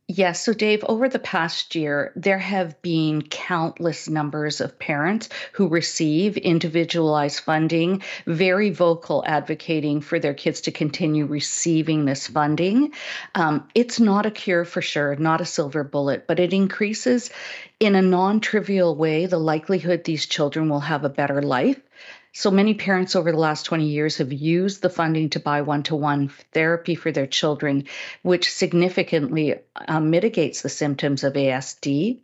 Yes. 0.06 0.44
So, 0.44 0.52
Dave, 0.52 0.85
over 0.86 1.09
the 1.09 1.18
past 1.18 1.74
year, 1.74 2.12
there 2.14 2.39
have 2.39 2.81
been 2.82 3.22
countless 3.22 4.06
numbers 4.06 4.60
of 4.60 4.78
parents 4.78 5.31
who 5.52 5.68
receive 5.68 6.36
individualized 6.36 7.40
funding, 7.40 8.02
very 8.26 8.68
vocal 8.68 9.24
advocating 9.26 10.02
for 10.02 10.18
their 10.18 10.35
kids 10.35 10.60
to 10.62 10.72
continue 10.72 11.24
receiving 11.24 12.05
this 12.05 12.26
funding. 12.26 12.93
Um, 13.35 13.66
it's 13.74 13.98
not 13.98 14.26
a 14.26 14.31
cure 14.31 14.66
for 14.66 14.82
sure, 14.82 15.16
not 15.16 15.40
a 15.40 15.47
silver 15.47 15.85
bullet, 15.85 16.26
but 16.26 16.39
it 16.39 16.52
increases 16.52 17.31
in 17.81 17.94
a 17.94 18.02
non 18.02 18.40
trivial 18.40 18.94
way 18.94 19.24
the 19.24 19.39
likelihood 19.39 20.05
these 20.05 20.26
children 20.26 20.68
will 20.68 20.81
have 20.81 21.05
a 21.05 21.09
better 21.09 21.40
life. 21.40 21.81
So 22.36 22.51
many 22.51 22.74
parents 22.74 23.15
over 23.15 23.31
the 23.31 23.39
last 23.39 23.62
20 23.62 23.86
years 23.86 24.16
have 24.16 24.32
used 24.32 24.82
the 24.82 24.90
funding 24.90 25.31
to 25.31 25.40
buy 25.40 25.62
one 25.62 25.85
to 25.85 25.94
one 25.94 26.32
therapy 26.52 26.97
for 26.97 27.12
their 27.12 27.28
children, 27.28 27.85
which 28.23 28.52
significantly 28.52 29.55
uh, 29.77 30.01
mitigates 30.01 30.61
the 30.61 30.69
symptoms 30.69 31.23
of 31.23 31.35
ASD. 31.35 32.19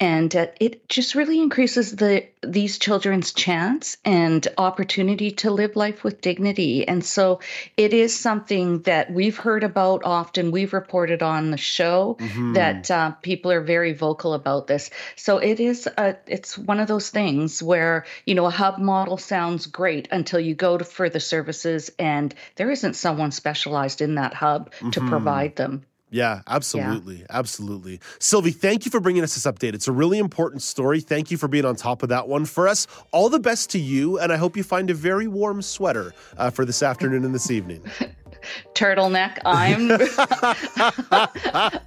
And 0.00 0.34
uh, 0.34 0.46
it 0.60 0.88
just 0.88 1.14
really 1.14 1.40
increases 1.40 1.94
the 1.96 2.26
these 2.42 2.78
children's 2.78 3.32
chance 3.32 3.96
and 4.04 4.46
opportunity 4.58 5.30
to 5.30 5.50
live 5.50 5.76
life 5.76 6.02
with 6.04 6.20
dignity. 6.20 6.86
And 6.86 7.02
so 7.04 7.40
it 7.76 7.94
is 7.94 8.14
something 8.14 8.80
that 8.82 9.12
we've 9.12 9.36
heard 9.36 9.64
about 9.64 10.02
often. 10.04 10.50
We've 10.50 10.72
reported 10.72 11.22
on 11.22 11.50
the 11.52 11.56
show 11.56 12.16
Mhm. 12.20 12.54
that 12.54 12.90
uh, 12.90 13.12
people 13.22 13.52
are 13.52 13.60
very 13.62 13.92
vocal 13.92 14.34
about 14.34 14.66
this. 14.66 14.90
So 15.16 15.38
it 15.38 15.60
is 15.60 15.86
a, 15.86 16.16
it's 16.26 16.58
one 16.58 16.80
of 16.80 16.88
those 16.88 17.10
things 17.10 17.62
where 17.62 18.04
you 18.26 18.34
know 18.34 18.46
a 18.46 18.50
hub 18.50 18.78
model 18.78 19.16
sounds 19.16 19.66
great 19.66 20.08
until 20.10 20.40
you 20.40 20.54
go 20.54 20.76
to 20.76 20.84
for 20.84 21.08
the 21.08 21.20
services 21.20 21.90
and 21.98 22.34
there 22.56 22.70
isn't 22.70 22.94
someone 22.94 23.30
specialized 23.30 24.00
in 24.00 24.16
that 24.16 24.34
hub 24.34 24.72
to 24.90 25.00
Mhm. 25.00 25.06
provide 25.08 25.56
them. 25.56 25.84
Yeah, 26.14 26.42
absolutely. 26.46 27.26
Absolutely. 27.28 27.98
Sylvie, 28.20 28.52
thank 28.52 28.84
you 28.84 28.90
for 28.92 29.00
bringing 29.00 29.24
us 29.24 29.34
this 29.34 29.52
update. 29.52 29.74
It's 29.74 29.88
a 29.88 29.92
really 29.92 30.20
important 30.20 30.62
story. 30.62 31.00
Thank 31.00 31.32
you 31.32 31.36
for 31.36 31.48
being 31.48 31.64
on 31.64 31.74
top 31.74 32.04
of 32.04 32.08
that 32.10 32.28
one 32.28 32.44
for 32.44 32.68
us. 32.68 32.86
All 33.10 33.28
the 33.28 33.40
best 33.40 33.70
to 33.70 33.80
you, 33.80 34.20
and 34.20 34.32
I 34.32 34.36
hope 34.36 34.56
you 34.56 34.62
find 34.62 34.90
a 34.90 34.94
very 34.94 35.26
warm 35.26 35.60
sweater 35.60 36.14
uh, 36.36 36.50
for 36.50 36.64
this 36.64 36.84
afternoon 36.84 37.24
and 37.24 37.34
this 37.34 37.50
evening. 37.50 37.82
Turtleneck. 38.74 39.38
I'm 39.44 39.90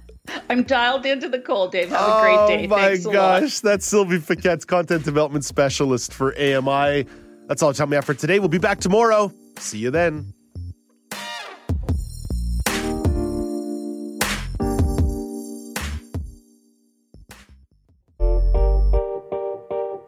I'm 0.50 0.62
dialed 0.64 1.06
into 1.06 1.30
the 1.30 1.38
cold, 1.38 1.72
Dave. 1.72 1.88
Have 1.88 1.98
a 1.98 2.20
great 2.20 2.48
day. 2.48 2.66
Oh 2.66 2.68
my 2.68 2.82
Thanks 2.82 3.06
a 3.06 3.08
lot. 3.08 3.40
gosh, 3.40 3.60
that's 3.60 3.86
Sylvie 3.86 4.18
Paquette's 4.18 4.66
content 4.66 5.06
development 5.06 5.46
specialist 5.46 6.12
for 6.12 6.38
AMI. 6.38 7.06
That's 7.46 7.62
all 7.62 7.72
time 7.72 7.88
we 7.88 7.96
have 7.96 8.04
for 8.04 8.12
today. 8.12 8.40
We'll 8.40 8.50
be 8.50 8.58
back 8.58 8.80
tomorrow. 8.80 9.32
See 9.56 9.78
you 9.78 9.90
then. 9.90 10.34